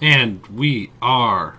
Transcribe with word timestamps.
And 0.00 0.46
we 0.46 0.92
are. 1.02 1.58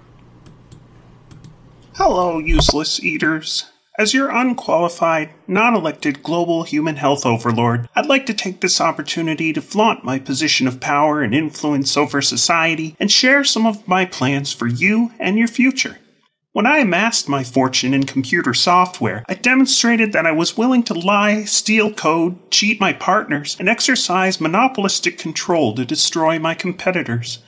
Hello, 1.95 2.39
useless 2.39 3.03
eaters. 3.03 3.69
As 3.97 4.13
your 4.13 4.29
unqualified, 4.29 5.31
non 5.45 5.75
elected 5.75 6.23
global 6.23 6.63
human 6.63 6.95
health 6.95 7.25
overlord, 7.25 7.89
I'd 7.95 8.05
like 8.05 8.25
to 8.27 8.33
take 8.33 8.61
this 8.61 8.79
opportunity 8.79 9.51
to 9.51 9.61
flaunt 9.61 10.05
my 10.05 10.19
position 10.19 10.69
of 10.69 10.79
power 10.79 11.21
and 11.21 11.35
influence 11.35 11.97
over 11.97 12.21
society 12.21 12.95
and 12.97 13.11
share 13.11 13.43
some 13.43 13.67
of 13.67 13.85
my 13.85 14.05
plans 14.05 14.53
for 14.53 14.67
you 14.67 15.11
and 15.19 15.37
your 15.37 15.49
future. 15.49 15.97
When 16.53 16.65
I 16.65 16.77
amassed 16.77 17.27
my 17.27 17.43
fortune 17.43 17.93
in 17.93 18.05
computer 18.05 18.53
software, 18.53 19.25
I 19.27 19.33
demonstrated 19.33 20.13
that 20.13 20.25
I 20.25 20.31
was 20.31 20.57
willing 20.57 20.83
to 20.83 20.93
lie, 20.93 21.43
steal 21.43 21.93
code, 21.93 22.49
cheat 22.51 22.79
my 22.79 22.93
partners, 22.93 23.57
and 23.59 23.67
exercise 23.67 24.39
monopolistic 24.39 25.17
control 25.17 25.75
to 25.75 25.83
destroy 25.83 26.39
my 26.39 26.53
competitors. 26.53 27.39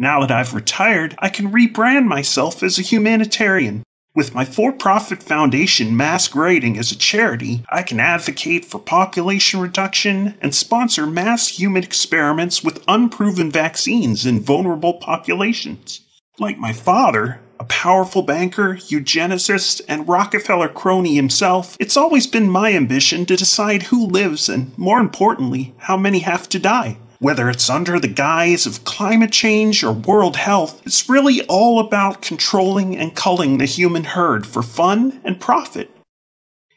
Now 0.00 0.20
that 0.20 0.30
I've 0.30 0.54
retired, 0.54 1.16
I 1.18 1.28
can 1.28 1.50
rebrand 1.50 2.06
myself 2.06 2.62
as 2.62 2.78
a 2.78 2.82
humanitarian. 2.82 3.82
With 4.14 4.32
my 4.32 4.44
for 4.44 4.72
profit 4.72 5.24
foundation 5.24 5.96
masquerading 5.96 6.78
as 6.78 6.92
a 6.92 6.96
charity, 6.96 7.64
I 7.68 7.82
can 7.82 7.98
advocate 7.98 8.64
for 8.64 8.78
population 8.78 9.58
reduction 9.58 10.36
and 10.40 10.54
sponsor 10.54 11.04
mass 11.04 11.48
human 11.48 11.82
experiments 11.82 12.62
with 12.62 12.84
unproven 12.86 13.50
vaccines 13.50 14.24
in 14.24 14.38
vulnerable 14.38 14.94
populations. 14.94 16.02
Like 16.38 16.58
my 16.58 16.72
father, 16.72 17.40
a 17.58 17.64
powerful 17.64 18.22
banker, 18.22 18.76
eugenicist, 18.76 19.80
and 19.88 20.08
Rockefeller 20.08 20.68
crony 20.68 21.16
himself, 21.16 21.76
it's 21.80 21.96
always 21.96 22.28
been 22.28 22.48
my 22.48 22.72
ambition 22.72 23.26
to 23.26 23.36
decide 23.36 23.82
who 23.84 24.06
lives 24.06 24.48
and, 24.48 24.78
more 24.78 25.00
importantly, 25.00 25.74
how 25.78 25.96
many 25.96 26.20
have 26.20 26.48
to 26.50 26.60
die. 26.60 26.98
Whether 27.20 27.50
it's 27.50 27.68
under 27.68 27.98
the 27.98 28.06
guise 28.06 28.64
of 28.64 28.84
climate 28.84 29.32
change 29.32 29.82
or 29.82 29.90
world 29.90 30.36
health, 30.36 30.80
it's 30.86 31.08
really 31.08 31.42
all 31.46 31.80
about 31.80 32.22
controlling 32.22 32.96
and 32.96 33.12
culling 33.12 33.58
the 33.58 33.64
human 33.64 34.04
herd 34.04 34.46
for 34.46 34.62
fun 34.62 35.20
and 35.24 35.40
profit. 35.40 35.90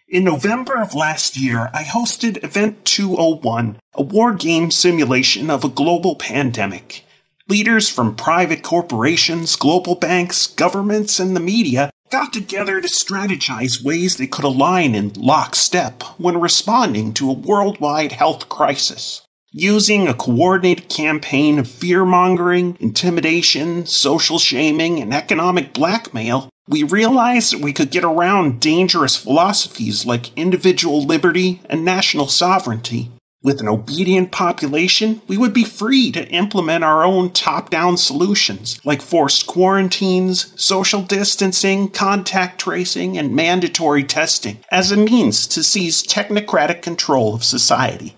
In 0.09 0.23
November 0.23 0.81
of 0.81 0.95
last 0.95 1.37
year, 1.37 1.69
I 1.75 1.83
hosted 1.83 2.43
Event 2.43 2.85
201, 2.85 3.77
a 3.93 4.01
war 4.01 4.33
game 4.33 4.71
simulation 4.71 5.51
of 5.51 5.63
a 5.63 5.69
global 5.69 6.15
pandemic. 6.15 7.05
Leaders 7.47 7.87
from 7.87 8.15
private 8.15 8.63
corporations, 8.63 9.55
global 9.55 9.93
banks, 9.93 10.47
governments, 10.47 11.19
and 11.19 11.35
the 11.35 11.39
media 11.39 11.91
got 12.09 12.33
together 12.33 12.81
to 12.81 12.87
strategize 12.87 13.83
ways 13.83 14.17
they 14.17 14.25
could 14.25 14.43
align 14.43 14.95
in 14.95 15.13
lockstep 15.13 16.01
when 16.17 16.39
responding 16.39 17.13
to 17.13 17.29
a 17.29 17.33
worldwide 17.33 18.13
health 18.13 18.49
crisis. 18.49 19.21
Using 19.53 20.07
a 20.07 20.13
coordinated 20.13 20.87
campaign 20.87 21.59
of 21.59 21.67
fear 21.67 22.05
mongering, 22.05 22.77
intimidation, 22.79 23.85
social 23.85 24.39
shaming, 24.39 25.01
and 25.01 25.13
economic 25.13 25.73
blackmail, 25.73 26.47
we 26.69 26.83
realized 26.83 27.51
that 27.51 27.61
we 27.61 27.73
could 27.73 27.91
get 27.91 28.05
around 28.05 28.61
dangerous 28.61 29.17
philosophies 29.17 30.05
like 30.05 30.37
individual 30.37 31.03
liberty 31.03 31.59
and 31.65 31.83
national 31.83 32.27
sovereignty. 32.27 33.11
With 33.43 33.59
an 33.59 33.67
obedient 33.67 34.31
population, 34.31 35.21
we 35.27 35.35
would 35.35 35.53
be 35.53 35.65
free 35.65 36.13
to 36.13 36.29
implement 36.29 36.85
our 36.85 37.03
own 37.03 37.31
top 37.31 37.69
down 37.69 37.97
solutions 37.97 38.79
like 38.85 39.01
forced 39.01 39.47
quarantines, 39.47 40.53
social 40.55 41.01
distancing, 41.01 41.89
contact 41.89 42.61
tracing, 42.61 43.17
and 43.17 43.35
mandatory 43.35 44.05
testing 44.05 44.59
as 44.71 44.93
a 44.93 44.97
means 44.97 45.45
to 45.47 45.61
seize 45.61 46.01
technocratic 46.01 46.81
control 46.81 47.35
of 47.35 47.43
society. 47.43 48.15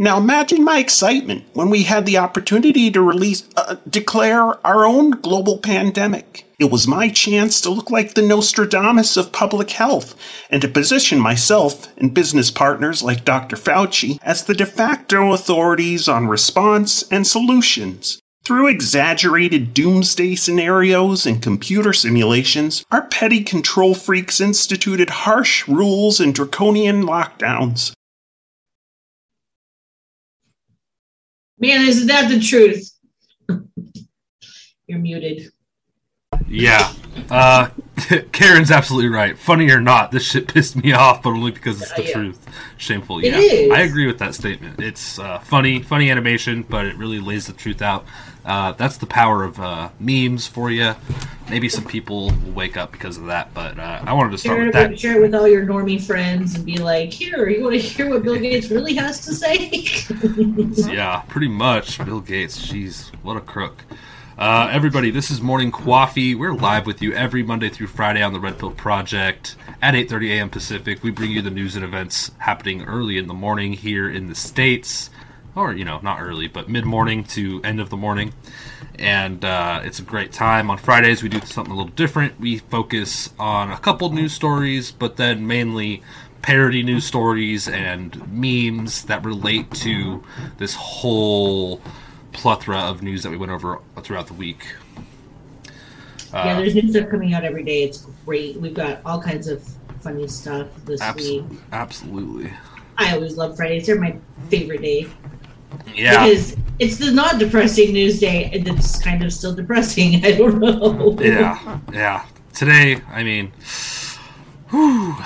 Now 0.00 0.16
imagine 0.16 0.62
my 0.62 0.78
excitement 0.78 1.44
when 1.54 1.70
we 1.70 1.82
had 1.82 2.06
the 2.06 2.18
opportunity 2.18 2.88
to 2.92 3.02
release, 3.02 3.42
uh, 3.56 3.76
declare 3.88 4.64
our 4.64 4.86
own 4.86 5.10
global 5.10 5.58
pandemic. 5.58 6.44
It 6.60 6.70
was 6.70 6.86
my 6.86 7.08
chance 7.08 7.60
to 7.62 7.70
look 7.70 7.90
like 7.90 8.14
the 8.14 8.22
Nostradamus 8.22 9.16
of 9.16 9.32
public 9.32 9.70
health 9.70 10.14
and 10.50 10.62
to 10.62 10.68
position 10.68 11.18
myself 11.18 11.88
and 11.96 12.14
business 12.14 12.52
partners 12.52 13.02
like 13.02 13.24
Dr. 13.24 13.56
Fauci 13.56 14.20
as 14.22 14.44
the 14.44 14.54
de 14.54 14.66
facto 14.66 15.32
authorities 15.32 16.06
on 16.06 16.28
response 16.28 17.02
and 17.10 17.26
solutions. 17.26 18.20
Through 18.44 18.68
exaggerated 18.68 19.74
doomsday 19.74 20.36
scenarios 20.36 21.26
and 21.26 21.42
computer 21.42 21.92
simulations, 21.92 22.84
our 22.92 23.02
petty 23.08 23.42
control 23.42 23.94
freaks 23.94 24.40
instituted 24.40 25.10
harsh 25.10 25.66
rules 25.66 26.20
and 26.20 26.32
draconian 26.32 27.02
lockdowns. 27.02 27.92
Man, 31.60 31.86
isn't 31.86 32.06
that 32.06 32.28
the 32.28 32.40
truth? 32.40 32.90
You're 34.86 34.98
muted. 34.98 35.50
Yeah. 36.46 36.92
Uh, 37.30 37.68
Karen's 38.32 38.70
absolutely 38.70 39.10
right. 39.10 39.36
Funny 39.36 39.70
or 39.70 39.80
not, 39.80 40.12
this 40.12 40.22
shit 40.24 40.48
pissed 40.48 40.76
me 40.76 40.92
off, 40.92 41.22
but 41.22 41.30
only 41.30 41.50
because 41.50 41.82
it's 41.82 41.92
the 41.92 42.04
Yeah. 42.04 42.12
truth. 42.12 42.46
Shameful. 42.76 43.18
It 43.18 43.26
yeah, 43.26 43.38
is. 43.38 43.70
I 43.72 43.80
agree 43.80 44.06
with 44.06 44.18
that 44.18 44.34
statement. 44.34 44.80
It's 44.80 45.18
uh, 45.18 45.40
funny, 45.40 45.82
funny 45.82 46.10
animation, 46.10 46.62
but 46.62 46.86
it 46.86 46.96
really 46.96 47.18
lays 47.20 47.46
the 47.48 47.52
truth 47.52 47.82
out. 47.82 48.06
Uh, 48.44 48.72
that's 48.72 48.96
the 48.96 49.06
power 49.06 49.42
of 49.44 49.60
uh, 49.60 49.90
memes 49.98 50.46
for 50.46 50.70
you. 50.70 50.94
Maybe 51.50 51.68
some 51.70 51.84
people 51.84 52.26
will 52.26 52.52
wake 52.52 52.76
up 52.76 52.92
because 52.92 53.16
of 53.16 53.24
that, 53.26 53.54
but 53.54 53.78
uh, 53.78 54.02
I 54.04 54.12
wanted 54.12 54.32
to 54.32 54.38
start 54.38 54.58
Share 54.58 54.64
with 54.66 54.74
that. 54.74 54.98
share 55.00 55.16
it 55.16 55.20
with 55.22 55.34
all 55.34 55.48
your 55.48 55.64
normie 55.64 56.00
friends 56.00 56.54
and 56.54 56.64
be 56.66 56.76
like, 56.76 57.10
here, 57.10 57.48
you 57.48 57.62
want 57.62 57.74
to 57.74 57.80
hear 57.80 58.10
what 58.10 58.22
Bill 58.22 58.36
Gates 58.38 58.68
really 58.70 58.94
has 58.94 59.24
to 59.24 59.34
say? 59.34 59.70
Yeah, 60.94 61.22
pretty 61.28 61.48
much. 61.48 62.04
Bill 62.04 62.20
Gates. 62.20 62.66
Jeez, 62.70 63.14
what 63.22 63.36
a 63.36 63.40
crook. 63.40 63.84
Uh, 64.36 64.68
everybody, 64.70 65.10
this 65.10 65.30
is 65.30 65.40
Morning 65.40 65.70
Coffee. 65.70 66.34
We're 66.34 66.52
live 66.54 66.86
with 66.86 67.00
you 67.00 67.12
every 67.14 67.42
Monday 67.42 67.70
through 67.70 67.88
Friday 67.88 68.22
on 68.22 68.32
the 68.34 68.40
Red 68.40 68.58
Pill 68.58 68.70
Project 68.70 69.56
at 69.80 69.94
8:30 69.94 70.30
a.m. 70.32 70.50
Pacific. 70.50 71.02
We 71.02 71.10
bring 71.10 71.30
you 71.32 71.40
the 71.42 71.50
news 71.50 71.74
and 71.76 71.84
events 71.84 72.30
happening 72.38 72.84
early 72.84 73.16
in 73.18 73.26
the 73.26 73.34
morning 73.34 73.72
here 73.72 74.08
in 74.08 74.28
the 74.28 74.34
states, 74.34 75.08
or 75.56 75.72
you 75.72 75.84
know, 75.84 75.98
not 76.02 76.20
early, 76.20 76.46
but 76.46 76.68
mid-morning 76.68 77.24
to 77.24 77.60
end 77.64 77.80
of 77.80 77.90
the 77.90 77.96
morning. 77.96 78.32
And 78.98 79.44
uh, 79.44 79.80
it's 79.84 79.98
a 80.00 80.02
great 80.02 80.32
time. 80.32 80.70
On 80.70 80.78
Fridays, 80.78 81.22
we 81.22 81.28
do 81.28 81.40
something 81.40 81.72
a 81.72 81.76
little 81.76 81.92
different. 81.92 82.40
We 82.40 82.58
focus 82.58 83.30
on 83.38 83.70
a 83.70 83.78
couple 83.78 84.10
news 84.10 84.32
stories, 84.32 84.90
but 84.90 85.16
then 85.16 85.46
mainly 85.46 86.02
parody 86.42 86.82
news 86.82 87.04
stories 87.04 87.68
and 87.68 88.26
memes 88.32 89.04
that 89.04 89.24
relate 89.24 89.70
to 89.72 90.22
this 90.58 90.74
whole 90.74 91.80
plethora 92.32 92.78
of 92.78 93.02
news 93.02 93.22
that 93.22 93.30
we 93.30 93.36
went 93.36 93.52
over 93.52 93.78
throughout 94.02 94.26
the 94.26 94.34
week. 94.34 94.74
yeah, 96.32 96.56
there's 96.60 96.74
new 96.74 96.90
stuff 96.90 97.08
coming 97.10 97.34
out 97.34 97.44
every 97.44 97.62
day. 97.64 97.84
It's 97.84 98.06
great. 98.24 98.56
We've 98.60 98.74
got 98.74 99.00
all 99.04 99.20
kinds 99.20 99.48
of 99.48 99.66
funny 100.00 100.28
stuff 100.28 100.68
this 100.84 101.00
week. 101.00 101.44
Absolutely. 101.72 102.52
I 102.98 103.14
always 103.14 103.36
love 103.36 103.56
Fridays. 103.56 103.86
They're 103.86 104.00
my 104.00 104.16
favorite 104.48 104.82
day. 104.82 105.06
Yeah, 105.94 106.24
Because 106.26 106.56
it's 106.78 106.96
the 106.98 107.10
not 107.10 107.38
depressing 107.38 107.92
news 107.92 108.20
day 108.20 108.50
and 108.52 108.66
it's 108.68 108.98
kind 109.02 109.22
of 109.24 109.32
still 109.32 109.54
depressing. 109.54 110.24
I 110.24 110.32
don't 110.32 110.58
know. 110.60 111.16
yeah, 111.20 111.78
yeah. 111.92 112.26
Today, 112.54 113.00
I 113.10 113.22
mean, 113.22 113.52
whew, 114.70 115.16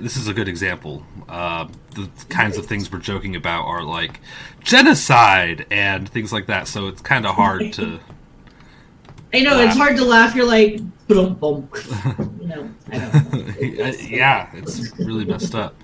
this 0.00 0.16
is 0.16 0.28
a 0.28 0.34
good 0.34 0.48
example. 0.48 1.02
Uh, 1.28 1.68
the 1.94 2.08
kinds 2.28 2.56
of 2.58 2.66
things 2.66 2.90
we're 2.92 2.98
joking 2.98 3.34
about 3.36 3.64
are 3.66 3.82
like 3.82 4.20
genocide 4.62 5.66
and 5.70 6.08
things 6.08 6.32
like 6.32 6.46
that. 6.46 6.68
So 6.68 6.88
it's 6.88 7.00
kind 7.02 7.26
of 7.26 7.34
hard 7.34 7.72
to. 7.74 8.00
I 9.34 9.40
know 9.40 9.60
it's 9.60 9.76
hard 9.76 9.96
to 9.98 10.04
laugh. 10.06 10.34
You're 10.34 10.46
like, 10.46 10.80
boom, 11.06 11.34
boom. 11.34 11.68
You 12.40 12.46
know, 12.48 12.70
I 12.90 12.98
don't 12.98 13.32
know. 13.32 13.54
It's- 13.60 14.08
yeah, 14.08 14.48
it's 14.54 14.98
really 14.98 15.24
messed 15.26 15.54
up. 15.54 15.74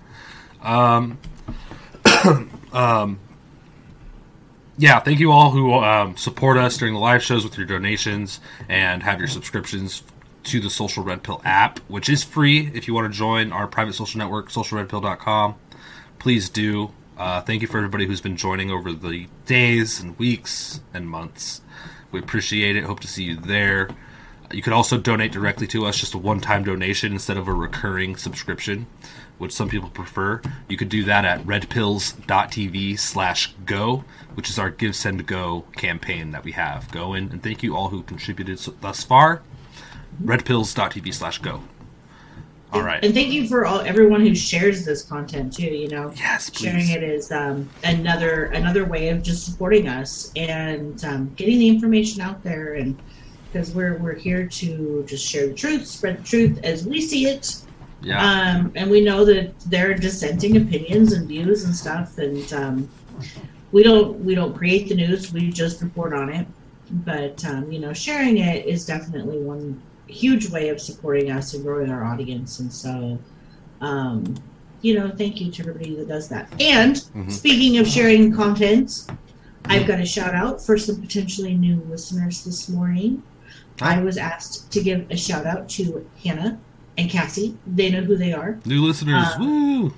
Um, 0.63 1.19
um, 2.73 3.19
yeah, 4.77 5.01
thank 5.01 5.21
you 5.21 5.31
all 5.31 5.51
who 5.51 5.75
um, 5.75 6.17
support 6.17 6.57
us 6.57 6.77
during 6.77 6.95
the 6.95 7.01
live 7.01 7.23
shows 7.23 7.45
with 7.45 7.57
your 7.57 7.67
donations 7.67 8.41
and 8.69 9.03
have 9.03 9.19
your 9.19 9.29
subscriptions 9.29 10.03
to 10.45 10.61
the 10.61 10.71
Social 10.71 11.03
Red 11.03 11.23
Pill 11.23 11.41
app, 11.45 11.79
which 11.81 12.09
is 12.09 12.23
free 12.23 12.71
if 12.75 12.87
you 12.87 12.95
want 12.95 13.11
to 13.11 13.17
join 13.17 13.53
our 13.53 13.67
private 13.67 13.95
social 13.95 14.19
network, 14.19 14.51
socialredpill.com. 14.51 15.55
Please 16.19 16.49
do. 16.49 16.93
Uh, 17.17 17.41
thank 17.41 17.63
you 17.63 17.69
for 17.69 17.79
everybody 17.79 18.07
who's 18.07 18.21
been 18.21 18.37
joining 18.37 18.71
over 18.71 18.93
the 18.93 19.29
days 19.47 20.01
and 20.01 20.19
weeks 20.19 20.81
and 20.93 21.09
months. 21.09 21.61
We 22.11 22.21
appreciate 22.21 22.77
it. 22.77 22.85
Hope 22.85 23.01
to 23.01 23.09
see 23.09 23.25
you 23.25 23.37
there. 23.37 23.89
You 24.53 24.63
could 24.63 24.73
also 24.73 24.99
donate 24.99 25.33
directly 25.33 25.67
to 25.69 25.87
us, 25.87 25.99
just 25.99 26.15
a 26.15 26.19
one 26.19 26.41
time 26.41 26.65
donation 26.65 27.13
instead 27.13 27.37
of 27.37 27.49
a 27.49 27.53
recurring 27.53 28.17
subscription, 28.17 28.87
which 29.39 29.53
some 29.53 29.69
people 29.69 29.89
prefer. 29.89 30.43
You 30.69 30.77
could 30.77 30.89
do 30.89 31.05
that 31.05 31.25
at 31.25 31.45
redpills.tv 31.45 32.99
slash 32.99 33.55
go, 33.65 34.05
which 34.35 34.51
is 34.51 34.59
our 34.59 34.71
Give 34.71 34.95
Send 34.95 35.27
Go 35.27 35.65
campaign 35.77 36.31
that 36.33 36.45
we 36.45 36.53
have 36.53 36.91
going. 36.91 37.31
And 37.31 37.43
thank 37.43 37.63
you 37.63 37.77
all 37.77 37.89
who 37.89 38.03
contributed 38.03 38.59
so- 38.59 38.75
thus 38.81 39.03
far. 39.05 39.43
Redpills.tv 40.23 41.13
slash 41.13 41.39
go. 41.39 41.63
All 42.73 42.83
right. 42.83 43.05
And 43.05 43.15
thank 43.15 43.33
you 43.33 43.47
for 43.47 43.65
all 43.67 43.81
everyone 43.81 44.21
who 44.21 44.35
shares 44.35 44.85
this 44.85 45.03
content 45.03 45.53
too. 45.53 45.67
You 45.67 45.89
know, 45.89 46.13
Yes, 46.17 46.51
sharing 46.57 46.89
it 46.89 47.05
is 47.05 47.31
um, 47.31 47.71
another 47.85 48.47
another 48.47 48.85
way 48.85 49.11
of 49.11 49.23
just 49.23 49.45
supporting 49.45 49.87
us 49.87 50.33
and 50.35 51.03
um, 51.05 51.33
getting 51.37 51.61
the 51.61 51.69
information 51.69 52.21
out 52.21 52.43
there. 52.43 52.75
And 52.75 53.01
because 53.53 53.73
we're 53.73 53.97
we're 53.99 54.15
here 54.15 54.47
to 54.47 55.05
just 55.07 55.25
share 55.25 55.47
the 55.47 55.55
truth, 55.55 55.87
spread 55.87 56.19
the 56.19 56.23
truth 56.25 56.59
as 56.65 56.85
we 56.85 57.01
see 57.01 57.27
it. 57.27 57.63
Yeah. 58.03 58.21
Um, 58.21 58.73
and 58.75 58.91
we 58.91 59.01
know 59.01 59.25
that 59.25 59.59
there 59.61 59.93
are 59.93 59.95
dissenting 59.95 60.57
opinions 60.57 61.13
and 61.13 61.29
views 61.29 61.65
and 61.65 61.75
stuff, 61.75 62.19
and 62.19 62.53
um, 62.53 62.89
we 63.75 63.83
don't 63.83 64.25
we 64.25 64.35
don't 64.37 64.55
create 64.57 64.89
the 64.89 64.95
news; 64.95 65.33
we 65.33 65.51
just 65.51 65.83
report 65.83 66.13
on 66.15 66.29
it. 66.31 66.47
But 66.91 67.45
um, 67.45 67.71
you 67.73 67.81
know, 67.81 67.93
sharing 67.93 68.39
it 68.39 68.65
is 68.67 68.87
definitely 68.87 69.39
one 69.41 69.83
huge 70.07 70.49
way 70.51 70.69
of 70.69 70.81
supporting 70.81 71.31
us 71.33 71.55
and 71.55 71.65
growing 71.65 71.91
our 71.91 72.05
audience. 72.05 72.61
And 72.61 72.73
so, 72.73 73.19
um, 73.81 74.35
you 74.81 74.95
know, 74.97 75.11
thank 75.11 75.41
you 75.41 75.51
to 75.51 75.61
everybody 75.63 75.97
that 75.97 76.07
does 76.09 76.29
that. 76.29 76.49
And 76.61 76.95
Mhm. 77.17 77.33
speaking 77.33 77.79
of 77.79 77.89
sharing 77.89 78.33
content, 78.33 79.07
I've 79.65 79.87
got 79.89 79.99
a 79.99 80.07
shout 80.07 80.35
out 80.35 80.65
for 80.65 80.79
some 80.79 81.01
potentially 81.01 81.55
new 81.57 81.83
listeners 81.91 82.45
this 82.45 82.69
morning. 82.69 83.23
I 83.81 84.01
was 84.01 84.17
asked 84.17 84.71
to 84.73 84.81
give 84.83 85.05
a 85.11 85.17
shout 85.17 85.47
out 85.47 85.69
to 85.71 86.07
Hannah 86.23 86.59
and 86.97 87.11
Cassie. 87.11 87.57
They 87.67 87.91
know 87.91 88.03
who 88.03 88.17
they 88.17 88.33
are. 88.33 88.61
New 88.65 88.83
listeners. 88.85 89.27
uh, 89.27 89.37
Woo! 89.41 89.95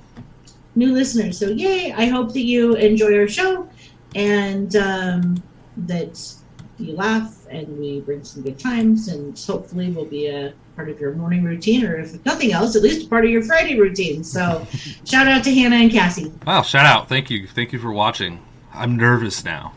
New 0.76 0.92
listeners. 0.92 1.38
So, 1.38 1.48
yay. 1.48 1.92
I 1.92 2.06
hope 2.06 2.32
that 2.34 2.44
you 2.44 2.74
enjoy 2.76 3.18
our 3.18 3.26
show 3.26 3.68
and 4.14 4.76
um, 4.76 5.42
that 5.76 6.34
you 6.78 6.94
laugh 6.94 7.46
and 7.50 7.78
we 7.78 8.00
bring 8.00 8.22
some 8.22 8.42
good 8.42 8.58
times 8.58 9.08
and 9.08 9.38
hopefully 9.38 9.90
will 9.90 10.04
be 10.04 10.26
a 10.26 10.52
part 10.74 10.90
of 10.90 11.00
your 11.00 11.14
morning 11.14 11.42
routine 11.42 11.84
or 11.84 11.96
if 11.96 12.22
nothing 12.26 12.52
else, 12.52 12.76
at 12.76 12.82
least 12.82 13.06
a 13.06 13.08
part 13.08 13.24
of 13.24 13.30
your 13.30 13.42
Friday 13.42 13.78
routine. 13.78 14.22
So, 14.22 14.66
shout 15.04 15.26
out 15.26 15.42
to 15.44 15.54
Hannah 15.54 15.76
and 15.76 15.90
Cassie. 15.90 16.32
Wow, 16.46 16.62
shout 16.62 16.86
out. 16.86 17.08
Thank 17.08 17.30
you. 17.30 17.46
Thank 17.46 17.72
you 17.72 17.78
for 17.78 17.92
watching. 17.92 18.42
I'm 18.72 18.96
nervous 18.96 19.44
now. 19.44 19.72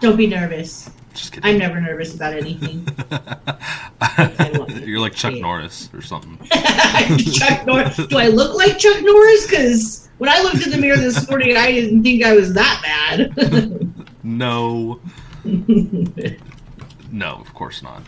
Don't 0.00 0.16
be 0.16 0.26
nervous. 0.26 0.88
Just 1.14 1.32
kidding. 1.32 1.50
I'm 1.50 1.58
never 1.58 1.80
nervous 1.80 2.14
about 2.14 2.34
anything. 2.34 2.86
You're 4.86 5.00
like 5.00 5.14
Chuck 5.14 5.34
Norris 5.34 5.90
or 5.92 6.02
something. 6.02 6.38
Chuck 7.32 7.66
Norris. 7.66 7.96
Do 7.96 8.16
I 8.18 8.28
look 8.28 8.56
like 8.56 8.78
Chuck 8.78 9.02
Norris? 9.02 9.46
Because 9.46 10.08
when 10.18 10.30
I 10.30 10.40
looked 10.42 10.64
in 10.64 10.70
the 10.70 10.78
mirror 10.78 10.96
this 10.96 11.28
morning, 11.28 11.56
I 11.56 11.72
didn't 11.72 12.02
think 12.02 12.22
I 12.24 12.34
was 12.34 12.54
that 12.54 12.80
bad. 12.82 13.94
No. 14.22 15.00
No, 15.42 17.36
of 17.40 17.54
course 17.54 17.82
not. 17.82 18.02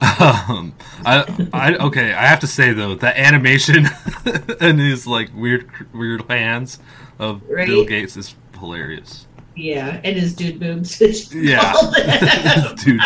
Um, 0.00 0.74
I, 1.04 1.48
I, 1.52 1.74
okay. 1.74 2.14
I 2.14 2.26
have 2.26 2.40
to 2.40 2.46
say 2.46 2.72
though, 2.72 2.94
that 2.96 3.18
animation 3.18 3.86
and 4.60 4.80
his 4.80 5.06
like 5.06 5.30
weird, 5.34 5.70
weird 5.92 6.22
hands 6.30 6.78
of 7.18 7.42
Right? 7.48 7.68
Bill 7.68 7.84
Gates 7.84 8.16
is 8.16 8.34
hilarious. 8.58 9.26
Yeah, 9.56 10.00
and 10.04 10.16
his 10.16 10.34
dude 10.34 10.58
boobs. 10.60 11.00
Yeah. 11.34 11.72
Dude, 12.76 13.00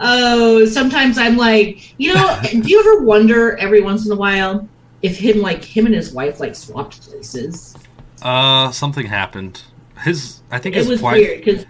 oh, 0.00 0.64
sometimes 0.66 1.18
I'm 1.18 1.36
like, 1.36 1.98
you 1.98 2.14
know, 2.14 2.38
do 2.50 2.58
you 2.68 2.80
ever 2.80 3.04
wonder 3.04 3.56
every 3.58 3.80
once 3.80 4.06
in 4.06 4.12
a 4.12 4.16
while 4.16 4.68
if 5.02 5.16
him, 5.18 5.40
like 5.40 5.62
him 5.64 5.86
and 5.86 5.94
his 5.94 6.12
wife, 6.12 6.40
like 6.40 6.54
swapped 6.54 7.02
places? 7.02 7.74
uh, 8.22 8.70
something 8.70 9.06
happened. 9.06 9.62
His, 10.02 10.40
I 10.50 10.58
think 10.58 10.76
It 10.76 10.86
was 10.86 11.00
wife. 11.02 11.16
weird 11.16 11.44
because 11.44 11.66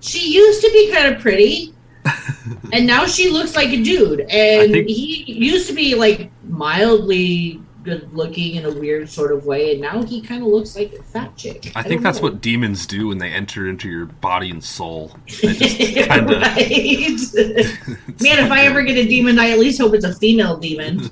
she 0.00 0.32
used 0.32 0.60
to 0.62 0.70
be 0.72 0.92
kind 0.92 1.12
of 1.14 1.20
pretty, 1.20 1.74
and 2.72 2.86
now 2.86 3.04
she 3.06 3.30
looks 3.30 3.54
like 3.56 3.68
a 3.70 3.82
dude. 3.82 4.20
And 4.20 4.72
think- 4.72 4.88
he 4.88 5.24
used 5.32 5.66
to 5.68 5.74
be 5.74 5.94
like 5.94 6.30
mildly 6.44 7.60
good 7.82 8.12
looking 8.12 8.56
in 8.56 8.64
a 8.64 8.70
weird 8.70 9.08
sort 9.08 9.32
of 9.32 9.46
way, 9.46 9.72
and 9.72 9.80
now 9.80 10.02
he 10.02 10.20
kind 10.20 10.42
of 10.42 10.48
looks 10.48 10.76
like 10.76 10.92
a 10.92 11.02
fat 11.02 11.36
chick. 11.36 11.72
I 11.74 11.82
don't 11.82 11.88
think 11.88 12.02
that's 12.02 12.18
know. 12.18 12.24
what 12.24 12.40
demons 12.40 12.86
do 12.86 13.08
when 13.08 13.18
they 13.18 13.30
enter 13.30 13.68
into 13.68 13.88
your 13.88 14.06
body 14.06 14.50
and 14.50 14.62
soul. 14.62 15.16
They 15.48 15.54
just 15.54 16.08
kind 16.08 16.30
of. 16.30 16.42
right. 16.42 16.56
Man, 18.20 18.44
if 18.44 18.50
I 18.50 18.64
ever 18.66 18.82
get 18.82 18.96
a 18.96 19.06
demon, 19.06 19.38
I 19.38 19.50
at 19.50 19.58
least 19.58 19.80
hope 19.80 19.94
it's 19.94 20.04
a 20.04 20.14
female 20.14 20.56
demon, 20.56 21.10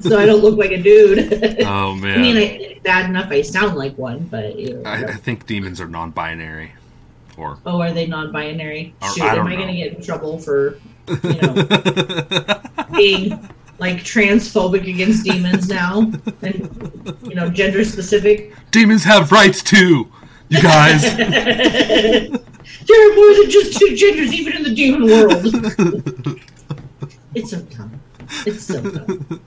so 0.00 0.18
I 0.18 0.26
don't 0.26 0.42
look 0.42 0.58
like 0.58 0.72
a 0.72 0.82
dude. 0.82 1.60
Oh 1.70 1.94
man! 1.94 2.18
I 2.18 2.22
mean, 2.22 2.36
I, 2.36 2.80
bad 2.82 3.08
enough 3.08 3.30
I 3.30 3.42
sound 3.42 3.76
like 3.76 3.96
one, 3.96 4.24
but 4.24 4.58
you 4.58 4.74
know, 4.74 4.90
I, 4.90 5.04
I 5.04 5.14
think 5.14 5.46
demons 5.46 5.80
are 5.80 5.86
non-binary, 5.86 6.72
or 7.36 7.58
oh, 7.66 7.80
are 7.80 7.92
they 7.92 8.06
non-binary? 8.06 8.94
Shoot, 9.14 9.22
I 9.22 9.36
am 9.36 9.46
I 9.46 9.56
going 9.56 9.68
to 9.68 9.74
get 9.74 9.94
in 9.94 10.02
trouble 10.02 10.38
for 10.38 10.78
you 11.08 11.40
know 11.40 12.60
being 12.96 13.50
like 13.80 13.96
transphobic 13.98 14.88
against 14.88 15.24
demons 15.24 15.68
now, 15.68 16.12
and 16.42 17.16
you 17.22 17.34
know, 17.34 17.48
gender 17.50 17.84
specific? 17.84 18.54
demons 18.70 19.04
have 19.04 19.32
rights 19.32 19.62
too. 19.62 20.10
You 20.48 20.60
guys. 20.62 21.02
there 21.16 22.30
are 22.30 23.14
more 23.16 23.34
than 23.34 23.50
just 23.50 23.78
two 23.78 23.96
genders, 23.96 24.32
even 24.32 24.56
in 24.56 24.62
the 24.62 24.74
demon 24.74 25.04
world. 25.04 25.46
it's 27.34 27.50
so 27.50 27.60
dumb. 27.62 28.00
It's 28.46 28.64
so 28.64 28.82
dumb. 28.82 29.40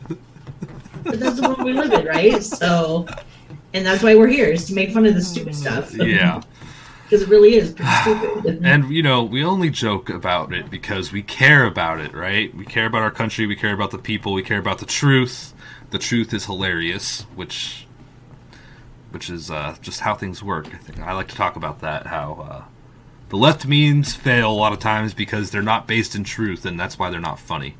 but 1.03 1.19
that's 1.19 1.39
the 1.39 1.47
world 1.47 1.63
we 1.63 1.73
live 1.73 1.93
in, 1.93 2.05
right? 2.05 2.41
So, 2.41 3.05
and 3.73 3.85
that's 3.85 4.01
why 4.01 4.15
we're 4.15 4.27
here 4.27 4.47
is 4.47 4.65
to 4.65 4.73
make 4.73 4.91
fun 4.91 5.05
of 5.05 5.13
the 5.13 5.21
stupid 5.21 5.55
stuff. 5.55 5.93
Yeah. 5.93 6.41
Because 7.13 7.27
it 7.27 7.29
really 7.31 7.55
is 7.55 7.71
pretty 7.71 7.91
stupid. 8.01 8.65
And 8.65 8.89
you 8.89 9.03
know, 9.03 9.23
we 9.23 9.43
only 9.43 9.69
joke 9.69 10.09
about 10.09 10.51
it 10.51 10.69
because 10.69 11.11
we 11.11 11.21
care 11.21 11.65
about 11.65 11.99
it, 11.99 12.13
right? 12.13 12.53
We 12.55 12.65
care 12.65 12.85
about 12.87 13.01
our 13.03 13.11
country, 13.11 13.45
we 13.45 13.55
care 13.55 13.73
about 13.73 13.91
the 13.91 13.97
people, 13.99 14.33
we 14.33 14.43
care 14.43 14.57
about 14.59 14.79
the 14.79 14.85
truth. 14.85 15.53
The 15.91 15.99
truth 15.99 16.33
is 16.33 16.45
hilarious, 16.45 17.21
which 17.35 17.85
which 19.11 19.29
is 19.29 19.51
uh, 19.51 19.75
just 19.81 19.99
how 19.99 20.15
things 20.15 20.41
work. 20.41 20.73
I 20.73 20.77
think 20.77 20.99
I 20.99 21.13
like 21.13 21.27
to 21.27 21.35
talk 21.35 21.55
about 21.55 21.81
that 21.81 22.07
how 22.07 22.33
uh, 22.49 22.63
the 23.29 23.37
left 23.37 23.67
memes 23.67 24.15
fail 24.15 24.49
a 24.49 24.53
lot 24.53 24.73
of 24.73 24.79
times 24.79 25.13
because 25.13 25.51
they're 25.51 25.61
not 25.61 25.87
based 25.87 26.15
in 26.15 26.23
truth, 26.23 26.65
and 26.65 26.79
that's 26.79 26.97
why 26.97 27.11
they're 27.11 27.19
not 27.19 27.39
funny. 27.39 27.75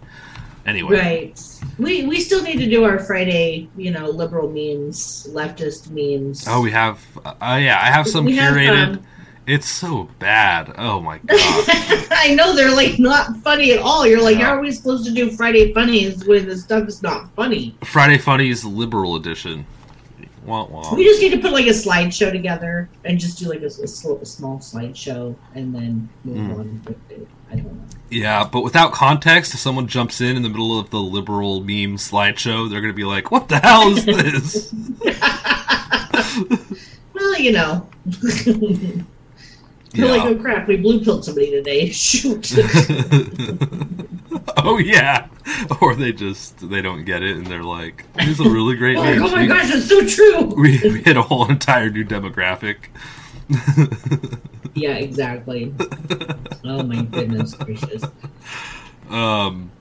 Anyway, 0.66 0.96
Right. 0.98 1.42
We 1.80 2.06
we 2.06 2.22
still 2.22 2.44
need 2.44 2.58
to 2.60 2.70
do 2.70 2.84
our 2.86 3.00
Friday, 3.00 3.68
you 3.76 3.90
know, 3.92 4.06
liberal 4.10 4.48
memes, 4.48 5.28
leftist 5.32 5.90
memes. 5.90 6.46
oh, 6.48 6.62
we 6.62 6.70
have 6.72 7.02
uh, 7.26 7.34
yeah, 7.60 7.80
I 7.82 7.88
have 7.92 8.08
some 8.08 8.26
We 8.26 8.38
have, 8.38 8.54
curated. 8.54 8.98
um, 8.98 9.06
it's 9.48 9.70
so 9.70 10.10
bad. 10.20 10.74
Oh 10.78 11.00
my 11.02 11.18
god. 11.26 11.66
I 12.12 12.34
know 12.36 12.56
they're 12.56 12.76
like 12.76 13.00
not 13.00 13.36
funny 13.38 13.72
at 13.74 13.80
all. 13.80 14.06
You're 14.08 14.22
like, 14.22 14.38
Yeah. 14.38 14.46
how 14.46 14.56
are 14.58 14.62
we 14.62 14.72
supposed 14.72 15.06
to 15.06 15.12
do 15.12 15.32
Friday 15.32 15.74
funnies 15.74 16.26
when 16.26 16.48
the 16.48 16.58
stuff 16.58 16.88
is 16.88 17.02
not 17.04 17.30
funny? 17.36 17.76
Friday 17.84 18.18
Funnies 18.18 18.64
liberal 18.64 19.16
edition. 19.16 19.66
Wah, 20.46 20.66
wah. 20.66 20.94
We 20.94 21.06
just 21.06 21.22
need 21.22 21.32
to 21.32 21.40
put 21.40 21.54
like 21.54 21.68
a 21.68 21.70
slideshow 21.70 22.30
together 22.32 22.90
and 23.06 23.18
just 23.18 23.40
do 23.40 23.48
like 23.48 23.62
a, 23.62 23.68
a 23.68 23.88
sl- 23.88 24.18
a 24.22 24.26
small 24.26 24.60
slideshow 24.60 25.36
and 25.56 25.74
then 25.74 26.10
move 26.26 26.38
Mm. 26.38 26.60
on 26.60 26.82
with 26.86 27.12
it. 27.12 27.28
I 27.50 27.56
don't 27.56 27.66
know. 27.74 27.86
Yeah, 28.10 28.44
but 28.52 28.62
without 28.62 28.92
context, 28.94 29.54
if 29.54 29.60
someone 29.60 29.88
jumps 29.88 30.20
in 30.22 30.36
in 30.36 30.44
the 30.44 30.50
middle 30.50 30.78
of 30.78 30.90
the 30.90 31.00
liberal 31.00 31.62
meme 31.62 31.98
slideshow, 31.98 32.70
they're 32.70 32.82
going 32.82 32.94
to 32.94 32.96
be 32.96 33.06
like, 33.06 33.32
"What 33.32 33.48
the 33.48 33.60
hell 33.60 33.96
is 33.96 34.06
this?" 34.06 34.74
Well, 37.14 37.40
you 37.40 37.52
know. 37.54 37.88
You're 39.94 40.10
like, 40.10 40.24
oh 40.24 40.36
crap, 40.36 40.68
we 40.68 40.78
blue 40.78 41.04
pilled 41.04 41.24
somebody 41.24 41.52
today. 41.52 41.90
Shoot. 41.92 42.52
oh 44.58 44.80
yeah, 44.80 45.28
or 45.82 45.96
they 45.96 46.12
just 46.12 46.70
they 46.70 46.82
don't 46.82 47.06
get 47.06 47.22
it 47.22 47.38
and 47.38 47.46
they're 47.48 47.64
like, 47.64 48.06
"This 48.16 48.40
is 48.40 48.40
a 48.40 48.50
really 48.50 48.76
great 48.76 48.98
Like, 49.04 49.20
oh 49.20 49.30
my 49.30 49.44
we, 49.44 49.48
gosh, 49.48 49.72
it's 49.72 49.88
so 49.88 50.06
true. 50.06 50.46
we, 50.56 50.80
we 50.84 51.02
hit 51.02 51.16
a 51.16 51.22
whole 51.22 51.50
entire 51.50 51.90
new 51.90 52.04
demographic. 52.04 52.90
Yeah, 54.76 54.96
exactly. 54.96 55.74
Oh 56.64 56.84
my 56.84 57.04
goodness 57.04 57.54
gracious. 57.54 58.04
Um, 59.10 59.72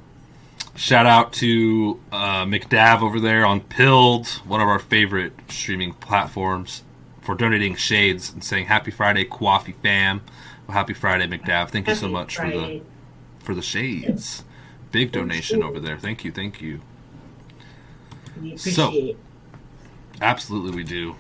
shout 0.75 1.07
out 1.07 1.33
to 1.35 2.01
uh, 2.11 2.45
McDav 2.45 3.01
over 3.01 3.19
there 3.19 3.47
on 3.47 3.61
Pilled, 3.61 4.29
one 4.47 4.61
of 4.61 4.69
our 4.69 4.79
favorite 4.79 5.33
streaming 5.49 5.95
platforms, 5.95 6.83
for 7.23 7.35
donating 7.35 7.75
shades 7.77 8.31
and 8.33 8.45
saying 8.45 8.67
"Happy 8.67 8.91
Friday, 8.91 9.25
Coffee 9.25 9.73
fam." 9.83 10.21
Well, 10.67 10.77
happy 10.77 10.93
Friday, 10.95 11.27
McDav. 11.27 11.71
Thank 11.71 11.89
you 11.89 11.95
so 11.95 12.09
much 12.09 12.37
for 12.37 12.47
the 12.51 12.83
for 13.41 13.55
the 13.55 13.63
shades. 13.63 14.45
Big 14.91 15.11
donation 15.13 15.63
over 15.63 15.81
there. 15.81 15.97
Thank 15.99 16.25
you, 16.25 16.31
thank 16.31 16.61
you. 16.61 16.81
We 18.41 18.57
So- 18.57 18.89
appreciate 18.89 19.17
Absolutely, 20.21 20.77
we 20.77 20.85
do. 20.85 21.17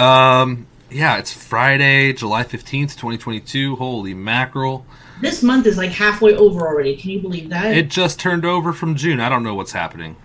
Um, 0.00 0.66
yeah, 0.90 1.18
it's 1.18 1.32
Friday, 1.32 2.12
July 2.12 2.44
fifteenth, 2.44 2.96
twenty 2.96 3.18
twenty 3.18 3.40
two. 3.40 3.76
Holy 3.76 4.14
mackerel! 4.14 4.86
This 5.20 5.42
month 5.42 5.66
is 5.66 5.76
like 5.76 5.90
halfway 5.90 6.34
over 6.34 6.66
already. 6.66 6.96
Can 6.96 7.10
you 7.10 7.20
believe 7.20 7.50
that? 7.50 7.76
It 7.76 7.88
just 7.88 8.18
turned 8.18 8.44
over 8.44 8.72
from 8.72 8.94
June. 8.96 9.20
I 9.20 9.28
don't 9.28 9.42
know 9.42 9.54
what's 9.54 9.72
happening. 9.72 10.16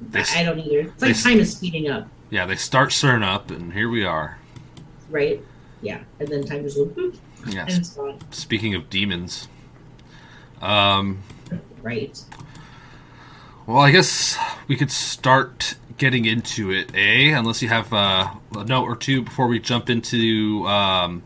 They, 0.00 0.22
I 0.36 0.44
don't 0.44 0.58
either. 0.60 0.80
It's 0.90 1.02
like 1.02 1.16
they- 1.16 1.22
time 1.30 1.40
is 1.40 1.52
speeding 1.56 1.90
up, 1.90 2.08
yeah, 2.32 2.46
they 2.46 2.56
start 2.56 2.88
CERN 2.90 3.22
up, 3.22 3.50
and 3.50 3.74
here 3.74 3.88
we 3.90 4.04
are. 4.06 4.38
right? 5.10 5.44
Yeah, 5.82 6.00
and 6.18 6.28
then 6.28 6.44
time 6.46 6.62
just 6.62 6.76
goes 6.76 6.88
boop, 6.88 7.18
Yeah. 7.46 7.62
and 7.68 7.70
it's 7.70 7.90
gone. 7.90 8.18
Speaking 8.30 8.74
of 8.74 8.88
demons, 8.88 9.48
um, 10.62 11.18
Right. 11.82 12.18
well, 13.66 13.80
I 13.80 13.90
guess 13.90 14.38
we 14.68 14.76
could 14.76 14.90
start 14.90 15.74
getting 15.98 16.24
into 16.24 16.70
it, 16.70 16.90
eh? 16.94 17.36
Unless 17.36 17.60
you 17.60 17.68
have 17.68 17.92
uh, 17.92 18.28
a 18.56 18.64
note 18.64 18.84
or 18.84 18.96
two 18.96 19.20
before 19.22 19.46
we 19.48 19.58
jump 19.58 19.90
into 19.90 20.66
um, 20.66 21.22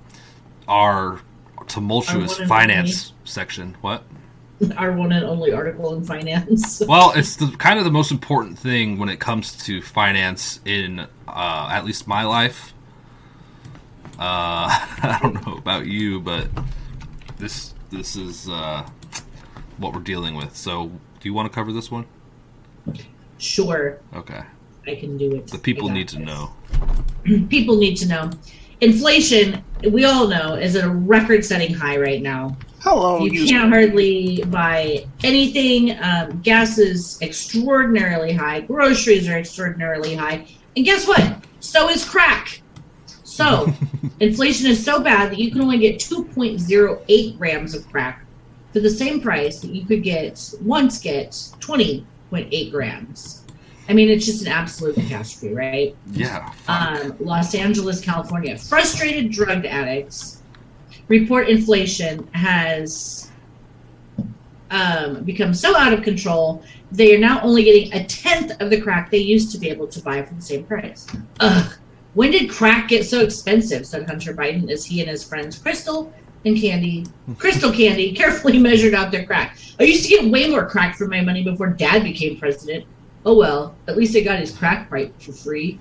our 0.66 1.20
tumultuous 1.68 2.32
Our 2.32 2.36
one 2.38 2.40
and 2.40 2.48
finance 2.48 3.12
section. 3.24 3.76
What? 3.82 4.02
Our 4.76 4.92
one 4.92 5.12
and 5.12 5.24
only 5.24 5.52
article 5.52 5.94
in 5.94 6.04
finance. 6.04 6.82
Well, 6.88 7.12
it's 7.14 7.36
the 7.36 7.48
kind 7.58 7.78
of 7.78 7.84
the 7.84 7.90
most 7.90 8.10
important 8.10 8.58
thing 8.58 8.98
when 8.98 9.08
it 9.08 9.20
comes 9.20 9.56
to 9.66 9.82
finance 9.82 10.60
in 10.64 11.00
uh, 11.28 11.68
at 11.70 11.84
least 11.84 12.06
my 12.06 12.24
life. 12.24 12.72
Uh, 14.18 14.68
I 15.02 15.18
don't 15.20 15.46
know 15.46 15.56
about 15.56 15.86
you, 15.86 16.20
but 16.20 16.48
this 17.38 17.74
this 17.90 18.16
is 18.16 18.48
uh, 18.48 18.88
what 19.78 19.92
we're 19.94 20.00
dealing 20.00 20.34
with. 20.34 20.56
So, 20.56 20.86
do 20.86 21.28
you 21.28 21.34
want 21.34 21.50
to 21.50 21.54
cover 21.54 21.72
this 21.72 21.90
one? 21.90 22.06
Sure, 23.38 23.98
Okay, 24.14 24.40
I 24.86 24.94
can 24.94 25.18
do 25.18 25.34
it. 25.34 25.48
the 25.48 25.58
people 25.58 25.90
need 25.90 26.08
to 26.08 26.18
know. 26.18 26.52
People 27.50 27.76
need 27.76 27.96
to 27.96 28.08
know. 28.08 28.30
Inflation, 28.80 29.62
we 29.90 30.04
all 30.04 30.26
know, 30.28 30.54
is 30.54 30.76
at 30.76 30.84
a 30.84 30.90
record-setting 30.90 31.74
high 31.74 31.98
right 31.98 32.22
now. 32.22 32.56
Hello, 32.80 33.24
you 33.24 33.46
can't 33.46 33.72
hardly 33.72 34.44
buy 34.44 35.06
anything. 35.24 35.98
Um, 36.00 36.40
gas 36.42 36.78
is 36.78 37.18
extraordinarily 37.20 38.32
high. 38.32 38.60
Groceries 38.60 39.28
are 39.28 39.38
extraordinarily 39.38 40.14
high. 40.14 40.46
And 40.76 40.84
guess 40.84 41.06
what? 41.06 41.44
So 41.60 41.88
is 41.88 42.04
crack. 42.04 42.60
So 43.24 43.72
inflation 44.20 44.70
is 44.70 44.84
so 44.84 45.00
bad 45.00 45.32
that 45.32 45.38
you 45.38 45.50
can 45.50 45.60
only 45.62 45.78
get 45.78 45.98
2.08 45.98 47.38
grams 47.38 47.74
of 47.74 47.88
crack 47.90 48.24
for 48.72 48.80
the 48.80 48.90
same 48.90 49.20
price 49.20 49.60
that 49.60 49.70
you 49.70 49.84
could 49.84 50.02
get 50.02 50.54
once 50.62 51.00
get 51.00 51.30
20.8 51.30 52.70
grams. 52.70 53.42
I 53.88 53.94
mean, 53.94 54.08
it's 54.08 54.26
just 54.26 54.42
an 54.42 54.48
absolute 54.48 54.96
catastrophe, 54.96 55.54
right? 55.54 55.96
Yeah. 56.10 56.52
um, 56.68 57.16
Los 57.20 57.54
Angeles, 57.54 58.00
California. 58.00 58.58
Frustrated 58.58 59.30
drug 59.30 59.64
addicts 59.64 60.35
report 61.08 61.48
inflation 61.48 62.26
has 62.32 63.30
um, 64.70 65.22
become 65.24 65.54
so 65.54 65.76
out 65.76 65.92
of 65.92 66.02
control, 66.02 66.62
they 66.90 67.14
are 67.14 67.18
now 67.18 67.40
only 67.42 67.64
getting 67.64 67.92
a 67.92 68.04
tenth 68.04 68.52
of 68.60 68.70
the 68.70 68.80
crack 68.80 69.10
they 69.10 69.18
used 69.18 69.52
to 69.52 69.58
be 69.58 69.68
able 69.68 69.86
to 69.88 70.00
buy 70.00 70.22
for 70.22 70.34
the 70.34 70.42
same 70.42 70.64
price. 70.64 71.06
Ugh. 71.40 71.72
When 72.14 72.30
did 72.30 72.48
crack 72.48 72.88
get 72.88 73.04
so 73.04 73.20
expensive? 73.20 73.86
said 73.86 74.08
Hunter 74.08 74.32
Biden 74.32 74.70
as 74.70 74.86
he 74.86 75.00
and 75.00 75.10
his 75.10 75.22
friends 75.22 75.58
Crystal 75.58 76.12
and 76.46 76.58
Candy, 76.58 77.04
Crystal 77.38 77.72
Candy, 77.72 78.12
carefully 78.16 78.58
measured 78.58 78.94
out 78.94 79.10
their 79.10 79.26
crack. 79.26 79.58
I 79.78 79.82
used 79.82 80.04
to 80.04 80.08
get 80.08 80.30
way 80.30 80.48
more 80.48 80.66
crack 80.66 80.96
for 80.96 81.06
my 81.06 81.20
money 81.20 81.42
before 81.42 81.68
Dad 81.68 82.04
became 82.04 82.38
president. 82.38 82.86
Oh 83.26 83.36
well, 83.36 83.74
at 83.88 83.96
least 83.96 84.16
I 84.16 84.20
got 84.20 84.38
his 84.38 84.56
crack 84.56 84.88
pipe 84.88 85.20
for 85.20 85.32
free. 85.32 85.78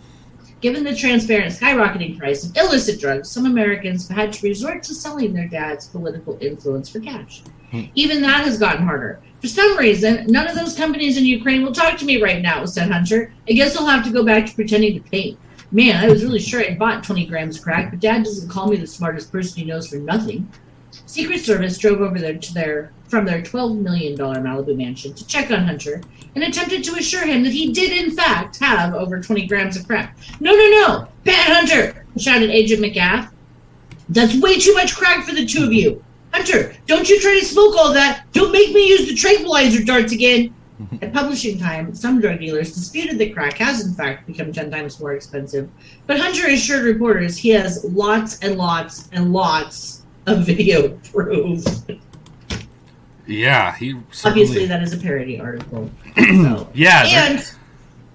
Given 0.62 0.84
the 0.84 0.96
transparent 0.96 1.54
skyrocketing 1.54 2.18
price 2.18 2.44
of 2.44 2.56
illicit 2.58 3.00
drugs, 3.00 3.30
some 3.30 3.46
Americans 3.46 4.08
have 4.08 4.18
had 4.18 4.34
to 4.34 4.48
resort 4.48 4.84
to 4.84 4.96
selling 4.96 5.34
their 5.34 5.48
dad's 5.48 5.88
political 5.88 6.38
influence 6.42 6.90
for 6.90 7.00
cash. 7.00 7.44
Hmm. 7.72 7.84
Even 7.94 8.22
that 8.22 8.46
has 8.46 8.58
gotten 8.58 8.86
harder. 8.86 9.22
For 9.42 9.48
some 9.48 9.78
reason, 9.78 10.26
none 10.28 10.48
of 10.48 10.56
those 10.56 10.76
companies 10.76 11.18
in 11.18 11.26
Ukraine 11.26 11.62
will 11.62 11.74
talk 11.74 11.98
to 12.00 12.06
me 12.06 12.22
right 12.22 12.42
now, 12.42 12.66
said 12.66 12.90
Hunter. 12.90 13.34
I 13.48 13.54
guess 13.54 13.76
I'll 13.76 13.86
have 13.86 14.06
to 14.06 14.12
go 14.12 14.24
back 14.24 14.46
to 14.48 14.56
pretending 14.56 14.96
to 14.96 15.10
paint. 15.10 15.38
Man, 15.72 16.04
I 16.04 16.10
was 16.10 16.24
really 16.24 16.40
sure 16.40 16.62
I'd 16.62 16.80
bought 16.80 17.04
20 17.04 17.26
grams 17.26 17.58
of 17.58 17.64
crack, 17.64 17.92
but 17.92 18.00
dad 18.00 18.24
doesn't 18.24 18.50
call 18.50 18.68
me 18.68 18.78
the 18.78 18.88
smartest 18.88 19.32
person 19.32 19.60
he 19.60 19.66
knows 19.66 19.90
for 19.90 19.98
nothing. 19.98 20.50
Secret 21.16 21.46
Service 21.46 21.78
drove 21.78 22.02
over 22.02 22.20
there 22.20 22.38
to 22.38 22.54
their 22.54 22.92
from 23.08 23.24
their 23.24 23.42
$12 23.42 23.80
million 23.80 24.18
Malibu 24.18 24.76
mansion 24.76 25.14
to 25.14 25.26
check 25.26 25.50
on 25.50 25.66
Hunter 25.66 26.02
and 26.36 26.44
attempted 26.44 26.84
to 26.84 26.96
assure 26.96 27.26
him 27.26 27.42
that 27.44 27.54
he 27.54 27.72
did, 27.72 27.94
in 27.94 28.12
fact, 28.12 28.60
have 28.60 28.94
over 28.94 29.22
20 29.22 29.48
grams 29.48 29.78
of 29.78 29.88
crack. 29.88 30.18
No, 30.42 30.52
no, 30.52 30.70
no! 30.72 31.08
Pat 31.24 31.54
Hunter! 31.56 32.06
shouted 32.18 32.50
Agent 32.50 32.82
McGaff. 32.82 33.32
That's 34.10 34.36
way 34.42 34.60
too 34.60 34.74
much 34.74 34.94
crack 34.94 35.24
for 35.26 35.34
the 35.34 35.46
two 35.46 35.64
of 35.64 35.72
you. 35.72 36.04
Hunter, 36.34 36.74
don't 36.86 37.08
you 37.08 37.22
try 37.22 37.40
to 37.40 37.46
smoke 37.46 37.78
all 37.78 37.94
that. 37.94 38.26
Don't 38.34 38.52
make 38.52 38.74
me 38.74 38.90
use 38.90 39.08
the 39.08 39.16
tranquilizer 39.16 39.86
darts 39.86 40.12
again. 40.12 40.54
At 41.02 41.14
publishing 41.14 41.58
time, 41.58 41.96
some 41.96 42.20
drug 42.20 42.40
dealers 42.40 42.74
disputed 42.74 43.20
that 43.20 43.34
crack 43.34 43.54
has, 43.60 43.88
in 43.88 43.94
fact, 43.94 44.28
become 44.28 44.52
10 44.52 44.70
times 44.70 45.00
more 45.00 45.14
expensive. 45.14 45.70
But 46.08 46.20
Hunter 46.20 46.48
assured 46.48 46.84
reporters 46.84 47.38
he 47.38 47.52
has 47.52 47.86
lots 47.86 48.40
and 48.40 48.58
lots 48.58 49.08
and 49.14 49.32
lots 49.32 50.02
of 50.27 50.46
video 50.46 50.89
proof. 51.12 51.63
Yeah, 53.27 53.75
he 53.75 53.96
Obviously, 54.24 54.65
that 54.65 54.84
is 54.84 54.94
a 54.94 54.98
parody 54.98 55.39
article. 55.39 55.89
So. 56.15 56.70
Yeah, 56.74 57.03
And. 57.05 57.51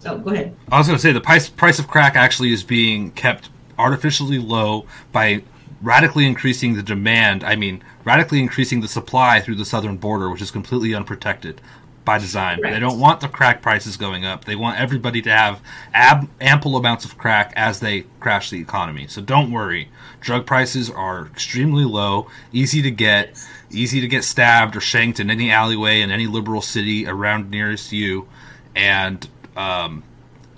Oh, 0.07 0.19
go 0.19 0.31
ahead. 0.31 0.57
I 0.73 0.79
was 0.79 0.87
going 0.87 0.97
to 0.97 1.03
say 1.03 1.13
the 1.13 1.21
price 1.21 1.49
price 1.49 1.79
of 1.79 1.87
crack 1.87 2.17
actually 2.17 2.53
is 2.53 2.65
being 2.65 3.11
kept 3.13 3.51
artificially 3.79 4.39
low 4.39 4.87
by 5.13 5.43
radically 5.83 6.27
increasing 6.27 6.75
the 6.75 6.83
demand. 6.83 7.45
I 7.45 7.57
mean, 7.57 7.83
radically 8.05 8.41
increasing 8.41 8.81
the 8.81 8.89
supply 8.89 9.41
through 9.41 9.57
the 9.57 9.65
southern 9.65 9.99
border, 9.99 10.31
which 10.31 10.41
is 10.41 10.51
completely 10.51 10.95
unprotected. 10.95 11.61
By 12.05 12.19
design. 12.19 12.61
Right. 12.61 12.73
They 12.73 12.81
don't 12.81 12.99
want 12.99 13.21
the 13.21 13.29
crack 13.29 13.63
prices 13.63 13.97
going 13.97 14.25
up. 14.25 14.45
They 14.45 14.57
want 14.57 14.81
everybody 14.81 15.21
to 15.23 15.31
have 15.31 15.61
ab- 15.93 16.29
ample 16.41 16.77
amounts 16.77 17.05
of 17.05 17.19
crack 17.19 17.53
as 17.57 17.81
they 17.81 18.07
crash 18.21 18.51
the 18.51 18.61
economy. 18.61 19.07
So 19.07 19.21
don't 19.21 19.53
worry. 19.53 19.91
Drug 20.21 20.47
prices 20.47 20.91
are 20.91 21.27
extremely 21.27 21.85
low, 21.85 22.29
easy 22.53 22.83
to 22.83 22.91
get, 22.91 23.39
easy 23.71 24.01
to 24.01 24.09
get 24.09 24.25
stabbed 24.25 24.77
or 24.77 24.81
shanked 24.81 25.21
in 25.21 25.31
any 25.31 25.51
alleyway 25.51 26.01
in 26.01 26.11
any 26.11 26.27
liberal 26.27 26.63
city 26.63 27.07
around 27.07 27.51
nearest 27.51 27.93
you, 27.93 28.29
and 28.75 29.29
um, 29.57 30.03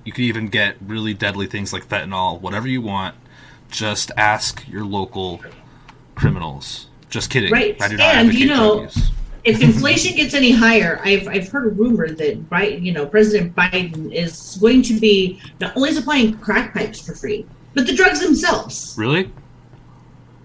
you 0.04 0.12
can 0.12 0.24
even 0.24 0.48
get 0.48 0.76
really 0.80 1.14
deadly 1.14 1.46
things 1.46 1.72
like 1.72 1.86
fentanyl, 1.86 2.40
whatever 2.40 2.68
you 2.68 2.82
want. 2.82 3.14
Just 3.70 4.10
ask 4.16 4.66
your 4.68 4.84
local 4.84 5.40
criminals. 6.14 6.88
Just 7.08 7.30
kidding. 7.30 7.52
Right. 7.52 7.80
I 7.80 7.88
do 7.88 7.96
not 7.96 8.14
And, 8.14 8.34
you 8.34 8.46
know, 8.46 8.80
drug 8.80 8.94
use. 8.94 9.10
If 9.44 9.60
inflation 9.60 10.14
gets 10.16 10.34
any 10.34 10.52
higher, 10.52 11.00
I've, 11.04 11.26
I've 11.28 11.48
heard 11.48 11.66
a 11.66 11.70
rumor 11.70 12.08
that 12.08 12.48
Biden, 12.48 12.82
you 12.84 12.92
know, 12.92 13.06
President 13.06 13.54
Biden 13.56 14.12
is 14.12 14.56
going 14.60 14.82
to 14.82 14.98
be 15.00 15.40
not 15.60 15.76
only 15.76 15.92
supplying 15.92 16.38
crack 16.38 16.72
pipes 16.74 17.00
for 17.00 17.14
free, 17.14 17.44
but 17.74 17.86
the 17.86 17.94
drugs 17.94 18.20
themselves. 18.20 18.94
Really? 18.96 19.30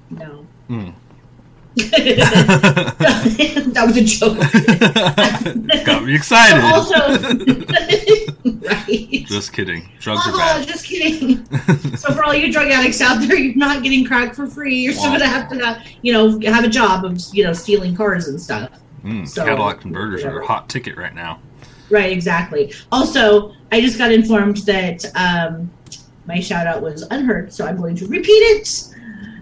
No. 0.10 0.46
Hmm. 0.68 0.89
that 1.77 3.84
was 3.86 3.98
a 3.98 4.04
joke. 4.04 4.38
Got 5.86 6.06
me 6.06 6.16
excited. 6.16 6.63
also, 6.63 6.96
right. 8.68 9.25
Just 9.27 9.54
kidding. 9.54 9.88
Drugs 10.00 10.25
are 10.25 10.32
Oh, 10.34 10.38
bad. 10.38 10.68
just 10.68 10.86
kidding. 10.88 11.46
so 11.98 12.13
for 12.13 12.24
all 12.24 12.34
you 12.34 12.51
drug 12.51 12.70
addicts 12.70 13.00
out 13.00 13.20
there, 13.22 13.36
you're 13.38 13.56
not 13.56 13.84
getting 13.84 14.04
crack 14.06 14.34
for 14.34 14.48
free. 14.48 14.75
You're 14.75 14.94
still 14.94 15.12
gonna 15.12 15.27
have 15.27 15.50
to, 15.51 15.63
have, 15.63 15.86
you 16.01 16.13
know, 16.13 16.39
have 16.51 16.63
a 16.63 16.68
job 16.70 17.06
of, 17.06 17.22
you 17.32 17.44
know, 17.44 17.54
stealing 17.54 17.96
cars 17.96 18.27
and 18.27 18.42
stuff. 18.42 18.72
Mm, 19.07 19.27
So- 19.27 19.45
Cadillac 19.45 19.79
converters 19.81 20.23
are 20.23 20.41
a 20.41 20.45
hot 20.45 20.67
ticket 20.69 20.97
right 20.97 21.15
now. 21.15 21.39
Right, 21.89 22.11
exactly. 22.11 22.73
Also, 22.91 23.53
I 23.71 23.79
just 23.79 23.97
got 23.97 24.11
informed 24.11 24.57
that 24.65 25.05
um, 25.15 25.71
my 26.25 26.41
shout 26.41 26.67
out 26.67 26.81
was 26.81 27.03
unheard, 27.11 27.53
so 27.53 27.65
I'm 27.65 27.77
going 27.77 27.95
to 27.95 28.07
repeat 28.07 28.31
it. 28.31 28.87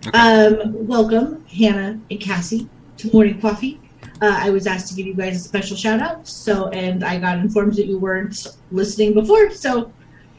Okay. 0.08 0.18
Um, 0.18 0.88
welcome, 0.88 1.44
Hannah 1.48 2.00
and 2.12 2.20
Cassie, 2.20 2.70
to 2.98 3.12
Morning 3.12 3.42
Coffee. 3.42 3.80
Uh, 4.22 4.38
I 4.40 4.52
was 4.52 4.68
asked 4.68 4.90
to 4.90 4.94
give 4.96 5.08
you 5.08 5.16
guys 5.16 5.38
a 5.38 5.40
special 5.40 5.76
shout 5.76 6.00
out, 6.00 6.28
so 6.28 6.68
and 6.70 7.04
I 7.04 7.18
got 7.18 7.40
informed 7.40 7.74
that 7.78 7.88
you 7.88 7.98
weren't 7.98 8.46
listening 8.72 9.16
before, 9.16 9.50
so 9.50 9.92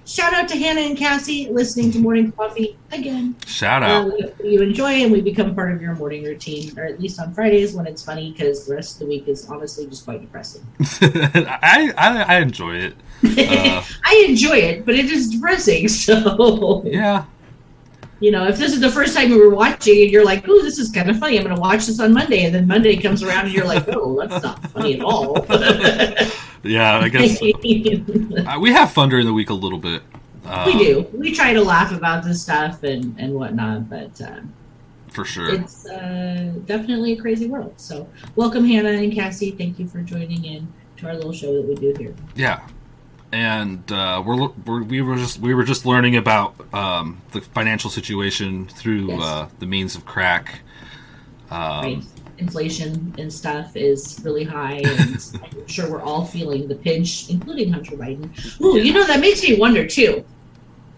shout 0.07 0.33
out 0.33 0.49
to 0.49 0.57
Hannah 0.57 0.81
and 0.81 0.97
Cassie 0.97 1.49
listening 1.51 1.91
to 1.93 1.99
Morning 1.99 2.33
Coffee 2.33 2.79
again. 2.93 3.35
Shout 3.47 3.83
Uh, 3.83 3.87
out. 3.87 4.13
we- 4.43 4.51
you 4.51 4.63
enjoy 4.63 5.03
and 5.03 5.11
we 5.13 5.21
become 5.21 5.55
part 5.55 5.73
of 5.73 5.83
your 5.83 5.95
morning 5.97 6.23
routine, 6.25 6.73
or 6.79 6.85
at 6.85 7.01
least 7.01 7.21
on 7.21 7.35
Fridays 7.35 7.75
when 7.75 7.87
it's 7.87 8.05
funny, 8.05 8.31
because 8.33 8.67
the 8.67 8.75
rest 8.75 8.95
of 8.95 9.01
the 9.01 9.07
week 9.07 9.25
is 9.29 9.47
honestly 9.51 9.87
just 9.87 10.05
quite 10.05 10.21
depressing. 10.21 10.63
I, 11.03 11.93
I 11.99 12.25
I 12.37 12.37
enjoy 12.41 12.77
it. 12.77 12.95
Uh, 13.27 13.83
I 14.05 14.27
enjoy 14.29 14.57
it, 14.59 14.85
but 14.87 14.95
it 14.95 15.07
is 15.11 15.29
depressing. 15.31 15.89
So, 16.07 16.83
yeah. 16.87 17.25
you 18.21 18.31
know, 18.31 18.47
if 18.47 18.57
this 18.59 18.73
is 18.73 18.81
the 18.81 18.91
first 18.91 19.17
time 19.17 19.31
you 19.31 19.39
were 19.39 19.55
watching 19.55 20.03
and 20.03 20.11
you're 20.11 20.25
like, 20.25 20.47
"Ooh, 20.49 20.63
this 20.63 20.79
is 20.79 20.91
kind 20.91 21.09
of 21.11 21.19
funny," 21.19 21.37
I'm 21.39 21.45
going 21.45 21.55
to 21.55 21.61
watch 21.61 21.87
this 21.87 21.99
on 22.01 22.13
Monday, 22.13 22.45
and 22.45 22.55
then 22.55 22.67
Monday 22.67 22.97
comes 22.97 23.23
around 23.23 23.47
and 23.47 23.55
you're 23.55 23.67
like, 23.67 23.85
"Oh, 23.89 24.17
that's 24.21 24.43
not 24.45 24.63
funny 24.71 24.95
at 24.95 25.01
all." 25.03 25.45
Yeah, 26.69 26.99
I 26.99 27.09
guess 27.09 27.41
we 27.41 27.53
uh, 28.47 28.59
we 28.61 28.71
have 28.73 28.93
fun 28.93 29.09
during 29.09 29.27
the 29.27 29.33
week 29.33 29.51
a 29.51 29.55
little 29.55 29.79
bit. 29.79 30.03
Um, 30.45 30.79
do. 30.79 31.07
We 31.13 31.33
try 31.35 31.53
to 31.53 31.63
laugh 31.63 31.93
about 31.93 32.25
this 32.25 32.43
stuff 32.43 32.83
and 32.83 33.19
and 33.19 33.35
whatnot, 33.35 33.89
but 33.91 34.21
uh, 34.21 34.41
For 35.11 35.25
sure. 35.25 35.53
it's 35.55 35.87
uh, 35.87 36.53
definitely 36.67 37.13
a 37.15 37.17
crazy 37.17 37.47
world. 37.49 37.75
So, 37.79 38.09
welcome, 38.37 38.65
Hannah 38.65 38.91
and 38.91 39.13
Cassie. 39.13 39.51
Thank 39.53 39.79
you 39.79 39.89
for 39.89 40.01
joining 40.03 40.45
in 40.45 40.73
to 40.99 41.07
our 41.09 41.15
little 41.15 41.33
show 41.33 41.53
that 41.55 41.63
we 41.67 41.75
do 41.75 41.95
here. 41.99 42.15
Yeah, 42.37 42.61
and 43.33 43.91
uh, 43.91 44.23
we're, 44.25 44.49
we're 44.65 44.83
we 44.85 45.01
were 45.03 45.17
just 45.17 45.39
we 45.41 45.53
were 45.55 45.65
just 45.65 45.85
learning 45.85 46.17
about 46.17 46.55
um, 46.73 47.21
the 47.33 47.41
financial 47.41 47.91
situation 47.91 48.67
through 48.67 49.09
Yes. 49.09 49.23
uh, 49.23 49.49
the 49.59 49.67
means 49.67 49.97
of 49.97 50.05
crack. 50.07 50.61
Um, 51.51 51.61
right? 51.61 52.05
Inflation 52.39 53.15
and 53.19 53.33
stuff 53.33 53.75
is 53.77 54.21
really 54.23 54.45
high, 54.45 54.75
and 54.85 55.41
I'm 55.43 55.67
sure 55.67 55.91
we're 55.91 56.03
all 56.03 56.25
feeling 56.25 56.69
the 56.69 56.75
pinch, 56.75 57.31
including 57.31 57.73
Hunter 57.73 57.97
Biden. 57.97 58.29
Ooh, 58.61 58.79
you 58.79 58.93
know 58.93 59.05
that 59.07 59.21
makes 59.21 59.43
me 59.43 59.59
wonder 59.59 59.87
too. 59.87 60.25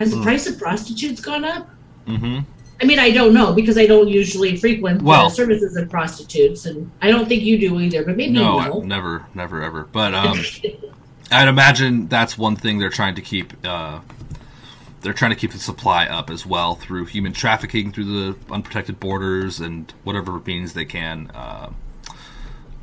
Has 0.01 0.11
the 0.11 0.17
Hmm. 0.17 0.23
price 0.25 0.47
of 0.47 0.59
prostitutes 0.59 1.21
gone 1.21 1.45
up? 1.45 1.69
hmm 2.07 2.41
I 2.81 2.85
mean, 2.85 3.01
I 3.01 3.11
don't 3.11 3.35
know 3.35 3.53
because 3.53 3.77
I 3.77 3.87
don't 3.87 4.07
usually 4.09 4.57
frequent 4.57 5.03
Well- 5.03 5.29
the 5.29 5.35
services 5.35 5.77
of 5.77 5.89
prostitutes, 5.91 6.67
and 6.67 6.91
I 7.03 7.11
don't 7.11 7.29
think 7.29 7.43
you 7.43 7.59
do 7.59 7.79
either. 7.81 8.05
But 8.05 8.17
maybe 8.17 8.33
No, 8.35 8.55
you 8.55 8.59
I- 8.61 8.69
know. 8.69 8.81
never, 8.83 9.27
never, 9.35 9.63
ever. 9.63 9.89
But 9.93 10.15
um, 10.15 10.41
I'd 11.31 11.49
imagine 11.49 12.09
that's 12.09 12.37
one 12.39 12.57
thing 12.57 12.79
they're 12.79 12.89
trying 12.91 13.15
to 13.17 13.23
keep. 13.23 13.53
Uh, 13.65 14.01
they're 15.01 15.13
trying 15.13 15.31
to 15.31 15.37
keep 15.37 15.53
the 15.53 15.59
supply 15.59 16.07
up 16.07 16.31
as 16.31 16.45
well 16.45 16.75
through 16.75 17.07
human 17.07 17.33
trafficking, 17.33 17.93
through 17.93 18.05
the 18.05 18.53
unprotected 18.53 18.99
borders, 18.99 19.61
and 19.61 19.93
whatever 20.05 20.41
means 20.41 20.75
they 20.75 20.85
can. 20.85 21.31
Uh, 21.31 21.71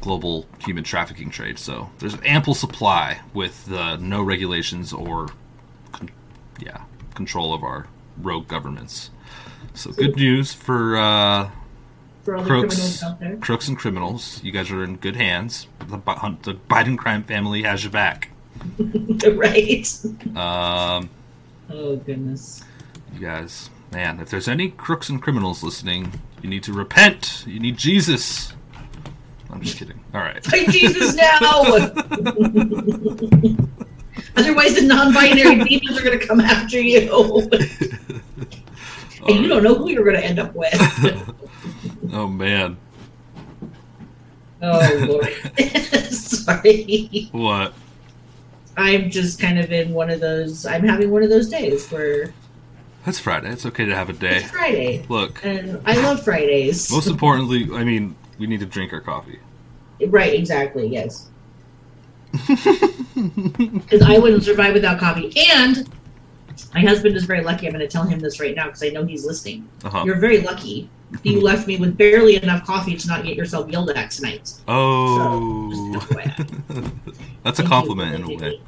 global 0.05 0.45
human 0.59 0.83
trafficking 0.83 1.31
trade. 1.31 1.57
So 1.57 1.89
there's 1.97 2.15
ample 2.23 2.53
supply 2.53 3.21
with 3.33 3.71
uh, 3.71 3.95
no 3.97 4.21
regulations 4.21 4.93
or, 4.93 5.29
con- 5.91 6.11
yeah, 6.59 6.83
control 7.15 7.53
of 7.53 7.63
our 7.63 7.87
rogue 8.17 8.47
governments. 8.47 9.09
So 9.73 9.91
good 9.91 10.15
news 10.15 10.53
for 10.53 10.95
uh, 10.95 11.49
for 12.23 12.37
crooks, 12.43 13.03
crooks 13.41 13.67
and 13.67 13.77
criminals. 13.77 14.41
You 14.43 14.51
guys 14.51 14.71
are 14.71 14.83
in 14.83 14.97
good 14.97 15.15
hands. 15.15 15.67
The, 15.79 15.97
the 15.97 16.53
Biden 16.69 16.97
crime 16.97 17.23
family 17.23 17.63
has 17.63 17.83
your 17.83 17.91
back. 17.91 18.29
right. 19.33 19.85
Um, 20.35 21.09
Oh 21.69 21.95
goodness. 21.97 22.63
you 23.13 23.19
guys, 23.21 23.69
man, 23.91 24.19
if 24.19 24.29
there's 24.29 24.47
any 24.47 24.69
crooks 24.69 25.09
and 25.09 25.21
criminals 25.21 25.63
listening, 25.63 26.13
you 26.41 26.49
need 26.49 26.63
to 26.63 26.73
repent. 26.73 27.43
You 27.47 27.59
need 27.59 27.77
Jesus. 27.77 28.53
I'm 29.49 29.61
just 29.61 29.77
kidding. 29.77 29.99
All 30.13 30.21
right. 30.21 30.43
Fight 30.43 30.69
Jesus 30.69 31.15
now. 31.15 31.37
Otherwise, 34.37 34.75
the 34.75 34.81
non-binary 34.85 35.63
demons 35.63 35.97
are 35.97 36.03
going 36.03 36.19
to 36.19 36.27
come 36.27 36.41
after 36.41 36.77
you, 36.79 36.99
and 39.27 39.39
you 39.39 39.47
don't 39.47 39.63
know 39.63 39.75
who 39.75 39.89
you're 39.89 40.03
going 40.03 40.17
to 40.17 40.25
end 40.25 40.39
up 40.39 40.53
with. 40.55 40.73
Oh 42.13 42.27
man, 42.27 42.77
Oh 44.61 45.07
Lord, 45.09 45.27
sorry. 46.13 47.29
what? 47.31 47.73
I'm 48.77 49.09
just 49.09 49.39
kind 49.39 49.57
of 49.59 49.71
in 49.71 49.93
one 49.93 50.09
of 50.09 50.19
those. 50.19 50.65
I'm 50.65 50.83
having 50.83 51.11
one 51.11 51.23
of 51.23 51.29
those 51.29 51.49
days 51.49 51.89
where 51.91 52.33
That's 53.05 53.19
Friday. 53.19 53.49
It's 53.51 53.65
okay 53.65 53.85
to 53.85 53.95
have 53.95 54.09
a 54.09 54.13
day. 54.13 54.37
it's 54.37 54.51
Friday, 54.51 55.05
Look, 55.09 55.43
and 55.45 55.81
I 55.85 55.95
love 56.01 56.23
Fridays. 56.23 56.91
most 56.91 57.07
importantly, 57.07 57.69
I 57.73 57.83
mean, 57.83 58.15
we 58.37 58.47
need 58.47 58.59
to 58.59 58.65
drink 58.65 58.91
our 58.93 59.01
coffee. 59.01 59.39
Right, 60.07 60.33
exactly. 60.33 60.87
Yes. 60.87 61.29
Because 63.15 64.01
I 64.01 64.17
wouldn't 64.17 64.43
survive 64.43 64.73
without 64.73 64.99
coffee. 64.99 65.33
And 65.53 65.87
my 66.73 66.81
husband 66.81 67.15
is 67.15 67.23
very 67.23 67.41
lucky. 67.41 67.65
I'm 67.65 67.71
going 67.71 67.79
to 67.79 67.87
tell 67.87 68.03
him 68.03 68.19
this 68.19 68.41
right 68.41 68.53
now 68.53 68.65
because 68.65 68.83
I 68.83 68.89
know 68.89 69.05
he's 69.05 69.25
listening. 69.25 69.69
Uh-huh. 69.85 70.03
You're 70.05 70.19
very 70.19 70.41
lucky. 70.41 70.89
You 71.23 71.41
left 71.41 71.67
me 71.67 71.77
with 71.77 71.97
barely 71.97 72.35
enough 72.41 72.65
coffee 72.65 72.95
to 72.97 73.07
not 73.07 73.23
get 73.23 73.35
yourself 73.35 73.69
yelled 73.69 73.89
at 73.91 74.11
tonight. 74.11 74.53
Oh, 74.67 75.99
So, 76.69 76.81
that's 77.43 77.59
a 77.59 77.63
compliment 77.63 78.15
in 78.15 78.23
a 78.23 78.35
way. 78.43 78.61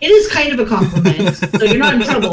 It 0.00 0.06
is 0.10 0.28
kind 0.28 0.52
of 0.52 0.60
a 0.60 0.66
compliment, 0.66 1.36
so 1.36 1.64
you're 1.64 1.78
not 1.78 1.94
in 1.94 2.02
trouble. 2.02 2.30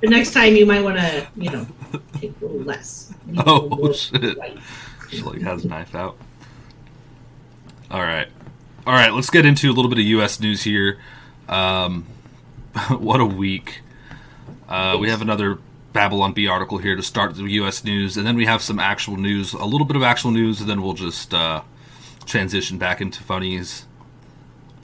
The 0.00 0.08
next 0.08 0.32
time 0.32 0.56
you 0.56 0.64
might 0.66 0.82
want 0.82 0.96
to, 0.96 1.26
you 1.36 1.50
know, 1.50 1.66
take 2.14 2.32
a 2.40 2.44
little 2.44 2.62
less. 2.62 3.12
Oh, 3.46 3.66
little 3.66 3.92
shit. 3.92 4.36
white. 4.38 4.58
She 5.10 5.22
like 5.22 5.42
has 5.42 5.64
a 5.64 5.68
knife 5.68 5.94
out. 5.94 6.16
All 7.90 8.00
right, 8.00 8.28
all 8.86 8.94
right. 8.94 9.12
Let's 9.12 9.30
get 9.30 9.44
into 9.44 9.68
a 9.70 9.74
little 9.74 9.88
bit 9.90 9.98
of 9.98 10.04
U.S. 10.04 10.40
news 10.40 10.62
here. 10.62 10.98
Um, 11.48 12.06
what 12.88 13.20
a 13.20 13.26
week! 13.26 13.82
Uh, 14.68 14.96
we 15.00 15.10
have 15.10 15.20
another 15.22 15.58
Babylon 15.92 16.32
Bee 16.32 16.46
article 16.46 16.78
here 16.78 16.94
to 16.94 17.02
start 17.02 17.34
the 17.34 17.44
U.S. 17.44 17.84
news, 17.84 18.16
and 18.16 18.26
then 18.26 18.36
we 18.36 18.46
have 18.46 18.62
some 18.62 18.78
actual 18.78 19.16
news, 19.16 19.52
a 19.52 19.64
little 19.64 19.86
bit 19.86 19.96
of 19.96 20.02
actual 20.02 20.30
news, 20.30 20.60
and 20.60 20.70
then 20.70 20.82
we'll 20.82 20.94
just 20.94 21.34
uh, 21.34 21.62
transition 22.26 22.78
back 22.78 23.00
into 23.00 23.22
funnies. 23.22 23.86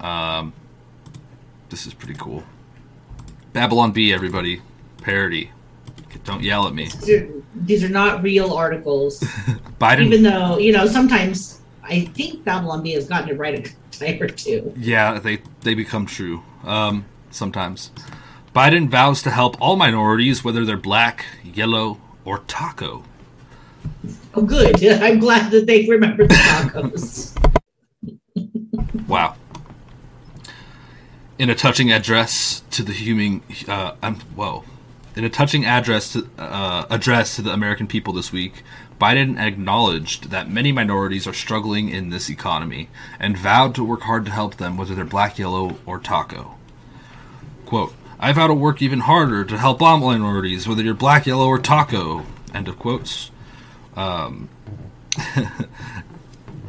Um, 0.00 0.52
this 1.68 1.86
is 1.86 1.94
pretty 1.94 2.18
cool. 2.18 2.42
Babylon 3.52 3.92
Bee, 3.92 4.12
everybody, 4.12 4.62
parody. 5.02 5.50
Don't 6.24 6.42
yell 6.42 6.66
at 6.66 6.74
me. 6.74 6.88
These 6.88 7.10
are, 7.10 7.28
these 7.54 7.84
are 7.84 7.88
not 7.88 8.22
real 8.22 8.52
articles. 8.52 9.20
Biden 9.80 10.06
even 10.06 10.22
though 10.22 10.58
you 10.58 10.72
know 10.72 10.86
sometimes 10.86 11.60
I 11.82 12.06
think 12.06 12.42
Babylon 12.44 12.82
Bee 12.82 12.92
has 12.92 13.06
gotten 13.06 13.30
it 13.30 13.38
right 13.38 13.66
a 13.66 13.72
time 13.98 14.20
or 14.20 14.28
two. 14.28 14.72
Yeah, 14.76 15.18
they 15.18 15.40
they 15.60 15.74
become 15.74 16.06
true. 16.06 16.42
Um, 16.64 17.04
sometimes. 17.30 17.90
Biden 18.56 18.88
vows 18.88 19.20
to 19.20 19.30
help 19.30 19.60
all 19.60 19.76
minorities, 19.76 20.42
whether 20.42 20.64
they're 20.64 20.78
black, 20.78 21.26
yellow, 21.44 22.00
or 22.24 22.38
taco. 22.46 23.04
Oh, 24.34 24.40
good. 24.40 24.82
I'm 25.02 25.18
glad 25.18 25.50
that 25.50 25.66
they 25.66 25.86
remembered 25.86 26.30
the 26.30 26.34
tacos. 26.36 27.36
Wow. 29.06 29.36
in 31.38 31.50
a 31.50 31.54
touching 31.54 31.92
address 31.92 32.62
to 32.70 32.82
the 32.82 32.94
human, 32.94 33.42
uh, 33.68 33.94
I'm 34.02 34.14
whoa, 34.34 34.64
in 35.14 35.22
a 35.22 35.28
touching 35.28 35.66
address 35.66 36.14
to 36.14 36.26
uh, 36.38 36.86
address 36.88 37.36
to 37.36 37.42
the 37.42 37.52
American 37.52 37.86
people 37.86 38.14
this 38.14 38.32
week, 38.32 38.62
Biden 38.98 39.38
acknowledged 39.38 40.30
that 40.30 40.48
many 40.48 40.72
minorities 40.72 41.26
are 41.26 41.34
struggling 41.34 41.90
in 41.90 42.08
this 42.08 42.30
economy 42.30 42.88
and 43.20 43.36
vowed 43.36 43.74
to 43.74 43.84
work 43.84 44.00
hard 44.02 44.24
to 44.24 44.30
help 44.30 44.54
them, 44.54 44.78
whether 44.78 44.94
they're 44.94 45.04
black, 45.04 45.38
yellow, 45.38 45.76
or 45.84 45.98
taco. 45.98 46.54
Quote, 47.66 47.92
I 48.26 48.32
vow 48.32 48.48
to 48.48 48.54
work 48.54 48.82
even 48.82 48.98
harder 48.98 49.44
to 49.44 49.56
help 49.56 49.80
all 49.80 49.98
minorities, 49.98 50.66
whether 50.66 50.82
you're 50.82 50.94
black, 50.94 51.26
yellow, 51.26 51.46
or 51.46 51.60
taco. 51.60 52.26
End 52.52 52.66
of 52.66 52.76
quotes. 52.76 53.30
Um, 53.94 54.48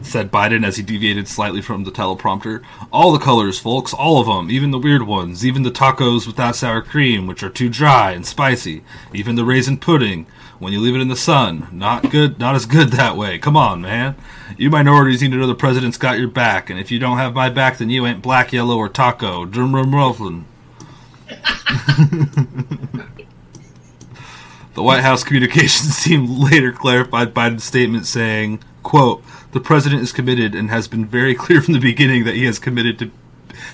said 0.04 0.32
Biden 0.32 0.64
as 0.64 0.78
he 0.78 0.84
deviated 0.84 1.28
slightly 1.28 1.64
from 1.64 1.84
the 1.84 1.90
teleprompter. 1.90 2.64
All 2.94 3.12
the 3.12 3.18
colors, 3.18 3.58
folks, 3.58 3.92
all 3.92 4.22
of 4.22 4.28
them, 4.28 4.52
even 4.52 4.70
the 4.70 4.78
weird 4.78 5.08
ones, 5.08 5.44
even 5.44 5.64
the 5.64 5.72
tacos 5.72 6.28
without 6.28 6.56
sour 6.56 6.84
cream, 6.84 7.26
which 7.26 7.42
are 7.42 7.50
too 7.50 7.70
dry 7.70 8.12
and 8.12 8.24
spicy, 8.24 8.84
even 9.12 9.36
the 9.36 9.44
raisin 9.44 9.80
pudding, 9.80 10.28
when 10.60 10.74
you 10.74 10.80
leave 10.80 10.94
it 10.94 11.02
in 11.02 11.08
the 11.08 11.16
sun. 11.16 11.70
Not 11.72 12.12
good, 12.12 12.38
not 12.38 12.54
as 12.54 12.68
good 12.68 12.90
that 12.90 13.18
way. 13.18 13.40
Come 13.40 13.58
on, 13.58 13.82
man. 13.82 14.16
You 14.60 14.70
minorities 14.70 15.24
need 15.24 15.32
to 15.32 15.38
know 15.38 15.48
the 15.48 15.56
president's 15.56 15.98
got 15.98 16.20
your 16.20 16.28
back, 16.28 16.70
and 16.70 16.80
if 16.80 16.92
you 16.92 17.00
don't 17.00 17.18
have 17.18 17.34
my 17.34 17.50
back, 17.50 17.80
then 17.80 17.90
you 17.90 18.06
ain't 18.06 18.22
black, 18.22 18.54
yellow, 18.54 18.78
or 18.78 18.90
taco. 18.90 19.44
Drum 19.44 19.74
The 24.78 24.84
White 24.84 25.02
House 25.02 25.24
communications 25.24 26.04
team 26.04 26.40
later 26.40 26.72
clarified 26.72 27.34
Biden's 27.34 27.64
statement 27.64 28.06
saying, 28.06 28.60
quote, 28.84 29.24
the 29.52 29.60
president 29.60 30.04
is 30.04 30.12
committed 30.12 30.54
and 30.54 30.70
has 30.70 30.88
been 30.88 31.04
very 31.04 31.34
clear 31.34 31.64
from 31.64 31.74
the 31.74 31.80
beginning 31.80 32.26
that 32.26 32.36
he 32.36 32.46
has 32.46 32.60
committed 32.60 33.00
to 33.00 33.10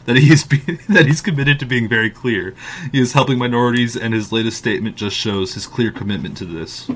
that 0.05 0.15
he 0.15 0.31
is 0.31 0.45
be, 0.45 0.57
that 0.89 1.05
he's 1.05 1.19
committed 1.19 1.59
to 1.59 1.65
being 1.65 1.89
very 1.89 2.09
clear. 2.09 2.55
He 2.93 3.01
is 3.01 3.11
helping 3.11 3.37
minorities, 3.37 3.97
and 3.97 4.13
his 4.13 4.31
latest 4.31 4.57
statement 4.57 4.95
just 4.95 5.17
shows 5.17 5.55
his 5.55 5.67
clear 5.67 5.91
commitment 5.91 6.37
to 6.37 6.45
this. 6.45 6.87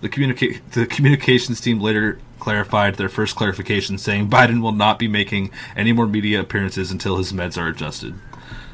The 0.00 0.08
communica- 0.08 0.60
the 0.72 0.86
communications 0.86 1.60
team 1.60 1.80
later 1.80 2.18
clarified 2.40 2.96
their 2.96 3.08
first 3.08 3.36
clarification, 3.36 3.98
saying 3.98 4.30
Biden 4.30 4.62
will 4.62 4.72
not 4.72 4.98
be 4.98 5.06
making 5.06 5.52
any 5.76 5.92
more 5.92 6.08
media 6.08 6.40
appearances 6.40 6.90
until 6.90 7.18
his 7.18 7.32
meds 7.32 7.56
are 7.56 7.68
adjusted. 7.68 8.14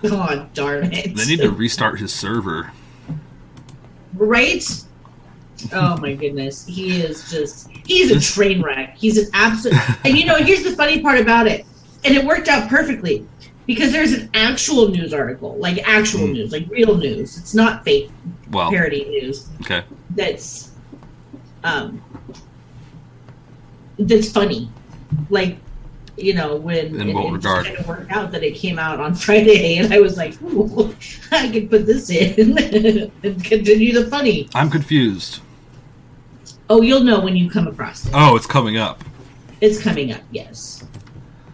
Oh 0.04 0.48
darn 0.54 0.92
it! 0.94 1.14
They 1.14 1.26
need 1.26 1.40
to 1.40 1.50
restart 1.50 1.98
his 1.98 2.12
server. 2.12 2.72
Right? 4.14 4.64
Oh 5.74 5.98
my 5.98 6.14
goodness, 6.14 6.64
he 6.64 7.02
is 7.02 7.30
just—he's 7.30 8.10
a 8.10 8.18
train 8.18 8.62
wreck. 8.62 8.96
He's 8.96 9.18
an 9.18 9.28
absolute. 9.34 9.78
and 10.04 10.16
you 10.16 10.24
know, 10.24 10.36
here's 10.36 10.62
the 10.62 10.70
funny 10.70 11.02
part 11.02 11.20
about 11.20 11.46
it, 11.46 11.66
and 12.04 12.14
it 12.14 12.24
worked 12.24 12.48
out 12.48 12.68
perfectly 12.70 13.26
because 13.66 13.92
there's 13.92 14.12
an 14.12 14.30
actual 14.34 14.88
news 14.88 15.14
article, 15.14 15.56
like 15.58 15.86
actual 15.86 16.26
mm. 16.26 16.32
news, 16.32 16.50
like 16.50 16.68
real 16.68 16.96
news. 16.96 17.38
It's 17.38 17.54
not 17.54 17.84
fake 17.84 18.10
well, 18.50 18.70
parody 18.70 19.04
news. 19.04 19.48
Okay. 19.60 19.84
That's 20.10 20.72
um 21.62 22.02
that's 23.98 24.32
funny. 24.32 24.70
Like 25.28 25.58
you 26.22 26.34
know, 26.34 26.56
when 26.56 27.00
in 27.00 27.14
what 27.14 27.32
regard? 27.32 27.66
Kind 27.66 27.78
of 27.78 27.88
worked 27.88 28.10
out 28.10 28.30
that 28.32 28.42
it 28.42 28.54
came 28.54 28.78
out 28.78 29.00
on 29.00 29.14
Friday, 29.26 29.76
and 29.78 29.92
I 29.92 30.00
was 30.00 30.16
like, 30.16 30.40
Ooh, 30.42 30.94
I 31.32 31.50
could 31.50 31.70
put 31.70 31.86
this 31.86 32.10
in 32.10 32.58
and 33.22 33.44
continue 33.44 33.92
the 33.92 34.08
funny. 34.08 34.48
I'm 34.54 34.70
confused. 34.70 35.40
Oh, 36.68 36.82
you'll 36.82 37.02
know 37.02 37.20
when 37.20 37.34
you 37.34 37.50
come 37.50 37.66
across 37.66 38.06
it. 38.06 38.12
Oh, 38.14 38.36
it's 38.36 38.46
coming 38.46 38.76
up. 38.76 39.02
It's 39.60 39.82
coming 39.82 40.12
up. 40.12 40.20
Yes 40.30 40.84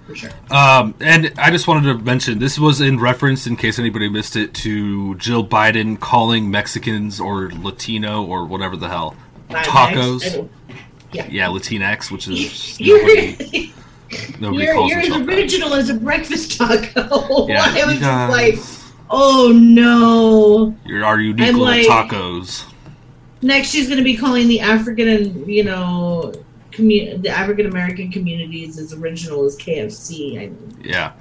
for 0.07 0.15
sure. 0.15 0.31
Um, 0.51 0.95
and 1.01 1.33
I 1.37 1.51
just 1.51 1.67
wanted 1.67 1.93
to 1.93 1.99
mention 2.05 2.39
this 2.39 2.59
was 2.59 2.81
in 2.81 2.99
reference, 2.99 3.47
in 3.47 3.57
case 3.57 3.79
anybody 3.79 4.09
missed 4.09 4.37
it, 4.37 4.55
to 4.55 5.17
Jill 5.17 5.47
Biden 5.47 5.99
calling 5.99 6.51
Mexicans 6.51 7.21
or 7.21 7.51
Latino 7.51 8.25
or 8.25 8.47
whatever 8.47 8.77
the 8.77 8.89
hell 8.89 9.17
tacos. 9.51 10.49
Yeah. 11.13 11.27
yeah, 11.31 11.47
Latinx, 11.49 12.11
which 12.11 12.29
is 12.29 12.79
nobody. 14.41 14.65
you're, 14.65 14.75
calls 14.75 14.91
you're 14.91 15.01
as 15.01 15.11
original 15.11 15.71
that. 15.71 15.79
as 15.79 15.91
a 15.91 15.95
breakfast 15.95 16.59
taco. 16.59 17.47
Yeah, 17.49 17.63
I 17.65 17.85
was 17.87 17.99
just 17.99 18.05
uh, 18.05 18.29
like, 18.31 18.59
oh 19.11 19.53
no. 19.55 20.75
You're 20.85 21.05
our 21.05 21.21
unique 21.21 21.55
little 21.55 21.63
like, 21.63 21.87
tacos. 21.87 22.65
Next, 23.43 23.69
she's 23.69 23.87
going 23.87 23.99
to 23.99 24.05
be 24.05 24.17
calling 24.17 24.49
the 24.49 24.61
African 24.61 25.09
and 25.09 25.47
you 25.47 25.65
know 25.65 26.33
commu- 26.71 27.23
the 27.23 27.29
African 27.29 27.67
American 27.67 28.11
communities 28.11 28.79
as 28.79 28.93
original 28.93 29.45
as 29.45 29.57
KFC. 29.57 30.37
I 30.37 30.47
mean. 30.47 30.79
Yeah. 30.83 31.13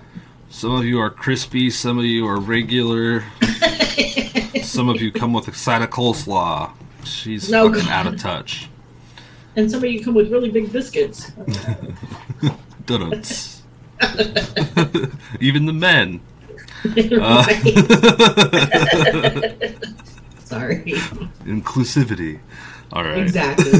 Some 0.49 0.71
of 0.71 0.85
you 0.85 0.99
are 0.99 1.09
crispy, 1.09 1.69
some 1.69 1.99
of 1.99 2.05
you 2.05 2.25
are 2.27 2.39
regular. 2.39 3.25
some 4.63 4.87
of 4.87 5.01
you 5.01 5.11
come 5.11 5.33
with 5.33 5.47
a 5.47 5.53
side 5.53 5.81
of 5.81 5.89
coleslaw. 5.89 6.71
She's 7.03 7.49
no, 7.49 7.67
fucking 7.67 7.85
God. 7.85 7.91
out 7.91 8.13
of 8.13 8.19
touch. 8.19 8.69
And 9.55 9.69
some 9.69 9.83
of 9.83 9.89
you 9.89 10.03
come 10.03 10.13
with 10.13 10.31
really 10.31 10.49
big 10.49 10.71
biscuits. 10.71 11.31
Donuts. 12.85 13.61
Even 15.39 15.65
the 15.65 15.73
men. 15.73 16.21
Uh, 16.85 17.43
Sorry. 20.43 20.83
Inclusivity. 21.45 22.39
All 22.93 23.03
right. 23.03 23.17
Exactly. 23.17 23.71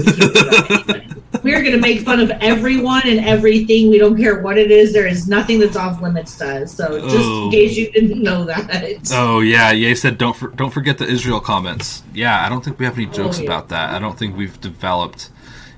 We're 1.44 1.62
going 1.62 1.74
to 1.74 1.80
make 1.80 2.02
fun 2.02 2.20
of 2.20 2.32
everyone 2.41 3.04
and 3.06 3.24
everything. 3.24 3.91
We 3.91 4.00
don't 4.00 4.18
care 4.18 4.41
what 4.41 4.58
it 4.58 4.72
is. 4.72 4.94
There 4.94 5.06
is 5.06 5.28
nothing 5.28 5.60
that's 5.60 5.76
off 5.76 6.02
limits 6.02 6.38
to 6.38 6.63
us. 6.63 6.74
So 6.74 7.00
just 7.02 7.18
oh. 7.20 7.46
in 7.46 7.52
case 7.52 7.78
you 7.78 7.91
didn't 7.91 8.22
know 8.22 8.46
that. 8.46 9.12
Oh 9.13 9.41
yeah, 9.41 9.72
Ye 9.72 9.94
said 9.94 10.18
don't 10.18 10.36
for, 10.36 10.48
don't 10.50 10.72
forget 10.72 10.98
the 10.98 11.06
Israel 11.06 11.39
comments. 11.39 12.02
Yeah, 12.13 12.44
I 12.44 12.50
don't 12.50 12.63
think 12.63 12.80
we 12.80 12.86
have 12.86 12.98
any 12.98 13.06
jokes 13.06 13.38
oh, 13.38 13.44
yeah. 13.44 13.48
about 13.48 13.70
that. 13.70 13.94
I 13.94 14.00
don't 14.00 14.18
think 14.18 14.36
we've 14.36 14.60
developed. 14.60 15.30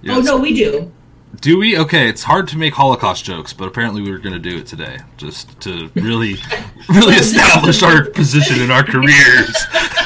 You 0.02 0.12
know, 0.12 0.20
oh 0.20 0.22
no, 0.22 0.38
we 0.38 0.54
do. 0.54 0.92
Do 1.36 1.60
we? 1.60 1.78
Okay, 1.78 2.10
it's 2.10 2.24
hard 2.24 2.48
to 2.50 2.58
make 2.58 2.74
Holocaust 2.74 3.26
jokes, 3.26 3.54
but 3.54 3.68
apparently 3.68 4.02
we 4.02 4.10
were 4.12 4.18
going 4.18 4.34
to 4.34 4.40
do 4.40 4.58
it 4.58 4.66
today, 4.66 5.00
just 5.18 5.60
to 5.62 5.90
really, 5.96 6.38
really 6.90 7.16
establish 7.16 7.84
our 7.84 8.06
position 8.06 8.62
in 8.62 8.72
our 8.72 8.84
careers. 8.84 9.56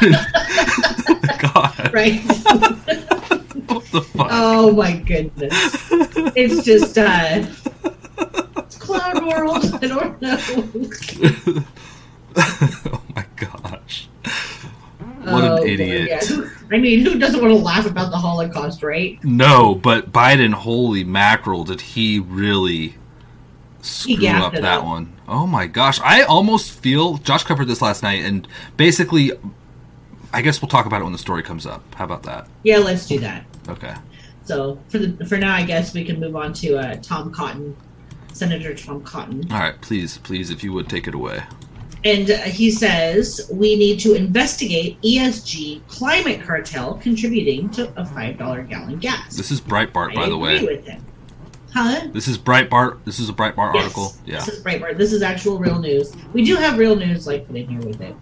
God. 1.40 1.94
Right 1.94 2.22
the 3.92 4.02
fuck? 4.02 4.28
Oh 4.32 4.72
my 4.72 4.98
goodness. 4.98 5.54
It's 6.36 6.66
just 6.66 6.98
uh 6.98 7.46
it's 8.58 8.78
Clown 8.78 9.28
World. 9.28 9.66
I 9.82 9.88
don't 9.88 10.22
know. 10.22 10.38
oh 12.36 13.02
my 13.16 13.26
gosh. 13.36 14.08
What 15.24 15.44
oh, 15.44 15.58
an 15.58 15.68
idiot. 15.68 16.08
Yeah. 16.30 16.46
I 16.71 16.71
mean, 16.82 17.06
who 17.06 17.17
doesn't 17.17 17.41
want 17.41 17.54
to 17.54 17.60
laugh 17.60 17.86
about 17.86 18.12
the 18.12 18.17
Holocaust, 18.17 18.84
right? 18.84 19.24
No, 19.24 19.76
but 19.76 20.12
Biden, 20.12 20.54
holy 20.54 21.04
mackerel, 21.04 21.63
did 21.63 21.82
he 21.82 22.20
really 22.20 22.96
screw 23.82 24.28
up 24.28 24.54
that 24.54 24.63
up. 24.63 24.86
one? 24.86 25.15
Oh 25.28 25.48
my 25.48 25.67
gosh. 25.67 26.00
I 26.02 26.24
almost 26.24 26.72
feel 26.72 27.17
Josh 27.17 27.44
covered 27.44 27.65
this 27.65 27.82
last 27.82 28.04
night 28.04 28.24
and 28.24 28.48
basically 28.78 29.32
I 30.34 30.41
guess 30.41 30.62
we'll 30.62 30.70
talk 30.70 30.86
about 30.86 31.02
it 31.02 31.04
when 31.04 31.13
the 31.13 31.20
story 31.20 31.44
comes 31.44 31.65
up. 31.65 31.84
How 31.96 32.06
about 32.06 32.24
that? 32.24 32.48
Yeah, 32.63 32.78
let's 32.78 33.06
do 33.06 33.20
that. 33.20 33.46
Okay. 33.67 33.94
So 34.44 34.80
for 34.88 34.98
the 34.98 35.26
for 35.26 35.38
now, 35.38 35.56
I 35.56 35.63
guess 35.63 35.94
we 35.94 36.04
can 36.04 36.20
move 36.20 36.36
on 36.36 36.54
to 36.54 36.78
uh, 36.78 36.96
Tom 37.02 37.32
Cotton, 37.32 37.76
Senator 38.34 38.74
Tom 38.74 39.04
Cotton. 39.04 39.52
All 39.52 39.60
right, 39.60 39.80
please, 39.82 40.17
please, 40.20 40.50
if 40.50 40.63
you 40.63 40.74
would 40.74 40.89
take 40.89 41.08
it 41.08 41.13
away. 41.13 41.44
And 42.04 42.28
he 42.30 42.72
says 42.72 43.48
we 43.52 43.76
need 43.76 44.00
to 44.00 44.16
investigate 44.16 45.00
ESG 45.02 45.88
climate 45.88 46.42
cartel 46.42 46.96
contributing 46.96 47.70
to 47.72 47.94
a 48.00 48.06
five 48.06 48.38
dollar 48.38 48.64
gallon 48.64 48.98
gas. 48.98 49.36
This 49.36 49.52
is 49.52 49.62
Breitbart, 49.62 50.12
I 50.12 50.16
by 50.16 50.30
the 50.30 50.38
way. 50.38 50.64
With 50.64 50.86
him. 50.86 51.06
Huh? 51.74 52.08
This 52.12 52.28
is 52.28 52.38
Breitbart. 52.38 53.04
This 53.06 53.20
is 53.20 53.30
a 53.30 53.34
Breitbart 53.34 53.74
yes, 53.74 53.84
article. 53.84 54.14
Yeah. 54.26 54.44
This 54.44 54.50
is 54.50 54.64
Breitbart. 54.64 54.98
This 54.98 55.14
is 55.14 55.22
actual 55.22 55.58
real 55.58 55.80
news. 55.80 56.14
We 56.34 56.44
do 56.44 56.56
have 56.56 56.78
real 56.78 56.96
news 56.96 57.28
like 57.28 57.48
put 57.48 57.56
in 57.56 57.68
here 57.68 57.82
with 57.82 58.02
it. 58.02 58.16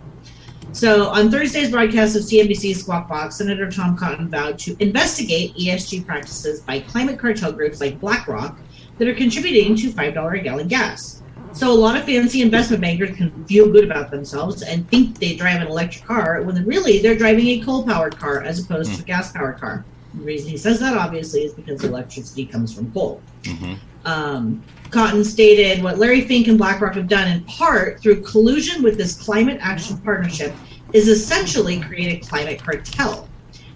So 0.72 1.08
on 1.08 1.32
Thursday's 1.32 1.72
broadcast 1.72 2.16
of 2.16 2.22
CNBC's 2.22 2.82
Squawk 2.82 3.10
Box, 3.10 3.38
Senator 3.38 3.72
Tom 3.72 3.98
Cotton 3.98 4.30
vowed 4.30 4.60
to 4.60 4.76
investigate 4.80 5.56
ESG 5.56 6.06
practices 6.06 6.62
by 6.62 6.82
climate 6.82 7.18
cartel 7.18 7.52
groups 7.52 7.82
like 7.82 8.00
BlackRock 8.00 8.60
that 9.00 9.08
are 9.08 9.16
contributing 9.16 9.76
to 9.78 9.90
$5 9.90 10.40
a 10.40 10.44
gallon 10.44 10.68
gas. 10.68 11.19
So 11.54 11.72
a 11.72 11.74
lot 11.74 11.98
of 11.98 12.06
fancy 12.06 12.42
investment 12.42 12.82
bankers 12.82 13.16
can 13.18 13.46
feel 13.46 13.72
good 13.72 13.84
about 13.84 14.12
themselves 14.12 14.62
and 14.62 14.88
think 14.90 15.18
they 15.20 15.36
drive 15.36 15.62
an 15.62 15.68
electric 15.68 16.06
car 16.06 16.42
when 16.44 16.64
really 16.66 17.02
they're 17.02 17.18
driving 17.18 17.48
a 17.48 17.62
coal-powered 17.62 18.18
car 18.18 18.44
as 18.44 18.64
opposed 18.64 18.92
mm. 18.92 18.98
to 18.98 19.02
a 19.02 19.06
gas-powered 19.06 19.60
car. 19.60 19.84
The 20.14 20.24
reason 20.24 20.50
he 20.50 20.58
says 20.58 20.80
that 20.80 20.98
obviously 20.98 21.42
is 21.42 21.54
because 21.54 21.84
electricity 21.84 22.46
comes 22.46 22.74
from 22.74 22.92
coal. 22.92 23.22
Mm-hmm. 23.44 23.74
Um, 24.06 24.64
Cotton 24.92 25.24
stated 25.24 25.84
what 25.84 25.98
Larry 25.98 26.22
Fink 26.22 26.48
and 26.48 26.58
BlackRock 26.58 26.96
have 26.96 27.08
done 27.08 27.32
in 27.32 27.44
part 27.44 28.00
through 28.00 28.22
collusion 28.22 28.82
with 28.82 28.98
this 28.98 29.22
climate 29.22 29.60
action 29.62 29.98
partnership 30.00 30.54
is 30.94 31.08
essentially 31.08 31.80
create 31.80 32.24
a 32.24 32.28
climate 32.28 32.60
cartel. 32.60 33.28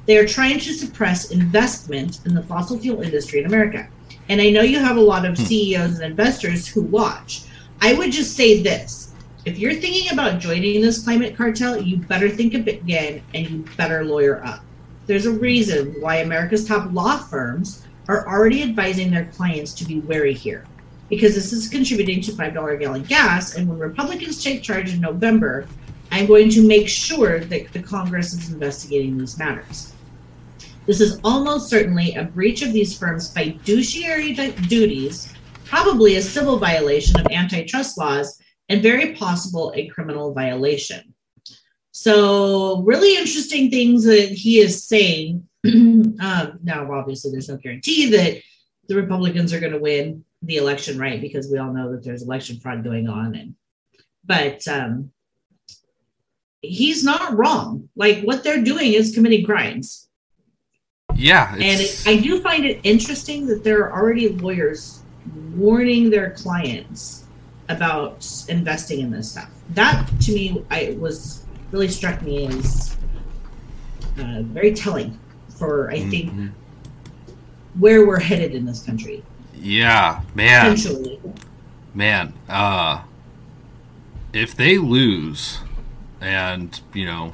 They 0.06 0.18
are 0.18 0.28
trying 0.28 0.60
to 0.60 0.74
suppress 0.74 1.32
investment 1.32 2.26
in 2.26 2.34
the 2.34 2.44
fossil 2.44 2.80
fuel 2.80 3.02
industry 3.02 3.40
in 3.40 3.46
America. 3.46 3.88
And 4.30 4.42
I 4.42 4.50
know 4.50 4.62
you 4.62 4.80
have 4.80 4.98
a 4.98 5.02
lot 5.02 5.26
of 5.26 5.38
hmm. 5.38 5.44
CEOs 5.44 6.00
and 6.00 6.04
investors 6.04 6.68
who 6.68 6.82
watch. 6.82 7.44
I 7.84 7.92
would 7.92 8.14
just 8.14 8.38
say 8.38 8.64
this 8.64 9.14
if 9.44 9.60
you're 9.60 9.74
thinking 9.74 10.14
about 10.14 10.40
joining 10.40 10.80
this 10.80 11.04
climate 11.04 11.36
cartel, 11.36 11.82
you 11.82 11.98
better 11.98 12.30
think 12.30 12.54
again 12.54 13.22
and 13.34 13.50
you 13.50 13.66
better 13.76 14.06
lawyer 14.06 14.42
up. 14.46 14.64
There's 15.06 15.26
a 15.26 15.34
reason 15.34 15.94
why 16.00 16.20
America's 16.20 16.66
top 16.66 16.94
law 16.94 17.18
firms 17.18 17.86
are 18.08 18.26
already 18.26 18.64
advising 18.64 19.12
their 19.12 19.26
clients 19.26 19.74
to 19.74 19.84
be 19.84 20.00
wary 20.00 20.34
here 20.34 20.64
because 21.10 21.36
this 21.36 21.52
is 21.52 21.68
contributing 21.68 22.22
to 22.22 22.32
$5 22.32 22.74
a 22.74 22.78
gallon 22.78 23.04
gas. 23.04 23.56
And 23.56 23.68
when 23.68 23.78
Republicans 23.78 24.42
take 24.42 24.64
charge 24.64 24.94
in 24.94 25.02
November, 25.02 25.68
I'm 26.10 26.26
going 26.26 26.50
to 26.52 26.66
make 26.66 26.88
sure 26.88 27.42
that 27.42 27.74
the 27.74 27.84
Congress 27.84 28.32
is 28.32 28.50
investigating 28.50 29.18
these 29.18 29.38
matters. 29.38 29.92
This 30.86 31.02
is 31.02 31.20
almost 31.22 31.70
certainly 31.70 32.16
a 32.16 32.24
breach 32.24 32.62
of 32.62 32.72
these 32.72 32.98
firms' 32.98 33.30
fiduciary 33.30 34.32
duties, 34.70 35.33
probably 35.74 36.18
a 36.18 36.22
civil 36.22 36.60
violation 36.60 37.20
of 37.20 37.26
antitrust 37.32 37.98
laws, 37.98 38.40
and 38.70 38.84
very 38.84 39.16
possible 39.16 39.74
a 39.76 39.88
criminal 39.88 40.32
violation. 40.32 41.16
So, 41.92 42.84
really 42.84 43.18
interesting 43.18 43.72
things 43.72 44.04
that 44.04 44.30
he 44.30 44.60
is 44.60 44.84
saying. 44.84 45.48
um, 45.66 46.60
now, 46.64 46.92
obviously, 46.92 47.32
there's 47.32 47.50
no 47.50 47.58
guarantee 47.58 48.12
that 48.12 48.40
the 48.88 48.96
Republicans 48.96 49.52
are 49.52 49.60
going 49.60 49.72
to 49.72 49.80
win 49.80 50.24
the 50.44 50.58
election, 50.58 51.00
right? 51.00 51.20
Because 51.20 51.50
we 51.52 51.58
all 51.58 51.74
know 51.74 51.92
that 51.92 52.04
there's 52.04 52.22
election 52.22 52.60
fraud 52.60 52.84
going 52.84 53.10
on, 53.10 53.34
and 53.34 53.56
but 54.24 54.68
um, 54.68 55.12
he's 56.62 57.04
not 57.04 57.36
wrong. 57.36 57.90
Like 57.96 58.22
what 58.22 58.44
they're 58.44 58.64
doing 58.64 58.94
is 58.94 59.16
committing 59.16 59.44
crimes. 59.44 60.08
Yeah, 61.16 61.52
and 61.52 61.82
it, 61.82 62.04
I 62.06 62.18
do 62.18 62.42
find 62.42 62.64
it 62.64 62.80
interesting 62.84 63.48
that 63.48 63.64
there 63.64 63.80
are 63.86 63.94
already 64.00 64.30
lawyers 64.30 65.03
warning 65.56 66.10
their 66.10 66.32
clients 66.32 67.26
about 67.70 68.26
investing 68.50 69.00
in 69.00 69.12
this 69.12 69.32
stuff. 69.32 69.50
That 69.70 70.08
to 70.22 70.34
me, 70.34 70.64
I 70.70 70.96
was 71.00 71.46
really 71.72 71.88
struck 71.88 72.22
me 72.22 72.48
as 72.48 72.96
uh, 74.20 74.42
very 74.44 74.74
telling 74.74 75.20
for 75.50 75.90
I 75.92 76.00
think 76.02 76.32
mm-hmm. 76.32 76.48
where 77.80 78.06
we're 78.06 78.20
headed 78.20 78.54
in 78.54 78.66
this 78.66 78.84
country. 78.84 79.24
Yeah, 79.56 80.22
man. 80.36 80.76
Potentially. 80.76 81.20
Man, 81.94 82.34
uh, 82.50 83.04
if 84.34 84.56
they 84.56 84.78
lose, 84.78 85.60
and 86.20 86.80
you 86.94 87.06
know, 87.06 87.34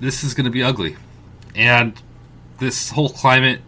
this 0.00 0.22
is 0.22 0.32
going 0.32 0.44
to 0.44 0.50
be 0.50 0.62
ugly, 0.62 0.96
and 1.54 2.00
this 2.58 2.90
whole 2.90 3.08
climate 3.08 3.60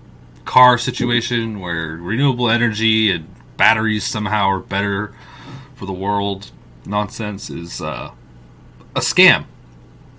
car 0.50 0.76
situation 0.76 1.60
where 1.60 1.94
renewable 1.94 2.50
energy 2.50 3.12
and 3.12 3.24
batteries 3.56 4.04
somehow 4.04 4.48
are 4.48 4.58
better 4.58 5.14
for 5.76 5.86
the 5.86 5.92
world 5.92 6.50
nonsense 6.84 7.48
is 7.48 7.80
uh, 7.80 8.10
a 8.96 8.98
scam. 8.98 9.44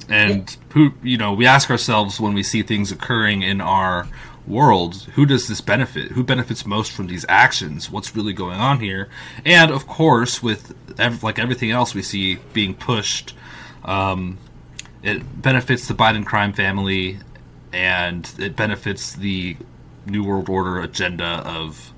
And 0.08 0.56
who, 0.70 0.94
you 1.04 1.18
know, 1.18 1.34
we 1.34 1.46
ask 1.46 1.70
ourselves 1.70 2.22
when 2.22 2.34
we 2.34 2.44
see 2.44 2.64
things 2.64 2.94
occurring 2.94 3.42
in 3.42 3.60
our 3.60 4.08
world, 4.48 5.04
who 5.16 5.26
does 5.26 5.50
this 5.50 5.60
benefit? 5.60 6.14
Who 6.14 6.24
benefits 6.24 6.66
most 6.66 6.94
from 6.94 7.08
these 7.08 7.26
actions? 7.28 7.92
What's 7.92 8.16
really 8.16 8.32
going 8.32 8.58
on 8.58 8.80
here? 8.80 9.10
And 9.44 9.70
of 9.70 9.86
course, 9.86 10.42
with 10.42 10.74
ev- 10.98 11.24
like 11.24 11.40
everything 11.40 11.72
else 11.72 11.94
we 11.94 12.04
see 12.04 12.38
being 12.54 12.74
pushed, 12.74 13.36
um, 13.84 14.38
it 15.04 15.42
benefits 15.42 15.90
the 15.90 15.94
Biden 15.94 16.26
crime 16.26 16.54
family, 16.54 17.20
and 17.74 18.32
it 18.40 18.56
benefits 18.56 19.12
the 19.12 19.58
New 20.06 20.24
World 20.24 20.50
Order 20.50 20.80
agenda 20.80 21.44
of 21.46 21.94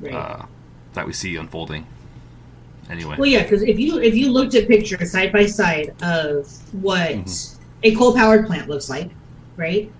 right. 0.00 0.12
uh, 0.14 0.46
that 0.94 1.06
we 1.06 1.12
see 1.12 1.36
unfolding. 1.36 1.86
Anyway, 2.88 3.16
well, 3.16 3.28
yeah, 3.28 3.44
because 3.44 3.62
if 3.62 3.78
you 3.78 4.00
if 4.00 4.16
you 4.16 4.32
looked 4.32 4.54
at 4.54 4.66
pictures 4.66 5.12
side 5.12 5.32
by 5.32 5.46
side 5.46 5.94
of 6.02 6.50
what 6.82 7.10
mm-hmm. 7.10 7.62
a 7.84 7.94
coal 7.94 8.14
powered 8.14 8.46
plant 8.46 8.68
looks 8.68 8.90
like, 8.90 9.10
right? 9.56 9.90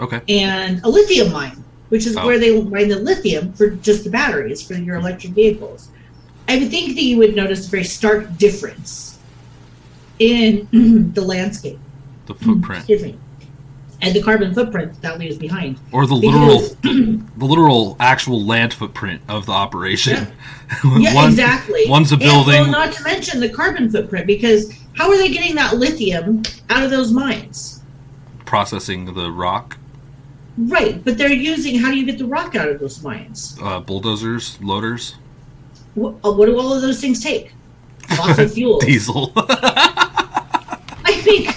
Okay. 0.00 0.20
And 0.28 0.82
a 0.82 0.88
lithium 0.88 1.30
mine, 1.32 1.62
which 1.90 2.06
is 2.06 2.16
oh. 2.16 2.26
where 2.26 2.38
they 2.38 2.60
mine 2.60 2.88
the 2.88 2.98
lithium 2.98 3.52
for 3.52 3.70
just 3.70 4.02
the 4.02 4.10
batteries 4.10 4.66
for 4.66 4.74
your 4.74 4.96
electric 4.96 5.32
vehicles. 5.32 5.90
I 6.48 6.58
would 6.58 6.70
think 6.70 6.96
that 6.96 7.02
you 7.02 7.18
would 7.18 7.36
notice 7.36 7.68
a 7.68 7.70
very 7.70 7.84
stark 7.84 8.36
difference 8.36 9.18
in 10.18 10.66
the 11.14 11.22
landscape. 11.22 11.78
The 12.26 12.34
footprint. 12.34 12.80
Excuse 12.80 13.02
me. 13.04 13.18
And 14.02 14.14
the 14.14 14.22
carbon 14.22 14.54
footprint 14.54 15.00
that 15.02 15.18
leaves 15.18 15.36
behind. 15.36 15.78
Or 15.92 16.06
the 16.06 16.14
literal 16.14 16.60
the 16.82 17.44
literal 17.44 17.96
actual 18.00 18.44
land 18.44 18.72
footprint 18.72 19.20
of 19.28 19.46
the 19.46 19.52
operation. 19.52 20.14
Yeah, 20.84 20.98
yeah 20.98 21.14
One, 21.14 21.30
exactly. 21.30 21.84
One's 21.86 22.12
a 22.12 22.16
building. 22.16 22.54
And, 22.54 22.72
well, 22.72 22.86
not 22.86 22.94
to 22.94 23.02
mention 23.02 23.40
the 23.40 23.48
carbon 23.50 23.90
footprint, 23.90 24.26
because 24.26 24.72
how 24.94 25.10
are 25.10 25.16
they 25.16 25.28
getting 25.28 25.54
that 25.56 25.76
lithium 25.76 26.42
out 26.70 26.82
of 26.82 26.90
those 26.90 27.12
mines? 27.12 27.82
Processing 28.46 29.14
the 29.14 29.30
rock. 29.30 29.76
Right, 30.56 31.02
but 31.04 31.16
they're 31.16 31.32
using. 31.32 31.78
How 31.78 31.90
do 31.90 31.96
you 31.96 32.04
get 32.04 32.18
the 32.18 32.26
rock 32.26 32.54
out 32.54 32.68
of 32.68 32.80
those 32.80 33.02
mines? 33.02 33.56
Uh, 33.62 33.80
bulldozers, 33.80 34.60
loaders. 34.60 35.16
What, 35.94 36.16
uh, 36.24 36.32
what, 36.32 36.46
do 36.46 36.58
all 36.58 36.72
of 36.72 36.82
those 36.82 37.00
things 37.00 37.22
take? 37.22 37.52
Fossil 38.08 38.48
fuels. 38.48 38.84
Diesel. 38.84 39.32
I 39.36 41.20
think 41.22 41.48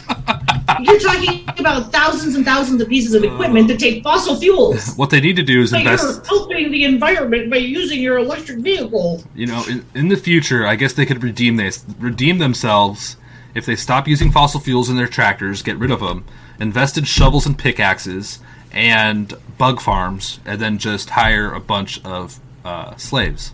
you're 0.82 1.00
talking 1.00 1.44
about 1.60 1.92
thousands 1.92 2.36
and 2.36 2.46
thousands 2.46 2.82
of 2.82 2.90
pieces 2.90 3.14
of 3.14 3.24
equipment 3.24 3.68
that 3.68 3.80
take 3.80 4.04
fossil 4.04 4.36
fuels. 4.36 4.96
What 4.96 5.10
they 5.10 5.22
need 5.22 5.36
to 5.36 5.44
do 5.44 5.62
is 5.62 5.72
but 5.72 5.82
invest. 5.82 6.04
You're 6.04 6.26
helping 6.26 6.72
the 6.72 6.84
environment 6.84 7.50
by 7.50 7.58
using 7.58 8.02
your 8.02 8.18
electric 8.18 8.60
vehicle. 8.60 9.24
You 9.36 9.48
know, 9.48 9.64
in, 9.70 9.86
in 9.94 10.08
the 10.10 10.18
future, 10.18 10.66
I 10.66 10.76
guess 10.76 10.94
they 10.94 11.06
could 11.06 11.24
redeem 11.24 11.58
this, 11.58 11.86
redeem 12.00 12.38
themselves 12.38 13.18
if 13.54 13.66
they 13.66 13.76
stop 13.76 14.08
using 14.08 14.32
fossil 14.32 14.60
fuels 14.60 14.90
in 14.90 14.96
their 14.96 15.08
tractors, 15.08 15.62
get 15.62 15.78
rid 15.78 15.92
of 15.92 16.00
them, 16.00 16.26
invest 16.60 16.98
in 16.98 17.04
shovels 17.04 17.46
and 17.46 17.58
pickaxes, 17.58 18.40
and 18.72 19.34
bug 19.58 19.80
farms, 19.80 20.40
and 20.46 20.60
then 20.60 20.78
just 20.78 21.12
hire 21.12 21.54
a 21.54 21.60
bunch 21.60 22.04
of 22.04 22.40
uh, 22.66 22.96
slaves. 22.96 23.54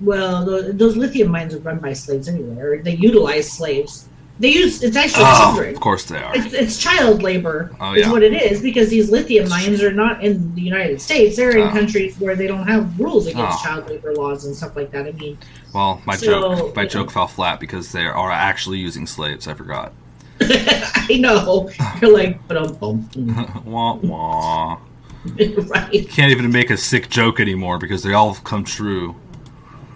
Well, 0.00 0.44
those 0.72 0.96
lithium 0.96 1.30
mines 1.30 1.54
are 1.54 1.58
run 1.58 1.78
by 1.78 1.94
slaves 1.94 2.28
anyway, 2.28 2.60
or 2.60 2.82
they 2.82 2.94
utilize 2.94 3.50
slaves. 3.50 4.08
They 4.38 4.52
use 4.52 4.82
it's 4.82 4.96
actually 4.96 5.24
oh, 5.26 5.52
children. 5.54 5.74
Of 5.74 5.80
course 5.80 6.04
they 6.04 6.18
are. 6.18 6.36
It's, 6.36 6.52
it's 6.52 6.78
child 6.78 7.22
labor 7.22 7.74
oh, 7.80 7.94
is 7.94 8.06
what 8.08 8.22
it 8.22 8.34
is 8.34 8.60
because 8.60 8.90
these 8.90 9.10
lithium 9.10 9.48
mines 9.48 9.82
are 9.82 9.92
not 9.92 10.22
in 10.22 10.54
the 10.54 10.60
United 10.60 11.00
States. 11.00 11.36
They're 11.36 11.56
in 11.56 11.68
oh. 11.68 11.70
countries 11.70 12.18
where 12.20 12.36
they 12.36 12.46
don't 12.46 12.66
have 12.66 13.00
rules 13.00 13.26
against 13.26 13.58
oh. 13.60 13.64
child 13.64 13.88
labor 13.88 14.14
laws 14.14 14.44
and 14.44 14.54
stuff 14.54 14.76
like 14.76 14.90
that. 14.90 15.06
I 15.06 15.12
mean, 15.12 15.38
well, 15.72 16.02
my 16.04 16.16
so, 16.16 16.26
joke 16.26 16.76
my 16.76 16.84
joke 16.84 17.10
fell 17.10 17.28
flat 17.28 17.60
because 17.60 17.92
they 17.92 18.04
are 18.04 18.30
actually 18.30 18.78
using 18.78 19.06
slaves. 19.06 19.48
I 19.48 19.54
forgot. 19.54 19.94
I 20.40 21.16
know. 21.18 21.70
You're 22.02 22.12
like, 22.12 22.46
but 22.46 22.58
um, 22.58 22.76
mm. 22.76 23.64
wah 23.64 23.94
wah. 23.94 24.80
right. 25.66 26.08
Can't 26.10 26.30
even 26.30 26.52
make 26.52 26.68
a 26.68 26.76
sick 26.76 27.08
joke 27.08 27.40
anymore 27.40 27.78
because 27.78 28.02
they 28.02 28.12
all 28.12 28.34
come 28.34 28.64
true. 28.64 29.16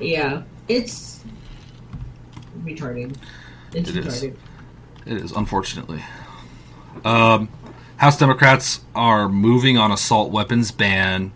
Yeah, 0.01 0.43
it's 0.67 1.23
retarded. 2.65 3.17
It. 3.75 3.89
Is. 3.89 4.23
It 4.23 4.37
is, 5.07 5.33
unfortunately. 5.33 6.03
Um, 7.05 7.49
House 7.97 8.19
Democrats 8.19 8.81
are 8.95 9.29
moving 9.29 9.77
on 9.79 9.93
assault 9.93 10.31
weapons 10.31 10.71
ban. 10.71 11.33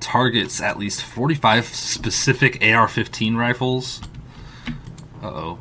Targets 0.00 0.60
at 0.60 0.78
least 0.78 1.02
45 1.02 1.66
specific 1.66 2.62
AR 2.64 2.88
15 2.88 3.36
rifles. 3.36 4.00
Uh 5.22 5.26
oh. 5.26 5.58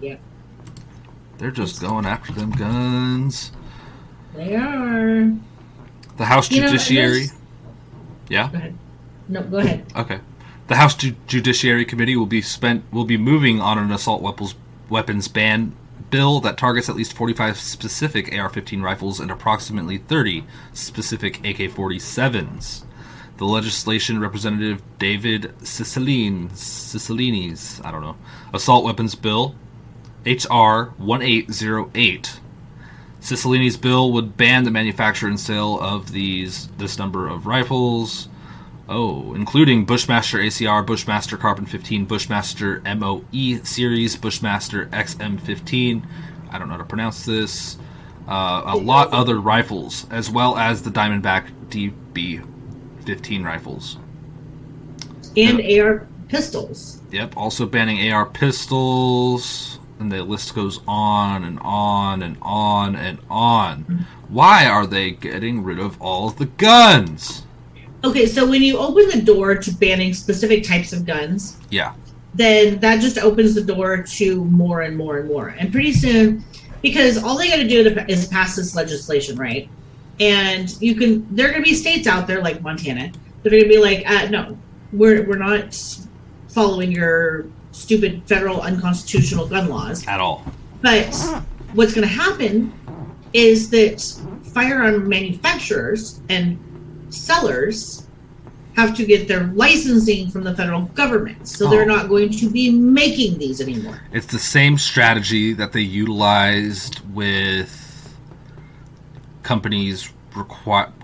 Yep. 0.00 0.20
They're 1.38 1.50
just 1.50 1.80
going 1.80 2.04
after 2.04 2.32
them 2.32 2.50
guns. 2.50 3.52
They 4.34 4.54
are. 4.54 5.32
The 6.16 6.24
House 6.24 6.50
you 6.50 6.62
Judiciary. 6.62 7.26
Know, 7.26 7.32
yeah. 8.28 8.48
Go 8.50 8.58
ahead. 8.58 8.78
No, 9.28 9.42
go 9.42 9.58
ahead. 9.58 9.84
Okay. 9.96 10.20
The 10.72 10.78
House 10.78 10.94
Ju- 10.94 11.16
Judiciary 11.26 11.84
Committee 11.84 12.16
will 12.16 12.24
be 12.24 12.40
spent 12.40 12.90
will 12.90 13.04
be 13.04 13.18
moving 13.18 13.60
on 13.60 13.76
an 13.76 13.92
assault 13.92 14.22
weapons 14.22 14.54
weapons 14.88 15.28
ban 15.28 15.76
bill 16.08 16.40
that 16.40 16.56
targets 16.56 16.88
at 16.88 16.96
least 16.96 17.12
45 17.12 17.58
specific 17.58 18.34
AR-15 18.34 18.82
rifles 18.82 19.20
and 19.20 19.30
approximately 19.30 19.98
30 19.98 20.44
specific 20.72 21.40
AK-47s. 21.40 22.84
The 23.36 23.44
legislation 23.44 24.18
representative 24.18 24.80
David 24.98 25.52
Cicilline, 25.58 26.52
Cicilline's, 26.52 27.82
I 27.84 27.90
don't 27.90 28.00
know, 28.00 28.16
assault 28.54 28.82
weapons 28.82 29.14
bill 29.14 29.54
H.R. 30.24 30.94
1808. 30.96 32.40
Cicilline's 33.20 33.76
bill 33.76 34.10
would 34.10 34.38
ban 34.38 34.64
the 34.64 34.70
manufacture 34.70 35.28
and 35.28 35.38
sale 35.38 35.78
of 35.78 36.12
these 36.12 36.68
this 36.78 36.96
number 36.96 37.28
of 37.28 37.46
rifles. 37.46 38.28
Oh, 38.94 39.32
including 39.32 39.86
Bushmaster 39.86 40.36
ACR, 40.36 40.84
Bushmaster 40.84 41.38
Carbon 41.38 41.64
15, 41.64 42.04
Bushmaster 42.04 42.82
MOE 42.84 43.62
series, 43.64 44.16
Bushmaster 44.16 44.84
XM15. 44.88 46.04
I 46.50 46.58
don't 46.58 46.68
know 46.68 46.74
how 46.74 46.78
to 46.78 46.84
pronounce 46.84 47.24
this. 47.24 47.78
Uh, 48.28 48.64
a 48.66 48.76
lot 48.76 49.10
other 49.10 49.40
rifles, 49.40 50.06
as 50.10 50.28
well 50.28 50.58
as 50.58 50.82
the 50.82 50.90
Diamondback 50.90 51.48
DB 51.70 52.46
15 53.06 53.42
rifles. 53.42 53.96
And 55.38 55.62
AR 55.80 56.06
pistols. 56.28 57.00
Yep. 57.12 57.34
Also 57.34 57.64
banning 57.64 58.12
AR 58.12 58.26
pistols, 58.26 59.78
and 60.00 60.12
the 60.12 60.22
list 60.22 60.54
goes 60.54 60.80
on 60.86 61.44
and 61.44 61.58
on 61.62 62.22
and 62.22 62.36
on 62.42 62.94
and 62.94 63.20
on. 63.30 64.06
Why 64.28 64.66
are 64.66 64.86
they 64.86 65.12
getting 65.12 65.64
rid 65.64 65.78
of 65.78 65.98
all 65.98 66.28
of 66.28 66.36
the 66.36 66.44
guns? 66.44 67.44
Okay, 68.04 68.26
so 68.26 68.46
when 68.46 68.62
you 68.62 68.78
open 68.78 69.08
the 69.10 69.22
door 69.22 69.54
to 69.54 69.70
banning 69.76 70.12
specific 70.12 70.64
types 70.64 70.92
of 70.92 71.06
guns, 71.06 71.56
Yeah. 71.70 71.92
then 72.34 72.78
that 72.80 73.00
just 73.00 73.18
opens 73.18 73.54
the 73.54 73.62
door 73.62 74.02
to 74.02 74.44
more 74.46 74.80
and 74.82 74.96
more 74.96 75.18
and 75.18 75.28
more. 75.28 75.54
And 75.58 75.70
pretty 75.70 75.92
soon, 75.92 76.44
because 76.82 77.22
all 77.22 77.38
they 77.38 77.48
got 77.48 77.56
to 77.56 77.68
do 77.68 77.86
is 78.08 78.26
pass 78.26 78.56
this 78.56 78.74
legislation, 78.74 79.36
right? 79.36 79.68
And 80.18 80.74
you 80.80 80.94
can, 80.96 81.26
there 81.34 81.46
are 81.48 81.50
going 81.52 81.62
to 81.62 81.68
be 81.70 81.74
states 81.76 82.06
out 82.08 82.26
there 82.26 82.42
like 82.42 82.60
Montana 82.60 83.12
that 83.42 83.52
are 83.52 83.56
going 83.56 83.62
to 83.64 83.68
be 83.68 83.78
like, 83.78 84.08
uh, 84.10 84.28
no, 84.30 84.58
we're 84.92 85.26
we're 85.26 85.38
not 85.38 85.74
following 86.48 86.90
your 86.92 87.46
stupid 87.70 88.22
federal 88.26 88.60
unconstitutional 88.60 89.46
gun 89.46 89.68
laws. 89.68 90.06
At 90.06 90.20
all. 90.20 90.44
But 90.82 91.14
what's 91.72 91.94
going 91.94 92.06
to 92.06 92.12
happen 92.14 92.72
is 93.32 93.70
that 93.70 94.00
firearm 94.52 95.08
manufacturers 95.08 96.20
and 96.28 96.58
sellers 97.12 98.06
have 98.74 98.96
to 98.96 99.04
get 99.04 99.28
their 99.28 99.44
licensing 99.48 100.30
from 100.30 100.44
the 100.44 100.54
federal 100.56 100.82
government. 100.82 101.46
So 101.46 101.68
they're 101.68 101.82
Oh. 101.82 101.96
not 101.96 102.08
going 102.08 102.30
to 102.30 102.48
be 102.50 102.70
making 102.70 103.38
these 103.38 103.60
anymore. 103.60 104.00
It's 104.12 104.26
the 104.26 104.38
same 104.38 104.78
strategy 104.78 105.52
that 105.52 105.72
they 105.72 105.82
utilized 105.82 107.00
with 107.12 108.14
companies 109.42 110.10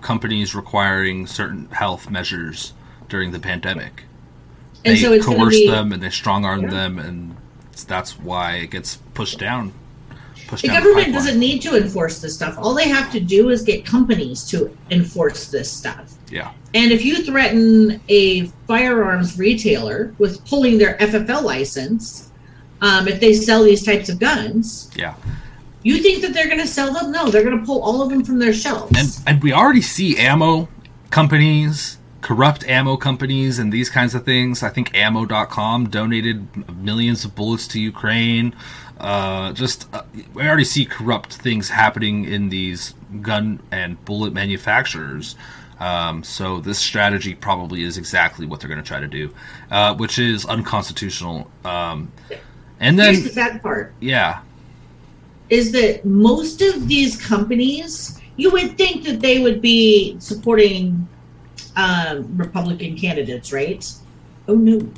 companies 0.01 0.55
requiring 0.55 1.27
certain 1.27 1.67
health 1.71 2.09
measures 2.09 2.73
during 3.09 3.29
the 3.31 3.37
pandemic. 3.39 4.05
And 4.83 4.95
they 4.97 5.01
so 5.01 5.19
coerce 5.19 5.53
be- 5.55 5.67
them 5.69 5.91
and 5.91 6.01
they 6.01 6.09
strong 6.09 6.45
arm 6.45 6.63
Yeah. 6.63 6.69
them, 6.71 6.97
and 6.97 7.35
that's 7.87 8.17
why 8.17 8.55
it 8.55 8.71
gets 8.71 8.97
pushed 9.13 9.37
down. 9.37 9.73
Pushed 10.49 10.63
The 10.63 10.69
government 10.69 10.95
pipeline. 10.97 11.13
doesn't 11.13 11.39
need 11.39 11.61
to 11.61 11.75
enforce 11.77 12.19
this 12.21 12.33
stuff. 12.35 12.57
All 12.57 12.73
they 12.73 12.87
have 12.89 13.11
to 13.11 13.19
do 13.19 13.49
is 13.49 13.61
get 13.61 13.85
companies 13.85 14.43
to 14.49 14.75
enforce 14.89 15.49
this 15.51 15.71
stuff. 15.71 16.13
Yeah, 16.31 16.51
And 16.73 16.91
if 16.91 17.03
you 17.05 17.23
threaten 17.23 17.99
a 18.09 18.45
firearms 18.67 19.37
retailer 19.39 20.13
with 20.19 20.43
pulling 20.45 20.77
their 20.77 20.95
FFL 20.97 21.43
license, 21.43 22.31
um, 22.81 23.07
if 23.07 23.19
they 23.19 23.33
sell 23.33 23.63
these 23.63 23.83
types 23.83 24.09
of 24.09 24.19
guns, 24.19 24.91
yeah, 24.95 25.15
you 25.83 25.97
think 26.03 26.21
that 26.23 26.33
they're 26.33 26.47
going 26.47 26.59
to 26.59 26.67
sell 26.67 26.93
them? 26.93 27.11
No, 27.11 27.29
they're 27.29 27.43
going 27.43 27.59
to 27.59 27.65
pull 27.65 27.81
all 27.81 28.01
of 28.03 28.09
them 28.09 28.23
from 28.23 28.37
their 28.39 28.53
shelves. 28.53 28.91
and 28.97 29.09
and 29.27 29.43
we 29.43 29.51
already 29.53 29.81
see 29.81 30.17
ammo 30.19 30.67
companies, 31.09 31.97
corrupt 32.21 32.63
ammo 32.67 32.95
companies, 32.97 33.57
and 33.59 33.73
these 33.73 33.89
kinds 33.89 34.13
of 34.13 34.23
things. 34.23 34.61
I 34.61 34.69
think 34.69 34.95
Ammo.com 34.95 35.89
donated 35.89 36.47
millions 36.77 37.25
of 37.25 37.33
bullets 37.35 37.67
to 37.69 37.79
Ukraine. 37.79 38.55
Uh, 38.99 39.53
just 39.53 39.93
uh, 39.93 40.03
we 40.33 40.43
already 40.43 40.65
see 40.65 40.85
corrupt 40.85 41.35
things 41.35 41.69
happening 41.69 42.25
in 42.25 42.49
these 42.49 42.93
gun 43.21 43.61
and 43.71 44.03
bullet 44.05 44.33
manufacturers. 44.33 45.35
Um, 45.79 46.23
so 46.23 46.59
this 46.59 46.77
strategy 46.77 47.33
probably 47.33 47.83
is 47.83 47.97
exactly 47.97 48.45
what 48.45 48.59
they're 48.59 48.67
going 48.67 48.83
to 48.83 48.87
try 48.87 48.99
to 48.99 49.07
do, 49.07 49.33
uh, 49.71 49.95
which 49.95 50.19
is 50.19 50.45
unconstitutional. 50.45 51.49
Um, 51.63 52.11
and 52.81 52.99
Here's 52.99 53.23
the 53.23 53.29
then, 53.29 53.33
sad 53.33 53.61
part 53.61 53.93
yeah, 54.01 54.41
is 55.49 55.71
that 55.71 56.05
most 56.05 56.61
of 56.61 56.87
these 56.87 57.21
companies, 57.21 58.19
you 58.35 58.51
would 58.51 58.77
think 58.77 59.05
that 59.05 59.21
they 59.21 59.39
would 59.39 59.61
be 59.61 60.17
supporting 60.19 61.07
um, 61.75 62.37
Republican 62.37 62.97
candidates, 62.97 63.53
right? 63.53 63.89
Oh 64.47 64.55
no. 64.55 64.91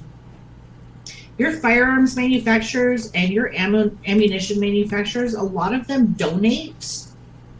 Your 1.42 1.54
firearms 1.54 2.16
manufacturers 2.16 3.10
and 3.16 3.32
your 3.34 3.52
ammo, 3.56 3.90
ammunition 4.06 4.60
manufacturers, 4.60 5.34
a 5.34 5.42
lot 5.42 5.74
of 5.74 5.88
them 5.88 6.14
donate 6.14 7.08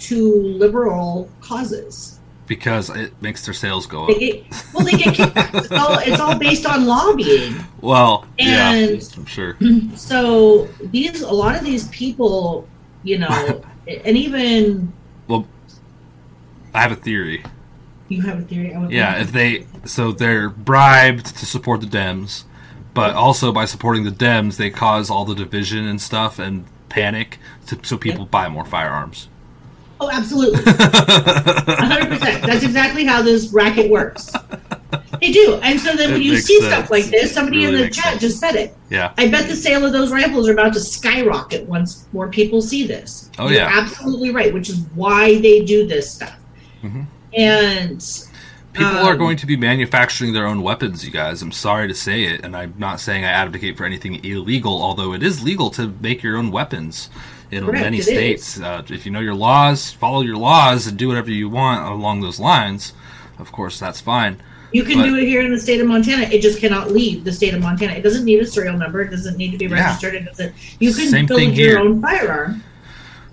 to 0.02 0.18
liberal 0.44 1.28
causes. 1.42 2.20
because 2.46 2.90
it 2.92 3.12
makes 3.22 3.44
their 3.46 3.54
sales 3.56 3.88
go 3.88 4.06
up. 4.08 4.20
get 4.20 4.44
well, 4.74 4.86
they 4.86 4.92
get 4.92 5.16
kickbacks. 5.16 5.56
It's 5.66 5.72
all, 5.72 5.98
it's 6.00 6.20
all 6.20 6.38
based 6.38 6.66
on 6.68 6.86
lobbying. 6.86 7.56
Well, 7.82 8.28
yeah, 8.38 8.72
And- 8.74 9.14
I'm 9.18 9.26
sure. 9.26 9.58
So 9.96 10.68
these, 10.94 11.22
a 11.22 11.32
lot 11.32 11.56
of 11.58 11.64
these 11.64 11.88
people, 11.88 12.68
you 13.04 13.18
know, 13.18 13.64
and 13.88 14.16
even 14.16 14.94
Well, 15.28 15.48
I 16.76 16.82
have 16.82 16.92
a 16.92 16.96
theory. 17.08 17.44
you 18.10 18.22
have 18.22 18.38
a 18.40 18.44
theory. 18.44 18.76
I 18.76 18.88
Yeah, 18.90 19.22
if 19.22 19.32
they 19.32 19.66
so 19.86 20.12
they're 20.12 20.50
bribed 20.50 21.26
to 21.40 21.46
support 21.48 21.82
the 21.82 21.88
Dems, 21.88 22.44
but 22.94 23.16
also 23.16 23.52
by 23.52 23.66
supporting 23.66 24.04
the 24.04 24.12
Dems, 24.12 24.58
they 24.58 24.70
cause 24.70 25.10
all 25.10 25.26
the 25.26 25.36
division 25.36 25.86
and 25.86 26.02
stuff 26.02 26.40
and 26.40 26.66
panic, 26.90 27.38
to, 27.68 27.80
so 27.84 27.98
people 27.98 28.26
buy 28.26 28.50
more 28.50 28.66
firearms. 28.66 29.28
Oh, 30.00 30.10
absolutely. 30.12 30.60
100%. 30.64 32.42
That's 32.46 32.64
exactly 32.64 33.06
how 33.06 33.22
this 33.22 33.54
racket 33.54 33.90
works. 33.92 34.32
They 35.22 35.32
do. 35.32 35.60
And 35.62 35.80
so 35.80 35.96
then 35.96 36.14
when 36.14 36.22
you 36.24 36.38
see 36.38 36.60
sense. 36.60 36.74
stuff 36.74 36.90
like 36.90 37.06
this, 37.06 37.32
somebody 37.32 37.66
Really 37.66 37.76
in 37.76 37.82
the 37.84 37.90
chat 37.90 38.06
sense. 38.06 38.22
just 38.22 38.40
said 38.40 38.56
it. 38.56 38.76
Yeah, 38.90 39.14
I 39.18 39.30
bet 39.30 39.48
the 39.48 39.56
sale 39.56 39.86
of 39.86 39.94
those 39.94 40.12
rifles 40.12 40.50
are 40.50 40.54
about 40.54 40.74
to 40.74 40.80
skyrocket 40.80 41.68
once 41.68 42.08
more 42.14 42.28
people 42.30 42.62
see 42.64 42.88
this. 42.88 43.30
Oh, 43.38 43.46
You're 43.48 43.58
yeah. 43.60 43.70
absolutely 43.72 44.32
right, 44.32 44.52
which 44.52 44.70
is 44.70 44.80
why 44.96 45.40
they 45.40 45.64
do 45.64 45.86
this 45.86 46.12
stuff. 46.12 46.36
Mhm. 46.84 47.06
And 47.38 48.02
people 48.74 48.98
are 49.00 49.14
Um, 49.14 49.18
going 49.18 49.38
to 49.38 49.46
be 49.46 49.56
manufacturing 49.58 50.34
their 50.34 50.48
own 50.48 50.62
weapons. 50.62 51.06
You 51.06 51.12
guys, 51.12 51.42
I'm 51.42 51.52
sorry 51.52 51.88
to 51.88 51.94
say 51.94 52.24
it, 52.24 52.44
and 52.44 52.56
I'm 52.56 52.74
not 52.78 53.00
saying 53.00 53.24
I 53.26 53.30
advocate 53.30 53.78
for 53.78 53.86
anything 53.86 54.24
illegal. 54.24 54.82
Although 54.82 55.14
it 55.14 55.24
is 55.24 55.44
legal 55.44 55.70
to 55.72 55.94
make 56.02 56.24
your 56.24 56.38
own 56.38 56.52
weapons 56.52 57.10
in 57.52 57.66
Correct, 57.66 57.84
many 57.84 58.02
states. 58.02 58.60
Uh, 58.60 58.84
if 58.90 59.06
you 59.06 59.12
know 59.12 59.20
your 59.20 59.36
laws, 59.36 59.92
follow 59.92 60.22
your 60.22 60.38
laws, 60.38 60.88
and 60.88 60.98
do 60.98 61.08
whatever 61.10 61.30
you 61.32 61.50
want 61.50 61.86
along 61.86 62.22
those 62.22 62.40
lines. 62.40 62.94
Of 63.40 63.52
course, 63.52 63.80
that's 63.80 64.00
fine. 64.02 64.42
you 64.74 64.84
can 64.86 65.00
But- 65.00 65.08
do 65.08 65.16
it 65.18 65.26
here 65.26 65.42
in 65.42 65.52
the 65.52 65.60
state 65.60 65.82
of 65.82 65.88
Montana. 65.88 66.24
It 66.32 66.42
just 66.42 66.60
cannot 66.62 66.92
leave 66.94 67.26
the 67.26 67.32
state 67.34 67.54
of 67.54 67.60
Montana. 67.62 67.92
It 67.92 68.04
doesn't 68.04 68.24
need 68.24 68.40
a 68.40 68.46
serial 68.46 68.78
number. 68.78 69.02
It 69.02 69.12
doesn't 69.12 69.36
need 69.38 69.52
to 69.52 69.58
be 69.58 69.66
Yeah. 69.66 69.84
registered. 69.88 70.14
It 70.16 70.24
doesn't. 70.26 70.54
You 70.80 70.94
can 70.94 71.26
build 71.26 71.42
your 71.42 71.50
here. 71.72 71.80
own 71.80 72.02
firearm. 72.02 72.64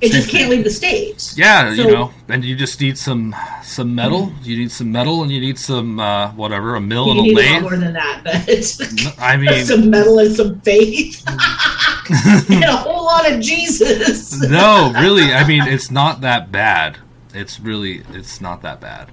It 0.00 0.12
just 0.12 0.30
can't 0.30 0.48
leave 0.48 0.62
the 0.62 0.70
state. 0.70 1.34
Yeah, 1.36 1.72
you 1.72 1.90
know, 1.90 2.12
and 2.28 2.44
you 2.44 2.54
just 2.54 2.80
need 2.80 2.96
some 2.96 3.34
some 3.64 3.96
metal. 3.96 4.32
You 4.44 4.56
need 4.56 4.70
some 4.70 4.92
metal, 4.92 5.22
and 5.22 5.32
you 5.32 5.40
need 5.40 5.58
some 5.58 5.98
uh, 5.98 6.30
whatever, 6.32 6.76
a 6.76 6.80
mill 6.80 7.10
and 7.10 7.18
a 7.18 7.22
need 7.22 7.32
a 7.32 7.34
lot 7.34 7.52
lathe. 7.52 7.62
more 7.62 7.76
than 7.76 7.92
that, 7.94 8.20
but 8.22 9.18
I 9.18 9.36
mean, 9.36 9.64
some 9.66 9.90
metal 9.90 10.20
and 10.20 10.34
some 10.36 10.60
faith 10.60 11.24
and 12.50 12.64
a 12.64 12.76
whole 12.76 13.06
lot 13.06 13.30
of 13.30 13.40
Jesus. 13.40 14.40
no, 14.48 14.92
really. 15.00 15.32
I 15.32 15.46
mean, 15.46 15.62
it's 15.66 15.90
not 15.90 16.20
that 16.20 16.52
bad. 16.52 16.98
It's 17.34 17.58
really, 17.58 18.02
it's 18.12 18.40
not 18.40 18.62
that 18.62 18.80
bad. 18.80 19.10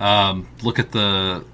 Um, 0.00 0.48
look 0.62 0.78
at 0.78 0.90
the, 0.92 1.44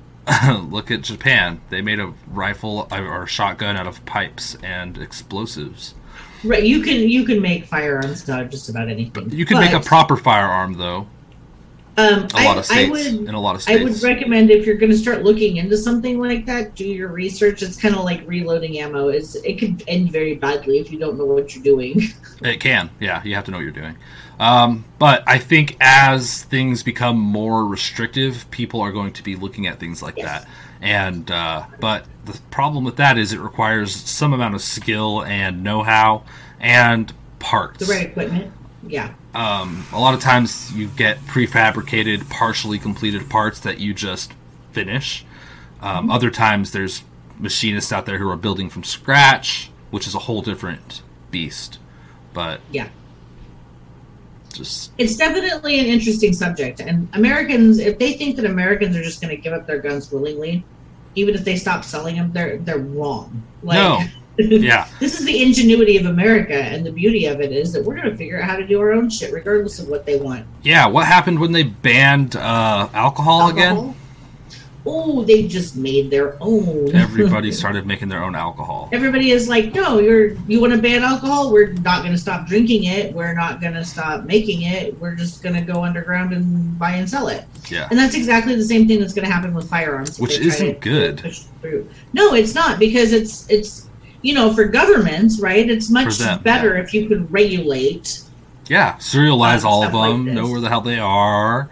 look 0.70 0.90
at 0.90 1.02
Japan. 1.02 1.60
They 1.68 1.82
made 1.82 2.00
a 2.00 2.14
rifle 2.26 2.88
or 2.90 3.22
a 3.24 3.26
shotgun 3.26 3.76
out 3.76 3.86
of 3.86 4.04
pipes 4.06 4.56
and 4.62 4.96
explosives. 4.98 5.94
Right, 6.42 6.62
you 6.62 6.80
can 6.82 7.08
you 7.08 7.24
can 7.24 7.40
make 7.42 7.66
firearms 7.66 8.28
out 8.30 8.42
of 8.42 8.50
just 8.50 8.68
about 8.68 8.88
anything. 8.88 9.30
You 9.30 9.44
can 9.44 9.58
make 9.58 9.72
a 9.72 9.80
proper 9.80 10.16
firearm, 10.16 10.74
though. 10.74 11.06
Um, 11.96 12.28
A 12.34 12.38
I, 12.38 12.44
lot 12.46 12.56
of 12.56 12.64
states. 12.64 12.88
I 12.88 12.90
would 12.90 13.28
in 13.28 13.34
a 13.34 13.40
lot 13.40 13.56
of 13.56 13.62
states. 13.62 13.80
I 13.80 13.84
would 13.84 14.02
recommend 14.02 14.50
if 14.50 14.64
you're 14.64 14.76
going 14.76 14.92
to 14.92 14.96
start 14.96 15.22
looking 15.22 15.58
into 15.58 15.76
something 15.76 16.18
like 16.18 16.46
that, 16.46 16.74
do 16.74 16.86
your 16.86 17.08
research. 17.08 17.62
It's 17.62 17.76
kind 17.76 17.94
of 17.94 18.04
like 18.04 18.26
reloading 18.26 18.78
ammo. 18.78 19.08
It's 19.08 19.34
it 19.34 19.58
could 19.58 19.82
end 19.86 20.10
very 20.10 20.34
badly 20.34 20.78
if 20.78 20.90
you 20.90 20.98
don't 20.98 21.18
know 21.18 21.26
what 21.26 21.54
you're 21.54 21.64
doing. 21.64 22.00
It 22.42 22.58
can, 22.58 22.88
yeah. 23.00 23.22
You 23.22 23.34
have 23.34 23.44
to 23.44 23.50
know 23.50 23.58
what 23.58 23.64
you're 23.64 23.70
doing. 23.70 23.96
Um, 24.38 24.86
but 24.98 25.22
I 25.26 25.36
think 25.36 25.76
as 25.78 26.42
things 26.44 26.82
become 26.82 27.18
more 27.18 27.66
restrictive, 27.66 28.50
people 28.50 28.80
are 28.80 28.92
going 28.92 29.12
to 29.12 29.22
be 29.22 29.36
looking 29.36 29.66
at 29.66 29.78
things 29.78 30.02
like 30.02 30.16
Yes. 30.16 30.26
that. 30.44 30.48
And 30.82 31.30
uh, 31.30 31.64
but 31.78 32.06
the 32.24 32.38
problem 32.50 32.84
with 32.84 32.96
that 32.96 33.18
is 33.18 33.32
it 33.32 33.40
requires 33.40 33.94
some 33.94 34.32
amount 34.32 34.54
of 34.54 34.62
skill 34.62 35.22
and 35.22 35.62
know-how 35.62 36.24
and 36.58 37.12
parts. 37.38 37.86
The 37.86 37.92
right 37.92 38.06
equipment, 38.06 38.52
yeah. 38.86 39.12
Um, 39.34 39.86
a 39.92 40.00
lot 40.00 40.14
of 40.14 40.20
times 40.20 40.72
you 40.74 40.88
get 40.88 41.18
prefabricated, 41.20 42.28
partially 42.30 42.78
completed 42.78 43.28
parts 43.30 43.60
that 43.60 43.78
you 43.78 43.94
just 43.94 44.32
finish. 44.72 45.24
Um, 45.80 46.04
Mm-hmm. 46.04 46.10
Other 46.10 46.30
times 46.30 46.72
there's 46.72 47.02
machinists 47.38 47.92
out 47.92 48.04
there 48.06 48.18
who 48.18 48.28
are 48.28 48.36
building 48.36 48.68
from 48.68 48.84
scratch, 48.84 49.70
which 49.90 50.06
is 50.06 50.14
a 50.14 50.20
whole 50.20 50.42
different 50.42 51.02
beast. 51.30 51.78
But 52.34 52.60
Yeah. 52.70 52.88
Just 54.52 54.92
It's 54.98 55.16
definitely 55.16 55.80
an 55.80 55.86
interesting 55.86 56.32
subject. 56.32 56.80
And 56.80 57.08
Americans, 57.14 57.78
if 57.78 57.98
they 57.98 58.14
think 58.14 58.36
that 58.36 58.44
Americans 58.44 58.96
are 58.96 59.02
just 59.02 59.20
going 59.20 59.34
to 59.34 59.40
give 59.40 59.52
up 59.52 59.66
their 59.66 59.78
guns 59.78 60.10
willingly, 60.10 60.64
even 61.14 61.34
if 61.34 61.44
they 61.44 61.56
stop 61.56 61.84
selling 61.84 62.16
them, 62.16 62.32
they're 62.32 62.58
they're 62.58 62.78
wrong. 62.78 63.42
Like, 63.62 63.76
No. 63.76 64.00
yeah, 64.38 64.88
this 65.00 65.18
is 65.18 65.26
the 65.26 65.42
ingenuity 65.42 65.98
of 65.98 66.06
America, 66.06 66.54
and 66.54 66.86
the 66.86 66.92
beauty 66.92 67.26
of 67.26 67.42
it 67.42 67.52
is 67.52 67.72
that 67.74 67.84
we're 67.84 67.96
going 67.96 68.08
to 68.08 68.16
figure 68.16 68.40
out 68.40 68.48
how 68.48 68.56
to 68.56 68.66
do 68.66 68.80
our 68.80 68.92
own 68.92 69.10
shit, 69.10 69.32
regardless 69.34 69.78
of 69.78 69.88
what 69.88 70.06
they 70.06 70.18
want. 70.18 70.46
yeah. 70.62 70.86
What 70.86 71.06
happened 71.06 71.38
when 71.40 71.52
they 71.52 71.64
banned 71.64 72.36
uh, 72.36 72.88
alcohol, 72.94 73.50
again? 73.50 73.94
Oh, 74.86 75.22
they 75.24 75.46
just 75.46 75.76
made 75.76 76.10
their 76.10 76.36
own. 76.40 76.94
Everybody 76.94 77.52
started 77.52 77.86
making 77.86 78.08
their 78.08 78.22
own 78.22 78.34
alcohol. 78.34 78.88
Everybody 78.92 79.30
is 79.30 79.48
like, 79.48 79.74
no, 79.74 79.98
you're 79.98 80.32
you 80.48 80.60
want 80.60 80.72
to 80.72 80.80
ban 80.80 81.02
alcohol? 81.02 81.52
We're 81.52 81.72
not 81.74 82.00
going 82.00 82.12
to 82.12 82.18
stop 82.18 82.46
drinking 82.46 82.84
it. 82.84 83.14
We're 83.14 83.34
not 83.34 83.60
going 83.60 83.74
to 83.74 83.84
stop 83.84 84.24
making 84.24 84.62
it. 84.62 84.98
We're 84.98 85.14
just 85.14 85.42
going 85.42 85.54
to 85.54 85.60
go 85.60 85.84
underground 85.84 86.32
and 86.32 86.78
buy 86.78 86.92
and 86.92 87.08
sell 87.08 87.28
it. 87.28 87.44
Yeah. 87.68 87.88
And 87.90 87.98
that's 87.98 88.14
exactly 88.14 88.54
the 88.54 88.64
same 88.64 88.88
thing 88.88 89.00
that's 89.00 89.12
going 89.12 89.26
to 89.26 89.32
happen 89.32 89.52
with 89.52 89.68
firearms. 89.68 90.18
Which 90.18 90.38
isn't 90.38 90.80
good. 90.80 91.22
No, 92.12 92.34
it's 92.34 92.54
not 92.54 92.78
because 92.78 93.12
it's 93.12 93.48
it's 93.50 93.88
you 94.22 94.34
know 94.34 94.54
for 94.54 94.64
governments, 94.64 95.40
right? 95.40 95.68
It's 95.68 95.90
much 95.90 96.18
them, 96.18 96.42
better 96.42 96.76
if 96.78 96.94
you 96.94 97.06
can 97.06 97.26
regulate. 97.26 98.22
Yeah. 98.66 98.96
Serialize 98.96 99.64
all 99.64 99.82
of 99.82 99.92
like 99.92 100.10
them, 100.10 100.32
know 100.32 100.48
where 100.48 100.60
the 100.60 100.68
hell 100.68 100.80
they 100.80 100.98
are, 100.98 101.68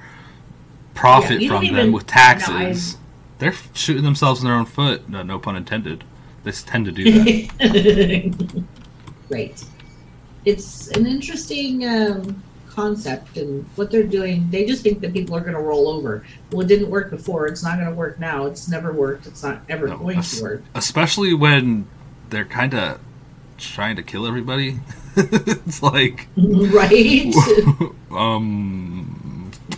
profit 0.99 1.41
Yeah, 1.41 1.49
from 1.51 1.65
don't 1.67 1.75
them 1.75 1.93
with 1.93 2.07
taxes. 2.07 2.95
no, 2.95 3.01
They're 3.39 3.55
shooting 3.75 4.03
themselves 4.05 4.41
in 4.41 4.47
their 4.47 4.57
own 4.57 4.67
foot. 4.67 5.09
No, 5.09 5.23
no 5.23 5.39
pun 5.39 5.55
intended. 5.57 6.05
They 6.45 6.51
tend 6.53 6.87
to 6.87 6.93
do 6.93 7.05
that. 7.13 8.65
right. 9.29 9.65
It's 10.45 10.89
an 10.89 11.07
interesting 11.07 11.87
um, 11.87 12.43
concept 12.69 13.37
and 13.37 13.65
what 13.77 13.91
they're 13.91 14.03
doing. 14.03 14.49
They 14.51 14.65
just 14.65 14.83
think 14.83 15.01
that 15.01 15.13
people 15.13 15.37
are 15.37 15.41
going 15.41 15.55
to 15.55 15.61
roll 15.61 15.89
over. 15.89 16.25
Well, 16.51 16.63
it 16.63 16.69
didn't 16.69 16.91
work 16.91 17.11
before. 17.11 17.47
It's 17.47 17.63
not 17.63 17.77
going 17.77 17.89
to 17.89 17.95
work 17.95 18.19
now. 18.19 18.47
It's 18.47 18.69
never 18.69 18.93
worked. 18.93 19.27
It's 19.27 19.43
not 19.43 19.61
ever 19.69 19.89
No, 19.89 19.99
going 19.99 20.17
that's- 20.17 20.39
to 20.39 20.43
work. 20.43 20.63
Especially 20.75 21.35
when 21.35 21.87
they're 22.31 22.45
kind 22.45 22.75
of 22.75 23.01
trying 23.57 23.97
to 23.97 24.03
kill 24.03 24.27
everybody. 24.27 24.81
it's 25.17 25.83
like, 25.83 26.29
right? 26.37 27.33
um, 28.11 29.08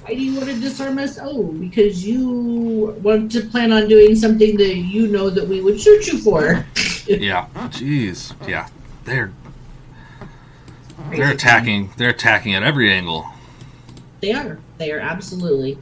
Why 0.03 0.15
do 0.15 0.21
you 0.21 0.35
want 0.35 0.49
to 0.49 0.61
disarm 0.61 0.99
us? 0.99 1.19
Oh, 1.21 1.53
because 1.53 2.05
you 2.05 2.99
want 3.03 3.31
to 3.33 3.43
plan 3.43 3.73
on 3.73 3.89
doing 3.89 4.17
something 4.17 4.57
that 4.57 4.77
you 4.77 5.09
know 5.09 5.31
that 5.31 5.47
we 5.47 5.61
would 5.61 5.81
shoot 5.81 6.07
you 6.07 6.19
for. 6.19 6.65
yeah. 7.07 7.47
Jeez. 7.55 8.35
Yeah. 8.49 8.69
They're 9.05 9.33
they're 11.11 11.33
attacking. 11.33 11.91
They're 11.97 12.11
attacking 12.11 12.55
at 12.55 12.63
every 12.63 12.93
angle. 12.93 13.27
They 14.21 14.33
are. 14.33 14.59
They 14.79 14.93
are 14.93 15.01
absolutely. 15.01 15.79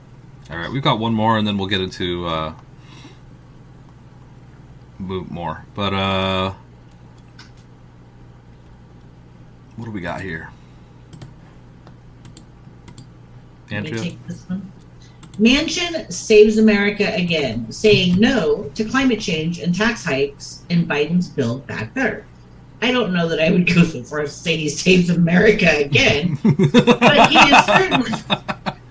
All 0.50 0.56
right, 0.56 0.70
we've 0.70 0.82
got 0.82 0.98
one 0.98 1.12
more, 1.12 1.36
and 1.36 1.46
then 1.46 1.58
we'll 1.58 1.68
get 1.68 1.80
into 1.80 2.26
uh, 2.26 2.54
more. 4.98 5.64
But 5.74 5.92
uh, 5.92 6.54
what 9.76 9.84
do 9.84 9.90
we 9.90 10.00
got 10.00 10.22
here? 10.22 10.50
Let 11.12 11.20
me 11.20 11.26
Andrea? 13.70 14.02
take 14.02 14.26
this 14.26 14.48
one. 14.48 14.72
Manchin 15.38 16.12
saves 16.12 16.58
America 16.58 17.14
again, 17.14 17.70
saying 17.70 18.18
no 18.18 18.64
to 18.74 18.84
climate 18.84 19.20
change 19.20 19.60
and 19.60 19.74
tax 19.74 20.04
hikes 20.04 20.64
in 20.68 20.86
Biden's 20.86 21.28
Build 21.28 21.66
Back 21.66 21.94
Better. 21.94 22.24
I 22.82 22.90
don't 22.92 23.12
know 23.12 23.28
that 23.28 23.40
I 23.40 23.50
would 23.50 23.66
go 23.66 23.82
so 23.84 24.02
far 24.02 24.20
as 24.20 24.34
to 24.34 24.38
say 24.40 24.56
he 24.56 24.68
saves 24.68 25.10
America 25.10 25.68
again, 25.76 26.38
but 26.42 27.30
he 27.30 27.38
is 27.38 27.64
certainly. 27.64 28.10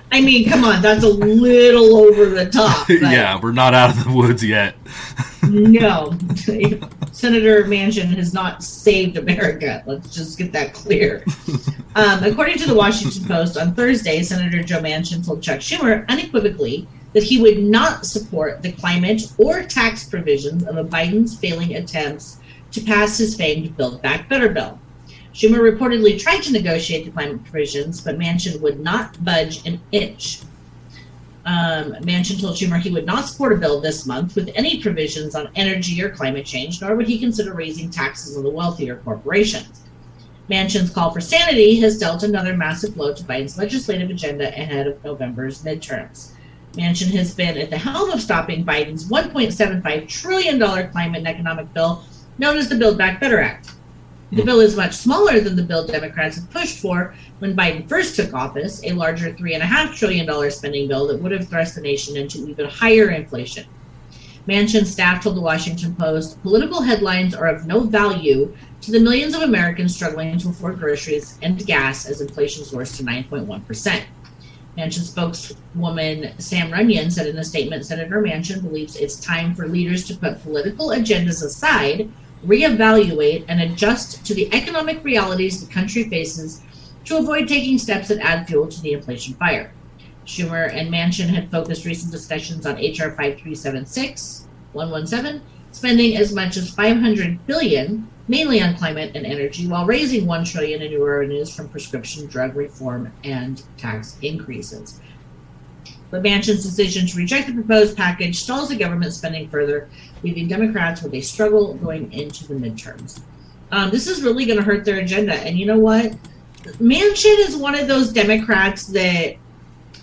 I 0.10 0.22
mean, 0.22 0.50
come 0.50 0.64
on, 0.64 0.82
that's 0.82 1.04
a 1.04 1.10
little 1.10 1.98
over 1.98 2.26
the 2.26 2.50
top. 2.50 2.88
But 2.88 3.02
yeah, 3.02 3.40
we're 3.42 3.52
not 3.52 3.74
out 3.74 3.92
of 3.92 4.04
the 4.06 4.12
woods 4.12 4.44
yet. 4.44 4.76
no, 5.44 6.12
Senator 7.18 7.64
Manchin 7.64 8.16
has 8.16 8.32
not 8.32 8.64
saved 8.64 9.18
America. 9.18 9.82
Let's 9.88 10.14
just 10.14 10.38
get 10.38 10.52
that 10.54 10.74
clear. 10.74 11.26
Um, 11.96 12.24
according 12.24 12.60
to 12.60 12.68
the 12.68 12.76
Washington 12.76 13.26
Post, 13.26 13.58
on 13.58 13.74
Thursday, 13.74 14.22
Senator 14.22 14.62
Joe 14.62 14.82
Manchin 14.82 15.26
told 15.26 15.42
Chuck 15.42 15.62
Schumer 15.62 16.08
unequivocally 16.08 16.88
that 17.14 17.24
he 17.24 17.42
would 17.42 17.58
not 17.58 18.06
support 18.06 18.62
the 18.62 18.72
climate 18.74 19.24
or 19.40 19.64
tax 19.64 20.04
provisions 20.04 20.64
of 20.64 20.78
a 20.78 20.84
Biden's 20.84 21.36
failing 21.36 21.76
attempts 21.76 22.38
to 22.74 22.82
pass 22.82 23.18
his 23.18 23.36
famed 23.36 23.76
Build 23.78 24.04
Back 24.04 24.30
Better 24.30 24.50
bill. 24.50 24.80
Schumer 25.34 25.58
reportedly 25.58 26.20
tried 26.20 26.44
to 26.44 26.52
negotiate 26.52 27.06
the 27.06 27.12
climate 27.12 27.44
provisions, 27.44 28.00
but 28.00 28.20
Manchin 28.20 28.62
would 28.62 28.80
not 28.80 29.26
budge 29.26 29.66
an 29.66 29.82
inch. 29.92 30.42
Um, 31.48 31.94
Manchin 32.04 32.42
told 32.42 32.58
Schumer 32.58 32.78
he 32.78 32.90
would 32.90 33.06
not 33.06 33.26
support 33.26 33.54
a 33.54 33.56
bill 33.56 33.80
this 33.80 34.06
month 34.06 34.36
with 34.36 34.52
any 34.54 34.82
provisions 34.82 35.34
on 35.34 35.50
energy 35.56 36.04
or 36.04 36.10
climate 36.10 36.46
change, 36.46 36.82
nor 36.82 36.94
would 36.98 37.08
he 37.08 37.18
consider 37.18 37.54
raising 37.54 37.90
taxes 37.90 38.36
on 38.36 38.44
the 38.44 38.50
wealthier 38.50 38.98
corporations. 38.98 39.84
Manchin's 40.50 40.90
call 40.90 41.12
for 41.12 41.22
sanity 41.22 41.80
has 41.80 41.98
dealt 41.98 42.24
another 42.24 42.56
massive 42.56 42.96
blow 42.96 43.14
to 43.14 43.24
Biden's 43.24 43.58
legislative 43.58 44.10
agenda 44.10 44.50
ahead 44.50 44.88
of 44.88 45.02
November's 45.06 45.64
midterms. 45.64 46.32
Manchin 46.74 47.12
has 47.16 47.34
been 47.34 47.58
at 47.58 47.70
the 47.70 47.78
helm 47.78 48.10
of 48.10 48.22
stopping 48.22 48.66
Biden's 48.66 49.10
$1.75 49.10 50.10
trillion 50.10 50.60
climate 50.60 51.20
and 51.20 51.28
economic 51.30 51.74
bill 51.74 52.04
known 52.38 52.58
as 52.58 52.68
the 52.68 52.76
Build 52.76 52.98
Back 52.98 53.22
Better 53.22 53.40
Act. 53.40 53.72
The 54.32 54.44
bill 54.44 54.60
is 54.60 54.76
much 54.76 54.94
smaller 54.94 55.40
than 55.40 55.56
the 55.56 55.64
bill 55.64 55.88
Democrats 55.88 56.36
had 56.36 56.50
pushed 56.52 56.80
for 56.80 57.16
when 57.40 57.56
Biden 57.56 57.88
first 57.88 58.16
took 58.18 58.34
office, 58.34 58.82
a 58.84 58.92
larger 58.92 59.32
$3.5 59.32 59.96
trillion 59.96 60.52
spending 60.52 60.90
bill 60.90 61.08
that 61.08 61.22
would 61.22 61.32
have 61.32 61.48
thrust 61.48 61.76
the 61.76 61.82
nation 61.82 62.18
into 62.18 62.46
even 62.46 62.68
higher 62.68 63.10
inflation. 63.10 63.66
Manchin's 64.46 64.92
staff 64.92 65.24
told 65.24 65.38
the 65.38 65.42
Washington 65.42 65.96
Post 65.96 66.42
political 66.42 66.82
headlines 66.82 67.34
are 67.36 67.48
of 67.48 67.68
no 67.68 67.82
value 67.82 68.56
to 68.82 68.92
the 68.92 69.00
millions 69.00 69.34
of 69.34 69.42
Americans 69.42 69.96
struggling 69.96 70.38
to 70.38 70.50
afford 70.50 70.80
groceries 70.80 71.38
and 71.42 71.66
gas 71.66 72.06
as 72.06 72.22
inflation 72.22 72.66
soars 72.66 72.98
to 72.98 73.04
9.1%. 73.04 74.04
Manchin 74.78 75.04
spokeswoman 75.04 76.40
Sam 76.40 76.72
Runyon 76.72 77.12
said 77.12 77.28
in 77.28 77.38
a 77.38 77.44
statement 77.44 77.86
Senator 77.86 78.22
Manchin 78.22 78.62
believes 78.62 78.96
it's 78.96 79.20
time 79.20 79.56
for 79.56 79.68
leaders 79.68 80.06
to 80.08 80.16
put 80.16 80.42
political 80.44 80.90
agendas 80.90 81.44
aside, 81.44 82.12
reevaluate, 82.46 83.46
and 83.48 83.62
adjust 83.62 84.26
to 84.26 84.34
the 84.34 84.54
economic 84.54 85.04
realities 85.04 85.66
the 85.66 85.74
country 85.74 86.04
faces 86.10 86.62
to 87.06 87.18
avoid 87.18 87.48
taking 87.48 87.78
steps 87.78 88.10
that 88.10 88.20
add 88.20 88.48
fuel 88.48 88.68
to 88.68 88.82
the 88.82 88.94
inflation 88.94 89.34
fire. 89.36 89.72
Schumer 90.26 90.74
and 90.74 90.92
Manchin 90.92 91.30
had 91.30 91.50
focused 91.50 91.86
recent 91.86 92.12
discussions 92.12 92.66
on 92.66 92.76
HR 92.76 93.16
5376 93.16 94.48
117, 94.74 95.42
spending 95.72 96.18
as 96.18 96.34
much 96.34 96.58
as 96.58 96.70
500 96.70 97.46
billion 97.48 98.08
mainly 98.28 98.62
on 98.62 98.76
climate 98.76 99.12
and 99.16 99.26
energy 99.26 99.68
while 99.68 99.86
raising 99.86 100.26
1 100.26 100.44
trillion 100.44 100.82
in 100.82 100.92
new 100.92 101.06
revenues 101.06 101.54
from 101.56 101.70
prescription 101.70 102.28
drug 102.28 102.56
reform 102.56 103.12
and 103.24 103.64
tax 103.78 104.18
increases. 104.22 105.00
But 106.10 106.24
Manchin's 106.24 106.64
decision 106.64 107.06
to 107.08 107.18
reject 107.18 107.48
the 107.48 107.54
proposed 107.54 107.98
package 107.98 108.40
stalls 108.40 108.70
the 108.70 108.78
government 108.78 109.14
spending 109.14 109.50
further, 109.50 109.90
leaving 110.24 110.48
Democrats 110.48 111.02
with 111.02 111.14
a 111.14 111.22
struggle 111.22 111.74
going 111.76 112.12
into 112.14 112.48
the 112.48 112.54
midterms. 112.54 113.20
Um, 113.72 113.90
this 113.90 114.08
is 114.08 114.24
really 114.24 114.46
going 114.46 114.58
to 114.58 114.64
hurt 114.64 114.86
their 114.86 115.00
agenda. 115.00 115.34
And 115.34 115.58
you 115.58 115.66
know 115.66 115.80
what? 115.80 116.14
Manchin 116.80 117.40
is 117.40 117.56
one 117.56 117.76
of 117.76 117.88
those 117.88 118.12
Democrats 118.14 118.88
that 118.88 119.36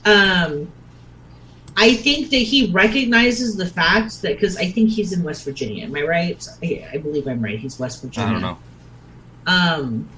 um, 0.05 0.70
I 1.76 1.94
think 1.94 2.30
that 2.30 2.36
he 2.36 2.70
recognizes 2.70 3.57
the 3.57 3.66
fact 3.66 4.22
that 4.22 4.34
because 4.34 4.57
I 4.57 4.70
think 4.70 4.90
he's 4.90 5.12
in 5.12 5.22
West 5.22 5.44
Virginia. 5.44 5.84
Am 5.84 5.96
I 5.96 6.02
right? 6.02 6.48
I, 6.62 6.88
I 6.92 6.98
believe 6.98 7.26
I'm 7.26 7.42
right. 7.42 7.59
He's 7.59 7.78
West 7.78 8.02
Virginia. 8.02 8.28
I 8.28 8.32
don't 8.32 8.42
know. 8.42 8.59
Um, 9.46 10.09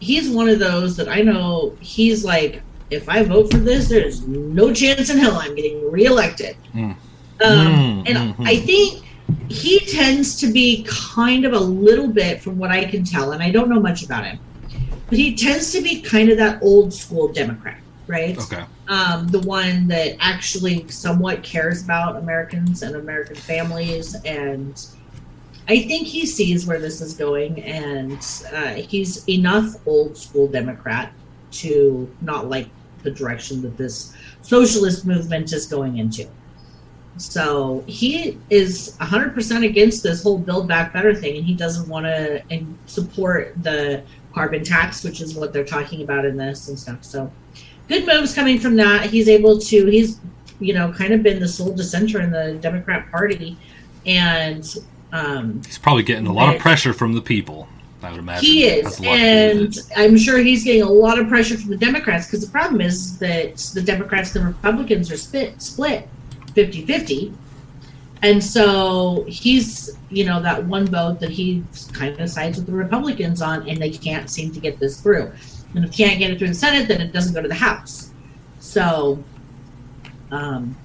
he's 0.00 0.30
one 0.30 0.48
of 0.48 0.58
those 0.58 0.96
that 0.96 1.08
I 1.08 1.20
know. 1.20 1.76
He's 1.80 2.24
like, 2.24 2.62
if 2.90 3.08
I 3.08 3.22
vote 3.22 3.50
for 3.50 3.58
this, 3.58 3.88
there's 3.88 4.26
no 4.26 4.72
chance 4.72 5.10
in 5.10 5.18
hell 5.18 5.36
I'm 5.36 5.54
getting 5.54 5.90
reelected. 5.90 6.56
Mm. 6.74 6.82
Um, 6.84 6.96
Mm, 7.40 8.08
and 8.08 8.34
mhm. 8.34 8.46
I 8.46 8.56
think 8.56 9.04
he 9.48 9.80
tends 9.80 10.36
to 10.40 10.52
be 10.52 10.84
kind 10.88 11.44
of 11.44 11.52
a 11.52 11.58
little 11.58 12.08
bit, 12.08 12.40
from 12.40 12.58
what 12.58 12.70
I 12.70 12.84
can 12.84 13.04
tell, 13.04 13.32
and 13.32 13.42
I 13.42 13.50
don't 13.50 13.68
know 13.68 13.80
much 13.80 14.04
about 14.04 14.24
him, 14.24 14.38
but 15.08 15.18
he 15.18 15.34
tends 15.34 15.72
to 15.72 15.80
be 15.80 16.02
kind 16.02 16.28
of 16.30 16.36
that 16.38 16.62
old 16.62 16.92
school 16.92 17.28
Democrat, 17.28 17.80
right? 18.06 18.36
Okay. 18.38 18.64
um, 18.88 19.28
the 19.28 19.40
one 19.40 19.88
that 19.88 20.16
actually 20.20 20.86
somewhat 20.88 21.42
cares 21.42 21.82
about 21.82 22.16
Americans 22.16 22.82
and 22.82 22.96
American 22.96 23.36
families. 23.36 24.14
And 24.24 24.84
I 25.68 25.82
think 25.82 26.06
he 26.08 26.26
sees 26.26 26.66
where 26.66 26.78
this 26.80 27.00
is 27.00 27.14
going, 27.14 27.62
and 27.62 28.18
uh, 28.52 28.74
he's 28.74 29.26
enough 29.28 29.76
old 29.86 30.16
school 30.16 30.48
Democrat 30.48 31.12
to 31.52 32.08
not 32.20 32.48
like 32.48 32.68
the 33.02 33.10
direction 33.10 33.62
that 33.62 33.76
this 33.76 34.14
socialist 34.42 35.04
movement 35.04 35.52
is 35.52 35.66
going 35.66 35.98
into. 35.98 36.26
So 37.16 37.84
he 37.86 38.38
is 38.48 38.96
100% 39.00 39.64
against 39.64 40.02
this 40.02 40.22
whole 40.22 40.38
Build 40.38 40.68
Back 40.68 40.92
Better 40.92 41.14
thing, 41.14 41.36
and 41.36 41.44
he 41.44 41.54
doesn't 41.54 41.88
want 41.88 42.06
to 42.06 42.42
support 42.86 43.54
the 43.62 44.02
carbon 44.32 44.64
tax, 44.64 45.04
which 45.04 45.20
is 45.20 45.34
what 45.34 45.52
they're 45.52 45.64
talking 45.64 46.02
about 46.02 46.24
in 46.24 46.36
this 46.36 46.68
and 46.68 46.78
stuff. 46.78 47.04
So 47.04 47.30
good 47.88 48.06
moves 48.06 48.34
coming 48.34 48.58
from 48.58 48.76
that. 48.76 49.10
He's 49.10 49.28
able 49.28 49.58
to, 49.58 49.86
he's, 49.86 50.20
you 50.60 50.72
know, 50.72 50.92
kind 50.92 51.12
of 51.12 51.22
been 51.22 51.40
the 51.40 51.48
sole 51.48 51.72
dissenter 51.72 52.20
in 52.20 52.30
the 52.30 52.58
Democrat 52.62 53.10
Party. 53.10 53.58
And 54.06 54.64
um, 55.12 55.62
He's 55.66 55.78
probably 55.78 56.04
getting 56.04 56.26
a 56.26 56.32
lot 56.32 56.54
of 56.54 56.60
pressure 56.60 56.92
from 56.92 57.12
the 57.12 57.22
people. 57.22 57.68
I 58.02 58.10
would 58.10 58.20
imagine 58.20 58.44
he 58.44 58.64
is. 58.64 58.98
a 58.98 59.02
lot 59.02 59.16
to 59.16 59.52
do 59.52 59.60
with 59.60 59.78
And. 59.78 59.78
I'm 59.96 60.16
sure 60.16 60.38
he's 60.38 60.64
getting 60.64 60.82
a 60.82 60.90
lot 60.90 61.18
of 61.18 61.28
pressure 61.28 61.56
from 61.56 61.70
the 61.70 61.76
Democrats 61.76 62.26
because 62.26 62.44
the 62.44 62.50
problem 62.50 62.80
is 62.80 63.18
that 63.18 63.56
the 63.74 63.82
Democrats 63.82 64.34
and 64.34 64.44
the 64.44 64.48
Republicans 64.48 65.10
are 65.10 65.16
split, 65.16 65.60
split 65.60 66.08
50 66.54 66.86
50. 66.86 67.34
And 68.22 68.42
so 68.42 69.24
he's, 69.28 69.96
you 70.10 70.24
know, 70.24 70.42
that 70.42 70.64
one 70.64 70.86
vote 70.86 71.20
that 71.20 71.30
he 71.30 71.64
kind 71.92 72.18
of 72.20 72.28
sides 72.28 72.58
with 72.58 72.66
the 72.66 72.72
Republicans 72.72 73.40
on, 73.40 73.66
and 73.68 73.80
they 73.80 73.90
can't 73.90 74.28
seem 74.28 74.52
to 74.52 74.60
get 74.60 74.78
this 74.78 75.00
through. 75.00 75.32
And 75.74 75.84
if 75.84 75.96
can't 75.96 76.18
get 76.18 76.30
it 76.30 76.38
through 76.38 76.48
the 76.48 76.54
Senate, 76.54 76.88
then 76.88 77.00
it 77.00 77.12
doesn't 77.12 77.32
go 77.32 77.40
to 77.40 77.48
the 77.48 77.54
House. 77.54 78.10
So, 78.58 79.22
um, 80.30 80.76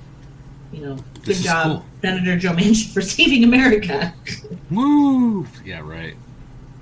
you 0.72 0.86
know, 0.86 0.98
good 1.24 1.36
job, 1.38 1.66
cool. 1.66 1.86
Senator 2.02 2.38
Joe 2.38 2.54
Manchin, 2.54 2.90
for 2.94 3.02
saving 3.02 3.44
America. 3.44 4.14
Woo! 4.72 5.46
Yeah, 5.66 5.82
right. 5.82 6.16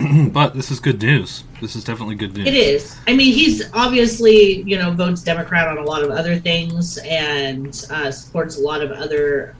but 0.31 0.53
this 0.53 0.71
is 0.71 0.79
good 0.79 1.01
news. 1.01 1.43
This 1.61 1.75
is 1.75 1.83
definitely 1.83 2.15
good 2.15 2.35
news. 2.35 2.47
It 2.47 2.55
is. 2.55 2.97
I 3.07 3.15
mean, 3.15 3.33
he's 3.33 3.71
obviously, 3.73 4.61
you 4.63 4.77
know, 4.77 4.91
votes 4.91 5.21
Democrat 5.21 5.67
on 5.67 5.77
a 5.77 5.83
lot 5.83 6.03
of 6.03 6.11
other 6.11 6.37
things 6.37 6.97
and 6.99 7.67
uh, 7.89 8.11
supports 8.11 8.57
a 8.57 8.61
lot 8.61 8.81
of 8.81 8.91
other 8.91 9.55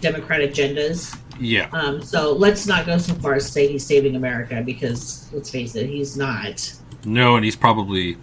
Democrat 0.00 0.40
agendas. 0.40 1.18
Yeah. 1.38 1.68
Um, 1.72 2.02
so 2.02 2.32
let's 2.32 2.66
not 2.66 2.86
go 2.86 2.98
so 2.98 3.14
far 3.14 3.34
as 3.34 3.46
to 3.46 3.52
say 3.52 3.68
he's 3.68 3.86
saving 3.86 4.16
America 4.16 4.62
because 4.64 5.30
let's 5.32 5.50
face 5.50 5.74
it, 5.74 5.86
he's 5.86 6.16
not. 6.16 6.72
No, 7.04 7.36
and 7.36 7.44
he's 7.44 7.56
probably 7.56 8.18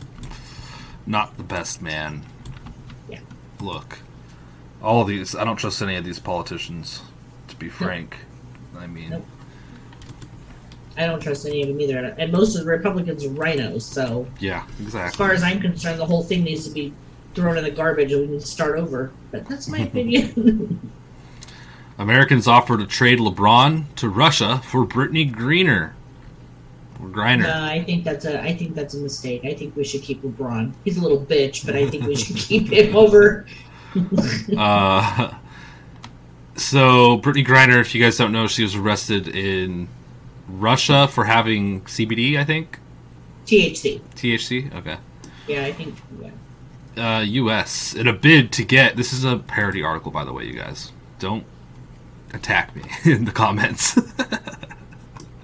not 1.06 1.38
the 1.38 1.44
best 1.44 1.82
man. 1.82 2.24
Yeah. 3.10 3.20
Look, 3.60 4.00
all 4.82 5.02
of 5.02 5.08
these, 5.08 5.36
I 5.36 5.44
don't 5.44 5.56
trust 5.58 5.82
any 5.82 5.96
of 5.96 6.06
these 6.06 6.20
politicians, 6.20 7.02
to 7.48 7.56
be 7.56 7.70
frank. 7.70 8.18
I 8.78 8.86
mean, 8.86 9.10
Nope. 9.10 9.26
I 10.98 11.06
don't 11.06 11.22
trust 11.22 11.46
any 11.46 11.62
of 11.62 11.68
them 11.68 11.80
either. 11.80 11.98
And 12.18 12.32
most 12.32 12.56
of 12.56 12.66
the 12.66 12.70
Republicans 12.70 13.24
are 13.24 13.30
RINOs. 13.30 13.84
So 13.84 14.28
yeah, 14.40 14.66
exactly. 14.80 15.08
as 15.08 15.16
far 15.16 15.32
as 15.32 15.44
I'm 15.44 15.62
concerned, 15.62 16.00
the 16.00 16.06
whole 16.06 16.24
thing 16.24 16.44
needs 16.44 16.68
to 16.68 16.72
be 16.72 16.94
thrown 17.36 17.58
in 17.58 17.64
the 17.64 17.72
garbage 17.72 18.12
and 18.12 18.22
we 18.22 18.28
need 18.28 18.42
to 18.42 18.48
start 18.48 18.80
over. 18.80 19.12
But 19.32 19.48
that's 19.48 19.68
my 19.68 19.80
opinion. 19.90 20.92
Americans 21.98 22.48
offer 22.48 22.78
to 22.78 22.86
trade 22.86 23.20
LeBron 23.20 23.86
to 23.96 24.10
Russia 24.10 24.62
for 24.64 24.86
Brittany 24.86 25.26
Greener. 25.26 25.96
Or 27.02 27.08
Griner. 27.10 27.44
No, 27.44 27.64
I 27.64 27.84
think 27.84 28.04
that's 28.04 28.26
a 28.26 28.42
I 28.42 28.56
think 28.56 28.74
that's 28.74 28.96
a 28.96 28.98
mistake. 28.98 29.46
I 29.46 29.54
think 29.54 29.76
we 29.76 29.84
should 29.84 30.02
keep 30.02 30.24
LeBron. 30.24 30.74
He's 30.84 30.98
a 30.98 31.02
little 31.02 31.24
bitch, 31.24 31.66
but 31.66 31.76
I 31.76 31.88
think 31.88 32.06
we 32.06 32.16
should 32.16 32.38
keep 32.38 32.68
him 32.74 32.96
over. 32.96 33.46
Uh, 34.56 35.34
so 36.56 37.18
Brittany 37.18 37.46
Griner, 37.46 37.80
if 37.80 37.94
you 37.94 38.04
guys 38.04 38.18
don't 38.18 38.32
know, 38.32 38.48
she 38.48 38.64
was 38.64 38.76
arrested 38.76 39.28
in 39.28 39.88
Russia 40.48 41.08
for 41.08 41.26
having 41.26 41.82
CBD. 41.82 42.38
I 42.38 42.44
think 42.44 42.80
THC. 43.46 44.02
THC. 44.16 44.74
Okay. 44.76 44.98
Yeah, 45.48 45.66
I 45.66 45.72
think. 45.74 45.96
Yeah. 46.22 47.18
Uh, 47.18 47.22
U.S. 47.22 47.94
in 47.94 48.08
a 48.08 48.14
bid 48.14 48.52
to 48.54 48.64
get. 48.66 48.98
This 48.98 49.14
is 49.14 49.24
a 49.24 49.38
parody 49.38 49.84
article, 49.84 50.12
by 50.12 50.26
the 50.26 50.34
way. 50.34 50.46
You 50.46 50.54
guys 50.54 50.92
don't 51.20 51.46
attack 52.34 52.76
me 52.76 52.84
in 53.12 53.26
the 53.26 53.32
comments. 53.32 53.98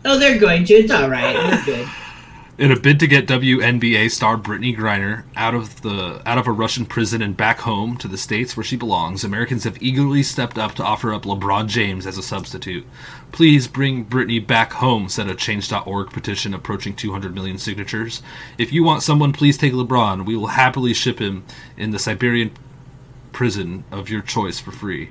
Oh, 0.06 0.20
they're 0.20 0.38
going 0.38 0.66
to. 0.66 0.74
It's 0.74 0.92
all 0.92 1.10
right. 1.10 1.34
We're 1.34 1.64
good. 1.64 1.88
In 2.64 2.72
a 2.72 2.80
bid 2.80 2.98
to 3.02 3.08
get 3.08 3.28
WNBA 3.28 4.10
star 4.10 4.38
Brittany 4.38 4.74
Griner 4.74 5.26
out 5.36 5.54
of 5.54 5.82
the 5.82 6.22
out 6.26 6.38
of 6.38 6.48
a 6.48 6.54
Russian 6.54 6.86
prison 6.86 7.22
and 7.22 7.36
back 7.36 7.60
home 7.60 7.98
to 7.98 8.08
the 8.08 8.18
states 8.18 8.56
where 8.56 8.64
she 8.64 8.78
belongs, 8.78 9.26
Americans 9.26 9.66
have 9.66 9.84
eagerly 9.84 10.24
stepped 10.24 10.58
up 10.58 10.74
to 10.76 10.84
offer 10.84 11.14
up 11.14 11.24
LeBron 11.24 11.68
James 11.68 12.08
as 12.08 12.18
a 12.18 12.24
substitute. 12.24 12.86
Please 13.34 13.68
bring 13.68 14.04
Brittany 14.04 14.40
back 14.40 14.72
home, 14.76 15.10
said 15.10 15.28
a 15.28 15.36
Change.org 15.36 16.12
petition 16.12 16.54
approaching 16.54 16.96
200 16.96 17.36
million 17.36 17.58
signatures. 17.58 18.24
If 18.58 18.72
you 18.72 18.82
want 18.82 19.04
someone, 19.04 19.34
please 19.34 19.58
take 19.58 19.74
LeBron. 19.74 20.26
We 20.26 20.38
will 20.38 20.48
happily 20.48 20.94
ship 20.94 21.20
him 21.20 21.44
in 21.76 21.92
the 21.92 22.00
Siberian 22.00 22.52
prison 23.34 23.84
of 23.92 24.10
your 24.10 24.22
choice 24.22 24.62
for 24.62 24.72
free. 24.72 25.10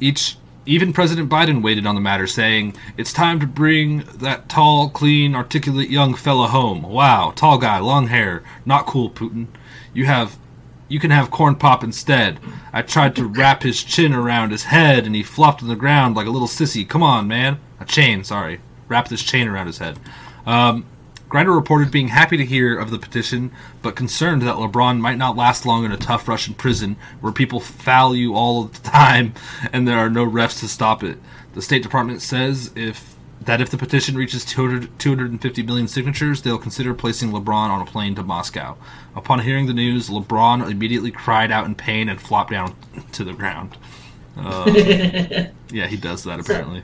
Each 0.00 0.38
even 0.66 0.92
President 0.92 1.28
Biden 1.28 1.62
waited 1.62 1.86
on 1.86 1.94
the 1.94 2.00
matter, 2.00 2.26
saying, 2.26 2.76
It's 2.96 3.12
time 3.12 3.40
to 3.40 3.46
bring 3.46 4.04
that 4.14 4.48
tall, 4.48 4.90
clean, 4.90 5.34
articulate 5.34 5.90
young 5.90 6.14
fella 6.14 6.48
home. 6.48 6.82
Wow, 6.82 7.32
tall 7.34 7.58
guy, 7.58 7.78
long 7.78 8.08
hair. 8.08 8.42
Not 8.64 8.86
cool, 8.86 9.10
Putin. 9.10 9.46
You 9.92 10.06
have 10.06 10.38
you 10.88 10.98
can 10.98 11.12
have 11.12 11.30
corn 11.30 11.54
pop 11.54 11.84
instead. 11.84 12.40
I 12.72 12.82
tried 12.82 13.14
to 13.16 13.24
wrap 13.24 13.62
his 13.62 13.84
chin 13.84 14.12
around 14.12 14.50
his 14.50 14.64
head 14.64 15.06
and 15.06 15.14
he 15.14 15.22
flopped 15.22 15.62
on 15.62 15.68
the 15.68 15.76
ground 15.76 16.16
like 16.16 16.26
a 16.26 16.30
little 16.30 16.48
sissy. 16.48 16.86
Come 16.86 17.02
on, 17.02 17.28
man. 17.28 17.60
A 17.78 17.84
chain, 17.84 18.24
sorry. 18.24 18.60
Wrap 18.88 19.06
this 19.08 19.22
chain 19.22 19.46
around 19.46 19.68
his 19.68 19.78
head. 19.78 20.00
Um, 20.44 20.84
Griner 21.30 21.54
reported 21.54 21.92
being 21.92 22.08
happy 22.08 22.36
to 22.36 22.44
hear 22.44 22.76
of 22.76 22.90
the 22.90 22.98
petition, 22.98 23.52
but 23.82 23.94
concerned 23.94 24.42
that 24.42 24.56
LeBron 24.56 24.98
might 24.98 25.16
not 25.16 25.36
last 25.36 25.64
long 25.64 25.84
in 25.84 25.92
a 25.92 25.96
tough 25.96 26.26
Russian 26.26 26.54
prison 26.54 26.96
where 27.20 27.32
people 27.32 27.60
foul 27.60 28.16
you 28.16 28.34
all 28.34 28.64
the 28.64 28.80
time 28.80 29.34
and 29.72 29.86
there 29.86 29.96
are 29.96 30.10
no 30.10 30.26
refs 30.26 30.58
to 30.58 30.68
stop 30.68 31.04
it. 31.04 31.18
The 31.54 31.62
State 31.62 31.84
Department 31.84 32.20
says 32.20 32.72
if 32.74 33.14
that 33.40 33.60
if 33.60 33.70
the 33.70 33.78
petition 33.78 34.16
reaches 34.16 34.44
200, 34.44 34.98
250 34.98 35.62
million 35.62 35.88
signatures, 35.88 36.42
they'll 36.42 36.58
consider 36.58 36.92
placing 36.94 37.30
LeBron 37.30 37.70
on 37.70 37.80
a 37.80 37.86
plane 37.86 38.14
to 38.16 38.22
Moscow. 38.22 38.76
Upon 39.14 39.40
hearing 39.40 39.66
the 39.66 39.72
news, 39.72 40.10
LeBron 40.10 40.68
immediately 40.68 41.10
cried 41.10 41.50
out 41.50 41.64
in 41.64 41.74
pain 41.74 42.08
and 42.08 42.20
flopped 42.20 42.50
down 42.50 42.76
to 43.12 43.24
the 43.24 43.32
ground. 43.32 43.78
Uh, 44.36 44.64
yeah, 45.70 45.86
he 45.86 45.96
does 45.96 46.24
that 46.24 46.40
apparently. 46.40 46.82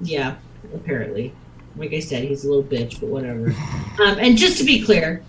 Yeah, 0.00 0.36
apparently. 0.74 1.34
Like 1.76 1.92
I 1.92 2.00
said, 2.00 2.24
he's 2.24 2.44
a 2.44 2.48
little 2.48 2.64
bitch, 2.64 3.00
but 3.00 3.08
whatever. 3.08 3.48
um, 4.02 4.18
and 4.18 4.36
just 4.36 4.58
to 4.58 4.64
be 4.64 4.82
clear, 4.82 5.22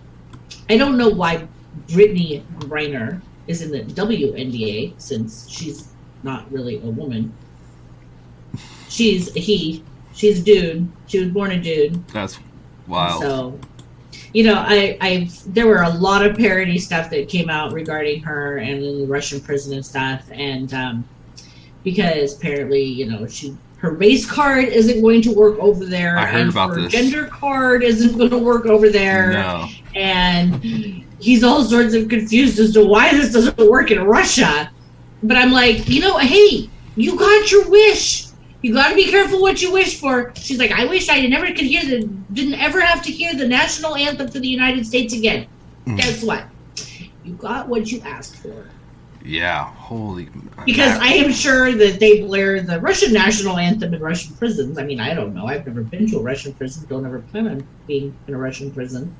I 0.69 0.77
don't 0.77 0.97
know 0.97 1.09
why 1.09 1.47
Brittany 1.91 2.43
Griner 2.59 3.21
is 3.47 3.61
in 3.61 3.71
the 3.71 3.81
WNBA 3.93 4.99
since 4.99 5.49
she's 5.49 5.89
not 6.23 6.51
really 6.51 6.77
a 6.77 6.89
woman. 6.89 7.33
She's 8.89 9.35
a 9.35 9.39
he. 9.39 9.83
She's 10.13 10.41
a 10.41 10.43
dude. 10.43 10.91
She 11.07 11.19
was 11.19 11.29
born 11.29 11.51
a 11.51 11.61
dude. 11.61 12.07
That's 12.07 12.39
wild. 12.87 13.21
So, 13.21 13.59
you 14.33 14.43
know, 14.43 14.55
I, 14.55 14.97
I, 14.99 15.29
there 15.47 15.67
were 15.67 15.83
a 15.83 15.89
lot 15.89 16.25
of 16.25 16.35
parody 16.35 16.79
stuff 16.79 17.09
that 17.11 17.29
came 17.29 17.49
out 17.49 17.71
regarding 17.71 18.23
her 18.23 18.57
and 18.57 18.81
the 18.81 19.05
Russian 19.05 19.39
prison 19.39 19.73
and 19.73 19.85
stuff, 19.85 20.23
and 20.31 20.73
um, 20.73 21.07
because 21.83 22.35
apparently, 22.35 22.83
you 22.83 23.05
know, 23.05 23.27
she 23.27 23.55
her 23.77 23.91
race 23.91 24.29
card 24.29 24.65
isn't 24.65 25.01
going 25.01 25.21
to 25.21 25.31
work 25.31 25.57
over 25.59 25.85
there, 25.85 26.17
I 26.17 26.25
heard 26.25 26.49
about 26.49 26.71
her 26.71 26.81
this. 26.81 26.91
gender 26.91 27.27
card 27.27 27.83
isn't 27.83 28.17
going 28.17 28.31
to 28.31 28.37
work 28.37 28.65
over 28.65 28.89
there, 28.89 29.33
no. 29.33 29.69
and 29.95 30.63
he's 31.19 31.43
all 31.43 31.63
sorts 31.63 31.93
of 31.93 32.09
confused 32.09 32.59
as 32.59 32.73
to 32.73 32.85
why 32.85 33.11
this 33.11 33.33
doesn't 33.33 33.57
work 33.57 33.91
in 33.91 34.03
Russia. 34.03 34.71
But 35.23 35.37
I'm 35.37 35.51
like, 35.51 35.87
you 35.89 36.01
know, 36.01 36.17
hey, 36.17 36.69
you 36.95 37.17
got 37.17 37.51
your 37.51 37.69
wish. 37.69 38.27
You 38.61 38.73
got 38.73 38.89
to 38.89 38.95
be 38.95 39.07
careful 39.09 39.41
what 39.41 39.61
you 39.61 39.71
wish 39.71 39.99
for. 39.99 40.33
She's 40.35 40.59
like, 40.59 40.71
I 40.71 40.85
wish 40.85 41.09
I 41.09 41.25
never 41.27 41.47
could 41.47 41.59
hear 41.59 41.85
the, 41.85 42.07
didn't 42.33 42.55
ever 42.55 42.81
have 42.81 43.03
to 43.03 43.11
hear 43.11 43.35
the 43.35 43.47
national 43.47 43.95
anthem 43.95 44.27
for 44.27 44.39
the 44.39 44.47
United 44.47 44.85
States 44.85 45.13
again. 45.13 45.47
Mm. 45.85 45.97
Guess 45.97 46.23
what? 46.23 46.45
You 47.23 47.33
got 47.33 47.67
what 47.67 47.91
you 47.91 48.01
asked 48.01 48.37
for. 48.37 48.65
Yeah, 49.25 49.65
holy. 49.73 50.29
Because 50.65 50.93
that- 50.93 51.01
I 51.01 51.13
am 51.15 51.31
sure 51.31 51.71
that 51.73 51.99
they 51.99 52.21
blare 52.21 52.61
the 52.61 52.79
Russian 52.79 53.13
national 53.13 53.57
anthem 53.57 53.93
in 53.93 54.01
Russian 54.01 54.35
prisons. 54.35 54.77
I 54.77 54.83
mean, 54.83 54.99
I 54.99 55.13
don't 55.13 55.33
know. 55.33 55.45
I've 55.47 55.65
never 55.67 55.81
been 55.83 56.07
to 56.11 56.17
a 56.19 56.21
Russian 56.21 56.53
prison. 56.53 56.85
Don't 56.89 57.05
ever 57.05 57.19
plan 57.19 57.47
on 57.47 57.67
being 57.87 58.13
in 58.27 58.33
a 58.33 58.37
Russian 58.37 58.71
prison. 58.71 59.13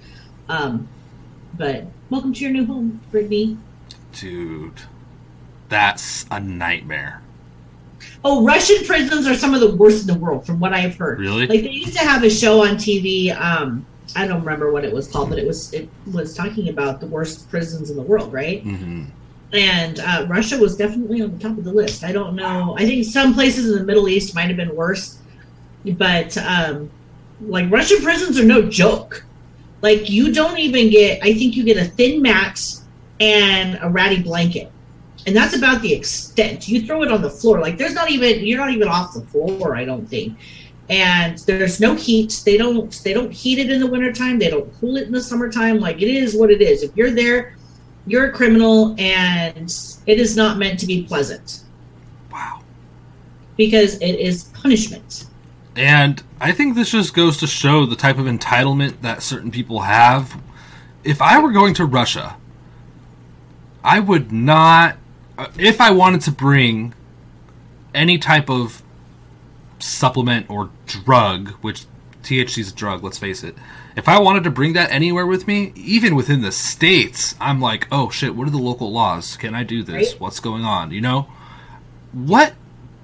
Um, 0.50 0.88
but 1.58 1.86
welcome 2.10 2.34
to 2.34 2.40
your 2.42 2.52
new 2.52 2.66
home, 2.66 3.02
Brittany. 3.12 3.58
dude, 4.14 4.82
that's 5.70 6.26
a 6.32 6.40
nightmare. 6.40 7.22
Oh, 8.24 8.44
Russian 8.46 8.84
prisons 8.86 9.28
are 9.28 9.36
some 9.36 9.54
of 9.54 9.60
the 9.62 9.76
worst 9.76 10.08
in 10.08 10.14
the 10.14 10.20
world, 10.20 10.46
from 10.46 10.60
what 10.60 10.74
I've 10.74 10.96
heard. 10.98 11.20
Really? 11.20 11.48
Like 11.48 11.62
they 11.64 11.70
used 11.70 11.94
to 11.94 12.00
have 12.00 12.24
a 12.24 12.30
show 12.30 12.64
on 12.64 12.76
TV. 12.78 13.32
Um, 13.40 13.86
I 14.16 14.26
don't 14.28 14.40
remember 14.40 14.72
what 14.72 14.86
it 14.86 14.94
was 14.94 15.08
called, 15.10 15.30
but 15.30 15.38
it 15.38 15.46
was 15.46 15.74
it 15.74 15.90
was 16.14 16.34
talking 16.34 16.70
about 16.70 17.00
the 17.02 17.08
worst 17.08 17.50
prisons 17.50 17.90
in 17.90 17.96
the 17.98 18.02
world, 18.04 18.32
right? 18.32 18.62
hmm 18.64 19.04
And 19.54 20.00
uh, 20.00 20.26
Russia 20.28 20.58
was 20.58 20.76
definitely 20.76 21.22
on 21.22 21.38
the 21.38 21.40
top 21.40 21.58
of 21.58 21.64
the 21.64 21.72
list. 21.72 22.04
I 22.04 22.12
don't 22.12 22.36
know. 22.36 22.76
I 22.78 22.86
think 22.86 23.06
some 23.06 23.34
places 23.34 23.70
in 23.70 23.78
the 23.78 23.84
Middle 23.84 24.10
East 24.10 24.36
might 24.36 24.48
have 24.48 24.58
been 24.58 24.76
worse, 24.76 25.20
but 25.98 26.38
um, 26.38 26.92
like 27.42 27.72
Russian 27.72 28.02
prisons 28.02 28.40
are 28.40 28.46
no 28.46 28.68
joke. 28.70 29.26
Like 29.82 30.10
you 30.10 30.34
don't 30.34 30.58
even 30.58 30.90
get. 30.90 31.24
I 31.24 31.34
think 31.34 31.56
you 31.56 31.64
get 31.64 31.78
a 31.78 31.86
thin 31.86 32.22
mat 32.22 32.60
and 33.20 33.80
a 33.82 33.90
ratty 33.90 34.22
blanket, 34.22 34.72
and 35.26 35.36
that's 35.36 35.56
about 35.56 35.82
the 35.82 35.94
extent. 35.94 36.68
You 36.68 36.86
throw 36.86 37.04
it 37.04 37.12
on 37.12 37.22
the 37.22 37.30
floor. 37.30 37.62
Like 37.62 37.78
there's 37.78 37.94
not 37.94 38.10
even. 38.10 38.46
You're 38.46 38.58
not 38.58 38.72
even 38.72 38.88
off 38.88 39.14
the 39.14 39.22
floor. 39.22 39.76
I 39.76 39.86
don't 39.86 40.08
think. 40.08 40.38
And 40.90 41.38
there's 41.40 41.80
no 41.80 41.96
heat. 41.96 42.42
They 42.44 42.58
don't. 42.58 42.92
They 43.04 43.14
don't 43.14 43.32
heat 43.32 43.60
it 43.60 43.70
in 43.70 43.80
the 43.80 43.88
wintertime. 43.88 44.40
They 44.40 44.50
don't 44.50 44.74
cool 44.80 44.98
it 44.98 45.04
in 45.04 45.12
the 45.12 45.22
summertime. 45.22 45.80
Like 45.80 46.02
it 46.02 46.10
is 46.10 46.36
what 46.36 46.50
it 46.50 46.62
is. 46.62 46.82
If 46.82 46.96
you're 46.98 47.12
there, 47.12 47.57
you're 48.08 48.30
a 48.30 48.32
criminal, 48.32 48.96
and 48.98 49.74
it 50.06 50.20
is 50.20 50.36
not 50.36 50.58
meant 50.58 50.80
to 50.80 50.86
be 50.88 51.04
pleasant 51.04 51.62
Wow. 52.32 52.62
because 53.58 53.96
it 53.96 54.16
is 54.20 54.46
punishment. 54.46 55.26
And 55.76 56.24
I 56.42 56.52
think 56.54 56.76
this 56.76 56.92
just 56.92 57.14
goes 57.14 57.38
to 57.38 57.48
show 57.48 57.86
the 57.86 57.96
type 57.96 58.18
of 58.18 58.26
entitlement 58.26 59.02
that 59.02 59.22
certain 59.22 59.52
people 59.52 59.82
have. 59.82 60.42
If 61.04 61.22
I 61.22 61.40
were 61.40 61.52
going 61.52 61.74
to 61.76 61.86
Russia, 61.86 62.38
I 63.84 64.00
would 64.00 64.32
not. 64.32 64.98
uh, 65.38 65.48
If 65.60 65.80
I 65.80 65.92
wanted 65.92 66.22
to 66.22 66.32
bring 66.32 66.94
any 67.94 68.18
type 68.18 68.50
of 68.50 68.82
supplement 69.80 70.50
or 70.50 70.70
drug, 70.88 71.50
which 71.62 71.86
THC 72.24 72.58
is 72.60 72.72
a 72.72 72.76
drug, 72.76 73.04
let's 73.04 73.18
face 73.20 73.44
it. 73.44 73.56
If 73.98 74.08
I 74.08 74.20
wanted 74.20 74.44
to 74.44 74.52
bring 74.52 74.74
that 74.74 74.92
anywhere 74.92 75.26
with 75.26 75.48
me, 75.48 75.74
even 75.76 76.16
within 76.16 76.42
the 76.42 76.52
states, 76.52 77.34
I'm 77.42 77.60
like, 77.60 77.88
oh 77.92 78.10
shit, 78.12 78.36
what 78.36 78.48
are 78.48 78.52
the 78.52 78.58
local 78.60 78.92
laws? 78.92 79.36
Can 79.36 79.56
I 79.56 79.64
do 79.64 79.82
this? 79.82 80.12
Right. 80.14 80.22
What's 80.22 80.40
going 80.40 80.64
on? 80.64 80.92
You 80.92 81.02
know? 81.02 81.28
What 82.14 82.54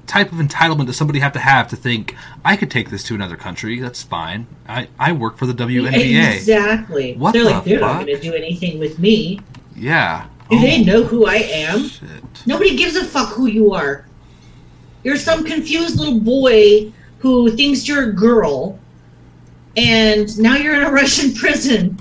type 0.06 0.32
of 0.32 0.38
entitlement 0.38 0.86
does 0.86 0.96
somebody 0.96 1.18
have 1.20 1.34
to 1.34 1.40
have 1.40 1.68
to 1.70 1.76
think 1.76 2.16
I 2.46 2.56
could 2.56 2.70
take 2.70 2.92
this 2.92 3.02
to 3.06 3.16
another 3.16 3.36
country? 3.36 3.80
That's 3.80 4.04
fine. 4.04 4.46
I, 4.70 4.88
I 5.00 5.14
work 5.14 5.38
for 5.38 5.48
the 5.48 5.54
WNBA. 5.54 6.34
Exactly. 6.36 7.16
What 7.16 7.32
They're 7.34 7.44
the 7.46 7.50
like, 7.50 7.64
they're 7.64 7.80
not 7.80 8.06
going 8.06 8.16
to 8.16 8.22
do 8.22 8.34
anything 8.36 8.78
with 8.78 9.00
me. 9.00 9.40
Yeah. 9.76 10.28
Do 10.52 10.60
they 10.60 10.82
Oh, 10.82 10.84
know 10.84 11.04
who 11.06 11.26
I 11.26 11.38
am? 11.38 11.88
shit. 11.88 12.08
Nobody 12.46 12.76
gives 12.78 12.96
a 12.96 13.04
fuck 13.04 13.30
who 13.34 13.48
you 13.48 13.74
are. 13.74 14.06
You're 15.04 15.18
some 15.18 15.44
confused 15.44 15.98
little 15.98 16.20
boy 16.20 16.94
who 17.18 17.50
thinks 17.52 17.88
you're 17.88 18.10
a 18.10 18.14
girl, 18.14 18.78
and 19.78 20.38
now 20.40 20.56
you're 20.56 20.76
in 20.76 20.84
a 20.84 20.92
Russian 21.02 21.34
prison. 21.34 22.00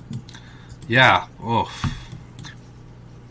Yeah. 0.88 1.26
Oh. 1.42 1.70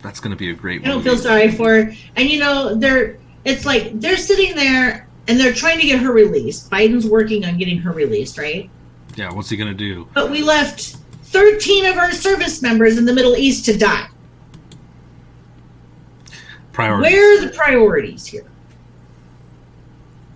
That's 0.02 0.20
going 0.20 0.32
to 0.32 0.38
be 0.38 0.50
a 0.50 0.54
great 0.54 0.82
I 0.82 0.86
don't 0.86 0.98
movie. 0.98 1.10
feel 1.10 1.18
sorry 1.18 1.52
for 1.52 1.84
her. 1.84 1.94
And 2.16 2.30
you 2.30 2.39
know, 2.39 2.74
they're 2.76 3.18
it's 3.46 3.66
like 3.66 4.00
they're 4.00 4.18
sitting 4.18 4.56
there 4.56 5.08
and 5.28 5.39
they're 5.39 5.54
trying 5.54 5.80
to 5.80 5.86
get 5.86 6.00
her 6.00 6.12
released. 6.12 6.70
Biden's 6.72 7.06
working 7.06 7.46
on 7.46 7.58
getting 7.58 7.78
her 7.80 7.92
released, 7.92 8.38
right? 8.38 8.70
Yeah, 9.16 9.32
what's 9.32 9.50
he 9.50 9.58
going 9.58 9.70
to 9.72 9.78
do? 9.78 10.08
But 10.14 10.32
we 10.32 10.42
left 10.42 10.98
13 11.26 11.86
of 11.86 11.98
our 11.98 12.12
service 12.12 12.62
members 12.62 12.98
in 12.98 13.06
the 13.06 13.14
Middle 13.14 13.36
East 13.36 13.66
to 13.66 13.78
die. 13.78 14.08
Priorities. 16.72 17.12
Where 17.12 17.38
are 17.38 17.42
the 17.46 17.54
priorities 17.56 18.26
here? 18.26 18.46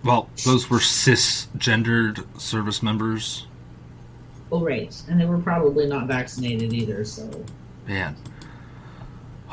Well, 0.04 0.28
those 0.44 0.70
were 0.70 0.78
cisgendered 0.78 2.24
service 2.40 2.82
members. 2.82 3.45
Oh, 4.52 4.62
right. 4.64 4.94
And 5.08 5.20
they 5.20 5.24
were 5.26 5.38
probably 5.38 5.86
not 5.86 6.06
vaccinated 6.06 6.72
either, 6.72 7.04
so. 7.04 7.44
Man. 7.86 8.16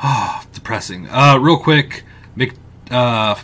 Oh, 0.02 0.42
depressing. 0.52 1.08
Uh, 1.08 1.38
real 1.40 1.58
quick, 1.58 2.04
Mc, 2.36 2.52
uh, 2.90 3.34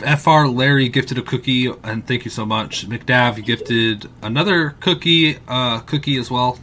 FR 0.00 0.46
Larry 0.46 0.88
gifted 0.88 1.18
a 1.18 1.22
cookie, 1.22 1.66
and 1.82 2.06
thank 2.06 2.24
you 2.24 2.30
so 2.30 2.44
much. 2.44 2.88
McDav 2.88 3.42
gifted 3.44 4.10
another 4.22 4.70
cookie, 4.80 5.38
uh, 5.48 5.80
cookie 5.80 6.16
as 6.18 6.30
well, 6.30 6.58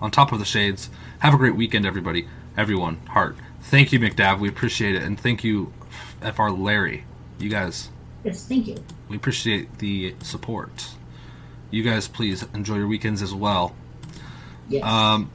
on 0.00 0.10
top 0.10 0.32
of 0.32 0.38
the 0.38 0.44
shades. 0.44 0.90
Have 1.20 1.34
a 1.34 1.36
great 1.36 1.56
weekend, 1.56 1.84
everybody. 1.86 2.28
Everyone, 2.56 2.96
heart. 3.08 3.36
Thank 3.62 3.92
you, 3.92 3.98
McDav. 3.98 4.38
We 4.38 4.48
appreciate 4.48 4.94
it, 4.94 5.02
and 5.02 5.18
thank 5.18 5.42
you, 5.42 5.72
FR 6.20 6.50
Larry. 6.50 7.04
You 7.38 7.48
guys, 7.50 7.88
Yes, 8.24 8.44
thank 8.46 8.66
you. 8.66 8.76
we 9.08 9.16
appreciate 9.16 9.78
the 9.78 10.14
support. 10.22 10.90
You 11.70 11.82
guys, 11.82 12.08
please 12.08 12.44
enjoy 12.54 12.76
your 12.76 12.86
weekends 12.86 13.22
as 13.22 13.34
well. 13.34 13.74
Yes. 14.68 14.84
Um, 14.84 15.30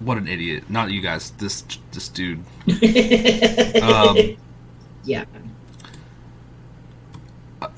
what 0.00 0.16
an 0.16 0.26
idiot! 0.26 0.70
Not 0.70 0.90
you 0.90 1.02
guys. 1.02 1.30
This 1.32 1.64
this 1.92 2.08
dude. 2.08 2.42
Um, 3.82 4.36
yeah. 5.04 5.24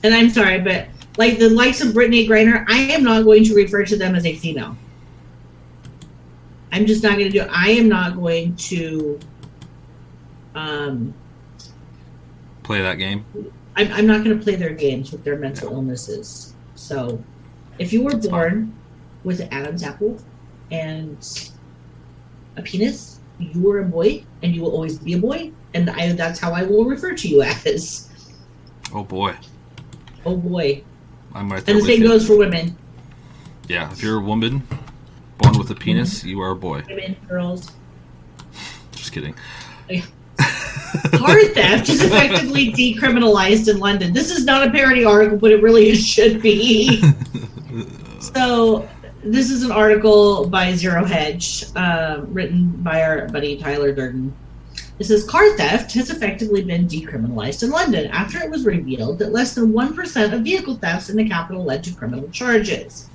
And 0.03 0.15
I'm 0.15 0.31
sorry, 0.31 0.61
but 0.61 0.89
like 1.17 1.39
the 1.39 1.49
likes 1.49 1.81
of 1.81 1.95
Brittany 1.95 2.27
Griner, 2.27 2.65
I 2.69 2.79
am 2.79 3.03
not 3.03 3.25
going 3.25 3.45
to 3.45 3.55
refer 3.55 3.85
to 3.85 3.97
them 3.97 4.15
as 4.15 4.27
a 4.27 4.35
female. 4.37 4.77
I'm 6.73 6.87
just 6.87 7.03
not 7.03 7.13
going 7.13 7.25
to 7.25 7.31
do 7.31 7.43
it. 7.43 7.49
I 7.53 7.71
am 7.71 7.89
not 7.89 8.17
going 8.17 8.57
to. 8.57 9.21
Um, 10.55 11.15
play 12.63 12.83
that 12.83 12.99
game. 12.99 13.25
I'm, 13.77 13.93
I'm 13.93 14.07
not 14.07 14.25
going 14.25 14.37
to 14.37 14.43
play 14.43 14.57
their 14.57 14.75
games 14.75 15.13
with 15.13 15.25
their 15.25 15.37
mental 15.37 15.73
illnesses. 15.73 16.55
So, 16.83 17.23
if 17.79 17.93
you 17.93 18.03
were 18.03 18.17
born 18.17 18.75
with 19.23 19.39
an 19.39 19.49
Adam's 19.53 19.85
apple 19.85 20.19
and 20.73 21.17
a 22.57 22.63
penis, 22.63 23.21
you 23.39 23.71
are 23.71 23.79
a 23.79 23.85
boy, 23.85 24.25
and 24.43 24.53
you 24.53 24.63
will 24.63 24.73
always 24.73 24.99
be 24.99 25.13
a 25.15 25.19
boy, 25.19 25.53
and 25.75 25.89
I, 25.89 26.13
that's 26.13 26.41
how 26.41 26.53
I 26.53 26.65
will 26.65 26.85
refer 26.85 27.15
to 27.15 27.29
you 27.29 27.41
as. 27.43 28.11
Oh 28.93 29.05
boy, 29.05 29.37
Oh 30.27 30.37
boy. 30.37 30.83
I'm 31.35 31.51
right 31.53 31.65
there 31.65 31.77
And 31.77 31.83
the 31.85 31.87
same 31.87 32.03
you. 32.03 32.09
goes 32.09 32.27
for 32.27 32.37
women. 32.37 32.77
Yeah, 33.69 33.91
if 33.93 34.03
you're 34.03 34.19
a 34.19 34.21
woman 34.21 34.67
born 35.39 35.57
with 35.59 35.71
a 35.71 35.75
penis, 35.77 36.25
you 36.25 36.41
are 36.41 36.51
a 36.51 36.57
boy. 36.57 36.83
Women, 36.89 37.17
girls. 37.29 37.71
Just 38.91 39.13
kidding. 39.13 39.35
Oh, 39.91 40.03
Car 41.15 41.45
theft 41.47 41.89
is 41.89 42.03
effectively 42.03 42.73
decriminalized 42.73 43.69
in 43.69 43.79
London. 43.79 44.13
This 44.13 44.31
is 44.31 44.45
not 44.45 44.67
a 44.67 44.71
parody 44.71 45.05
article, 45.05 45.39
but 45.39 45.51
it 45.51 45.63
really 45.63 45.95
should 45.97 46.43
be. 46.43 47.03
so, 48.21 48.89
this 49.23 49.51
is 49.51 49.63
an 49.63 49.71
article 49.71 50.49
by 50.49 50.75
Zero 50.75 51.05
Hedge, 51.05 51.65
um, 51.77 52.33
written 52.33 52.71
by 52.83 53.03
our 53.03 53.29
buddy 53.29 53.57
Tyler 53.57 53.93
Durden. 53.93 54.35
It 54.99 55.05
says 55.05 55.25
car 55.25 55.57
theft 55.57 55.93
has 55.95 56.11
effectively 56.11 56.63
been 56.63 56.87
decriminalized 56.87 57.63
in 57.63 57.71
London 57.71 58.11
after 58.11 58.39
it 58.39 58.51
was 58.51 58.65
revealed 58.65 59.19
that 59.19 59.33
less 59.33 59.55
than 59.55 59.73
1% 59.73 60.33
of 60.33 60.43
vehicle 60.43 60.77
thefts 60.77 61.09
in 61.09 61.17
the 61.17 61.29
capital 61.29 61.65
led 61.65 61.83
to 61.85 61.95
criminal 61.95 62.29
charges. 62.31 63.09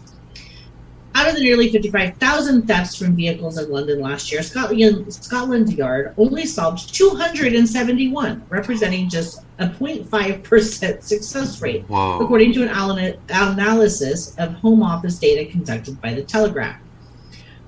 Out 1.18 1.30
of 1.30 1.34
the 1.34 1.42
nearly 1.42 1.72
55,000 1.72 2.68
thefts 2.68 2.96
from 2.96 3.16
vehicles 3.16 3.58
in 3.58 3.72
London 3.72 4.02
last 4.02 4.32
year, 4.32 4.44
Scotland, 4.44 5.12
Scotland 5.12 5.74
Yard 5.74 6.14
only 6.16 6.46
solved 6.46 6.94
271, 6.94 8.44
representing 8.50 9.10
just 9.10 9.44
a 9.58 9.68
0.5% 9.68 11.02
success 11.02 11.60
rate, 11.60 11.86
Whoa. 11.86 12.20
according 12.20 12.54
to 12.54 12.62
an 12.62 12.70
ana- 12.70 13.18
analysis 13.30 14.36
of 14.36 14.54
Home 14.58 14.84
Office 14.84 15.18
data 15.18 15.52
conducted 15.52 16.00
by 16.04 16.14
the 16.14 16.22
Telegraph. 16.22 16.80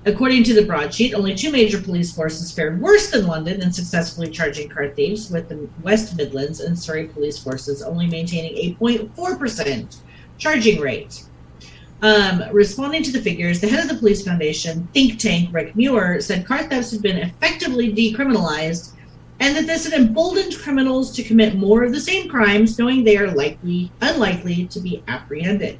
According 0.06 0.44
to 0.44 0.54
the 0.54 0.64
broadsheet, 0.64 1.12
only 1.14 1.34
two 1.34 1.50
major 1.50 1.82
police 1.82 2.14
forces 2.14 2.52
fared 2.52 2.80
worse 2.80 3.10
than 3.10 3.26
London 3.26 3.60
in 3.62 3.72
successfully 3.72 4.30
charging 4.30 4.68
car 4.68 4.90
thieves, 4.90 5.28
with 5.28 5.48
the 5.48 5.68
West 5.82 6.16
Midlands 6.16 6.60
and 6.60 6.78
Surrey 6.78 7.08
police 7.08 7.40
forces 7.40 7.82
only 7.82 8.06
maintaining 8.06 8.56
a 8.56 8.76
0.4% 8.76 9.96
charging 10.38 10.80
rate. 10.80 11.24
Um, 12.02 12.44
responding 12.52 13.02
to 13.02 13.12
the 13.12 13.20
figures, 13.20 13.60
the 13.60 13.68
head 13.68 13.82
of 13.82 13.90
the 13.90 13.98
police 13.98 14.24
foundation 14.24 14.88
think 14.94 15.18
tank, 15.18 15.50
Rick 15.52 15.76
Muir, 15.76 16.20
said 16.20 16.46
car 16.46 16.62
thefts 16.62 16.92
have 16.92 17.02
been 17.02 17.18
effectively 17.18 17.92
decriminalized 17.92 18.94
and 19.40 19.56
that 19.56 19.66
this 19.66 19.84
had 19.84 19.98
emboldened 19.98 20.56
criminals 20.58 21.10
to 21.12 21.22
commit 21.22 21.56
more 21.56 21.82
of 21.82 21.92
the 21.92 22.00
same 22.00 22.28
crimes, 22.28 22.78
knowing 22.78 23.02
they 23.02 23.16
are 23.16 23.30
likely 23.30 23.90
unlikely 24.02 24.66
to 24.66 24.80
be 24.80 25.02
apprehended. 25.08 25.78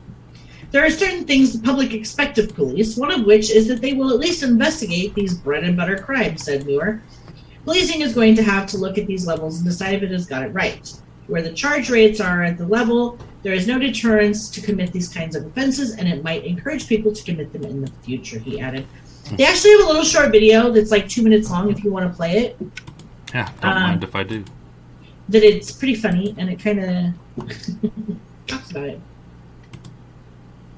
There 0.70 0.84
are 0.84 0.90
certain 0.90 1.24
things 1.24 1.52
the 1.52 1.64
public 1.64 1.92
expect 1.92 2.38
of 2.38 2.54
police, 2.54 2.96
one 2.96 3.10
of 3.10 3.26
which 3.26 3.50
is 3.50 3.68
that 3.68 3.82
they 3.82 3.92
will 3.92 4.10
at 4.10 4.20
least 4.20 4.42
investigate 4.42 5.14
these 5.14 5.34
bread 5.34 5.64
and 5.64 5.76
butter 5.76 5.98
crimes, 5.98 6.44
said 6.44 6.64
Muir. 6.64 7.02
Policing 7.64 8.00
is 8.00 8.14
going 8.14 8.34
to 8.36 8.42
have 8.42 8.66
to 8.68 8.78
look 8.78 8.96
at 8.96 9.06
these 9.06 9.26
levels 9.26 9.58
and 9.58 9.66
decide 9.66 9.94
if 9.94 10.02
it 10.02 10.10
has 10.10 10.26
got 10.26 10.42
it 10.42 10.54
right. 10.54 10.90
Where 11.30 11.42
the 11.42 11.52
charge 11.52 11.90
rates 11.90 12.20
are 12.20 12.42
at 12.42 12.58
the 12.58 12.66
level, 12.66 13.16
there 13.44 13.54
is 13.54 13.68
no 13.68 13.78
deterrence 13.78 14.50
to 14.50 14.60
commit 14.60 14.92
these 14.92 15.08
kinds 15.08 15.36
of 15.36 15.46
offenses, 15.46 15.94
and 15.94 16.08
it 16.08 16.24
might 16.24 16.44
encourage 16.44 16.88
people 16.88 17.12
to 17.12 17.22
commit 17.24 17.52
them 17.52 17.62
in 17.62 17.82
the 17.84 17.90
future, 18.02 18.40
he 18.40 18.60
added. 18.60 18.84
They 19.36 19.44
actually 19.44 19.70
have 19.72 19.82
a 19.82 19.86
little 19.86 20.02
short 20.02 20.32
video 20.32 20.72
that's 20.72 20.90
like 20.90 21.08
two 21.08 21.22
minutes 21.22 21.48
long 21.48 21.70
if 21.70 21.84
you 21.84 21.92
want 21.92 22.10
to 22.10 22.16
play 22.16 22.38
it. 22.46 22.58
Yeah, 23.32 23.48
don't 23.62 23.72
Um, 23.76 23.82
mind 23.82 24.02
if 24.02 24.16
I 24.16 24.24
do. 24.24 24.44
That 25.28 25.44
it's 25.44 25.70
pretty 25.70 25.94
funny 25.94 26.34
and 26.36 26.50
it 26.50 26.58
kind 26.58 27.14
of 27.38 27.48
talks 28.48 28.72
about 28.72 28.88
it. 28.88 29.00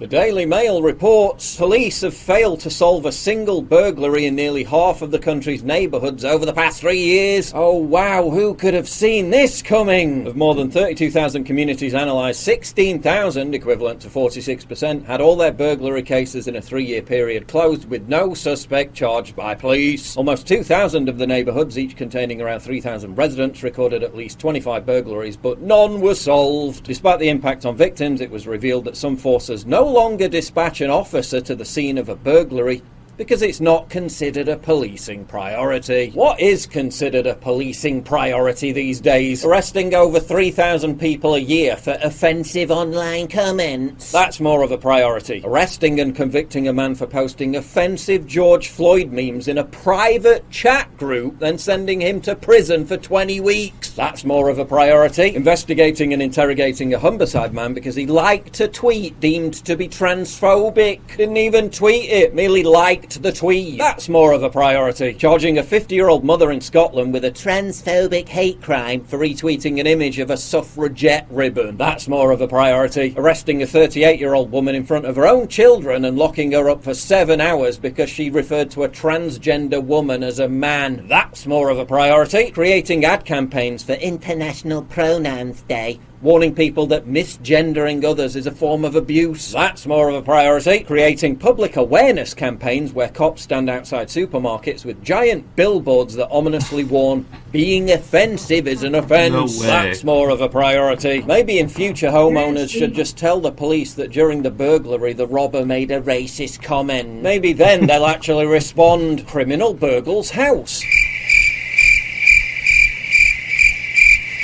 The 0.03 0.09
Daily 0.09 0.47
Mail 0.47 0.83
reports 0.83 1.55
police 1.55 2.01
have 2.01 2.13
failed 2.13 2.59
to 2.63 2.71
solve 2.71 3.07
a 3.07 3.13
single 3.13 3.63
burglary 3.63 4.27
in 4.27 4.35
nearly 4.35 4.65
half 4.65 5.01
of 5.01 5.13
the 5.13 5.19
country's 5.21 5.63
neighbourhoods 5.63 6.25
over 6.25 6.45
the 6.45 6.53
past 6.53 6.81
three 6.81 6.99
years. 6.99 7.53
Oh 7.55 7.77
wow, 7.77 8.29
who 8.29 8.55
could 8.55 8.75
have 8.75 8.89
seen 8.89 9.31
this 9.31 9.63
coming? 9.63 10.27
Of 10.27 10.35
more 10.35 10.57
than 10.57 10.73
32,000 10.73 11.45
communities 11.45 11.95
analysed, 11.95 12.43
16,000, 12.43 13.55
equivalent 13.55 14.01
to 14.01 14.09
46%, 14.09 15.05
had 15.05 15.21
all 15.21 15.37
their 15.37 15.53
burglary 15.53 16.03
cases 16.03 16.49
in 16.49 16.57
a 16.57 16.61
three 16.61 16.85
year 16.85 17.03
period 17.03 17.47
closed 17.47 17.89
with 17.89 18.09
no 18.09 18.35
suspect 18.35 18.95
charged 18.95 19.37
by 19.37 19.55
police. 19.55 20.17
Almost 20.17 20.49
2,000 20.49 21.09
of 21.09 21.19
the 21.19 21.29
neighbourhoods, 21.29 21.79
each 21.79 21.95
containing 21.95 22.43
around 22.43 22.59
3,000 22.59 23.15
residents, 23.15 23.63
recorded 23.63 24.03
at 24.03 24.17
least 24.17 24.41
25 24.41 24.85
burglaries, 24.85 25.37
but 25.37 25.61
none 25.61 26.01
were 26.01 26.17
solved. 26.17 26.83
Despite 26.83 27.21
the 27.21 27.29
impact 27.29 27.65
on 27.65 27.77
victims, 27.77 28.21
it 28.21 28.33
was 28.33 28.49
revealed 28.49 28.87
that 28.87 28.97
some 28.97 29.17
forces 29.17 29.65
no 29.65 29.92
longer 29.93 30.27
dispatch 30.27 30.81
an 30.81 30.91
officer 30.91 31.41
to 31.41 31.55
the 31.55 31.65
scene 31.65 31.99
of 31.99 32.09
a 32.09 32.15
burglary 32.15 32.83
because 33.17 33.43
it's 33.43 33.61
not 33.61 33.89
considered 33.91 34.49
a 34.49 34.57
policing 34.57 35.25
priority. 35.27 36.11
What 36.15 36.41
is 36.41 36.67
considered 36.67 37.27
a 37.27 37.35
policing 37.35 38.03
priority 38.03 38.73
these 38.73 39.01
days? 39.01 39.45
Arresting 39.45 39.95
over 39.95 40.19
3,000 40.19 40.99
people 40.99 41.35
a 41.35 41.39
year 41.39 41.77
for 41.77 41.99
offensive 42.03 42.71
online 42.71 43.29
comments. 43.29 44.11
That's 44.11 44.41
more 44.41 44.63
of 44.63 44.73
a 44.73 44.79
priority. 44.79 45.43
Arresting 45.45 46.01
and 46.01 46.17
convicting 46.17 46.69
a 46.69 46.73
man 46.73 46.95
for 46.95 47.07
posting 47.07 47.57
offensive 47.57 48.27
George 48.27 48.69
Floyd 48.69 49.13
memes 49.13 49.49
in 49.49 49.59
a 49.59 49.65
private 49.65 50.49
chat 50.51 50.97
group, 50.97 51.39
then 51.39 51.59
sending 51.59 52.01
him 52.01 52.21
to 52.23 52.35
prison 52.35 52.87
for 52.87 52.97
20 52.97 53.41
weeks. 53.41 53.91
That's 53.91 54.25
more 54.25 54.49
of 54.49 54.59
a 54.59 54.65
priority. 54.65 55.35
Investigating 55.35 56.13
and 56.13 56.23
interrogating 56.23 56.95
a 56.95 56.99
Humberside 56.99 57.53
man 57.53 57.75
because 57.75 57.95
he 57.95 58.07
liked 58.07 58.61
a 58.61 58.69
tweet 58.69 59.21
deemed 59.21 59.55
to 59.65 59.77
be 59.77 59.89
transphobic. 59.89 61.01
Didn't 61.17 61.37
even 61.37 61.71
tweet 61.71 62.11
it, 62.11 62.35
merely 62.35 62.63
liked 62.63 63.02
the 63.11 63.33
tweet. 63.33 63.79
That's 63.79 64.09
more 64.09 64.33
of 64.33 64.43
a 64.43 64.51
priority. 64.51 65.15
Charging 65.15 65.59
a 65.59 65.63
50 65.63 65.95
year 65.95 66.09
old 66.09 66.25
mother 66.25 66.51
in 66.51 66.61
Scotland 66.61 67.13
with 67.13 67.25
a 67.25 67.31
transphobic 67.31 68.29
hate 68.29 68.61
crime 68.61 69.05
for 69.05 69.19
retweeting 69.19 69.81
an 69.81 69.87
image 69.87 70.19
of 70.19 70.31
a 70.31 70.37
suffragette 70.37 71.27
ribbon. 71.31 71.77
That's 71.77 72.09
more 72.09 72.31
of 72.31 72.41
a 72.41 72.49
priority. 72.49 73.15
Arresting 73.17 73.63
a 73.63 73.67
38 73.67 74.19
year 74.19 74.35
old 74.35 74.51
woman 74.51 74.75
in 74.75 74.85
front 74.85 75.07
of 75.07 75.17
her 75.17 75.27
own 75.27 75.49
children 75.49 76.05
and 76.05 76.17
locking 76.17 76.53
her 76.53 76.71
up 76.71 76.83
for 76.83 76.95
seven 76.95 77.41
hours 77.41 77.79
because 77.79 78.11
she 78.11 78.31
referred 78.31 78.71
to 78.73 78.85
a 78.85 78.89
transgender 78.89 79.83
woman 79.83 80.23
as 80.23 80.39
a 80.39 80.49
man. 80.49 81.07
That's 81.09 81.47
more 81.47 81.71
of 81.71 81.79
a 81.79 81.87
priority. 81.87 82.51
Creating 82.51 83.05
ad 83.05 83.25
campaigns 83.25 83.83
for 83.83 83.95
International 83.95 84.83
Pronouns 84.83 85.63
Day 85.63 86.01
warning 86.23 86.55
people 86.55 86.87
that 86.87 87.07
misgendering 87.07 88.05
others 88.05 88.37
is 88.37 88.47
a 88.47 88.53
form 88.53 88.85
of 88.85 88.95
abuse. 88.95 89.51
That's 89.51 89.87
more 89.87 90.09
of 90.09 90.15
a 90.15 90.23
priority. 90.23 90.85
Creating 90.85 91.37
public 91.37 91.77
awareness 91.77 92.33
campaigns 92.33 92.93
where 92.93 93.09
cops 93.09 93.43
stand 93.43 93.69
outside 93.69 94.07
supermarkets 94.07 94.85
with 94.85 95.03
giant 95.03 95.57
billboards 95.57 96.15
that 96.15 96.31
ominously 96.31 96.85
warn 96.85 97.27
being 97.51 97.91
offensive 97.91 98.69
is 98.69 98.85
an 98.85 98.95
offence. 98.95 99.33
No 99.59 99.61
way. 99.61 99.67
That's 99.67 100.05
more 100.05 100.31
of 100.31 100.41
a 100.41 100.49
priority. 100.49 101.23
Maybe 101.23 101.59
in 101.59 101.69
future 101.69 102.11
homeowners 102.11 102.71
should 102.71 102.95
just 102.95 103.19
tell 103.19 103.41
the 103.41 103.51
police 103.51 103.95
that 103.95 104.13
during 104.13 104.43
the 104.43 104.51
burglary 104.51 105.13
the 105.13 105.27
robber 105.27 105.67
made 105.67 105.91
a 105.91 106.01
racist 106.01 106.63
comment. 106.63 107.23
Maybe 107.23 107.53
then 107.53 107.87
they'll 107.87 108.07
actually 108.07 108.47
respond. 108.47 109.27
Criminal 109.27 109.75
burgles 109.75 110.31
house. 110.31 110.83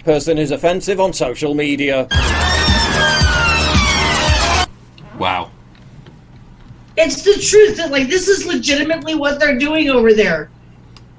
Person 0.08 0.38
is 0.38 0.52
offensive 0.52 1.00
on 1.00 1.12
social 1.12 1.52
media. 1.52 2.08
Wow. 5.18 5.50
It's 6.96 7.20
the 7.20 7.34
truth 7.34 7.76
that 7.76 7.90
like 7.90 8.08
this 8.08 8.26
is 8.26 8.46
legitimately 8.46 9.16
what 9.16 9.38
they're 9.38 9.58
doing 9.58 9.90
over 9.90 10.14
there. 10.14 10.48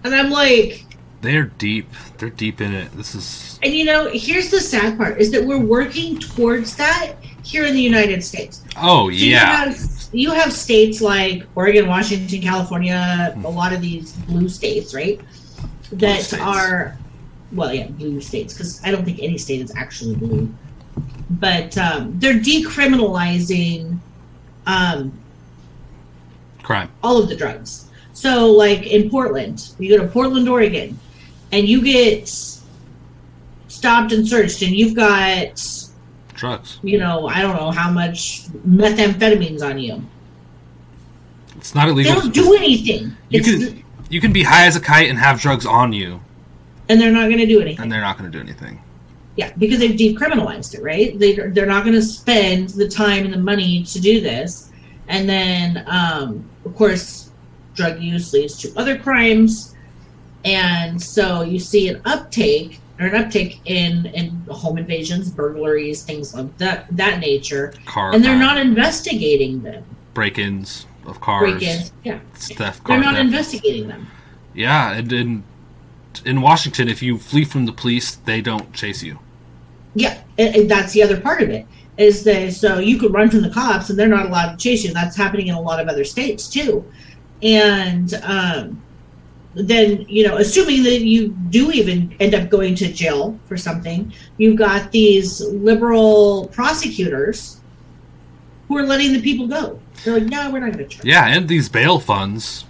And 0.03 0.15
I'm 0.15 0.31
like, 0.31 0.85
They're 1.21 1.43
deep. 1.43 1.87
They're 2.17 2.31
deep 2.31 2.61
in 2.61 2.73
it. 2.73 2.91
This 2.93 3.13
is 3.13 3.59
and 3.61 3.75
you 3.75 3.85
know, 3.85 4.09
here's 4.11 4.49
the 4.49 4.59
sad 4.59 4.97
part 4.97 5.21
is 5.21 5.29
that 5.33 5.45
we're 5.45 5.59
working 5.63 6.17
towards 6.17 6.75
that 6.77 7.13
here 7.43 7.65
in 7.65 7.75
the 7.75 7.83
United 7.83 8.23
States. 8.23 8.63
Oh 8.75 9.09
So 9.09 9.15
yeah. 9.17 9.65
You 9.65 9.71
have, 9.71 10.09
you 10.13 10.31
have 10.31 10.51
states 10.51 10.99
like 10.99 11.43
Oregon, 11.53 11.87
Washington, 11.87 12.41
California, 12.41 13.35
a 13.45 13.47
lot 13.47 13.71
of 13.71 13.81
these 13.81 14.13
blue 14.13 14.49
states, 14.49 14.95
right? 14.95 15.21
That 15.91 16.21
states. 16.21 16.41
are, 16.41 16.97
well, 17.51 17.73
yeah, 17.73 17.87
blue 17.87 18.21
states, 18.21 18.53
because 18.53 18.81
I 18.83 18.91
don't 18.91 19.03
think 19.05 19.19
any 19.21 19.37
state 19.37 19.61
is 19.61 19.73
actually 19.75 20.15
blue. 20.15 20.53
But 21.31 21.77
um, 21.77 22.19
they're 22.19 22.33
decriminalizing 22.39 23.99
um, 24.65 25.11
Crime. 26.63 26.89
all 27.03 27.21
of 27.21 27.29
the 27.29 27.35
drugs. 27.35 27.89
So, 28.13 28.47
like 28.51 28.85
in 28.87 29.09
Portland, 29.09 29.71
you 29.79 29.97
go 29.97 30.03
to 30.03 30.09
Portland, 30.11 30.49
Oregon, 30.49 30.99
and 31.51 31.67
you 31.67 31.81
get 31.81 32.27
stopped 33.67 34.11
and 34.11 34.27
searched, 34.27 34.61
and 34.61 34.75
you've 34.75 34.95
got 34.95 35.61
Drugs. 36.35 36.79
you 36.83 36.97
know, 36.97 37.27
I 37.27 37.41
don't 37.41 37.55
know 37.55 37.71
how 37.71 37.89
much 37.91 38.43
methamphetamines 38.67 39.61
on 39.61 39.77
you. 39.79 40.03
It's 41.57 41.75
not 41.75 41.85
They 41.85 41.91
illegal. 41.91 42.15
don't 42.21 42.33
do 42.33 42.55
anything. 42.55 43.15
You 43.29 43.39
It's, 43.39 43.47
can 43.47 43.83
you 44.09 44.21
can 44.21 44.31
be 44.33 44.43
high 44.43 44.65
as 44.65 44.75
a 44.75 44.79
kite 44.79 45.09
and 45.09 45.19
have 45.19 45.39
drugs 45.39 45.65
on 45.65 45.91
you, 45.93 46.21
and 46.89 46.99
they're 46.99 47.11
not 47.11 47.27
going 47.27 47.37
to 47.39 47.45
do 47.45 47.61
anything. 47.61 47.81
and 47.83 47.91
they're 47.91 48.01
not 48.01 48.17
going 48.17 48.29
to 48.31 48.37
do 48.37 48.43
anything. 48.43 48.81
Yeah, 49.35 49.51
because 49.57 49.79
they've 49.79 49.91
decriminalized 49.97 50.73
it, 50.75 50.83
right? 50.83 51.17
They 51.17 51.33
they're 51.35 51.65
not 51.65 51.83
going 51.85 51.95
to 51.95 52.01
spend 52.01 52.69
the 52.69 52.89
time 52.89 53.23
and 53.23 53.33
the 53.33 53.37
money 53.39 53.83
to 53.83 54.01
do 54.01 54.19
this, 54.19 54.71
and 55.07 55.29
then 55.29 55.85
um, 55.87 56.43
of 56.65 56.75
course, 56.75 57.31
drug 57.73 58.01
use 58.01 58.33
leads 58.33 58.57
to 58.59 58.73
other 58.75 58.97
crimes, 58.97 59.75
and 60.43 61.01
so 61.01 61.41
you 61.43 61.59
see 61.59 61.87
an 61.87 62.01
uptake 62.05 62.79
or 62.99 63.05
an 63.05 63.13
uptick 63.23 63.59
in 63.65 64.07
in 64.07 64.31
home 64.49 64.77
invasions, 64.77 65.29
burglaries, 65.31 66.03
things 66.03 66.35
of 66.35 66.57
that 66.57 66.87
that 66.97 67.19
nature, 67.19 67.73
Car. 67.85 68.13
and 68.13 68.25
they're 68.25 68.35
not 68.37 68.57
investigating 68.57 69.61
them. 69.61 69.85
break-ins 70.13 70.85
of 71.05 71.21
cars. 71.21 71.51
Break-ins, 71.51 71.93
yeah, 72.03 72.19
Theft. 72.33 72.85
they're 72.85 72.99
not 72.99 73.13
theft. 73.13 73.25
investigating 73.25 73.87
them. 73.87 74.07
Yeah, 74.53 74.91
and 74.91 75.13
in 75.13 75.43
in 76.25 76.41
Washington, 76.41 76.87
if 76.89 77.01
you 77.01 77.17
flee 77.17 77.45
from 77.45 77.65
the 77.65 77.71
police, 77.73 78.15
they 78.15 78.41
don't 78.41 78.73
chase 78.73 79.03
you. 79.03 79.19
Yeah, 79.95 80.21
and, 80.37 80.55
and 80.55 80.71
that's 80.71 80.93
the 80.93 81.03
other 81.03 81.19
part 81.19 81.41
of 81.41 81.49
it 81.49 81.65
is 81.97 82.23
that 82.23 82.53
so 82.53 82.79
you 82.79 82.97
could 82.97 83.13
run 83.13 83.29
from 83.29 83.41
the 83.41 83.49
cops 83.49 83.89
and 83.89 83.99
they're 83.99 84.07
not 84.07 84.27
allowed 84.27 84.51
to 84.51 84.57
chase 84.57 84.85
you. 84.85 84.93
That's 84.93 85.17
happening 85.17 85.47
in 85.47 85.55
a 85.55 85.61
lot 85.61 85.81
of 85.81 85.89
other 85.89 86.05
states 86.05 86.47
too. 86.47 86.85
And 87.43 88.13
um, 88.23 88.81
then 89.53 90.05
you 90.07 90.25
know, 90.25 90.37
assuming 90.37 90.83
that 90.83 91.01
you 91.01 91.29
do 91.49 91.71
even 91.71 92.15
end 92.21 92.35
up 92.35 92.49
going 92.49 92.75
to 92.75 92.91
jail 92.91 93.37
for 93.47 93.57
something, 93.57 94.13
you've 94.37 94.55
got 94.57 94.91
these 94.91 95.41
liberal 95.41 96.47
prosecutors 96.53 97.59
who 98.69 98.77
are 98.77 98.83
letting 98.83 99.11
the 99.11 99.21
people 99.21 99.47
go. 99.47 99.79
They're 100.05 100.13
like, 100.19 100.29
no, 100.29 100.49
we're 100.51 100.59
not 100.59 100.71
going 100.71 100.87
to 100.87 100.87
charge. 100.87 101.05
Yeah, 101.05 101.27
and 101.27 101.49
these 101.49 101.67
bail 101.67 101.99
funds 101.99 102.63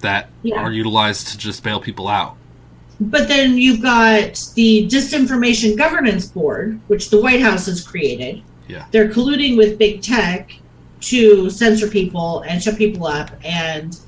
that 0.00 0.30
Yeah. 0.42 0.56
are 0.56 0.72
utilized 0.72 1.28
to 1.28 1.36
just 1.36 1.62
bail 1.62 1.80
people 1.80 2.08
out. 2.08 2.36
But 3.00 3.28
then 3.28 3.56
you've 3.56 3.80
got 3.80 4.38
the 4.54 4.86
Disinformation 4.86 5.76
Governance 5.76 6.26
Board, 6.26 6.80
which 6.88 7.08
the 7.08 7.20
White 7.20 7.40
House 7.40 7.66
has 7.66 7.86
created. 7.86 8.42
Yeah. 8.68 8.86
They're 8.90 9.08
colluding 9.08 9.56
with 9.56 9.78
big 9.78 10.02
tech 10.02 10.52
to 11.00 11.48
censor 11.48 11.88
people 11.88 12.42
and 12.42 12.62
shut 12.62 12.76
people 12.76 13.06
up, 13.06 13.30
and 13.42 13.98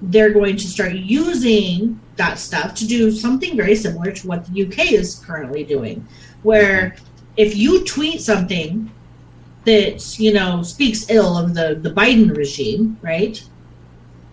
they're 0.00 0.30
going 0.30 0.56
to 0.56 0.66
start 0.66 0.92
using 0.92 2.00
that 2.16 2.38
stuff 2.38 2.74
to 2.74 2.86
do 2.86 3.10
something 3.10 3.56
very 3.56 3.74
similar 3.74 4.12
to 4.12 4.28
what 4.28 4.46
the 4.46 4.64
UK 4.64 4.92
is 4.92 5.16
currently 5.16 5.64
doing, 5.64 6.06
where 6.42 6.90
mm-hmm. 6.90 7.04
if 7.36 7.56
you 7.56 7.84
tweet 7.84 8.20
something 8.20 8.90
that 9.64 10.18
you 10.20 10.32
know 10.32 10.62
speaks 10.62 11.10
ill 11.10 11.36
of 11.36 11.54
the 11.54 11.74
the 11.82 11.90
Biden 11.90 12.34
regime, 12.34 12.96
right? 13.02 13.42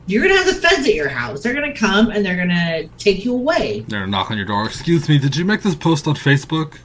You're 0.06 0.22
gonna 0.22 0.36
have 0.38 0.46
the 0.48 0.54
feds 0.68 0.86
at 0.88 0.96
your 0.96 1.08
house. 1.10 1.42
They're 1.42 1.54
gonna 1.54 1.74
come 1.74 2.10
and 2.10 2.26
they're 2.26 2.36
gonna 2.36 2.88
take 2.98 3.24
you 3.24 3.34
away. 3.34 3.86
They're 3.88 4.02
gonna 4.02 4.12
knock 4.12 4.32
on 4.32 4.38
your 4.38 4.46
door. 4.46 4.66
Excuse 4.66 5.08
me, 5.08 5.18
did 5.18 5.36
you 5.36 5.46
make 5.46 5.62
this 5.62 5.76
post 5.76 6.08
on 6.08 6.16
Facebook? 6.16 6.78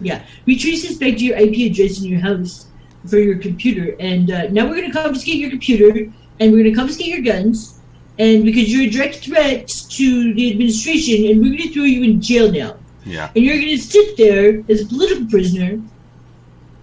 Yeah, 0.00 0.22
we 0.46 0.58
trace 0.58 0.82
this 0.86 0.98
back 0.98 1.16
to 1.18 1.24
your 1.24 1.36
IP 1.38 1.70
address 1.70 1.98
in 2.02 2.04
your 2.10 2.20
house 2.20 2.66
for 3.08 3.18
your 3.18 3.38
computer, 3.38 3.96
and 4.00 4.30
uh, 4.30 4.48
now 4.48 4.68
we're 4.68 4.80
gonna 4.80 4.92
confiscate 4.92 5.36
your 5.36 5.50
computer, 5.50 6.12
and 6.40 6.52
we're 6.52 6.62
gonna 6.62 6.74
confiscate 6.74 7.06
your 7.06 7.22
guns, 7.22 7.78
and 8.18 8.44
because 8.44 8.70
you're 8.72 8.82
a 8.82 8.90
direct 8.90 9.16
threat 9.24 9.66
to 9.68 10.34
the 10.34 10.50
administration, 10.52 11.30
and 11.30 11.40
we're 11.40 11.56
gonna 11.56 11.70
throw 11.70 11.84
you 11.84 12.02
in 12.04 12.20
jail 12.20 12.50
now, 12.52 12.76
Yeah. 13.06 13.30
and 13.34 13.44
you're 13.44 13.58
gonna 13.58 13.78
sit 13.78 14.16
there 14.16 14.62
as 14.68 14.82
a 14.82 14.86
political 14.86 15.26
prisoner 15.26 15.80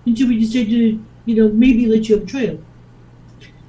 until 0.06 0.28
we 0.30 0.40
decide 0.40 0.68
to, 0.70 1.00
you 1.26 1.36
know, 1.36 1.50
maybe 1.50 1.86
let 1.86 2.10
you 2.10 2.16
have 2.16 2.24
a 2.24 2.28
trial. 2.28 2.58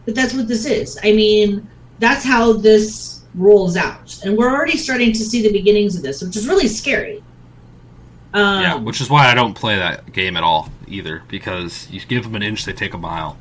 But 0.07 0.15
that's 0.15 0.33
what 0.33 0.49
this 0.49 0.65
is. 0.65 0.99
I 1.05 1.13
mean, 1.13 1.69
that's 2.01 2.25
how 2.25 2.53
this 2.53 3.23
rolls 3.37 3.77
out, 3.77 4.19
and 4.25 4.37
we're 4.37 4.51
already 4.51 4.77
starting 4.77 5.13
to 5.13 5.19
see 5.19 5.43
the 5.43 5.53
beginnings 5.53 5.95
of 5.95 6.03
this, 6.03 6.23
which 6.23 6.37
is 6.37 6.49
really 6.49 6.67
scary. 6.67 7.23
Um, 8.33 8.63
yeah, 8.63 8.75
which 8.75 9.01
is 9.01 9.11
why 9.11 9.31
I 9.31 9.35
don't 9.35 9.55
play 9.55 9.77
that 9.77 10.13
game 10.13 10.37
at 10.37 10.43
all 10.43 10.71
either, 10.89 11.23
because 11.29 11.89
you 11.91 12.01
give 12.01 12.25
them 12.25 12.35
an 12.35 12.43
inch, 12.43 12.65
they 12.65 12.73
take 12.73 12.95
a 12.95 12.99
mile. 12.99 13.37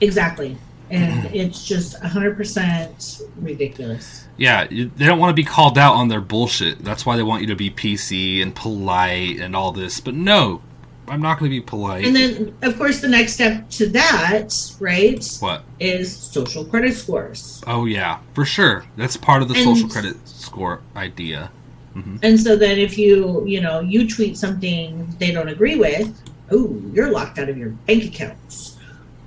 Exactly. 0.00 0.56
And 0.88 1.26
it's 1.34 1.66
just 1.66 2.00
100% 2.00 3.22
ridiculous. 3.38 4.26
Yeah, 4.36 4.68
you, 4.70 4.90
they 4.94 5.06
don't 5.06 5.18
want 5.18 5.30
to 5.30 5.34
be 5.34 5.44
called 5.44 5.78
out 5.78 5.94
on 5.94 6.08
their 6.08 6.20
bullshit. 6.20 6.84
That's 6.84 7.04
why 7.04 7.16
they 7.16 7.22
want 7.22 7.42
you 7.42 7.48
to 7.48 7.56
be 7.56 7.70
PC 7.70 8.40
and 8.40 8.54
polite 8.54 9.40
and 9.40 9.56
all 9.56 9.72
this. 9.72 9.98
But 10.00 10.14
no, 10.14 10.62
I'm 11.08 11.22
not 11.22 11.38
going 11.38 11.50
to 11.50 11.56
be 11.56 11.60
polite. 11.60 12.04
And 12.04 12.16
then, 12.16 12.56
of 12.62 12.76
course, 12.76 13.00
the 13.00 13.08
next 13.08 13.34
step 13.34 13.68
to 13.70 13.88
that, 13.90 14.52
right, 14.80 15.24
what? 15.40 15.64
is 15.78 16.16
social 16.16 16.64
credit 16.64 16.94
scores. 16.94 17.62
Oh 17.66 17.84
yeah, 17.84 18.18
for 18.34 18.44
sure. 18.44 18.84
That's 18.96 19.16
part 19.16 19.42
of 19.42 19.48
the 19.48 19.54
And- 19.54 19.64
social 19.64 19.88
credit 19.88 20.16
score 20.28 20.80
idea. 20.96 21.50
Mm-hmm. 21.94 22.16
And 22.22 22.38
so 22.38 22.56
then 22.56 22.78
if 22.78 22.98
you, 22.98 23.46
you 23.46 23.60
know, 23.60 23.80
you 23.80 24.08
tweet 24.08 24.36
something 24.36 25.14
they 25.18 25.32
don't 25.32 25.48
agree 25.48 25.76
with, 25.76 26.20
oh, 26.50 26.82
you're 26.92 27.10
locked 27.10 27.38
out 27.38 27.48
of 27.48 27.56
your 27.56 27.70
bank 27.70 28.04
accounts. 28.04 28.76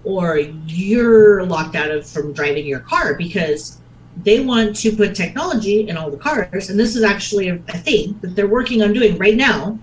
Or 0.03 0.37
you're 0.37 1.45
locked 1.45 1.75
out 1.75 1.91
of 1.91 2.07
from 2.07 2.31
driving 2.31 2.65
your 2.65 2.79
car 2.79 3.15
because 3.15 3.79
they 4.23 4.39
want 4.39 4.75
to 4.77 4.95
put 4.95 5.13
technology 5.15 5.87
in 5.87 5.97
all 5.97 6.09
the 6.09 6.17
cars. 6.17 6.69
And 6.69 6.79
this 6.79 6.95
is 6.95 7.03
actually 7.03 7.49
a, 7.49 7.55
a 7.69 7.77
thing 7.77 8.17
that 8.21 8.35
they're 8.35 8.47
working 8.47 8.81
on 8.81 8.93
doing 8.93 9.17
right 9.17 9.35
now 9.35 9.77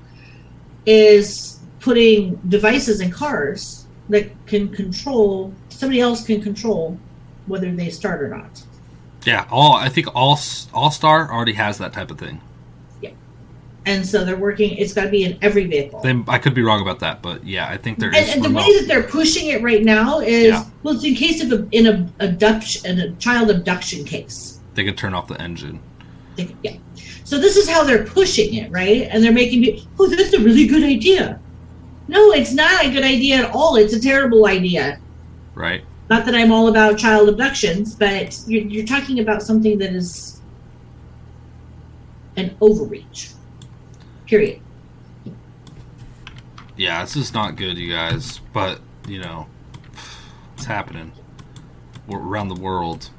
is 0.86 1.55
putting 1.91 2.34
devices 2.49 3.01
in 3.01 3.12
cars 3.12 3.87
that 4.09 4.24
can 4.47 4.68
control 4.68 5.55
somebody 5.68 6.01
else 6.01 6.26
can 6.26 6.43
control 6.43 6.99
whether 7.47 7.70
they 7.70 7.91
start 7.91 8.20
or 8.20 8.26
not. 8.26 8.64
Yeah, 9.24 9.47
all 9.53 9.74
I 9.74 9.89
think 9.89 10.09
all 10.12 10.34
OnStar 10.37 11.28
already 11.30 11.53
has 11.53 11.78
that 11.78 11.93
type 11.93 12.11
of 12.11 12.18
thing. 12.18 12.41
Yeah, 13.01 13.11
and 13.84 14.05
so 14.05 14.24
they're 14.24 14.37
working. 14.37 14.76
It's 14.76 14.93
got 14.93 15.05
to 15.05 15.11
be 15.11 15.22
in 15.22 15.39
every 15.43 15.66
vehicle. 15.66 16.01
Then 16.01 16.24
I 16.26 16.39
could 16.39 16.55
be 16.55 16.62
wrong 16.62 16.82
about 16.82 16.99
that, 17.01 17.22
but 17.22 17.47
yeah, 17.47 17.68
I 17.68 17.76
think 17.76 18.01
there 18.01 18.11
is. 18.11 18.34
and, 18.34 18.45
and 18.45 18.53
the 18.53 18.59
way 18.59 18.80
that 18.80 18.87
they're 18.89 19.05
pushing 19.05 19.47
it 19.51 19.62
right 19.62 19.84
now 19.84 20.18
is 20.18 20.47
Yeah. 20.49 20.64
well, 20.82 20.95
it's 20.97 21.05
in 21.05 21.14
case 21.14 21.41
of 21.41 21.53
a, 21.53 21.68
in 21.70 21.87
a 21.87 22.09
abduction, 22.18 22.99
a 22.99 23.12
child 23.12 23.49
abduction 23.51 24.05
case. 24.05 24.59
they 24.74 24.82
could 24.84 24.99
turn 24.99 25.14
off 25.14 25.28
the 25.28 25.41
engine. 25.41 25.78
They- 26.34 26.55
Yeah. 26.64 26.76
So 27.22 27.39
this 27.39 27.57
is 27.57 27.68
how 27.68 27.82
they're 27.84 28.05
pushing 28.05 28.55
it, 28.55 28.70
right? 28.72 29.09
And 29.11 29.22
they're 29.22 29.32
making 29.32 29.61
me, 29.61 29.87
oh, 30.01 30.07
that's 30.09 30.32
a 30.32 30.39
really 30.41 30.66
good 30.66 30.84
idea. 30.84 31.41
No, 32.09 32.32
it's 32.32 32.52
not 32.52 32.84
a 32.84 32.90
good 32.90 33.02
idea 33.04 33.44
at 33.46 33.50
all. 33.54 33.76
It's 33.76 33.92
a 33.94 34.00
terrible 34.00 34.46
idea. 34.46 34.98
Right. 35.54 35.82
Not 36.09 36.24
that 36.26 36.34
I'm 36.36 36.52
all 36.52 36.68
about 36.68 36.98
child 36.98 37.28
abductions, 37.28 37.94
but 37.96 38.38
you're, 38.46 38.62
you're 38.62 38.86
talking 38.86 39.18
about 39.20 39.42
something 39.42 39.78
that 39.78 39.92
is 39.92 40.40
an 42.36 42.57
overreach. 42.61 43.30
Period. 44.26 44.61
Yeah, 46.76 47.02
this 47.02 47.16
is 47.16 47.32
not 47.32 47.57
good, 47.57 47.76
you 47.78 47.90
guys. 47.92 48.38
But 48.52 48.80
you 49.09 49.20
know, 49.20 49.46
it's 50.54 50.66
happening 50.66 51.12
We're 52.07 52.18
around 52.20 52.48
the 52.48 52.61
world. 52.61 53.11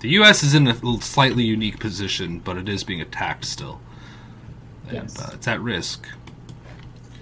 The 0.00 0.08
U.S. 0.10 0.42
is 0.42 0.54
in 0.54 0.68
a 0.68 0.74
slightly 1.00 1.42
unique 1.44 1.80
position, 1.80 2.38
but 2.40 2.56
it 2.58 2.68
is 2.68 2.84
being 2.84 3.00
attacked 3.00 3.46
still, 3.46 3.80
and 4.88 4.92
Yes. 5.08 5.18
uh, 5.18 5.30
it's 5.32 5.48
at 5.48 5.60
risk. 5.60 6.06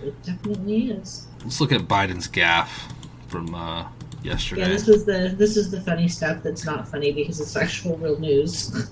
It 0.05 0.23
definitely 0.23 0.91
is. 0.91 1.27
Let's 1.43 1.61
look 1.61 1.73
at 1.73 1.83
Biden's 1.83 2.29
gaffe 2.29 2.93
from 3.29 3.55
uh, 3.55 3.89
yesterday. 4.23 4.63
Yeah, 4.63 4.69
this 4.69 4.87
was 4.87 5.07
the 5.07 5.35
this 5.37 5.57
is 5.57 5.71
the 5.71 5.81
funny 5.81 6.09
stuff 6.09 6.43
that's 6.43 6.67
not 6.67 6.87
funny 6.87 7.11
because 7.13 7.41
it's 7.41 7.57
actual 7.57 7.97
real 7.97 8.19
news. 8.19 8.91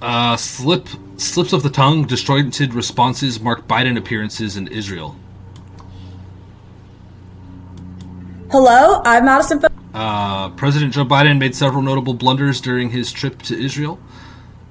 Uh, 0.00 0.36
slip 0.36 0.88
slips 1.16 1.52
of 1.52 1.62
the 1.62 1.70
tongue, 1.70 2.06
disjointed 2.06 2.72
responses 2.72 3.40
mark 3.40 3.66
Biden 3.66 3.98
appearances 3.98 4.56
in 4.56 4.68
Israel. 4.68 5.16
Hello, 8.50 9.02
I'm 9.04 9.26
Madison. 9.26 9.62
Uh, 9.92 10.48
President 10.50 10.94
Joe 10.94 11.04
Biden 11.04 11.38
made 11.38 11.54
several 11.54 11.82
notable 11.82 12.14
blunders 12.14 12.60
during 12.60 12.90
his 12.90 13.12
trip 13.12 13.42
to 13.42 13.60
Israel, 13.60 13.98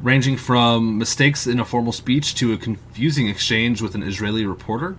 ranging 0.01 0.37
from 0.37 0.97
mistakes 0.97 1.47
in 1.47 1.59
a 1.59 1.65
formal 1.65 1.91
speech 1.91 2.35
to 2.35 2.53
a 2.53 2.57
confusing 2.57 3.27
exchange 3.27 3.81
with 3.81 3.95
an 3.95 4.03
Israeli 4.03 4.45
reporter. 4.45 4.95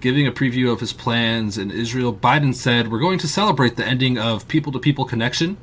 Giving 0.00 0.26
a 0.26 0.32
preview 0.32 0.72
of 0.72 0.80
his 0.80 0.92
plans 0.92 1.58
in 1.58 1.70
Israel, 1.70 2.14
Biden 2.14 2.54
said, 2.54 2.90
We're 2.90 3.00
going 3.00 3.18
to 3.18 3.28
celebrate 3.28 3.76
the 3.76 3.84
ending 3.84 4.16
of 4.16 4.46
people 4.48 4.72
to 4.72 4.78
people 4.78 5.04
connection 5.04 5.56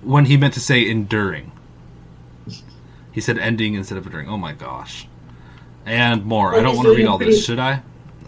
when 0.00 0.24
he 0.24 0.36
meant 0.36 0.54
to 0.54 0.60
say 0.60 0.88
enduring. 0.88 1.52
He 3.12 3.20
said 3.20 3.38
ending 3.38 3.74
instead 3.74 3.98
of 3.98 4.06
enduring. 4.06 4.28
Oh 4.28 4.38
my 4.38 4.52
gosh. 4.52 5.06
And 5.84 6.24
more. 6.24 6.54
I 6.54 6.62
don't 6.62 6.76
want 6.76 6.88
to 6.88 6.94
read 6.94 7.06
all 7.06 7.18
this, 7.18 7.44
should 7.44 7.58
I? 7.58 7.82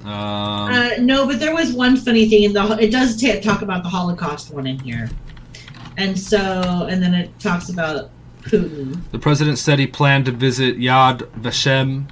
Um, 0.05 0.11
Uh, 0.11 0.91
no, 1.01 1.27
but 1.27 1.41
there 1.41 1.55
was 1.55 1.73
one 1.73 1.97
funny 1.97 2.29
thing 2.29 2.43
in 2.43 2.53
the. 2.53 2.79
It 2.79 2.91
does 2.91 3.21
ta 3.21 3.41
talk 3.41 3.63
about 3.63 3.83
the 3.83 3.89
Holocaust 3.89 4.53
one 4.53 4.67
in 4.67 4.79
here, 4.81 5.09
and 5.97 6.19
so 6.19 6.87
and 6.91 7.03
then 7.03 7.15
it 7.15 7.39
talks 7.39 7.71
about 7.71 8.11
Putin. 8.45 9.01
The 9.13 9.19
president 9.19 9.59
said 9.59 9.79
he 9.79 9.87
planned 9.87 10.27
to 10.27 10.33
visit 10.33 10.79
Yad 10.79 11.19
Vashem, 11.41 12.09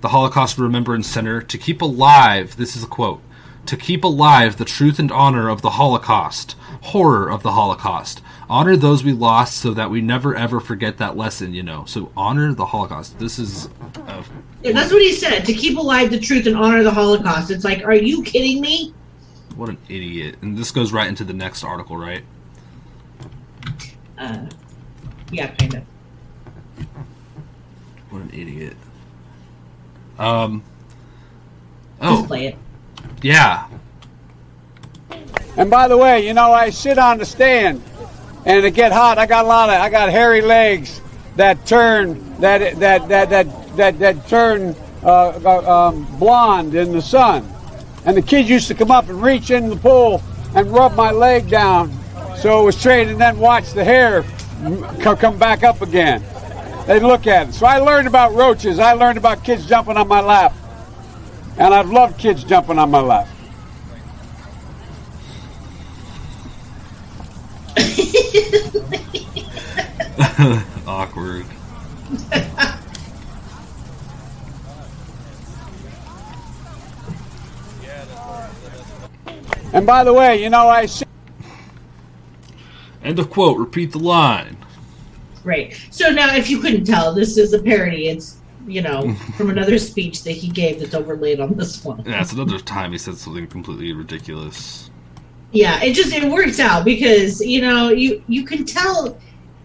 the 0.00 0.08
Holocaust 0.08 0.58
Remembrance 0.58 1.06
Center, 1.06 1.40
to 1.40 1.58
keep 1.58 1.80
alive, 1.80 2.56
this 2.56 2.76
is 2.76 2.84
a 2.84 2.86
quote, 2.86 3.22
to 3.66 3.76
keep 3.76 4.04
alive 4.04 4.56
the 4.56 4.64
truth 4.64 4.98
and 4.98 5.10
honor 5.10 5.48
of 5.48 5.62
the 5.62 5.70
Holocaust, 5.70 6.56
horror 6.82 7.30
of 7.30 7.42
the 7.42 7.52
Holocaust. 7.52 8.22
Honor 8.48 8.76
those 8.76 9.02
we 9.02 9.12
lost 9.12 9.56
so 9.56 9.74
that 9.74 9.90
we 9.90 10.00
never 10.00 10.36
ever 10.36 10.60
forget 10.60 10.98
that 10.98 11.16
lesson, 11.16 11.52
you 11.52 11.62
know. 11.62 11.84
So 11.86 12.12
honor 12.16 12.52
the 12.54 12.66
Holocaust. 12.66 13.18
This 13.18 13.38
is 13.38 13.68
uh, 14.06 14.22
Yeah, 14.62 14.72
that's 14.72 14.92
what 14.92 15.02
he 15.02 15.12
said 15.12 15.44
to 15.44 15.52
keep 15.52 15.78
alive 15.78 16.10
the 16.10 16.20
truth 16.20 16.46
and 16.46 16.56
honor 16.56 16.82
the 16.84 16.92
Holocaust. 16.92 17.50
It's 17.50 17.64
like, 17.64 17.84
are 17.84 17.94
you 17.94 18.22
kidding 18.22 18.60
me? 18.60 18.94
what 19.56 19.70
an 19.70 19.78
idiot. 19.88 20.36
And 20.42 20.56
this 20.56 20.70
goes 20.70 20.92
right 20.92 21.08
into 21.08 21.24
the 21.24 21.32
next 21.32 21.64
article, 21.64 21.96
right? 21.96 22.22
Uh, 24.18 24.46
yeah, 25.30 25.48
kind 25.54 25.74
of. 25.74 25.82
What 28.10 28.22
an 28.22 28.30
idiot. 28.32 28.76
Um 30.18 30.62
Just 32.00 32.22
Oh, 32.22 32.26
play 32.26 32.46
it. 32.48 32.56
yeah. 33.22 33.66
And 35.56 35.70
by 35.70 35.88
the 35.88 35.96
way, 35.96 36.26
you 36.26 36.34
know, 36.34 36.52
I 36.52 36.68
sit 36.70 36.98
on 36.98 37.18
the 37.18 37.24
stand 37.24 37.82
and 38.44 38.64
it 38.64 38.72
get 38.74 38.92
hot. 38.92 39.16
I 39.18 39.26
got 39.26 39.44
a 39.46 39.48
lot 39.48 39.70
of, 39.70 39.76
I 39.80 39.88
got 39.88 40.10
hairy 40.10 40.42
legs 40.42 41.00
that 41.36 41.64
turn, 41.66 42.38
that, 42.40 42.78
that, 42.78 43.08
that, 43.08 43.30
that, 43.30 43.76
that, 43.76 43.98
that 43.98 44.28
turn 44.28 44.76
uh, 45.02 45.40
uh, 45.44 45.88
um, 45.88 46.04
blonde 46.18 46.74
in 46.74 46.92
the 46.92 47.00
sun. 47.00 47.48
And 48.04 48.16
the 48.16 48.22
kids 48.22 48.48
used 48.50 48.68
to 48.68 48.74
come 48.74 48.90
up 48.90 49.08
and 49.08 49.20
reach 49.22 49.50
in 49.50 49.70
the 49.70 49.76
pool 49.76 50.22
and 50.54 50.70
rub 50.70 50.94
my 50.94 51.10
leg 51.10 51.48
down 51.48 51.90
so 52.36 52.60
it 52.60 52.64
was 52.66 52.76
straight 52.76 53.08
and 53.08 53.18
then 53.20 53.38
watch 53.38 53.72
the 53.72 53.82
hair 53.82 54.18
m- 54.18 54.24
co- 54.24 54.35
come 54.66 55.38
back 55.38 55.62
up 55.62 55.82
again. 55.82 56.22
They'd 56.86 57.02
look 57.02 57.26
at 57.26 57.48
it. 57.48 57.54
So 57.54 57.66
I 57.66 57.78
learned 57.78 58.08
about 58.08 58.34
roaches. 58.34 58.78
I 58.78 58.92
learned 58.92 59.18
about 59.18 59.44
kids 59.44 59.66
jumping 59.66 59.96
on 59.96 60.08
my 60.08 60.20
lap. 60.20 60.54
And 61.58 61.74
I've 61.74 61.90
loved 61.90 62.18
kids 62.18 62.44
jumping 62.44 62.78
on 62.78 62.90
my 62.90 63.00
lap. 63.00 63.28
Awkward. 70.86 71.46
And 79.72 79.86
by 79.86 80.04
the 80.04 80.12
way, 80.12 80.42
you 80.42 80.50
know, 80.50 80.68
I 80.68 80.86
sit 80.86 81.05
End 83.06 83.20
of 83.20 83.30
quote. 83.30 83.56
Repeat 83.56 83.92
the 83.92 84.00
line. 84.00 84.56
Right. 85.44 85.80
So 85.90 86.10
now, 86.10 86.34
if 86.34 86.50
you 86.50 86.60
couldn't 86.60 86.84
tell, 86.84 87.14
this 87.14 87.38
is 87.38 87.52
a 87.52 87.62
parody. 87.62 88.08
It's 88.08 88.38
you 88.66 88.82
know 88.82 89.14
from 89.36 89.48
another 89.48 89.78
speech 89.78 90.24
that 90.24 90.32
he 90.32 90.48
gave 90.48 90.80
that's 90.80 90.92
overlaid 90.92 91.38
on 91.38 91.54
this 91.54 91.84
one. 91.84 92.02
Yeah, 92.04 92.20
it's 92.20 92.32
another 92.32 92.58
time 92.58 92.90
he 92.90 92.98
said 92.98 93.14
something 93.14 93.46
completely 93.46 93.92
ridiculous. 93.92 94.90
Yeah, 95.52 95.80
it 95.84 95.94
just 95.94 96.12
it 96.12 96.24
works 96.24 96.58
out 96.58 96.84
because 96.84 97.40
you 97.40 97.62
know 97.62 97.90
you 97.90 98.24
you 98.26 98.44
can 98.44 98.64
tell 98.64 99.16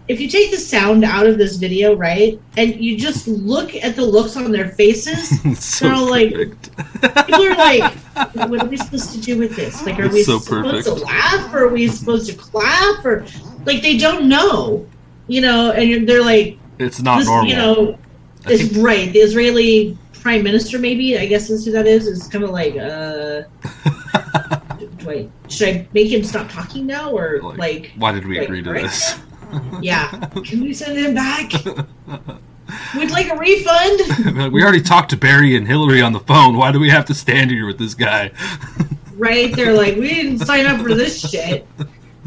if 0.08 0.20
you 0.20 0.28
take 0.28 0.50
the 0.50 0.56
sound 0.58 1.04
out 1.04 1.26
of 1.26 1.38
this 1.38 1.56
video, 1.56 1.94
right, 1.94 2.40
and 2.56 2.74
you 2.76 2.96
just 2.98 3.28
look 3.28 3.74
at 3.76 3.94
the 3.96 4.04
looks 4.04 4.36
on 4.36 4.50
their 4.52 4.68
faces. 4.70 5.30
So 5.62 5.84
They're 5.86 5.94
all 5.94 6.10
like-. 6.10 6.32
People 7.26 7.44
are 7.46 7.54
like, 7.56 7.92
"What 8.48 8.62
are 8.62 8.66
we 8.68 8.76
supposed 8.76 9.12
to 9.12 9.20
do 9.20 9.38
with 9.38 9.54
this? 9.56 9.84
Like, 9.86 9.98
are 9.98 10.04
It's 10.06 10.14
we 10.14 10.22
so 10.24 10.38
supposed 10.38 10.84
to 10.86 10.90
perfect. 10.92 11.06
laugh, 11.06 11.54
or 11.54 11.64
are 11.66 11.68
we 11.68 11.88
supposed 11.88 12.28
to 12.30 12.36
clap, 12.36 13.04
or 13.04 13.24
like 13.64 13.80
they 13.82 13.96
don't 13.96 14.28
know, 14.28 14.86
you 15.28 15.40
know?" 15.40 15.70
And 15.72 15.88
you're- 15.88 16.04
they're 16.04 16.24
like, 16.24 16.58
It's 16.78 17.00
not 17.00 17.18
this, 17.20 17.28
normal. 17.28 17.48
you 17.50 17.56
know, 17.56 17.98
I 18.46 18.52
is 18.52 18.68
think- 18.72 18.84
right. 18.84 19.12
The 19.12 19.20
Israeli 19.20 19.96
prime 20.20 20.42
minister, 20.42 20.78
maybe 20.78 21.16
I 21.18 21.26
guess 21.26 21.48
is 21.50 21.64
who 21.64 21.72
that 21.72 21.86
is. 21.86 22.06
Is 22.06 22.26
kind 22.28 22.44
of 22.44 22.50
like, 22.50 22.74
uh, 22.76 23.42
do 24.98 25.10
I 25.10 25.28
should 25.48 25.68
I 25.68 25.86
make 25.92 26.10
him 26.12 26.22
stop 26.24 26.48
talking 26.50 26.86
now, 26.86 27.10
or 27.10 27.40
Like, 27.42 27.58
like, 27.58 27.92
why 27.96 28.12
did 28.12 28.26
we 28.26 28.38
like, 28.38 28.46
agree 28.48 28.62
to 28.62 28.72
right? 28.72 28.82
this? 28.84 29.18
Yeah, 29.80 30.08
can 30.44 30.60
we 30.62 30.72
send 30.72 30.98
him 30.98 31.14
back? 31.14 31.52
We'd 32.96 33.10
like 33.10 33.28
a 33.30 33.36
refund, 33.36 34.52
we 34.52 34.62
already 34.62 34.80
talked 34.80 35.10
to 35.10 35.16
Barry 35.16 35.56
and 35.56 35.66
Hillary 35.66 36.00
on 36.00 36.12
the 36.12 36.20
phone. 36.20 36.56
Why 36.56 36.72
do 36.72 36.80
we 36.80 36.90
have 36.90 37.04
to 37.06 37.14
stand 37.14 37.50
here 37.50 37.66
with 37.66 37.78
this 37.78 37.94
guy? 37.94 38.30
right? 39.16 39.54
They're 39.54 39.74
like, 39.74 39.96
we 39.96 40.08
didn't 40.08 40.38
sign 40.38 40.66
up 40.66 40.80
for 40.80 40.94
this 40.94 41.28
shit, 41.28 41.66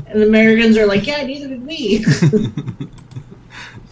and 0.07 0.21
the 0.21 0.27
Americans 0.27 0.77
are 0.77 0.85
like, 0.85 1.07
yeah, 1.07 1.25
neither 1.25 1.47
did 1.47 1.65
we. 1.65 2.05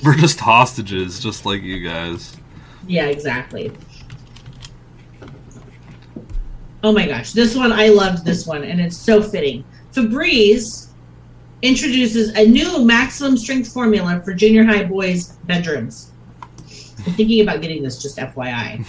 We're 0.03 0.15
just 0.15 0.39
hostages, 0.39 1.19
just 1.19 1.45
like 1.45 1.61
you 1.61 1.79
guys. 1.79 2.35
Yeah, 2.87 3.05
exactly. 3.05 3.71
Oh 6.83 6.91
my 6.91 7.07
gosh, 7.07 7.31
this 7.31 7.55
one 7.55 7.71
I 7.71 7.87
loved 7.87 8.25
this 8.25 8.45
one, 8.45 8.63
and 8.63 8.81
it's 8.81 8.97
so 8.97 9.23
fitting. 9.23 9.63
Febreze 9.93 10.89
introduces 11.63 12.35
a 12.35 12.45
new 12.45 12.83
maximum 12.83 13.37
strength 13.37 13.71
formula 13.71 14.21
for 14.23 14.33
junior 14.33 14.65
high 14.65 14.83
boys' 14.83 15.29
bedrooms. 15.45 16.11
I'm 16.59 17.13
thinking 17.13 17.41
about 17.41 17.61
getting 17.61 17.81
this, 17.81 18.01
just 18.01 18.17
FYI. 18.17 18.85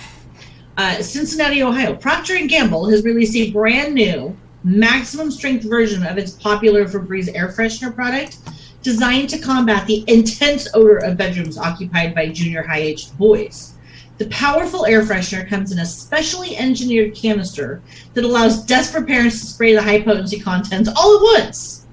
Uh, 0.76 1.00
Cincinnati, 1.00 1.62
Ohio. 1.62 1.94
Procter 1.94 2.34
and 2.34 2.48
Gamble 2.48 2.88
has 2.90 3.04
released 3.04 3.36
a 3.36 3.52
brand 3.52 3.94
new 3.94 4.36
maximum 4.64 5.30
strength 5.30 5.64
version 5.64 6.04
of 6.04 6.18
its 6.18 6.32
popular 6.32 6.84
Febreze 6.84 7.32
air 7.32 7.48
freshener 7.48 7.94
product, 7.94 8.38
designed 8.82 9.30
to 9.30 9.38
combat 9.38 9.86
the 9.86 10.04
intense 10.08 10.66
odor 10.74 10.96
of 10.98 11.16
bedrooms 11.16 11.56
occupied 11.56 12.12
by 12.12 12.28
junior 12.28 12.64
high-aged 12.64 13.16
boys. 13.16 13.74
The 14.18 14.26
powerful 14.26 14.84
air 14.84 15.02
freshener 15.02 15.48
comes 15.48 15.70
in 15.70 15.78
a 15.78 15.86
specially 15.86 16.56
engineered 16.56 17.14
canister 17.14 17.80
that 18.14 18.24
allows 18.24 18.64
desperate 18.64 19.06
parents 19.06 19.40
to 19.40 19.46
spray 19.46 19.74
the 19.74 19.82
high 19.82 20.02
potency 20.02 20.40
contents 20.40 20.90
all 20.96 21.16
at 21.16 21.44
once. 21.44 21.83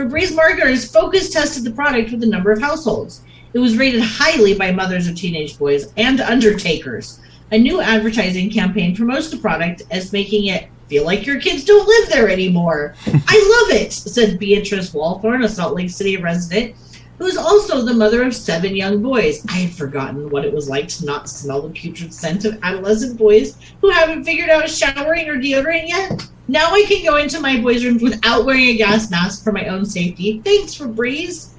Febreze 0.00 0.34
marketers 0.34 0.90
focus 0.90 1.28
tested 1.28 1.62
the 1.62 1.70
product 1.70 2.10
with 2.10 2.22
a 2.22 2.26
number 2.26 2.50
of 2.50 2.58
households. 2.58 3.20
It 3.52 3.58
was 3.58 3.76
rated 3.76 4.00
highly 4.00 4.54
by 4.54 4.72
mothers 4.72 5.06
of 5.06 5.14
teenage 5.14 5.58
boys 5.58 5.92
and 5.98 6.22
undertakers, 6.22 7.20
A 7.52 7.58
new 7.58 7.82
advertising 7.82 8.50
campaign 8.50 8.96
promotes 8.96 9.28
the 9.28 9.36
product 9.36 9.82
as 9.90 10.10
making 10.10 10.46
it 10.46 10.68
feel 10.88 11.04
like 11.04 11.26
your 11.26 11.38
kids 11.38 11.64
don't 11.64 11.86
live 11.86 12.08
there 12.08 12.30
anymore. 12.30 12.94
I 13.06 13.66
love 13.68 13.76
it, 13.78 13.92
said 13.92 14.38
Beatrice 14.38 14.90
Walthorn, 14.94 15.44
a 15.44 15.48
Salt 15.48 15.74
Lake 15.74 15.90
City 15.90 16.16
resident, 16.16 16.76
who 17.20 17.26
is 17.26 17.36
also 17.36 17.82
the 17.82 17.92
mother 17.92 18.22
of 18.22 18.34
seven 18.34 18.74
young 18.74 19.02
boys. 19.02 19.44
I 19.50 19.58
had 19.58 19.74
forgotten 19.74 20.30
what 20.30 20.46
it 20.46 20.54
was 20.54 20.70
like 20.70 20.88
to 20.88 21.04
not 21.04 21.28
smell 21.28 21.60
the 21.60 21.68
putrid 21.68 22.14
scent 22.14 22.46
of 22.46 22.58
adolescent 22.62 23.18
boys 23.18 23.58
who 23.82 23.90
haven't 23.90 24.24
figured 24.24 24.48
out 24.48 24.70
showering 24.70 25.28
or 25.28 25.36
deodorant 25.36 25.86
yet. 25.86 26.26
Now 26.48 26.72
I 26.72 26.86
can 26.88 27.04
go 27.04 27.18
into 27.18 27.38
my 27.38 27.60
boys' 27.60 27.84
rooms 27.84 28.02
without 28.02 28.46
wearing 28.46 28.70
a 28.70 28.76
gas 28.76 29.10
mask 29.10 29.44
for 29.44 29.52
my 29.52 29.66
own 29.66 29.84
safety. 29.84 30.40
Thanks, 30.42 30.74
Febreze. 30.74 31.50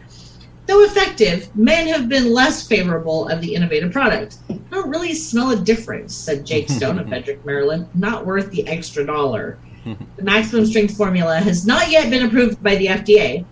Though 0.65 0.83
effective, 0.83 1.55
men 1.55 1.87
have 1.87 2.09
been 2.09 2.33
less 2.33 2.67
favorable 2.67 3.29
of 3.29 3.39
the 3.39 3.53
innovative 3.53 3.91
product. 3.91 4.37
I 4.49 4.59
don't 4.71 4.89
really 4.89 5.13
smell 5.13 5.51
a 5.51 5.55
difference, 5.55 6.15
said 6.15 6.43
Jake 6.43 6.69
Stone 6.71 6.97
of 6.97 7.07
Frederick, 7.07 7.45
Maryland. 7.45 7.87
Not 7.93 8.25
worth 8.25 8.49
the 8.49 8.67
extra 8.67 9.05
dollar. 9.05 9.59
The 9.83 10.23
maximum 10.23 10.65
strength 10.65 10.97
formula 10.97 11.37
has 11.37 11.67
not 11.67 11.91
yet 11.91 12.09
been 12.09 12.25
approved 12.25 12.61
by 12.63 12.75
the 12.75 12.87
FDA, 12.87 13.45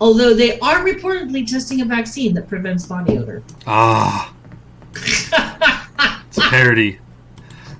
although 0.00 0.34
they 0.34 0.58
are 0.60 0.84
reportedly 0.84 1.46
testing 1.46 1.80
a 1.80 1.84
vaccine 1.84 2.34
that 2.34 2.48
prevents 2.48 2.86
body 2.86 3.18
odor. 3.18 3.42
Ah, 3.66 4.32
it's 4.94 5.32
a 6.38 6.40
parody. 6.42 6.98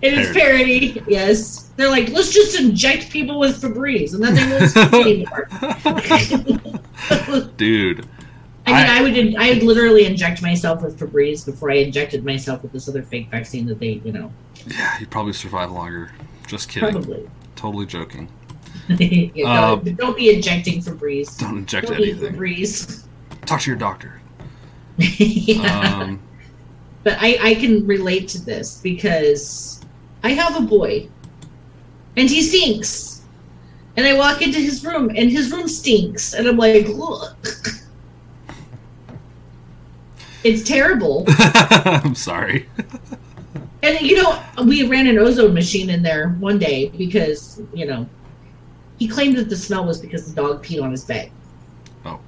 It 0.03 0.15
is 0.15 0.31
parody, 0.35 1.03
yes. 1.07 1.65
They're 1.77 1.91
like, 1.91 2.09
let's 2.09 2.33
just 2.33 2.59
inject 2.59 3.11
people 3.11 3.39
with 3.39 3.61
Febreze, 3.61 4.15
and 4.15 4.25
then 4.25 4.35
they 4.35 4.47
won't 4.51 4.71
stink 4.71 4.95
anymore. 5.29 5.47
Dude. 7.59 8.07
I 8.67 8.73
mean, 8.73 8.87
I- 8.87 8.99
I, 8.99 9.03
would 9.03 9.37
I 9.37 9.49
would 9.51 9.63
literally 9.63 10.07
inject 10.07 10.41
myself 10.41 10.81
with 10.83 10.99
Febreze 10.99 11.45
before 11.45 11.71
I 11.71 11.75
injected 11.77 12.25
myself 12.25 12.63
with 12.63 12.73
this 12.73 12.89
other 12.89 13.03
fake 13.03 13.29
vaccine 13.31 13.67
that 13.67 13.79
they, 13.79 14.01
you 14.03 14.13
know, 14.13 14.33
Yeah, 14.67 14.99
you'd 15.01 15.11
probably 15.11 15.35
survive 15.35 15.71
longer. 15.71 16.13
Just 16.47 16.71
kidding. 16.71 16.93
probably. 16.93 17.29
Totally 17.57 17.85
joking. 17.85 18.29
Um, 19.45 19.83
don't, 19.85 19.97
don't 19.97 20.17
be 20.17 20.35
injecting 20.35 20.83
Febreze. 20.83 21.39
Don't 21.39 21.59
inject 21.59 21.89
Don't 21.89 21.97
anything. 21.97 22.35
Febreze. 22.35 23.05
Talk 23.47 23.61
to 23.61 23.71
your 23.71 23.79
doctor. 23.79 24.21
yeah. 24.99 26.01
Um, 26.01 26.21
but 27.05 27.17
I, 27.21 27.39
I 27.41 27.55
can 27.55 27.87
relate 27.87 28.29
to 28.29 28.45
this 28.45 28.81
because 28.81 29.81
I 30.23 30.31
have 30.31 30.57
a 30.57 30.61
boy 30.61 31.09
and 32.17 32.29
he 32.29 32.43
stinks. 32.43 33.23
And 33.97 34.07
I 34.07 34.15
walk 34.15 34.43
into 34.43 34.59
his 34.59 34.85
room 34.85 35.11
and 35.11 35.31
his 35.31 35.51
room 35.51 35.69
stinks. 35.69 36.35
And 36.35 36.47
I'm 36.47 36.57
like, 36.57 36.89
look. 36.89 37.37
It's 40.43 40.63
terrible. 40.63 41.25
I'm 41.29 42.15
sorry. 42.15 42.69
And 43.83 44.01
you 44.01 44.23
know, 44.23 44.43
we 44.65 44.87
ran 44.87 45.07
an 45.07 45.19
ozone 45.19 45.55
machine 45.55 45.91
in 45.91 46.03
there 46.03 46.31
one 46.41 46.59
day 46.59 46.89
because, 46.91 47.61
you 47.75 47.87
know, 47.87 48.09
he 49.01 49.09
claimed 49.09 49.37
that 49.39 49.49
the 49.49 49.57
smell 49.57 49.87
was 49.87 49.99
because 49.99 50.33
the 50.33 50.41
dog 50.41 50.63
peed 50.63 50.81
on 50.81 50.91
his 50.91 51.05
bed. 51.05 51.33
Oh. 52.05 52.21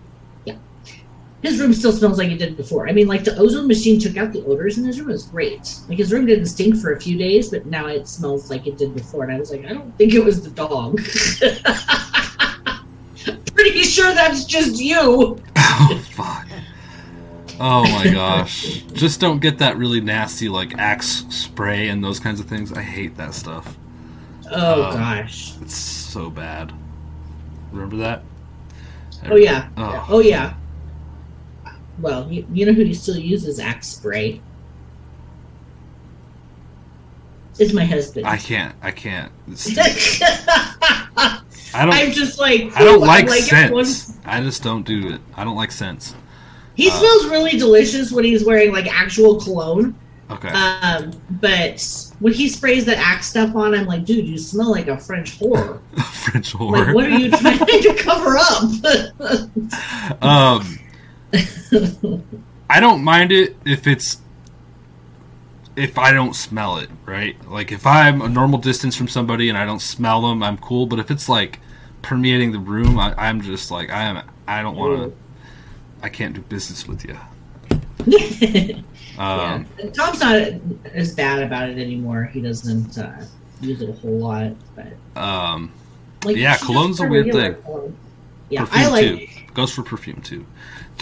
Yeah. 0.46 0.56
His 1.42 1.60
room 1.60 1.74
still 1.74 1.92
smells 1.92 2.16
like 2.16 2.30
it 2.30 2.38
did 2.38 2.56
before. 2.56 2.88
I 2.88 2.92
mean, 2.92 3.06
like 3.06 3.24
the 3.24 3.36
ozone 3.36 3.68
machine 3.68 4.00
took 4.00 4.16
out 4.16 4.32
the 4.32 4.42
odors 4.46 4.78
in 4.78 4.84
his 4.84 4.98
room. 4.98 5.10
It 5.10 5.12
was 5.12 5.24
great. 5.24 5.78
Like 5.86 5.98
his 5.98 6.10
room 6.10 6.24
didn't 6.24 6.46
stink 6.46 6.78
for 6.78 6.94
a 6.94 7.00
few 7.00 7.18
days, 7.18 7.50
but 7.50 7.66
now 7.66 7.88
it 7.88 8.08
smells 8.08 8.48
like 8.48 8.66
it 8.66 8.78
did 8.78 8.94
before. 8.94 9.24
And 9.24 9.34
I 9.34 9.38
was 9.38 9.50
like, 9.50 9.66
I 9.66 9.74
don't 9.74 9.96
think 9.98 10.14
it 10.14 10.24
was 10.24 10.42
the 10.42 10.50
dog. 10.50 10.96
Pretty 13.54 13.82
sure 13.82 14.14
that's 14.14 14.46
just 14.46 14.80
you. 14.80 15.38
Oh 15.74 16.02
fuck. 16.10 16.46
Oh 17.58 17.82
my 17.90 18.12
gosh. 18.12 18.82
Just 18.92 19.20
don't 19.20 19.40
get 19.40 19.58
that 19.58 19.78
really 19.78 20.00
nasty 20.00 20.48
like 20.48 20.76
axe 20.76 21.24
spray 21.30 21.88
and 21.88 22.04
those 22.04 22.20
kinds 22.20 22.40
of 22.40 22.46
things. 22.46 22.72
I 22.72 22.82
hate 22.82 23.16
that 23.16 23.34
stuff. 23.34 23.76
Oh 24.54 24.84
Um, 24.84 24.94
gosh. 24.96 25.54
It's 25.60 25.74
so 25.74 26.30
bad. 26.30 26.72
Remember 27.70 27.96
that? 27.96 28.22
Oh 29.30 29.36
yeah. 29.36 29.68
Oh. 29.76 30.06
Oh 30.10 30.20
yeah. 30.20 30.54
Well, 31.98 32.30
you, 32.30 32.46
you 32.52 32.66
know 32.66 32.72
who 32.72 32.92
still 32.94 33.16
uses 33.16 33.58
Axe 33.60 33.88
spray? 33.88 34.40
It's 37.58 37.72
my 37.72 37.84
husband. 37.84 38.26
I 38.26 38.36
can't. 38.38 38.74
I 38.82 38.90
can't. 38.90 39.30
I 41.74 41.84
don't. 41.86 41.94
I'm 41.94 42.10
just 42.10 42.38
like 42.38 42.70
I 42.74 42.84
don't 42.84 43.02
"Ooh, 43.02 43.06
like, 43.06 43.26
everyone- 43.52 43.84
scents. 43.84 44.18
I 44.24 44.40
just 44.40 44.62
don't 44.62 44.84
do 44.84 45.08
it. 45.14 45.20
I 45.36 45.44
don't 45.44 45.56
like 45.56 45.70
scents. 45.72 46.14
He 46.74 46.88
Uh, 46.88 46.92
smells 46.94 47.26
really 47.26 47.58
delicious 47.58 48.10
when 48.10 48.24
he's 48.24 48.44
wearing 48.44 48.72
like 48.72 48.86
actual 48.92 49.38
cologne. 49.40 49.94
Okay. 50.30 50.48
Um, 50.48 51.12
but 51.40 52.11
when 52.22 52.32
he 52.32 52.48
sprays 52.48 52.84
that 52.84 52.98
Axe 52.98 53.26
stuff 53.26 53.56
on, 53.56 53.74
I'm 53.74 53.86
like, 53.86 54.04
dude, 54.04 54.28
you 54.28 54.38
smell 54.38 54.70
like 54.70 54.86
a 54.86 54.96
French 54.96 55.40
whore. 55.40 55.80
French 56.12 56.54
Like, 56.54 56.94
what 56.94 57.06
are 57.06 57.18
you 57.18 57.30
trying 57.36 57.58
to 57.58 57.94
cover 57.98 58.36
up? 58.38 58.62
Um, 60.22 60.78
I 62.68 62.80
don't 62.80 63.02
mind 63.02 63.32
it 63.32 63.56
if 63.64 63.86
it's 63.86 64.20
if 65.74 65.98
I 65.98 66.12
don't 66.12 66.34
smell 66.34 66.76
it, 66.78 66.90
right? 67.06 67.36
Like 67.48 67.72
if 67.72 67.86
I'm 67.86 68.20
a 68.20 68.28
normal 68.28 68.58
distance 68.58 68.94
from 68.94 69.08
somebody 69.08 69.48
and 69.48 69.56
I 69.56 69.64
don't 69.64 69.80
smell 69.80 70.22
them, 70.22 70.42
I'm 70.42 70.58
cool. 70.58 70.86
But 70.86 70.98
if 70.98 71.10
it's 71.10 71.28
like 71.28 71.60
permeating 72.02 72.52
the 72.52 72.58
room, 72.58 72.98
I, 72.98 73.14
I'm 73.16 73.40
just 73.40 73.70
like 73.70 73.90
I 73.90 74.02
am. 74.02 74.22
I 74.46 74.62
don't 74.62 74.76
want 74.76 75.12
to. 75.12 75.16
I 76.02 76.08
can't 76.08 76.34
do 76.34 76.42
business 76.42 76.86
with 76.86 77.04
you. 77.04 77.16
Yeah. 79.22 79.54
Um, 79.54 79.66
And 79.78 79.94
Tom's 79.94 80.20
not 80.20 80.36
as 80.94 81.14
bad 81.14 81.42
about 81.42 81.68
it 81.70 81.78
anymore. 81.78 82.24
He 82.24 82.40
doesn't 82.40 82.98
uh, 82.98 83.24
use 83.60 83.80
it 83.82 83.88
a 83.88 83.92
whole 83.92 84.18
lot, 84.18 84.52
but 84.74 85.20
um, 85.20 85.72
like 86.24 86.36
Yeah, 86.36 86.56
cologne's 86.56 87.00
a 87.00 87.06
weird 87.06 87.32
thing. 87.32 87.54
cologne. 87.62 87.96
Yeah, 88.50 88.64
perfume 88.64 88.84
I 88.84 88.88
like 88.88 89.04
too 89.18 89.26
goes 89.54 89.72
for 89.72 89.82
perfume 89.82 90.20
too. 90.22 90.44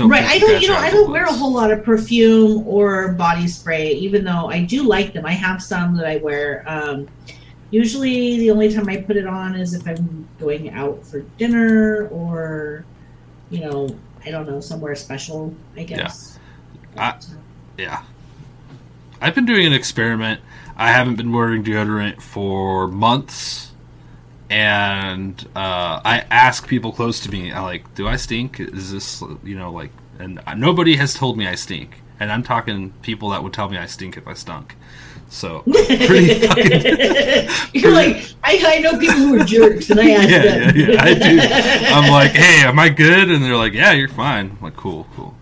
right. 0.01 0.25
I 0.25 0.39
don't. 0.39 0.61
You 0.61 0.69
know, 0.69 0.77
I 0.77 0.91
don't 0.91 1.11
wear 1.11 1.25
a 1.25 1.33
whole 1.33 1.53
lot 1.53 1.71
of 1.71 1.85
perfume 1.85 2.67
or 2.67 3.13
body 3.13 3.47
spray, 3.49 3.93
even 3.93 4.25
though 4.25 4.49
I 4.49 4.63
do 4.65 4.83
like 4.83 5.13
them. 5.13 5.27
I 5.27 5.33
have 5.33 5.63
some 5.63 5.97
that 5.97 6.07
I 6.07 6.17
wear. 6.19 6.65
Um, 6.67 7.09
usually, 7.71 8.39
the 8.39 8.51
only 8.51 8.73
time 8.73 8.89
I 8.89 8.99
put 8.99 9.17
it 9.17 9.27
on 9.27 9.55
is 9.55 9.75
if 9.75 9.87
I'm 9.87 10.29
going 10.39 10.71
out 10.71 11.05
for 11.07 11.21
dinner 11.39 12.09
or, 12.09 12.85
you 13.51 13.61
know, 13.61 13.89
I 14.25 14.31
don't 14.31 14.49
know, 14.49 14.61
somewhere 14.61 14.95
special. 14.95 15.55
I 15.77 15.85
guess. 15.85 16.39
I- 16.97 17.11
uh, 17.11 17.21
Yeah. 17.79 18.03
I've 19.21 19.35
been 19.35 19.47
doing 19.47 19.67
an 19.67 19.73
experiment. 19.73 20.41
I 20.77 20.93
haven't 20.93 21.17
been 21.17 21.33
wearing 21.33 21.63
deodorant 21.63 22.21
for 22.23 22.89
months. 22.89 23.73
And 24.49 25.41
uh, 25.55 26.01
I 26.05 26.25
ask 26.31 26.67
people 26.67 26.91
close 26.93 27.21
to 27.21 27.31
me, 27.31 27.53
I 27.53 27.61
like, 27.63 27.95
do 27.95 28.09
I 28.09 28.17
stink? 28.17 28.59
Is 28.59 28.91
this, 28.91 29.23
you 29.45 29.57
know, 29.57 29.71
like, 29.71 29.91
and 30.19 30.41
nobody 30.57 30.97
has 30.97 31.15
told 31.15 31.37
me 31.39 31.47
I 31.47 31.55
stink. 31.55 32.03
And 32.19 32.33
I'm 32.33 32.43
talking 32.43 32.93
people 33.03 33.31
that 33.31 33.43
would 33.43 33.53
tell 33.53 33.69
me 33.69 33.79
I 33.79 33.87
stink 33.87 34.17
if 34.17 34.27
I 34.27 34.35
stunk. 34.35 34.77
So, 35.29 35.61
pretty 35.71 36.35
fucking. 36.47 37.49
You're 37.81 37.93
like, 37.93 38.35
I, 38.43 38.61
I 38.67 38.79
know 38.81 38.99
people 38.99 39.15
who 39.15 39.41
are 39.41 39.45
jerks, 39.45 39.89
and 39.91 40.01
I 40.01 40.11
ask 40.19 40.29
Yeah, 40.29 40.43
them. 40.43 40.77
yeah, 40.77 40.87
yeah, 40.91 41.03
I 41.05 41.15
do. 41.15 41.41
I'm 41.95 42.11
like, 42.11 42.33
hey, 42.33 42.67
am 42.67 42.79
I 42.81 42.89
good? 42.89 43.31
And 43.31 43.43
they're 43.45 43.57
like, 43.57 43.73
yeah, 43.73 43.93
you're 43.93 44.09
fine. 44.09 44.57
I'm 44.59 44.61
like, 44.61 44.77
cool, 44.77 45.07
cool. 45.15 45.37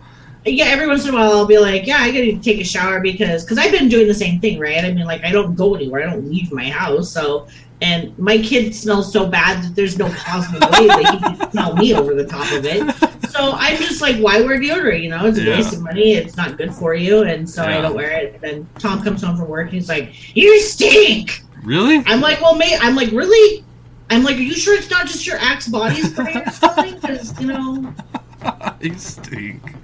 Yeah, 0.45 0.67
every 0.67 0.87
once 0.87 1.05
in 1.07 1.11
a 1.11 1.17
while 1.17 1.33
I'll 1.33 1.47
be 1.47 1.59
like, 1.59 1.87
yeah, 1.87 1.99
I 1.99 2.11
gotta 2.11 2.39
take 2.39 2.61
a 2.61 2.65
shower 2.65 3.01
because 3.01 3.45
because 3.45 3.59
I've 3.59 3.73
been 3.73 3.89
doing 3.89 4.07
the 4.07 4.15
same 4.15 4.41
thing, 4.41 4.59
right? 4.59 4.85
I 4.85 4.93
mean, 4.93 5.05
like 5.07 5.25
I 5.25 5.31
don't 5.33 5.55
go 5.55 5.75
anywhere, 5.75 6.03
I 6.09 6.13
don't 6.13 6.29
leave 6.29 6.53
my 6.53 6.69
house, 6.69 7.13
so 7.13 7.47
and 7.81 8.17
my 8.19 8.39
kid 8.39 8.75
smells 8.75 9.13
so 9.13 9.27
bad 9.29 9.63
that 9.63 9.77
there's 9.77 9.97
no 9.99 10.09
possible 10.11 10.59
way 10.73 10.89
that 10.89 10.99
he 11.01 11.37
can 11.37 11.51
smell 11.53 11.77
me 11.77 11.95
over 11.95 12.13
the 12.15 12.27
top 12.27 12.51
of 12.53 12.65
it. 12.65 12.83
So 13.31 13.53
I'm 13.53 13.77
just 13.77 14.03
like, 14.03 14.17
why 14.17 14.41
wear 14.41 14.59
deodorant? 14.59 15.01
You 15.01 15.11
know, 15.11 15.27
it's 15.27 15.39
a 15.39 15.43
Yeah. 15.45 15.57
waste 15.59 15.75
of 15.75 15.83
money. 15.83 16.15
It's 16.15 16.37
not 16.37 16.59
good 16.59 16.75
for 16.75 16.95
you, 16.95 17.23
and 17.23 17.49
so 17.49 17.63
Yeah. 17.63 17.79
I 17.79 17.81
don't 17.83 17.95
wear 17.95 18.11
it. 18.11 18.41
And 18.43 18.67
Tom 18.81 19.01
comes 19.03 19.23
home 19.23 19.37
from 19.37 19.47
work 19.49 19.67
and 19.67 19.75
he's 19.75 19.89
like, 19.89 20.13
"You 20.37 20.61
stink." 20.61 21.43
Really? 21.63 22.03
I'm 22.07 22.21
like, 22.21 22.41
"Well, 22.41 22.57
mate," 22.57 22.79
I'm 22.81 22.97
like, 22.97 23.13
"Really?" 23.13 23.65
I'm 24.11 24.25
like, 24.25 24.37
"Are 24.37 24.41
you 24.41 24.55
sure 24.55 24.75
it's 24.75 24.91
not 24.91 25.07
just 25.07 25.25
your 25.27 25.37
Axe 25.39 25.69
body 25.69 26.01
spray 26.03 26.33
you're 26.35 26.47
smelling? 26.53 26.95
Because 26.95 27.39
you 27.41 27.47
know." 27.47 27.95
you 28.81 28.95
stink. 28.99 29.75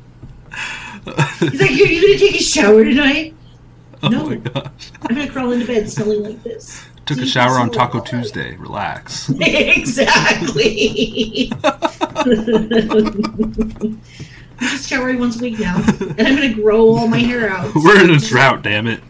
He's 1.40 1.60
like, 1.60 1.70
"Are 1.70 1.74
you 1.74 2.00
gonna 2.00 2.18
take 2.18 2.40
a 2.40 2.42
shower 2.42 2.84
tonight?" 2.84 3.34
oh 4.02 4.08
No. 4.08 4.26
my 4.26 4.36
gosh. 4.36 4.70
I'm 5.02 5.16
gonna 5.16 5.30
crawl 5.30 5.52
into 5.52 5.66
bed 5.66 5.90
smelling 5.90 6.22
like 6.22 6.42
this. 6.42 6.84
Took 7.06 7.18
a 7.18 7.26
shower 7.26 7.58
on. 7.58 7.70
Taco 7.70 8.00
Tuesday. 8.00 8.56
Relax. 8.56 9.28
exactly. 9.40 11.50
I'm 14.60 14.68
just 14.70 14.88
showering 14.88 15.18
once 15.18 15.38
a 15.38 15.42
week 15.42 15.58
now, 15.58 15.76
and 16.00 16.20
I'm 16.26 16.36
gonna 16.36 16.54
grow 16.54 16.88
all 16.96 17.08
my 17.08 17.18
hair 17.18 17.50
out. 17.50 17.74
We're 17.74 18.02
in 18.02 18.10
a 18.10 18.18
drought, 18.18 18.62
damn 18.62 18.86
it. 18.86 19.00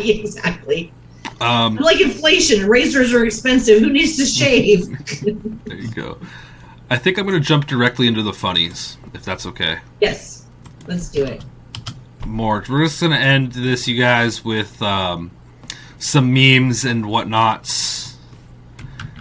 exactly. 0.00 0.92
Um, 1.40 1.76
Like 1.76 2.00
inflation, 2.00 2.66
razors 2.66 3.12
are 3.12 3.24
expensive. 3.24 3.80
Who 3.80 3.90
needs 3.90 4.16
to 4.16 4.24
shave? 4.24 4.86
there 5.64 5.76
you 5.76 5.90
go. 5.90 6.18
I 6.94 6.96
think 6.96 7.18
I'm 7.18 7.26
going 7.26 7.36
to 7.40 7.44
jump 7.44 7.66
directly 7.66 8.06
into 8.06 8.22
the 8.22 8.32
funnies, 8.32 8.98
if 9.14 9.24
that's 9.24 9.46
okay. 9.46 9.78
yes, 10.00 10.46
let's 10.86 11.08
do 11.08 11.24
it. 11.24 11.44
more. 12.24 12.62
We're 12.68 12.84
just 12.84 13.00
gonna 13.00 13.16
end 13.16 13.50
this, 13.52 13.88
you 13.88 13.98
guys, 13.98 14.44
with 14.44 14.80
um, 14.80 15.32
some 15.98 16.32
memes 16.32 16.84
and 16.84 17.04
whatnots, 17.06 18.14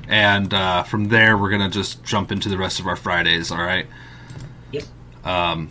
and 0.07 0.53
uh, 0.53 0.83
from 0.83 1.09
there 1.09 1.35
we're 1.35 1.49
gonna 1.49 1.67
just 1.69 2.03
jump 2.03 2.31
into 2.31 2.47
the 2.47 2.59
rest 2.59 2.79
of 2.79 2.85
our 2.85 2.95
Fridays. 2.95 3.49
All 3.49 3.57
right. 3.57 3.87
Yep. 4.71 4.83
Um, 5.23 5.69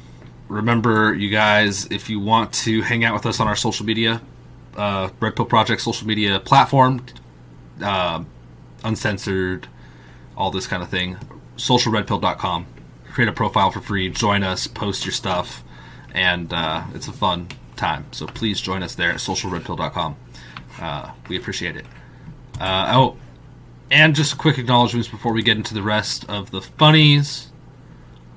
remember, 0.48 1.14
you 1.14 1.30
guys, 1.30 1.86
if 1.86 2.11
you 2.11 2.18
want 2.18 2.53
to 2.55 2.82
hang 2.82 3.05
out 3.05 3.14
with 3.14 3.26
us 3.26 3.38
on 3.38 3.46
our 3.46 3.55
social 3.55 3.86
media, 3.86 4.20
uh, 4.76 5.11
Red 5.20 5.36
Pill 5.36 5.46
Project 5.46 5.80
social 5.80 6.09
media 6.09 6.40
platform, 6.40 7.07
uh, 7.80 8.24
uncensored, 8.82 9.68
all 10.36 10.50
this 10.50 10.66
kind 10.66 10.82
of 10.82 10.88
thing, 10.88 11.16
socialredpill.com. 11.62 12.66
Create 13.12 13.28
a 13.28 13.32
profile 13.32 13.70
for 13.70 13.80
free, 13.80 14.08
join 14.08 14.42
us, 14.42 14.66
post 14.66 15.04
your 15.04 15.12
stuff, 15.12 15.62
and 16.12 16.52
uh, 16.52 16.84
it's 16.92 17.06
a 17.06 17.12
fun 17.12 17.48
time. 17.76 18.06
So 18.10 18.26
please 18.26 18.60
join 18.60 18.82
us 18.82 18.96
there 18.96 19.10
at 19.10 19.16
socialredpill.com. 19.16 20.16
Uh, 20.80 21.12
we 21.28 21.36
appreciate 21.36 21.76
it. 21.76 21.86
Uh, 22.60 22.90
oh, 22.94 23.16
and 23.90 24.14
just 24.14 24.38
quick 24.38 24.58
acknowledgments 24.58 25.08
before 25.08 25.32
we 25.32 25.42
get 25.42 25.56
into 25.56 25.72
the 25.72 25.82
rest 25.82 26.28
of 26.28 26.50
the 26.50 26.60
funnies. 26.60 27.52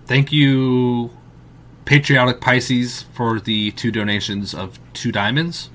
Thank 0.05 0.31
you, 0.31 1.11
Patriotic 1.85 2.41
Pisces, 2.41 3.03
for 3.13 3.39
the 3.39 3.71
two 3.71 3.91
donations 3.91 4.53
of 4.53 4.79
two 4.93 5.11
diamonds. 5.11 5.69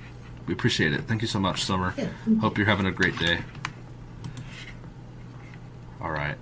We 0.46 0.54
appreciate 0.54 0.92
it. 0.92 1.02
Thank 1.02 1.22
you 1.22 1.28
so 1.28 1.40
much, 1.40 1.64
Summer. 1.64 1.94
Hope 2.40 2.58
you're 2.58 2.66
having 2.66 2.86
a 2.86 2.92
great 2.92 3.18
day. 3.18 3.40
All 6.00 6.12
right. 6.12 6.36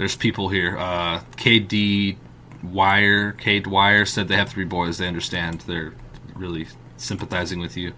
There's 0.00 0.16
people 0.16 0.48
here. 0.48 0.78
Uh, 0.78 1.20
KD 1.36 2.16
Wire, 2.62 3.32
K 3.32 3.60
Dwyer 3.60 4.06
said 4.06 4.28
they 4.28 4.36
have 4.36 4.48
three 4.48 4.64
boys. 4.64 4.96
They 4.96 5.06
understand. 5.06 5.60
They're 5.66 5.92
really 6.34 6.68
sympathizing 6.96 7.60
with 7.60 7.76
you. 7.76 7.92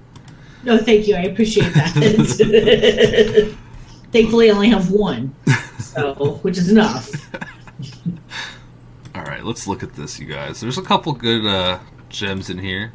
No, 0.65 0.79
thank 0.79 1.07
you. 1.07 1.15
I 1.15 1.21
appreciate 1.21 1.73
that. 1.75 3.57
Thankfully, 4.11 4.51
I 4.51 4.53
only 4.53 4.71
have 4.71 4.91
one, 4.91 5.33
so 5.79 6.41
which 6.43 6.59
is 6.59 6.73
enough. 6.73 7.09
All 9.15 9.23
right, 9.23 9.45
let's 9.45 9.69
look 9.69 9.85
at 9.85 9.93
this, 9.93 10.19
you 10.19 10.27
guys. 10.27 10.61
There's 10.61 10.79
a 10.79 10.83
couple 10.83 11.13
good 11.13 11.47
uh, 11.47 11.79
gems 12.09 12.51
in 12.51 12.59
here. 12.59 12.95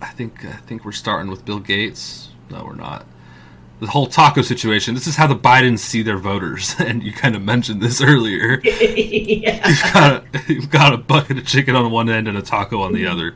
I 0.00 0.08
think 0.08 0.42
I 0.46 0.56
think 0.56 0.86
we're 0.86 0.92
starting 0.92 1.30
with 1.30 1.44
Bill 1.44 1.60
Gates. 1.60 2.30
No, 2.48 2.64
we're 2.64 2.76
not. 2.76 3.04
The 3.80 3.86
whole 3.86 4.06
taco 4.06 4.42
situation. 4.42 4.94
This 4.94 5.06
is 5.06 5.16
how 5.16 5.26
the 5.26 5.34
Bidens 5.34 5.78
see 5.78 6.02
their 6.02 6.18
voters, 6.18 6.74
and 6.78 7.02
you 7.02 7.12
kind 7.12 7.34
of 7.34 7.42
mentioned 7.42 7.80
this 7.80 8.00
earlier. 8.02 8.60
yeah. 8.64 9.68
You've 9.68 9.92
got 9.92 10.12
a, 10.12 10.52
you've 10.52 10.70
got 10.70 10.92
a 10.92 10.98
bucket 10.98 11.38
of 11.38 11.46
chicken 11.46 11.74
on 11.74 11.90
one 11.90 12.08
end 12.10 12.28
and 12.28 12.36
a 12.36 12.42
taco 12.42 12.82
on 12.82 12.92
the 12.92 13.06
other. 13.06 13.34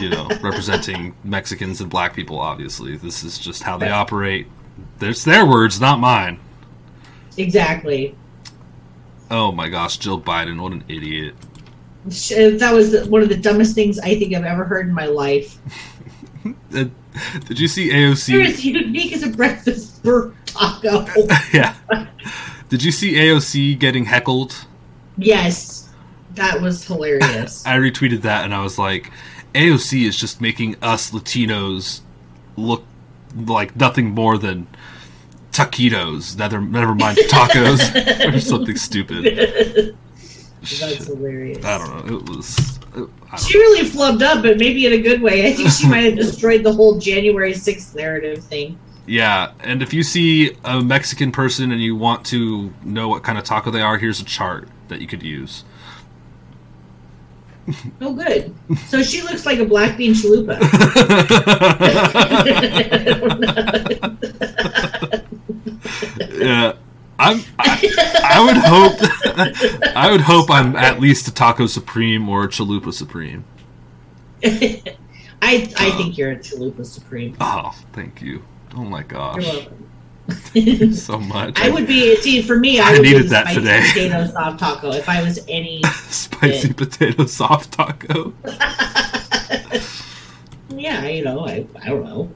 You 0.00 0.10
know, 0.10 0.28
representing 0.42 1.14
Mexicans 1.22 1.80
and 1.80 1.88
black 1.88 2.14
people. 2.14 2.40
Obviously, 2.40 2.96
this 2.96 3.22
is 3.22 3.38
just 3.38 3.62
how 3.62 3.78
they 3.78 3.90
operate. 3.90 4.48
It's 5.00 5.24
their 5.24 5.46
words, 5.46 5.80
not 5.80 6.00
mine. 6.00 6.40
Exactly. 7.36 8.16
Oh 9.30 9.52
my 9.52 9.68
gosh, 9.68 9.96
Jill 9.98 10.20
Biden, 10.20 10.60
what 10.60 10.72
an 10.72 10.84
idiot. 10.88 11.34
That 12.04 12.72
was 12.72 13.08
one 13.08 13.22
of 13.22 13.28
the 13.28 13.36
dumbest 13.36 13.74
things 13.74 13.98
I 13.98 14.16
think 14.16 14.34
I've 14.34 14.44
ever 14.44 14.64
heard 14.64 14.86
in 14.86 14.94
my 14.94 15.06
life. 15.06 15.58
Did 16.70 17.58
you 17.58 17.68
see 17.68 17.86
You're 17.86 18.12
AOC? 18.12 18.46
as 18.46 18.64
unique 18.64 19.12
as 19.12 19.22
a 19.22 19.28
breakfast 19.28 20.02
burr 20.02 20.32
taco. 20.46 21.06
yeah. 21.52 21.74
Did 22.68 22.82
you 22.82 22.90
see 22.92 23.14
AOC 23.14 23.78
getting 23.78 24.06
heckled? 24.06 24.66
yes, 25.16 25.88
that 26.34 26.60
was 26.60 26.84
hilarious. 26.84 27.64
I 27.66 27.76
retweeted 27.78 28.20
that 28.22 28.44
and 28.44 28.54
I 28.54 28.62
was 28.62 28.78
like, 28.78 29.10
AOC 29.54 30.06
is 30.06 30.16
just 30.18 30.40
making 30.40 30.76
us 30.82 31.10
Latinos 31.10 32.00
look 32.56 32.84
like 33.34 33.74
nothing 33.76 34.10
more 34.10 34.36
than 34.36 34.66
taquitos. 35.52 36.36
Never, 36.36 36.60
never 36.60 36.94
mind 36.94 37.16
tacos 37.28 38.34
or 38.34 38.38
something 38.40 38.76
stupid. 38.76 39.96
That's 40.60 41.06
hilarious. 41.06 41.64
I 41.64 41.78
don't 41.78 42.06
know. 42.06 42.16
It 42.16 42.28
was. 42.28 42.78
She 43.38 43.58
really 43.58 43.88
flubbed 43.88 44.22
up, 44.22 44.42
but 44.42 44.58
maybe 44.58 44.86
in 44.86 44.92
a 44.92 45.02
good 45.02 45.20
way. 45.20 45.46
I 45.46 45.52
think 45.52 45.70
she 45.70 45.88
might 45.88 46.04
have 46.04 46.16
destroyed 46.16 46.62
the 46.62 46.72
whole 46.72 46.98
January 46.98 47.52
6th 47.52 47.94
narrative 47.94 48.44
thing. 48.44 48.78
Yeah, 49.06 49.52
and 49.60 49.82
if 49.82 49.94
you 49.94 50.02
see 50.02 50.56
a 50.64 50.80
Mexican 50.80 51.30
person 51.30 51.70
and 51.70 51.80
you 51.80 51.94
want 51.94 52.26
to 52.26 52.72
know 52.82 53.08
what 53.08 53.22
kind 53.22 53.38
of 53.38 53.44
taco 53.44 53.70
they 53.70 53.82
are, 53.82 53.98
here's 53.98 54.20
a 54.20 54.24
chart 54.24 54.68
that 54.88 55.00
you 55.00 55.06
could 55.06 55.22
use. 55.22 55.64
Oh, 58.00 58.14
good. 58.14 58.54
So 58.86 59.02
she 59.02 59.22
looks 59.22 59.44
like 59.44 59.58
a 59.58 59.64
black 59.64 59.98
bean 59.98 60.14
chalupa. 60.14 60.56
yeah, 66.40 66.74
I'm. 67.18 67.40
I, 67.58 68.20
I 68.24 68.44
would 68.44 68.56
hope. 68.56 69.96
I 69.96 70.10
would 70.10 70.20
hope 70.22 70.50
I'm 70.50 70.76
at 70.76 71.00
least 71.00 71.28
a 71.28 71.34
taco 71.34 71.66
supreme 71.66 72.28
or 72.28 72.44
a 72.44 72.48
chalupa 72.48 72.92
supreme. 72.92 73.44
I 74.44 74.92
I 75.42 75.90
uh, 75.90 75.96
think 75.96 76.18
you're 76.18 76.32
a 76.32 76.36
chalupa 76.36 76.84
supreme. 76.84 77.36
Oh, 77.40 77.74
thank 77.92 78.20
you. 78.20 78.42
Oh 78.74 78.84
my 78.84 78.98
You're 78.98 79.08
gosh, 79.08 79.68
so 80.92 81.18
much. 81.18 81.58
I 81.60 81.70
would 81.70 81.86
be 81.86 82.16
see 82.16 82.42
for 82.42 82.56
me. 82.56 82.80
I, 82.80 82.90
I 82.90 82.92
would 82.92 83.02
be 83.02 83.12
needed 83.12 83.28
that 83.30 83.44
spicy 83.44 83.60
today. 83.60 83.80
Potato 83.92 84.26
soft 84.26 84.58
taco. 84.58 84.92
If 84.92 85.08
I 85.08 85.22
was 85.22 85.44
any, 85.48 85.82
spicy 86.08 86.72
potato 86.74 87.26
soft 87.26 87.72
taco. 87.72 88.34
yeah, 90.68 91.06
you 91.06 91.24
know, 91.24 91.46
I 91.46 91.66
I 91.82 91.88
don't 91.88 92.04
know. 92.04 92.30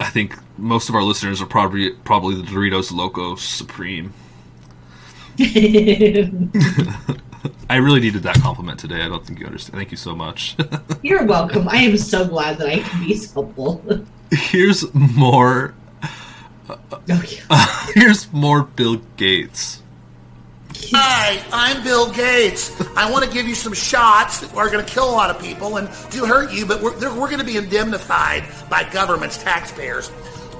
I 0.00 0.08
think 0.08 0.36
most 0.56 0.88
of 0.88 0.94
our 0.94 1.02
listeners 1.02 1.42
are 1.42 1.46
probably 1.46 1.90
probably 1.90 2.34
the 2.34 2.42
Doritos 2.42 2.90
Loco 2.92 3.36
Supreme. 3.36 4.12
I 7.70 7.76
really 7.76 8.00
needed 8.00 8.22
that 8.24 8.36
compliment 8.40 8.80
today. 8.80 9.02
I 9.02 9.08
don't 9.08 9.24
think 9.24 9.38
you 9.38 9.46
understand. 9.46 9.76
Thank 9.76 9.90
you 9.90 9.96
so 9.96 10.14
much. 10.16 10.56
You're 11.02 11.24
welcome. 11.24 11.68
I 11.68 11.76
am 11.76 11.96
so 11.96 12.26
glad 12.26 12.58
that 12.58 12.68
I 12.68 12.80
can 12.80 13.06
be 13.06 13.14
helpful. 13.14 14.04
Here's 14.30 14.92
more. 14.94 15.74
Okay. 17.08 17.42
Here's 17.94 18.32
more 18.32 18.64
Bill 18.64 19.02
Gates. 19.16 19.82
Hi, 20.92 21.42
I'm 21.52 21.84
Bill 21.84 22.10
Gates. 22.12 22.72
I 22.96 23.10
want 23.10 23.24
to 23.24 23.30
give 23.30 23.46
you 23.46 23.54
some 23.54 23.72
shots 23.72 24.40
that 24.40 24.54
are 24.54 24.70
going 24.70 24.84
to 24.84 24.90
kill 24.90 25.08
a 25.08 25.12
lot 25.12 25.30
of 25.30 25.40
people 25.40 25.76
and 25.76 25.88
do 26.10 26.24
hurt 26.24 26.52
you, 26.52 26.66
but 26.66 26.82
we're, 26.82 26.98
we're 26.98 27.28
going 27.28 27.38
to 27.38 27.44
be 27.44 27.56
indemnified 27.56 28.44
by 28.68 28.84
governments, 28.90 29.38
taxpayers. 29.42 30.10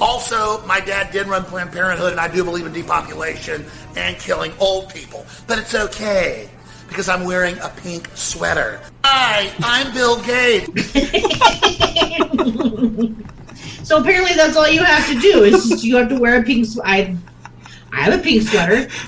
Also, 0.01 0.64
my 0.66 0.80
dad 0.80 1.10
did 1.12 1.26
run 1.26 1.44
Planned 1.44 1.72
Parenthood, 1.72 2.12
and 2.12 2.20
I 2.20 2.28
do 2.28 2.44
believe 2.44 2.66
in 2.66 2.72
depopulation 2.72 3.64
and 3.97 4.16
killing 4.18 4.52
old 4.60 4.92
people. 4.94 5.26
But 5.47 5.59
it's 5.59 5.74
okay 5.74 6.48
because 6.88 7.09
I'm 7.09 7.24
wearing 7.24 7.59
a 7.59 7.68
pink 7.82 8.09
sweater. 8.14 8.80
Hi, 9.05 9.52
I'm 9.60 9.92
Bill 9.92 10.22
Gates. 10.22 10.68
So 13.90 13.98
apparently 13.98 14.36
that's 14.36 14.56
all 14.56 14.68
you 14.68 14.84
have 14.84 15.05
to 15.09 15.18
do 15.18 15.42
is 15.42 15.84
you 15.84 15.97
have 15.97 16.09
to 16.10 16.18
wear 16.20 16.40
a 16.40 16.44
pink. 16.44 16.64
Sw- 16.64 16.78
I 16.84 17.16
I 17.92 18.02
have 18.02 18.18
a 18.18 18.22
pink 18.22 18.42
sweater. 18.48 18.88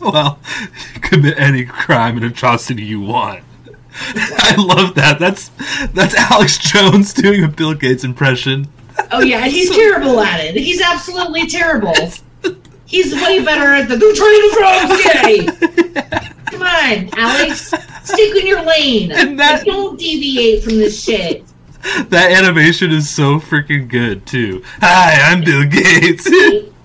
Well, 0.00 0.38
commit 1.00 1.38
any 1.38 1.64
crime 1.64 2.16
and 2.18 2.26
atrocity 2.26 2.82
you 2.82 3.00
want. 3.00 3.42
I 4.12 4.54
love 4.58 4.94
that. 4.96 5.18
That's 5.18 5.48
that's 5.94 6.14
Alex 6.14 6.58
Jones 6.58 7.14
doing 7.14 7.42
a 7.42 7.48
Bill 7.48 7.72
Gates 7.72 8.04
impression. 8.04 8.68
Oh 9.10 9.22
yeah, 9.22 9.38
and 9.44 9.50
he's 9.50 9.70
terrible 9.74 10.20
at 10.20 10.40
it. 10.44 10.56
He's 10.56 10.82
absolutely 10.82 11.46
terrible. 11.46 11.94
He's 12.84 13.14
way 13.14 13.42
better 13.42 13.72
at 13.72 13.88
the 13.88 13.96
"They're 13.96 14.12
trying 14.12 14.42
to 14.42 15.94
throw. 15.94 16.50
Come 16.50 16.62
on, 16.62 17.08
Alex, 17.18 17.72
stick 18.04 18.36
in 18.36 18.46
your 18.46 18.62
lane. 18.62 19.10
And 19.10 19.40
that- 19.40 19.64
don't 19.64 19.98
deviate 19.98 20.62
from 20.64 20.76
this 20.76 21.02
shit. 21.02 21.44
That 22.10 22.30
animation 22.30 22.90
is 22.92 23.08
so 23.08 23.40
freaking 23.40 23.88
good 23.88 24.26
too. 24.26 24.62
Hi, 24.80 25.32
I'm 25.32 25.42
Bill 25.42 25.64
Gates. 25.64 26.28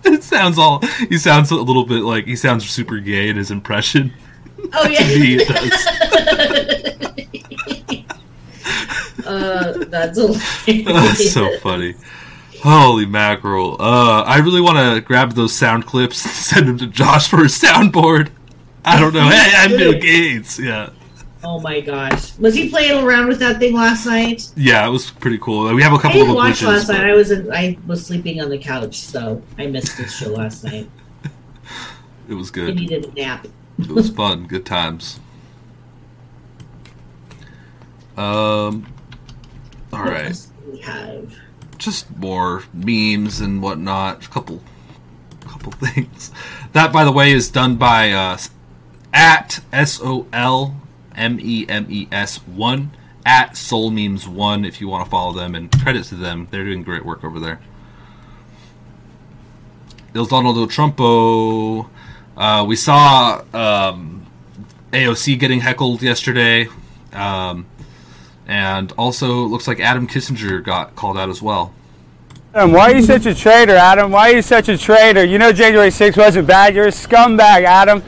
it 0.05 0.23
sounds 0.23 0.57
all. 0.57 0.79
He 1.09 1.17
sounds 1.17 1.51
a 1.51 1.55
little 1.55 1.85
bit 1.85 2.03
like 2.03 2.25
he 2.25 2.35
sounds 2.35 2.69
super 2.69 2.99
gay 2.99 3.29
in 3.29 3.37
his 3.37 3.51
impression. 3.51 4.13
Oh 4.73 4.83
To 4.93 5.19
me, 5.19 5.35
yeah, 5.35 5.41
it 5.41 5.47
does. 5.47 5.87
uh, 9.25 9.85
that's. 9.89 10.17
Oh, 10.19 11.13
so 11.13 11.57
funny. 11.59 11.95
Holy 12.61 13.05
mackerel! 13.05 13.77
Uh, 13.79 14.23
I 14.23 14.39
really 14.39 14.59
want 14.61 14.77
to 14.77 15.01
grab 15.01 15.31
those 15.33 15.53
sound 15.53 15.85
clips 15.85 16.25
and 16.25 16.33
send 16.33 16.67
them 16.67 16.77
to 16.79 16.87
Josh 16.87 17.29
for 17.29 17.39
a 17.39 17.45
soundboard. 17.45 18.31
I 18.83 18.99
don't 18.99 19.13
know. 19.13 19.29
Hey, 19.29 19.51
I'm 19.55 19.71
Bill 19.71 19.93
Gates. 19.93 20.59
Yeah, 20.59 20.89
Oh 21.41 21.59
my 21.61 21.79
gosh, 21.79 22.37
was 22.37 22.53
he 22.53 22.69
playing 22.69 23.01
around 23.03 23.27
with 23.29 23.39
that 23.39 23.59
thing 23.59 23.73
last 23.73 24.05
night? 24.05 24.49
yeah, 24.57 24.85
it 24.85 24.89
was 24.89 25.09
pretty 25.09 25.37
cool. 25.37 25.73
We 25.73 25.81
have 25.81 25.93
a 25.93 25.97
couple 25.97 26.19
didn't 26.19 26.31
of 26.31 26.35
watch 26.35 26.59
glitches. 26.61 26.67
last 26.67 26.87
but 26.87 26.97
night. 26.97 27.05
I 27.09 27.13
was 27.13 27.31
in, 27.31 27.51
I 27.51 27.77
was 27.87 28.05
sleeping 28.05 28.41
on 28.41 28.49
the 28.49 28.57
couch, 28.57 28.99
so 28.99 29.41
I 29.57 29.67
missed 29.67 29.97
this 29.97 30.15
show 30.17 30.29
last 30.31 30.63
night. 30.63 30.89
It 32.27 32.35
was 32.35 32.51
good. 32.51 32.69
I 32.69 32.73
needed 32.73 33.05
a 33.05 33.11
nap. 33.13 33.47
It 33.79 33.87
was 33.87 34.09
fun. 34.11 34.45
Good 34.45 34.63
times. 34.63 35.19
Um. 38.17 38.85
All 39.91 39.99
What 40.03 40.09
right. 40.11 40.47
we 40.71 40.79
have? 40.81 41.33
just 41.79 42.15
more 42.17 42.63
memes 42.73 43.39
and 43.39 43.63
whatnot. 43.63 44.25
A 44.25 44.29
couple, 44.29 44.61
couple 45.41 45.71
things. 45.87 46.29
That, 46.73 46.91
by 46.93 47.03
the 47.05 47.11
way, 47.11 47.31
is 47.31 47.49
done 47.49 47.77
by 47.77 48.11
uh, 48.11 48.37
at 49.13 49.61
S 49.73 49.99
O 50.03 50.27
L 50.33 50.75
M 51.15 51.39
E 51.41 51.65
M 51.67 51.87
E 51.89 52.07
S 52.11 52.37
one 52.37 52.91
at 53.25 53.57
Soul 53.57 53.91
Memes 53.91 54.27
one. 54.27 54.65
If 54.65 54.81
you 54.81 54.87
want 54.87 55.05
to 55.05 55.09
follow 55.09 55.33
them, 55.33 55.55
and 55.55 55.71
credit 55.71 56.05
to 56.05 56.15
them, 56.15 56.47
they're 56.51 56.65
doing 56.65 56.83
great 56.83 57.05
work 57.05 57.23
over 57.23 57.39
there. 57.39 57.59
Il 60.15 60.25
Donaldo 60.25 60.65
Trumpo. 60.65 61.89
Uh, 62.35 62.65
we 62.65 62.75
saw 62.75 63.43
um, 63.53 64.25
AOC 64.91 65.39
getting 65.39 65.59
heckled 65.59 66.01
yesterday. 66.01 66.67
Um, 67.13 67.65
and 68.47 68.91
also, 68.93 69.43
looks 69.43 69.67
like 69.67 69.79
Adam 69.79 70.07
Kinzinger 70.07 70.63
got 70.63 70.95
called 70.95 71.17
out 71.17 71.29
as 71.29 71.41
well. 71.41 71.73
Adam, 72.55 72.71
why 72.71 72.91
are 72.91 72.95
you 72.95 73.03
such 73.03 73.27
a 73.27 73.35
traitor, 73.35 73.75
Adam? 73.75 74.11
Why 74.11 74.31
are 74.31 74.35
you 74.37 74.41
such 74.41 74.69
a 74.69 74.77
traitor? 74.77 75.23
You 75.23 75.37
know 75.37 75.51
January 75.51 75.89
6th 75.89 76.17
wasn't 76.17 76.47
bad. 76.47 76.73
You're 76.73 76.87
a 76.87 76.91
scumbag, 76.91 77.63
Adam. 77.63 78.01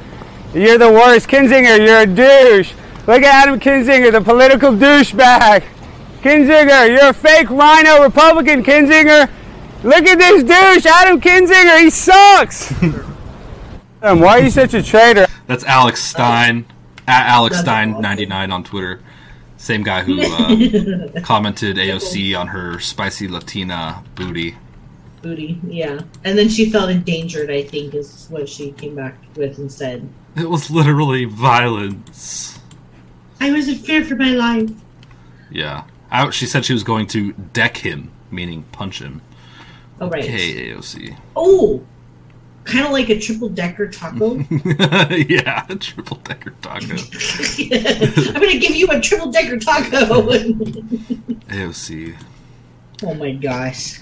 You're 0.53 0.80
the 0.80 0.91
worst. 0.91 1.28
Kinzinger, 1.28 1.78
you're 1.86 1.99
a 1.99 2.07
douche. 2.07 2.73
Look 3.07 3.23
at 3.23 3.48
Adam 3.48 3.60
Kinzinger, 3.60 4.11
the 4.11 4.22
political 4.22 4.72
douchebag. 4.72 5.64
Kinzinger, 6.22 6.88
you're 6.88 7.10
a 7.10 7.14
fake 7.14 7.49
RINO 7.49 8.03
Republican, 8.03 8.64
Kinzinger. 8.64 9.30
Look 9.84 10.06
at 10.06 10.19
this 10.19 10.44
douche, 10.44 10.86
Adam 10.86 11.19
Kinzinger. 11.19 11.80
He 11.80 11.90
sucks. 11.90 12.72
Adam, 14.03 14.19
why 14.19 14.40
are 14.40 14.44
you 14.44 14.52
such 14.52 14.76
a 14.76 14.84
traitor? 14.84 15.26
That's 15.48 15.64
Alex 15.64 16.03
Stein 16.03 16.65
at 17.07 17.28
Alex 17.28 17.61
Stein99 17.61 18.53
on 18.53 18.64
Twitter. 18.64 19.02
Same 19.57 19.84
guy 19.84 20.03
who 20.03 20.22
uh, 20.22 21.22
commented 21.23 21.78
AOC 21.78 22.40
on 22.40 22.48
her 22.48 22.80
spicy 22.80 23.28
Latina 23.28 24.03
booty. 24.15 24.56
Booty, 25.22 25.60
yeah. 25.64 25.99
And 26.23 26.38
then 26.38 26.49
she 26.49 26.69
felt 26.69 26.90
endangered, 26.90 27.49
I 27.52 27.64
think, 27.64 27.94
is 27.94 28.28
what 28.30 28.48
she 28.48 28.72
came 28.72 28.95
back 28.95 29.15
with 29.36 29.57
and 29.57 29.72
said. 29.72 30.07
It 30.36 30.49
was 30.49 30.72
literally 30.72 31.26
violence. 31.26 32.60
I 33.41 33.51
was 33.51 33.68
in 33.68 33.76
fear 33.76 34.05
for 34.05 34.15
my 34.15 34.30
life. 34.30 34.69
Yeah, 35.49 35.85
I, 36.11 36.30
she 36.30 36.45
said 36.45 36.63
she 36.63 36.73
was 36.73 36.84
going 36.84 37.07
to 37.07 37.34
deck 37.34 37.77
him, 37.77 38.11
meaning 38.30 38.63
punch 38.72 39.01
him. 39.01 39.22
Oh, 39.99 40.09
right. 40.09 40.23
Okay, 40.23 40.69
AOC. 40.69 41.18
Oh, 41.35 41.84
kind 42.65 42.85
of 42.85 42.91
like 42.91 43.09
a 43.09 43.19
triple 43.19 43.49
decker 43.49 43.88
taco. 43.88 44.35
yeah, 45.27 45.65
a 45.68 45.76
triple 45.76 46.18
decker 46.18 46.51
taco. 46.61 46.85
I'm 46.93 48.41
going 48.41 48.51
to 48.51 48.59
give 48.59 48.76
you 48.76 48.88
a 48.91 49.01
triple 49.01 49.31
decker 49.31 49.57
taco. 49.57 49.89
AOC. 51.49 52.15
oh 53.03 53.13
my 53.15 53.31
gosh. 53.34 54.01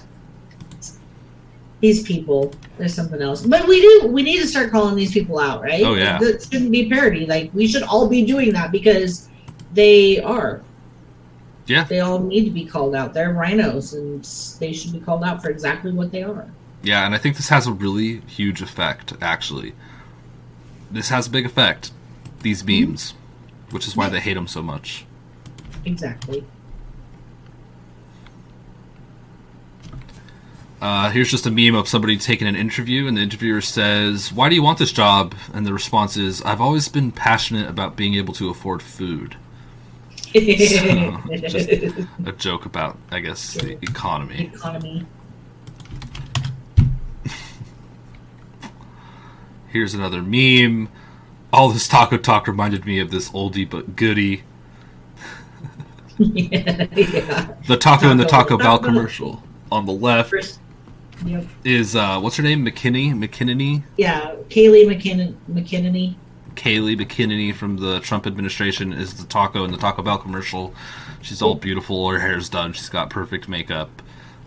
These 1.79 2.03
people, 2.03 2.53
there's 2.77 2.93
something 2.93 3.21
else. 3.21 3.45
But 3.45 3.65
we 3.65 3.79
do, 3.79 4.07
we 4.07 4.21
need 4.21 4.41
to 4.41 4.47
start 4.47 4.69
calling 4.69 4.97
these 4.97 5.13
people 5.13 5.39
out, 5.39 5.61
right? 5.61 5.81
Oh, 5.85 5.95
yeah. 5.95 6.19
That 6.19 6.43
shouldn't 6.43 6.71
be 6.71 6.89
parody. 6.89 7.25
Like, 7.25 7.51
we 7.53 7.69
should 7.69 7.83
all 7.83 8.09
be 8.09 8.25
doing 8.25 8.51
that 8.51 8.73
because 8.73 9.28
they 9.73 10.19
are. 10.19 10.61
Yeah, 11.67 11.83
They 11.83 11.99
all 11.99 12.17
need 12.19 12.45
to 12.45 12.51
be 12.51 12.65
called 12.65 12.95
out. 12.95 13.13
They're 13.13 13.33
RINOs 13.33 13.93
and 13.93 14.23
they 14.59 14.73
should 14.73 14.91
be 14.91 14.99
called 14.99 15.23
out 15.23 15.41
for 15.43 15.49
exactly 15.51 15.91
what 15.91 16.11
they 16.11 16.23
are. 16.23 16.47
yeah, 16.81 17.05
and 17.05 17.13
I 17.13 17.19
think 17.19 17.35
this 17.35 17.49
has 17.49 17.67
a 17.67 17.71
really 17.71 18.21
huge 18.21 18.61
effect. 18.63 19.13
Actually, 19.21 19.73
this 20.89 21.09
has 21.09 21.27
a 21.27 21.29
big 21.29 21.45
effect. 21.45 21.91
These 22.41 22.63
memes, 22.65 23.13
which 23.69 23.85
is 23.87 23.95
why 23.95 24.09
they 24.09 24.19
hate 24.19 24.33
them 24.33 24.47
so 24.47 24.63
much. 24.63 25.05
Exactly. 25.85 26.43
Uh, 30.81 31.09
here's 31.11 31.29
just 31.29 31.45
a 31.45 31.51
meme 31.51 31.75
of 31.75 31.87
somebody 31.89 32.15
taking 32.17 32.47
an 32.47 32.55
interview, 32.55 33.05
and 33.05 33.17
the 33.17 33.21
interviewer 33.21 33.59
says, 33.61 34.31
"Why 34.31 34.47
do 34.47 34.55
you 34.55 34.63
want 34.63 34.77
this 34.79 34.93
job?" 34.93 35.35
And 35.53 35.65
the 35.67 35.73
response 35.73 36.15
is, 36.15 36.41
"I've 36.43 36.61
always 36.61 36.87
been 36.87 37.11
passionate 37.11 37.69
about 37.69 37.97
being 37.97 38.15
able 38.15 38.33
to 38.35 38.49
afford 38.49 38.81
food." 38.81 39.35
just 40.33 41.59
a 42.25 42.31
joke 42.37 42.65
about, 42.65 42.97
I 43.09 43.19
guess, 43.19 43.53
the 43.55 43.77
economy. 43.83 44.51
Economy. 44.53 45.05
Here's 49.69 49.93
another 49.93 50.21
meme. 50.21 50.89
All 51.51 51.69
this 51.69 51.87
taco 51.87 52.17
talk 52.17 52.47
reminded 52.47 52.85
me 52.85 52.99
of 52.99 53.09
this 53.09 53.29
oldie 53.31 53.67
but 53.67 53.95
goodie. 53.95 54.43
yeah. 56.19 56.85
The 57.67 57.77
taco 57.77 58.09
and 58.09 58.19
the 58.19 58.25
Taco. 58.25 58.57
Taco 58.57 58.57
Bell 58.57 58.77
Taco. 58.77 58.85
commercial 58.85 59.41
on 59.71 59.85
the 59.85 59.93
left 59.93 60.29
First, 60.31 60.59
yep. 61.25 61.45
is 61.63 61.95
uh, 61.95 62.19
what's 62.19 62.35
her 62.37 62.43
name? 62.43 62.65
McKinney, 62.65 63.13
McKinney, 63.13 63.83
Yeah, 63.97 64.35
Kaylee 64.49 64.85
McKinnon, 64.85 65.35
McKinney. 65.49 66.15
Kaylee 66.59 66.99
McKinney 66.99 67.55
from 67.55 67.77
the 67.77 67.99
Trump 68.01 68.27
administration 68.27 68.91
is 68.91 69.13
the 69.13 69.25
taco 69.25 69.63
in 69.63 69.71
the 69.71 69.77
Taco 69.77 70.01
Bell 70.01 70.17
commercial. 70.17 70.73
She's 71.21 71.41
all 71.41 71.55
beautiful. 71.55 72.09
Her 72.09 72.19
hair's 72.19 72.49
done. 72.49 72.73
She's 72.73 72.89
got 72.89 73.09
perfect 73.09 73.47
makeup. 73.47 74.01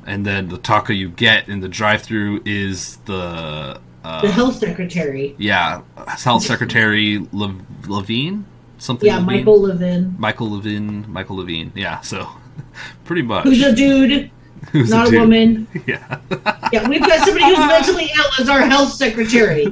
And 0.07 0.27
then 0.27 0.49
the 0.49 0.59
taco 0.59 0.93
you 0.93 1.09
get 1.09 1.49
in 1.49 1.61
the 1.61 1.69
drive-through 1.69 2.43
is 2.45 2.97
the 3.07 3.81
the 4.03 4.09
uh, 4.09 4.33
health 4.33 4.57
secretary. 4.57 5.37
yeah 5.39 5.81
health 6.25 6.43
secretary 6.43 7.19
Le- 7.33 7.55
Levine 7.87 8.45
something. 8.79 9.07
Yeah, 9.07 9.19
Levine? 9.19 9.27
Michael 9.27 9.61
Levin, 9.61 10.15
Michael 10.19 10.51
Levine. 10.51 11.05
Michael 11.13 11.37
Levine. 11.37 11.73
Yeah. 11.77 12.01
So 12.01 12.29
pretty 13.05 13.23
much. 13.23 13.45
who's 13.45 13.63
a 13.63 13.73
dude, 13.75 14.31
Who's 14.73 14.91
not 14.91 15.07
a, 15.09 15.11
dude. 15.11 15.21
woman. 15.21 15.69
Yeah. 15.87 16.19
Yeah, 16.73 16.89
we've 16.89 17.01
got 17.01 17.25
somebody 17.25 17.47
who's 17.47 17.59
mentally 17.59 18.11
ill 18.17 18.31
as 18.41 18.49
our 18.49 18.63
health 18.63 18.93
secretary. 18.93 19.67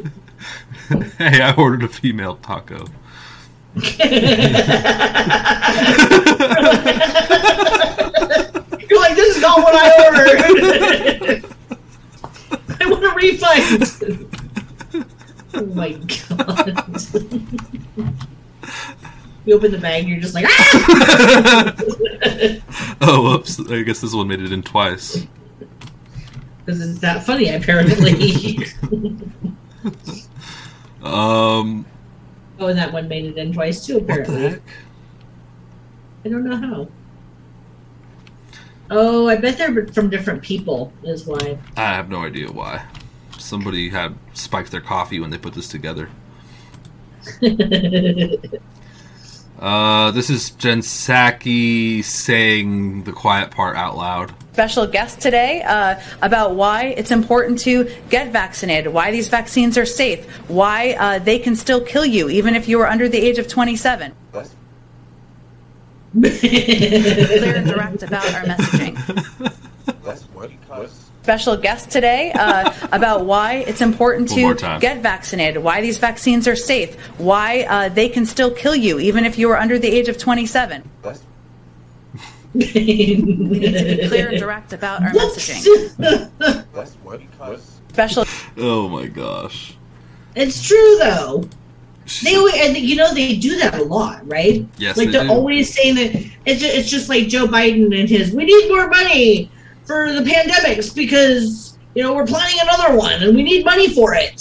hey, 1.18 1.40
I 1.40 1.54
ordered 1.56 1.84
a 1.84 1.88
female 1.88 2.36
taco. 2.36 2.84
You're 3.74 3.84
like, 8.98 9.14
this 9.14 9.36
is 9.36 9.42
not 9.42 9.58
what 9.58 9.74
I 9.76 9.92
ordered. 10.06 11.44
I 12.80 12.86
want 12.90 13.04
a 13.04 13.10
refund. 13.14 13.84
oh 15.54 15.66
my 15.66 15.92
god. 15.92 16.76
you 19.44 19.54
open 19.54 19.70
the 19.70 19.78
bag, 19.80 20.08
you're 20.08 20.18
just 20.18 20.34
like, 20.34 20.46
ah! 20.48 21.76
Oh, 23.00 23.22
whoops! 23.22 23.60
I 23.70 23.82
guess 23.82 24.00
this 24.00 24.12
one 24.12 24.26
made 24.26 24.40
it 24.40 24.50
in 24.50 24.62
twice. 24.62 25.24
Because 26.64 26.80
it's 26.80 26.98
that 26.98 27.24
funny, 27.24 27.48
apparently. 27.54 28.66
Um, 31.02 31.86
oh, 32.58 32.66
and 32.66 32.78
that 32.78 32.92
one 32.92 33.08
made 33.08 33.24
it 33.24 33.38
in 33.38 33.52
twice 33.52 33.84
too, 33.86 33.98
what 33.98 34.06
the 34.06 34.12
apparently. 34.12 34.48
heck? 34.48 34.62
I 36.24 36.28
don't 36.28 36.44
know 36.44 36.56
how. 36.56 36.88
Oh, 38.90 39.28
I 39.28 39.36
bet 39.36 39.56
they're 39.56 39.86
from 39.88 40.10
different 40.10 40.42
people, 40.42 40.92
is 41.04 41.24
why. 41.24 41.58
I 41.76 41.94
have 41.94 42.08
no 42.10 42.24
idea 42.24 42.50
why. 42.50 42.84
Somebody 43.38 43.88
had 43.88 44.16
spiked 44.34 44.70
their 44.72 44.80
coffee 44.80 45.20
when 45.20 45.30
they 45.30 45.38
put 45.38 45.54
this 45.54 45.68
together. 45.68 46.10
Uh, 49.60 50.10
this 50.12 50.30
is 50.30 50.50
Jen 50.52 50.80
Psaki 50.80 52.02
saying 52.02 53.04
the 53.04 53.12
quiet 53.12 53.50
part 53.50 53.76
out 53.76 53.94
loud. 53.94 54.32
Special 54.54 54.86
guest 54.86 55.20
today 55.20 55.62
uh, 55.62 56.00
about 56.22 56.54
why 56.54 56.86
it's 56.96 57.10
important 57.10 57.58
to 57.60 57.90
get 58.08 58.32
vaccinated, 58.32 58.90
why 58.90 59.10
these 59.10 59.28
vaccines 59.28 59.76
are 59.76 59.84
safe, 59.84 60.24
why 60.48 60.96
uh, 60.98 61.18
they 61.18 61.38
can 61.38 61.54
still 61.54 61.82
kill 61.82 62.06
you 62.06 62.30
even 62.30 62.56
if 62.56 62.68
you 62.68 62.80
are 62.80 62.86
under 62.86 63.06
the 63.06 63.18
age 63.18 63.38
of 63.38 63.48
27. 63.48 64.14
Clear 66.12 67.56
and 67.56 67.66
direct 67.66 68.02
about 68.02 68.34
our 68.34 68.42
messaging. 68.44 68.96
Special 71.22 71.56
guest 71.56 71.90
today 71.90 72.32
uh, 72.32 72.72
about 72.92 73.26
why 73.26 73.56
it's 73.66 73.82
important 73.82 74.28
to 74.30 74.78
get 74.80 75.02
vaccinated, 75.02 75.62
why 75.62 75.80
these 75.82 75.98
vaccines 75.98 76.48
are 76.48 76.56
safe, 76.56 76.94
why 77.18 77.66
uh, 77.68 77.88
they 77.90 78.08
can 78.08 78.24
still 78.24 78.50
kill 78.50 78.74
you 78.74 78.98
even 78.98 79.26
if 79.26 79.38
you 79.38 79.50
are 79.50 79.58
under 79.58 79.78
the 79.78 79.88
age 79.88 80.08
of 80.08 80.16
27. 80.16 80.88
We 82.52 82.60
need 82.64 83.74
to 83.74 83.96
be 83.96 84.08
clear 84.08 84.30
and 84.30 84.38
direct 84.38 84.72
about 84.72 85.02
our 85.02 85.10
messaging. 85.10 85.60
Special 87.90 88.24
Oh 88.56 88.88
my 88.88 89.06
gosh. 89.06 89.76
It's 90.34 90.66
true 90.66 90.96
though. 90.98 91.44
They 92.24 92.34
always, 92.34 92.54
and 92.56 92.76
you 92.76 92.96
know 92.96 93.14
they 93.14 93.36
do 93.36 93.56
that 93.58 93.74
a 93.78 93.84
lot, 93.84 94.26
right? 94.26 94.66
Yes, 94.78 94.96
like 94.96 95.10
they 95.10 95.18
are 95.18 95.24
do. 95.24 95.30
always 95.30 95.72
saying 95.72 95.94
that 95.94 96.14
it's 96.44 96.60
just, 96.60 96.74
it's 96.74 96.90
just 96.90 97.08
like 97.08 97.28
Joe 97.28 97.46
Biden 97.46 97.96
and 97.96 98.08
his. 98.08 98.32
We 98.32 98.44
need 98.46 98.68
more 98.68 98.88
money 98.88 99.50
for 99.90 100.12
the 100.12 100.20
pandemics 100.22 100.94
because 100.94 101.76
you 101.96 102.02
know 102.04 102.14
we're 102.14 102.24
planning 102.26 102.56
another 102.62 102.96
one 102.96 103.20
and 103.24 103.34
we 103.34 103.42
need 103.42 103.64
money 103.64 103.92
for 103.92 104.14
it. 104.14 104.40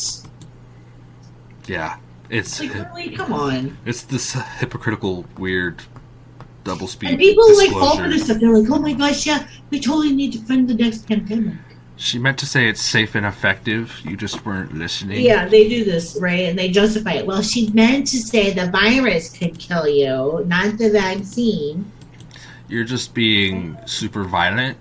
Yeah, 1.66 1.98
it's 2.30 2.60
Like 2.60 2.76
really, 2.94 3.16
come 3.16 3.34
on. 3.34 3.78
it's 3.84 4.04
this 4.04 4.34
hypocritical, 4.34 5.26
weird 5.40 5.82
double 6.64 6.86
speed. 6.86 7.10
And 7.12 7.20
people 7.20 7.48
like 7.58 7.72
fall 7.72 7.98
for 7.98 8.08
this 8.08 8.26
stuff. 8.26 8.40
They're 8.40 8.56
like, 8.56 8.70
"Oh 8.70 8.78
my 8.80 8.94
gosh, 8.94 9.26
yeah, 9.26 9.48
we 9.72 9.80
totally 9.80 10.14
need 10.14 10.34
to 10.34 10.40
fund 10.40 10.68
the 10.68 10.76
next 10.76 11.08
pandemic." 11.08 11.56
She 11.96 12.20
meant 12.20 12.38
to 12.40 12.46
say 12.46 12.70
it's 12.70 12.82
safe 12.82 13.16
and 13.16 13.26
effective. 13.26 14.00
You 14.06 14.16
just 14.16 14.46
weren't 14.46 14.74
listening. 14.76 15.22
Yeah, 15.26 15.48
they 15.48 15.68
do 15.68 15.84
this 15.84 16.16
right, 16.22 16.44
and 16.48 16.58
they 16.60 16.70
justify 16.70 17.14
it. 17.14 17.26
Well, 17.26 17.42
she 17.42 17.72
meant 17.72 18.06
to 18.14 18.18
say 18.18 18.54
the 18.54 18.70
virus 18.70 19.36
could 19.36 19.58
kill 19.58 19.88
you, 19.88 20.46
not 20.46 20.78
the 20.78 20.92
vaccine. 20.92 21.92
You're 22.68 22.86
just 22.86 23.16
being 23.16 23.78
super 23.88 24.24
violent 24.24 24.78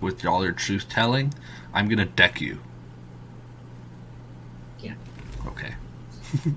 with 0.00 0.24
all 0.24 0.42
your 0.44 0.52
truth 0.52 0.88
telling. 0.88 1.34
I'm 1.72 1.88
gonna 1.88 2.06
deck 2.06 2.40
you. 2.40 2.60
Yeah. 4.80 4.94
Okay. 5.46 5.74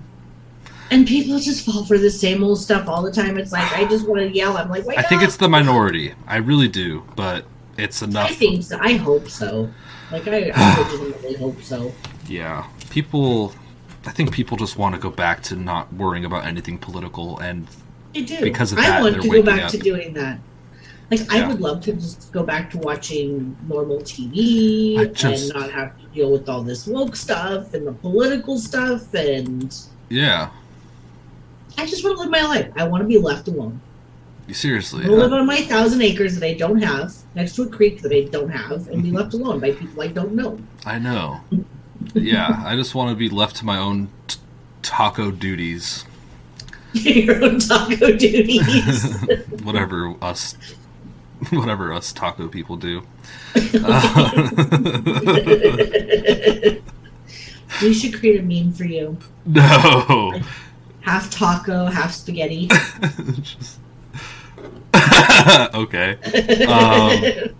And 0.94 1.08
people 1.08 1.40
just 1.40 1.66
fall 1.66 1.86
for 1.86 1.98
the 1.98 2.12
same 2.12 2.44
old 2.44 2.60
stuff 2.60 2.88
all 2.88 3.02
the 3.02 3.12
time. 3.12 3.40
It's 3.40 3.52
like 3.52 3.72
I 3.74 3.86
just 3.86 4.08
want 4.08 4.22
to 4.22 4.30
yell. 4.30 4.58
I'm 4.58 4.70
like, 4.70 4.86
I 4.96 5.02
think 5.02 5.24
it's 5.24 5.38
the 5.38 5.50
minority. 5.50 6.14
I 6.28 6.38
really 6.38 6.68
do, 6.68 7.04
but 7.16 7.46
it's 7.80 8.04
enough. 8.04 8.30
I 8.30 8.34
think 8.36 8.64
so. 8.64 8.78
I 8.80 8.94
hope 8.94 9.28
so. 9.28 9.72
Like 10.12 10.28
I, 10.28 10.52
I 10.54 10.82
legitimately 10.84 11.34
hope 11.36 11.62
so. 11.64 11.92
Yeah, 12.28 12.68
people. 12.92 13.56
I 14.06 14.12
think 14.12 14.34
people 14.34 14.56
just 14.56 14.78
want 14.78 14.94
to 14.94 15.02
go 15.02 15.10
back 15.10 15.42
to 15.44 15.56
not 15.56 15.92
worrying 15.92 16.26
about 16.26 16.46
anything 16.46 16.78
political, 16.78 17.40
and 17.40 17.68
I 18.14 18.22
do. 18.22 18.42
Because 18.42 18.72
of 18.72 18.78
I 18.78 18.82
that, 18.84 19.02
want 19.02 19.14
they're 19.14 19.22
to 19.24 19.30
go 19.30 19.42
back 19.42 19.64
up. 19.64 19.72
to 19.72 19.80
doing 19.80 20.14
that. 20.14 20.40
Like 21.16 21.32
I 21.32 21.48
would 21.48 21.62
love 21.62 21.82
to 21.82 21.94
just 21.94 22.32
go 22.32 22.44
back 22.44 22.72
to 22.72 22.80
watching 22.80 23.56
normal 23.68 24.00
TV 24.00 25.14
just- 25.14 25.52
and 25.52 25.62
not 25.62 25.72
have 25.72 26.00
to 26.00 26.06
deal 26.08 26.32
with 26.32 26.50
all 26.50 26.64
this 26.64 26.88
woke 26.88 27.16
stuff 27.16 27.74
and 27.74 27.86
the 27.86 27.94
political 27.94 28.58
stuff. 28.58 29.14
And 29.14 29.76
yeah, 30.10 30.50
I 31.78 31.86
just 31.86 32.04
want 32.04 32.18
to 32.18 32.22
live 32.22 32.32
my 32.32 32.42
life. 32.42 32.72
I 32.76 32.88
want 32.88 33.02
to 33.02 33.08
be 33.08 33.18
left 33.18 33.48
alone. 33.48 33.80
seriously. 34.52 35.06
I 35.06 35.10
want 35.10 35.20
to 35.20 35.24
live 35.26 35.34
on 35.34 35.46
my 35.46 35.62
thousand 35.62 36.02
acres 36.02 36.40
that 36.40 36.46
I 36.48 36.54
don't 36.54 36.82
have, 36.82 37.14
next 37.36 37.56
to 37.56 37.64
a 37.64 37.70
creek 37.70 38.02
that 38.02 38.12
I 38.12 38.24
don't 38.32 38.50
have, 38.50 38.88
and 38.88 39.04
be 39.04 39.10
mm-hmm. 39.10 39.18
left 39.18 39.34
alone 39.34 39.60
by 39.60 39.72
people 39.72 40.02
I 40.02 40.08
don't 40.08 40.34
know. 40.34 40.58
I 40.86 40.98
know. 40.98 41.42
Yeah, 42.16 42.62
I 42.66 42.76
just 42.76 42.96
want 42.96 43.12
to 43.12 43.16
be 43.16 43.30
left 43.30 43.58
to 43.58 43.66
my 43.66 43.78
own 43.78 44.10
t- 44.28 44.40
taco 44.82 45.30
duties. 45.30 46.06
Your 46.94 47.44
own 47.44 47.60
taco 47.60 48.16
duties. 48.18 49.16
whatever 49.64 50.16
us 50.22 50.56
whatever 51.52 51.92
us 51.94 52.12
taco 52.14 52.48
people 52.48 52.76
do 52.78 53.02
we 57.82 57.94
should 57.94 58.14
create 58.20 58.40
a 58.40 58.44
meme 58.44 58.72
for 58.74 58.86
you. 58.86 59.18
no 59.46 60.40
Half 61.02 61.32
taco, 61.32 61.86
half 61.88 62.14
spaghetti. 62.14 62.68
Just- 63.42 63.80
okay 65.74 66.18
um, 66.68 67.54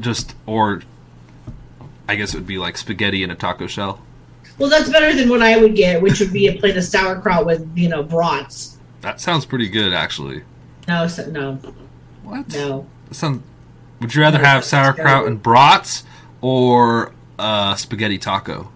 just 0.00 0.34
or 0.46 0.82
i 2.08 2.16
guess 2.16 2.34
it 2.34 2.38
would 2.38 2.46
be 2.46 2.58
like 2.58 2.76
spaghetti 2.76 3.22
in 3.22 3.30
a 3.30 3.34
taco 3.36 3.66
shell 3.66 4.00
Well, 4.58 4.68
that's 4.68 4.88
better 4.88 5.14
than 5.14 5.28
what 5.28 5.42
I 5.42 5.58
would 5.58 5.76
get, 5.76 6.00
which 6.02 6.18
would 6.18 6.32
be 6.32 6.48
a 6.48 6.54
plate 6.58 6.76
of 6.76 6.82
sauerkraut 6.84 7.44
with, 7.46 7.70
you 7.76 7.88
know, 7.88 8.02
brats. 8.02 8.78
that 9.02 9.20
sounds 9.20 9.44
pretty 9.46 9.68
good 9.68 9.92
actually 9.92 10.42
No, 10.88 11.06
so, 11.06 11.26
no, 11.30 11.54
what 12.24 12.48
no. 12.52 12.86
Sounds, 13.12 13.42
would 14.00 14.14
you 14.14 14.20
rather 14.22 14.38
have 14.38 14.64
sauerkraut 14.64 15.26
and 15.26 15.42
brats 15.42 16.04
or 16.40 17.12
uh, 17.38 17.74
spaghetti 17.76 18.18
taco 18.18 18.70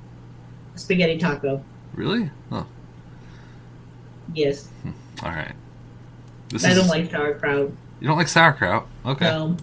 Spaghetti 0.77 1.19
taco. 1.19 1.63
really 1.95 2.31
oh 2.53 2.67
Yes. 4.35 4.69
all 5.23 5.31
right 5.31 5.53
this 6.49 6.65
I 6.65 6.71
is 6.71 6.79
don't 6.79 6.89
like 6.89 7.11
sauerkraut. 7.11 7.71
you 8.01 8.07
don't 8.09 8.17
like 8.17 8.29
sauerkraut 8.29 8.87
okay 9.05 9.27
No. 9.27 9.57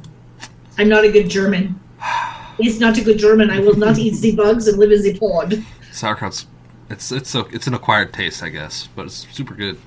I'm 0.78 0.90
not 0.90 1.04
a 1.06 1.12
good 1.12 1.30
German. 1.30 1.80
It's 2.60 2.80
not 2.80 2.98
a 2.98 3.04
good 3.04 3.20
German. 3.20 3.52
I 3.52 3.60
will 3.60 3.76
not 3.76 4.00
eat 4.00 4.20
the 4.20 4.36
bugs 4.36 4.68
and 4.68 4.80
live 4.80 4.92
in 4.92 5.04
the 5.04 5.14
pod. 5.20 5.64
sauerkraut's 5.92 6.48
it's 6.90 7.12
it's 7.12 7.30
so 7.30 7.48
it's 7.52 7.68
an 7.68 7.74
acquired 7.76 8.12
taste 8.14 8.42
i 8.42 8.50
guess 8.50 8.88
but 8.96 9.06
it's 9.06 9.28
super 9.32 9.54
good 9.54 9.78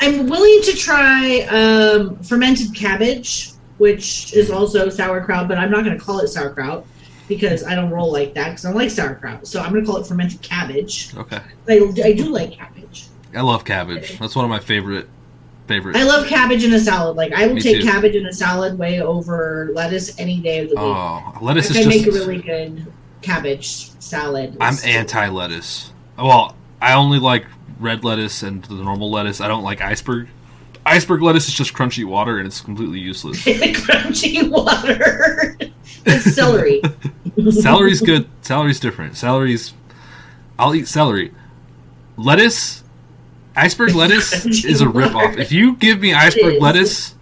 I'm 0.00 0.26
willing 0.28 0.60
to 0.62 0.72
try 0.76 1.40
um, 1.50 2.22
fermented 2.22 2.72
cabbage, 2.74 3.50
which 3.78 4.32
is 4.34 4.50
also 4.50 4.88
sauerkraut, 4.88 5.48
but 5.48 5.58
I'm 5.58 5.70
not 5.70 5.84
going 5.84 5.96
to 5.98 6.04
call 6.04 6.20
it 6.20 6.28
sauerkraut 6.28 6.84
because 7.28 7.64
I 7.64 7.74
don't 7.74 7.90
roll 7.90 8.12
like 8.12 8.34
that 8.34 8.50
because 8.50 8.64
I 8.64 8.70
don't 8.70 8.78
like 8.78 8.90
sauerkraut. 8.90 9.46
So 9.46 9.60
I'm 9.60 9.72
going 9.72 9.84
to 9.84 9.90
call 9.90 10.00
it 10.00 10.06
fermented 10.06 10.40
cabbage. 10.42 11.14
okay 11.16 11.40
I, 11.68 11.92
I 12.04 12.12
do 12.12 12.26
like 12.30 12.52
cabbage. 12.52 13.06
I 13.34 13.42
love 13.42 13.64
cabbage. 13.64 14.18
That's 14.18 14.34
one 14.34 14.44
of 14.44 14.48
my 14.50 14.58
favorite 14.60 15.08
favorite. 15.66 15.96
I 15.96 16.04
love 16.04 16.26
cabbage 16.26 16.64
in 16.64 16.72
a 16.72 16.80
salad. 16.80 17.16
Like 17.16 17.32
I 17.32 17.46
will 17.46 17.54
Me 17.54 17.60
take 17.60 17.80
too. 17.82 17.86
cabbage 17.86 18.14
in 18.14 18.26
a 18.26 18.32
salad 18.32 18.78
way 18.78 19.00
over 19.02 19.70
lettuce 19.74 20.18
any 20.18 20.40
day 20.40 20.60
of 20.60 20.70
the 20.70 20.76
week. 20.76 20.84
oh, 20.84 21.38
lettuce 21.42 21.66
I 21.66 21.80
is 21.80 21.84
can 21.84 21.92
just. 21.92 22.06
make 22.06 22.14
a 22.14 22.18
really 22.26 22.42
good 22.42 22.86
cabbage 23.20 23.90
salad. 24.00 24.56
I'm 24.60 24.76
anti 24.84 25.28
lettuce. 25.28 25.92
Well, 26.16 26.56
I 26.80 26.94
only 26.94 27.18
like 27.18 27.44
red 27.78 28.02
lettuce 28.02 28.42
and 28.42 28.64
the 28.64 28.74
normal 28.74 29.10
lettuce. 29.10 29.40
I 29.40 29.48
don't 29.48 29.62
like 29.62 29.80
iceberg. 29.82 30.28
Iceberg 30.88 31.22
lettuce 31.22 31.48
is 31.48 31.54
just 31.54 31.74
crunchy 31.74 32.04
water 32.04 32.38
and 32.38 32.46
it's 32.46 32.60
completely 32.60 32.98
useless. 32.98 33.42
crunchy 33.44 34.48
water. 34.48 35.56
celery. 36.20 36.82
Celery's 37.52 38.00
good. 38.00 38.28
Celery's 38.42 38.80
different. 38.80 39.16
Celery's. 39.16 39.74
I'll 40.58 40.74
eat 40.74 40.88
celery. 40.88 41.32
Lettuce, 42.16 42.82
iceberg 43.54 43.94
lettuce 43.94 44.44
is 44.64 44.80
a 44.80 44.86
ripoff. 44.86 45.38
If 45.38 45.52
you 45.52 45.76
give 45.76 46.00
me 46.00 46.14
iceberg 46.14 46.60
lettuce, 46.60 47.14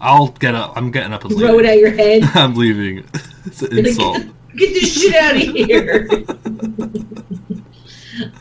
I'll 0.00 0.28
get 0.28 0.54
up. 0.54 0.72
I'm 0.76 0.90
getting 0.90 1.12
up 1.12 1.24
and 1.24 1.36
Throw 1.36 1.58
it 1.60 1.66
at 1.66 1.78
your 1.78 1.92
head. 1.92 2.22
I'm 2.34 2.54
leaving. 2.54 3.04
It's 3.44 3.62
an 3.62 3.78
insult. 3.78 4.22
Get 4.56 4.74
this 4.74 5.00
shit 5.00 5.14
out 5.14 5.36
of 5.36 5.42
here. 5.42 6.08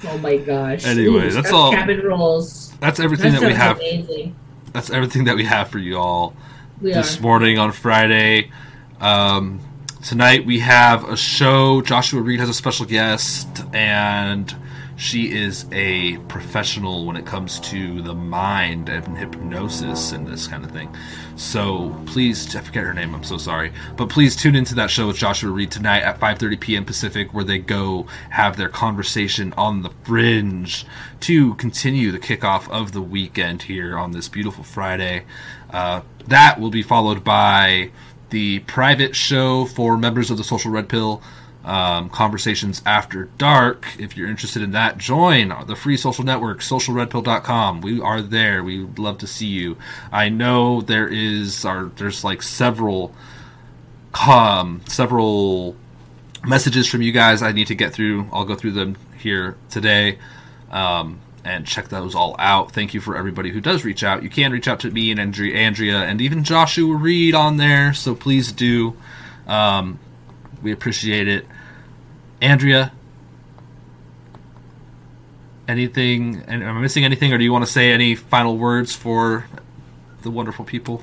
oh 0.05 0.17
my 0.19 0.37
gosh. 0.37 0.85
Anyway, 0.85 1.29
that's 1.29 1.51
all- 1.51 1.71
Cabin 1.71 2.01
rolls. 2.01 2.73
That's 2.79 2.99
everything 2.99 3.33
that, 3.33 3.41
we 3.41 3.53
have. 3.53 3.77
Amazing. 3.77 4.35
That's 4.71 4.89
everything 4.89 5.25
that 5.25 5.35
we 5.35 5.45
have 5.45 5.69
for 5.69 5.79
you 5.79 5.97
all. 5.97 6.35
We 6.81 6.93
this 6.93 7.17
are. 7.17 7.21
morning 7.21 7.57
on 7.57 7.71
Friday. 7.71 8.51
Um, 8.99 9.59
tonight 10.03 10.45
we 10.45 10.59
have 10.59 11.07
a 11.07 11.17
show. 11.17 11.81
Joshua 11.81 12.21
Reed 12.21 12.39
has 12.39 12.49
a 12.49 12.53
special 12.53 12.85
guest, 12.85 13.47
and 13.73 14.55
she 14.99 15.31
is 15.31 15.65
a 15.71 16.17
professional 16.27 17.05
when 17.05 17.15
it 17.15 17.25
comes 17.25 17.57
to 17.61 18.01
the 18.01 18.13
mind 18.13 18.89
and 18.89 19.17
hypnosis 19.17 20.11
and 20.11 20.27
this 20.27 20.45
kind 20.45 20.65
of 20.65 20.71
thing. 20.71 20.93
So 21.37 21.97
please, 22.05 22.53
I 22.53 22.59
forget 22.59 22.83
her 22.83 22.93
name. 22.93 23.15
I'm 23.15 23.23
so 23.23 23.37
sorry, 23.37 23.71
but 23.95 24.09
please 24.09 24.35
tune 24.35 24.57
into 24.57 24.75
that 24.75 24.89
show 24.89 25.07
with 25.07 25.15
Joshua 25.15 25.51
Reed 25.51 25.71
tonight 25.71 26.01
at 26.01 26.19
5:30 26.19 26.59
p.m. 26.59 26.83
Pacific, 26.83 27.33
where 27.33 27.45
they 27.45 27.59
go 27.59 28.07
have 28.31 28.57
their 28.57 28.67
conversation 28.67 29.53
on 29.53 29.83
the 29.83 29.91
fringe 30.03 30.85
to 31.21 31.53
continue 31.55 32.11
the 32.11 32.19
kickoff 32.19 32.69
of 32.69 32.91
the 32.91 33.01
weekend 33.01 33.63
here 33.63 33.97
on 33.97 34.11
this 34.11 34.27
beautiful 34.27 34.65
Friday. 34.65 35.23
Uh, 35.69 36.01
that 36.27 36.59
will 36.59 36.71
be 36.71 36.83
followed 36.83 37.23
by 37.23 37.89
the 38.31 38.59
private 38.59 39.15
show 39.15 39.63
for 39.63 39.97
members 39.97 40.29
of 40.29 40.35
the 40.35 40.43
Social 40.43 40.71
Red 40.71 40.89
Pill. 40.89 41.21
Um, 41.65 42.09
conversations 42.09 42.81
after 42.85 43.25
dark. 43.37 43.85
If 43.99 44.15
you're 44.15 44.29
interested 44.29 44.61
in 44.61 44.71
that, 44.71 44.97
join 44.97 45.53
the 45.67 45.75
free 45.75 45.97
social 45.97 46.23
network, 46.23 46.61
socialredpill.com. 46.61 47.81
We 47.81 47.99
are 47.99 48.21
there. 48.21 48.63
We 48.63 48.85
would 48.85 48.97
love 48.97 49.17
to 49.19 49.27
see 49.27 49.47
you. 49.47 49.77
I 50.09 50.29
know 50.29 50.79
there 50.79 51.07
is 51.07 51.65
our 51.65 51.91
there's 51.97 52.23
like 52.23 52.41
several 52.43 53.13
um 54.25 54.81
several 54.87 55.75
messages 56.45 56.87
from 56.87 57.01
you 57.01 57.11
guys 57.11 57.41
I 57.41 57.51
need 57.51 57.67
to 57.67 57.75
get 57.75 57.93
through. 57.93 58.29
I'll 58.31 58.45
go 58.45 58.55
through 58.55 58.71
them 58.71 58.95
here 59.17 59.57
today. 59.69 60.17
Um, 60.71 61.19
and 61.43 61.65
check 61.65 61.89
those 61.89 62.15
all 62.15 62.35
out. 62.37 62.71
Thank 62.71 62.93
you 62.93 63.01
for 63.01 63.15
everybody 63.15 63.51
who 63.51 63.61
does 63.61 63.83
reach 63.85 64.03
out. 64.03 64.23
You 64.23 64.29
can 64.29 64.51
reach 64.51 64.67
out 64.67 64.79
to 64.81 64.91
me 64.91 65.09
and 65.11 65.19
Andrea, 65.19 65.97
and 65.97 66.21
even 66.21 66.43
Joshua 66.43 66.95
Reed 66.95 67.33
on 67.33 67.57
there, 67.57 67.93
so 67.93 68.13
please 68.13 68.51
do. 68.51 68.95
Um, 69.47 69.99
we 70.61 70.71
appreciate 70.71 71.27
it. 71.27 71.45
Andrea, 72.41 72.91
anything? 75.67 76.43
and 76.47 76.63
Am 76.63 76.77
I 76.77 76.81
missing 76.81 77.05
anything, 77.05 77.31
or 77.33 77.37
do 77.37 77.43
you 77.43 77.51
want 77.51 77.65
to 77.65 77.71
say 77.71 77.91
any 77.91 78.15
final 78.15 78.57
words 78.57 78.95
for 78.95 79.45
the 80.21 80.31
wonderful 80.31 80.65
people? 80.65 81.01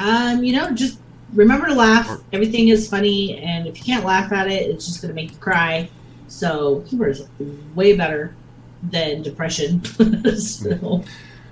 Um, 0.00 0.44
you 0.44 0.52
know, 0.52 0.70
just 0.72 0.98
remember 1.32 1.66
to 1.66 1.74
laugh. 1.74 2.10
Everything 2.32 2.68
is 2.68 2.88
funny, 2.88 3.38
and 3.38 3.66
if 3.66 3.78
you 3.78 3.84
can't 3.84 4.04
laugh 4.04 4.32
at 4.32 4.48
it, 4.48 4.70
it's 4.70 4.86
just 4.86 5.00
going 5.00 5.10
to 5.10 5.14
make 5.14 5.32
you 5.32 5.38
cry. 5.38 5.88
So 6.28 6.80
humor 6.82 7.08
is 7.08 7.26
way 7.74 7.96
better 7.96 8.34
than 8.82 9.22
depression. 9.22 9.84
so, 10.36 11.02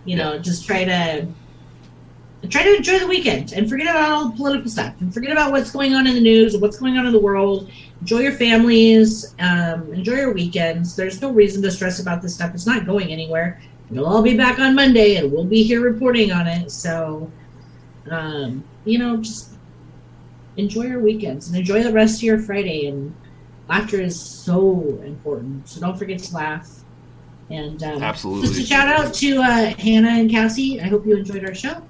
you 0.04 0.16
know, 0.16 0.38
just 0.38 0.66
try 0.66 0.84
to 0.84 1.26
try 2.50 2.62
to 2.62 2.76
enjoy 2.76 2.98
the 2.98 3.06
weekend 3.06 3.52
and 3.52 3.68
forget 3.68 3.88
about 3.88 4.10
all 4.10 4.28
the 4.28 4.36
political 4.36 4.70
stuff 4.70 4.94
and 5.00 5.12
forget 5.12 5.32
about 5.32 5.50
what's 5.52 5.70
going 5.70 5.94
on 5.94 6.06
in 6.06 6.14
the 6.14 6.20
news 6.20 6.56
what's 6.58 6.78
going 6.78 6.96
on 6.98 7.06
in 7.06 7.12
the 7.12 7.18
world. 7.20 7.70
Enjoy 8.00 8.18
your 8.20 8.32
families. 8.32 9.34
Um, 9.40 9.92
enjoy 9.92 10.14
your 10.14 10.32
weekends. 10.32 10.94
There's 10.94 11.20
no 11.20 11.30
reason 11.30 11.62
to 11.62 11.70
stress 11.70 11.98
about 11.98 12.22
this 12.22 12.34
stuff. 12.34 12.54
It's 12.54 12.66
not 12.66 12.86
going 12.86 13.10
anywhere. 13.10 13.60
We'll 13.90 14.06
all 14.06 14.22
be 14.22 14.36
back 14.36 14.58
on 14.58 14.74
Monday, 14.74 15.16
and 15.16 15.32
we'll 15.32 15.44
be 15.44 15.62
here 15.62 15.80
reporting 15.80 16.30
on 16.32 16.46
it. 16.46 16.70
So 16.70 17.30
Um, 18.10 18.62
you 18.84 18.98
know, 18.98 19.16
just 19.16 19.50
enjoy 20.56 20.82
your 20.82 21.00
weekends 21.00 21.48
and 21.48 21.56
enjoy 21.56 21.82
the 21.82 21.92
rest 21.92 22.18
of 22.18 22.22
your 22.22 22.38
Friday. 22.38 22.86
And 22.86 23.14
laughter 23.68 24.00
is 24.00 24.20
so 24.20 25.00
important. 25.04 25.68
So 25.68 25.80
don't 25.80 25.98
forget 25.98 26.18
to 26.20 26.34
laugh. 26.34 26.68
And 27.50 27.82
um, 27.82 28.02
absolutely, 28.02 28.48
just 28.48 28.60
a 28.60 28.66
shout 28.66 28.88
out 28.88 29.14
to 29.14 29.38
uh, 29.38 29.74
Hannah 29.78 30.10
and 30.10 30.30
Cassie. 30.30 30.80
I 30.80 30.88
hope 30.88 31.06
you 31.06 31.16
enjoyed 31.16 31.44
our 31.44 31.54
show. 31.54 31.82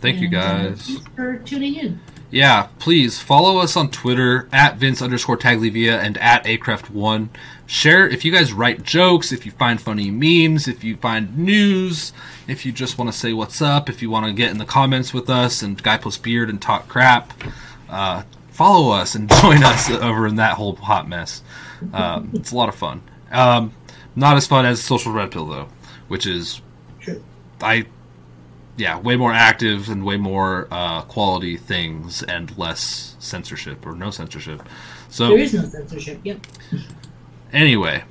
Thank 0.00 0.18
and, 0.18 0.32
you 0.32 0.38
uh, 0.38 0.58
guys 0.68 0.96
uh, 0.96 1.00
for 1.16 1.38
tuning 1.38 1.74
in. 1.74 2.00
Yeah, 2.30 2.68
please 2.78 3.18
follow 3.18 3.58
us 3.58 3.74
on 3.74 3.90
Twitter 3.90 4.48
at 4.52 4.76
Vince 4.76 5.00
underscore 5.00 5.38
Taglivia 5.38 5.98
and 5.98 6.18
at 6.18 6.44
Acraft1. 6.44 7.30
Share 7.66 8.06
if 8.06 8.22
you 8.24 8.32
guys 8.32 8.52
write 8.52 8.82
jokes, 8.82 9.32
if 9.32 9.46
you 9.46 9.52
find 9.52 9.80
funny 9.80 10.10
memes, 10.10 10.68
if 10.68 10.84
you 10.84 10.96
find 10.96 11.38
news, 11.38 12.12
if 12.46 12.66
you 12.66 12.72
just 12.72 12.98
want 12.98 13.10
to 13.10 13.16
say 13.16 13.32
what's 13.32 13.62
up, 13.62 13.88
if 13.88 14.02
you 14.02 14.10
want 14.10 14.26
to 14.26 14.32
get 14.32 14.50
in 14.50 14.58
the 14.58 14.66
comments 14.66 15.14
with 15.14 15.30
us 15.30 15.62
and 15.62 15.82
Guy 15.82 15.96
Plus 15.96 16.18
Beard 16.18 16.50
and 16.50 16.60
talk 16.60 16.86
crap, 16.86 17.32
uh, 17.88 18.24
follow 18.50 18.92
us 18.92 19.14
and 19.14 19.30
join 19.40 19.62
us 19.62 19.90
over 19.90 20.26
in 20.26 20.36
that 20.36 20.54
whole 20.54 20.76
hot 20.76 21.08
mess. 21.08 21.42
Um, 21.94 22.30
it's 22.34 22.52
a 22.52 22.56
lot 22.56 22.68
of 22.68 22.74
fun. 22.74 23.02
Um, 23.30 23.72
not 24.14 24.36
as 24.36 24.46
fun 24.46 24.66
as 24.66 24.82
Social 24.82 25.12
Red 25.12 25.30
Pill 25.30 25.46
though, 25.46 25.68
which 26.08 26.26
is 26.26 26.60
I 27.60 27.86
yeah, 28.78 28.98
way 28.98 29.16
more 29.16 29.32
active 29.32 29.88
and 29.88 30.04
way 30.04 30.16
more 30.16 30.68
uh, 30.70 31.02
quality 31.02 31.56
things 31.56 32.22
and 32.22 32.56
less 32.56 33.16
censorship 33.18 33.84
or 33.84 33.94
no 33.94 34.10
censorship. 34.10 34.62
So 35.08 35.28
there 35.28 35.38
is 35.38 35.54
no 35.54 35.64
censorship. 35.64 36.20
Yep. 36.22 36.40
Anyway, 37.52 38.04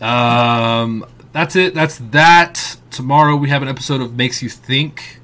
um, 0.00 1.06
that's 1.32 1.56
it. 1.56 1.74
That's 1.74 1.98
that. 1.98 2.76
Tomorrow 2.90 3.36
we 3.36 3.48
have 3.48 3.62
an 3.62 3.68
episode 3.68 4.00
of 4.00 4.14
Makes 4.14 4.42
You 4.42 4.48
Think 4.48 5.20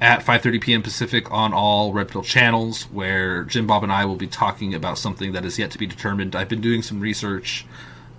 at 0.00 0.24
5:30 0.24 0.60
p.m. 0.60 0.82
Pacific 0.82 1.30
on 1.30 1.52
all 1.52 1.92
Red 1.92 2.08
Pill 2.08 2.22
channels, 2.22 2.84
where 2.84 3.44
Jim 3.44 3.66
Bob 3.66 3.82
and 3.82 3.92
I 3.92 4.04
will 4.04 4.16
be 4.16 4.26
talking 4.26 4.74
about 4.74 4.98
something 4.98 5.32
that 5.32 5.44
is 5.44 5.58
yet 5.58 5.70
to 5.72 5.78
be 5.78 5.86
determined. 5.86 6.34
I've 6.34 6.48
been 6.48 6.60
doing 6.60 6.82
some 6.82 7.00
research, 7.00 7.66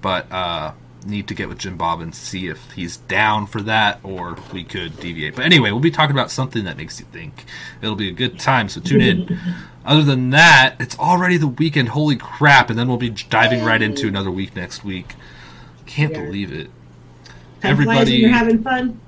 but 0.01 0.31
uh, 0.31 0.73
need 1.05 1.27
to 1.27 1.33
get 1.33 1.49
with 1.49 1.57
Jim 1.57 1.77
Bob 1.77 2.01
and 2.01 2.13
see 2.13 2.47
if 2.47 2.71
he's 2.71 2.97
down 2.97 3.47
for 3.47 3.61
that 3.61 3.99
or 4.03 4.37
we 4.51 4.63
could 4.63 4.99
deviate. 4.99 5.35
But 5.35 5.45
anyway, 5.45 5.71
we'll 5.71 5.79
be 5.79 5.91
talking 5.91 6.15
about 6.15 6.31
something 6.31 6.63
that 6.65 6.77
makes 6.77 6.99
you 6.99 7.05
think. 7.11 7.45
It'll 7.81 7.95
be 7.95 8.09
a 8.09 8.13
good 8.13 8.39
time, 8.39 8.69
so 8.69 8.81
tune 8.81 9.01
in. 9.01 9.39
Other 9.85 10.03
than 10.03 10.29
that, 10.29 10.75
it's 10.79 10.97
already 10.97 11.37
the 11.37 11.47
weekend. 11.47 11.89
Holy 11.89 12.15
crap! 12.15 12.69
And 12.69 12.79
then 12.79 12.87
we'll 12.87 12.97
be 12.97 13.09
diving 13.09 13.63
right 13.63 13.81
into 13.81 14.07
another 14.07 14.31
week 14.31 14.55
next 14.55 14.85
week. 14.85 15.15
Can't 15.85 16.13
yeah. 16.13 16.21
believe 16.23 16.53
it. 16.53 16.69
Time 17.61 17.71
Everybody, 17.71 18.15
you're 18.15 18.29
having 18.29 18.63
fun. 18.63 18.99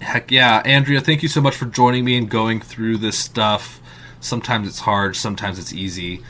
Heck 0.00 0.30
yeah, 0.30 0.62
Andrea! 0.64 1.00
Thank 1.00 1.22
you 1.22 1.28
so 1.28 1.42
much 1.42 1.54
for 1.54 1.66
joining 1.66 2.04
me 2.04 2.16
and 2.16 2.30
going 2.30 2.60
through 2.60 2.96
this 2.96 3.18
stuff. 3.18 3.80
Sometimes 4.20 4.66
it's 4.66 4.80
hard, 4.80 5.16
sometimes 5.16 5.58
it's 5.58 5.72
easy. 5.72 6.22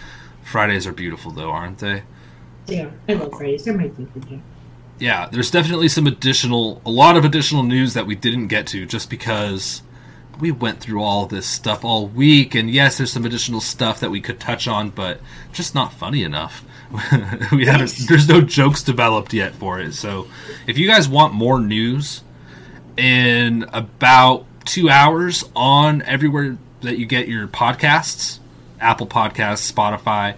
Fridays 0.43 0.86
are 0.86 0.93
beautiful, 0.93 1.30
though, 1.30 1.51
aren't 1.51 1.78
they? 1.78 2.02
They 2.69 2.82
are. 2.82 2.93
I 3.09 3.15
love 3.15 3.32
Fridays. 3.32 3.65
They're 3.65 3.74
my 3.74 3.89
favorite 3.89 4.40
Yeah, 4.99 5.28
there's 5.32 5.51
definitely 5.51 5.89
some 5.89 6.07
additional, 6.07 6.82
a 6.85 6.90
lot 6.90 7.16
of 7.16 7.24
additional 7.24 7.62
news 7.62 7.95
that 7.95 8.07
we 8.07 8.15
didn't 8.15 8.49
get 8.49 8.66
to 8.69 8.85
just 8.85 9.09
because 9.09 9.82
we 10.39 10.53
went 10.53 10.81
through 10.81 11.03
all 11.03 11.27
this 11.27 11.47
stuff 11.47 11.82
all 11.82 12.07
week. 12.07 12.55
And 12.55 12.70
yes, 12.70 12.99
there's 12.99 13.11
some 13.11 13.24
additional 13.24 13.62
stuff 13.62 14.01
that 14.01 14.11
we 14.11 14.20
could 14.20 14.39
touch 14.39 14.69
on, 14.69 14.90
but 14.90 15.20
just 15.51 15.74
not 15.74 15.95
funny 15.95 16.23
enough. 16.23 16.62
we 17.53 17.65
haven't. 17.65 17.95
There's 18.07 18.28
no 18.28 18.43
jokes 18.43 18.82
developed 18.82 19.32
yet 19.32 19.55
for 19.55 19.81
it. 19.81 19.95
So, 19.95 20.28
if 20.66 20.77
you 20.78 20.86
guys 20.86 21.09
want 21.09 21.35
more 21.35 21.61
news 21.61 22.23
in 22.97 23.65
about 23.73 24.45
two 24.65 24.90
hours 24.90 25.45
on 25.57 26.03
everywhere 26.03 26.59
that 26.82 26.99
you 26.99 27.07
get 27.07 27.28
your 27.28 27.47
podcasts, 27.47 28.39
Apple 28.81 29.07
Podcasts, 29.07 29.70
Spotify 29.70 30.36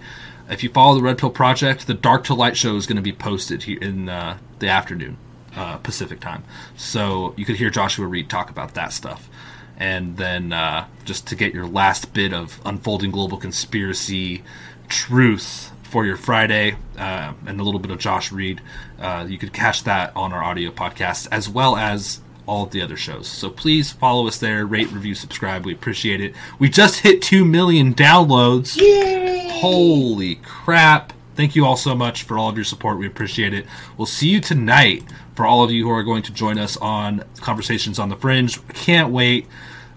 if 0.51 0.63
you 0.63 0.69
follow 0.69 0.95
the 0.95 1.01
Red 1.01 1.17
Pill 1.17 1.29
Project, 1.29 1.87
the 1.87 1.93
Dark 1.93 2.25
to 2.25 2.33
Light 2.33 2.57
show 2.57 2.75
is 2.75 2.85
going 2.85 2.97
to 2.97 3.01
be 3.01 3.13
posted 3.13 3.63
here 3.63 3.79
in 3.81 4.09
uh, 4.09 4.37
the 4.59 4.67
afternoon 4.67 5.17
uh, 5.55 5.77
Pacific 5.77 6.19
time. 6.19 6.43
So 6.75 7.33
you 7.37 7.45
could 7.45 7.55
hear 7.55 7.69
Joshua 7.69 8.05
Reed 8.05 8.29
talk 8.29 8.49
about 8.49 8.73
that 8.73 8.91
stuff. 8.91 9.29
And 9.77 10.17
then 10.17 10.53
uh, 10.53 10.87
just 11.05 11.25
to 11.27 11.35
get 11.35 11.53
your 11.53 11.65
last 11.65 12.13
bit 12.13 12.33
of 12.33 12.61
unfolding 12.65 13.11
global 13.11 13.37
conspiracy 13.37 14.43
truth 14.89 15.71
for 15.83 16.05
your 16.05 16.17
Friday 16.17 16.75
uh, 16.97 17.33
and 17.45 17.59
a 17.59 17.63
little 17.63 17.79
bit 17.79 17.89
of 17.89 17.97
Josh 17.97 18.31
Reed, 18.31 18.61
uh, 18.99 19.25
you 19.27 19.37
could 19.37 19.53
catch 19.53 19.85
that 19.85 20.15
on 20.15 20.33
our 20.33 20.43
audio 20.43 20.69
podcast 20.69 21.27
as 21.31 21.49
well 21.49 21.77
as 21.77 22.21
all 22.51 22.63
of 22.63 22.71
the 22.71 22.81
other 22.81 22.97
shows. 22.97 23.29
So 23.29 23.49
please 23.49 23.93
follow 23.93 24.27
us 24.27 24.37
there, 24.37 24.65
rate, 24.65 24.91
review, 24.91 25.15
subscribe. 25.15 25.65
We 25.65 25.71
appreciate 25.71 26.19
it. 26.19 26.35
We 26.59 26.69
just 26.69 26.99
hit 26.99 27.21
2 27.21 27.45
million 27.45 27.93
downloads. 27.93 28.75
Yay! 28.75 29.47
Holy 29.53 30.35
crap. 30.35 31.13
Thank 31.33 31.55
you 31.55 31.65
all 31.65 31.77
so 31.77 31.95
much 31.95 32.23
for 32.23 32.37
all 32.37 32.49
of 32.49 32.57
your 32.57 32.65
support. 32.65 32.97
We 32.97 33.07
appreciate 33.07 33.53
it. 33.53 33.65
We'll 33.95 34.05
see 34.05 34.27
you 34.27 34.41
tonight 34.41 35.05
for 35.33 35.45
all 35.45 35.63
of 35.63 35.71
you 35.71 35.85
who 35.85 35.91
are 35.91 36.03
going 36.03 36.23
to 36.23 36.33
join 36.33 36.59
us 36.59 36.75
on 36.77 37.23
Conversations 37.37 37.97
on 37.97 38.09
the 38.09 38.17
Fringe. 38.17 38.59
Can't 38.73 39.13
wait. 39.13 39.47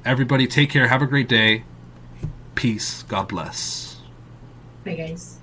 Everybody, 0.04 0.46
take 0.46 0.70
care. 0.70 0.86
Have 0.86 1.02
a 1.02 1.06
great 1.06 1.28
day. 1.28 1.64
Peace. 2.54 3.02
God 3.02 3.26
bless. 3.26 3.96
Bye, 4.84 4.94
guys. 4.94 5.33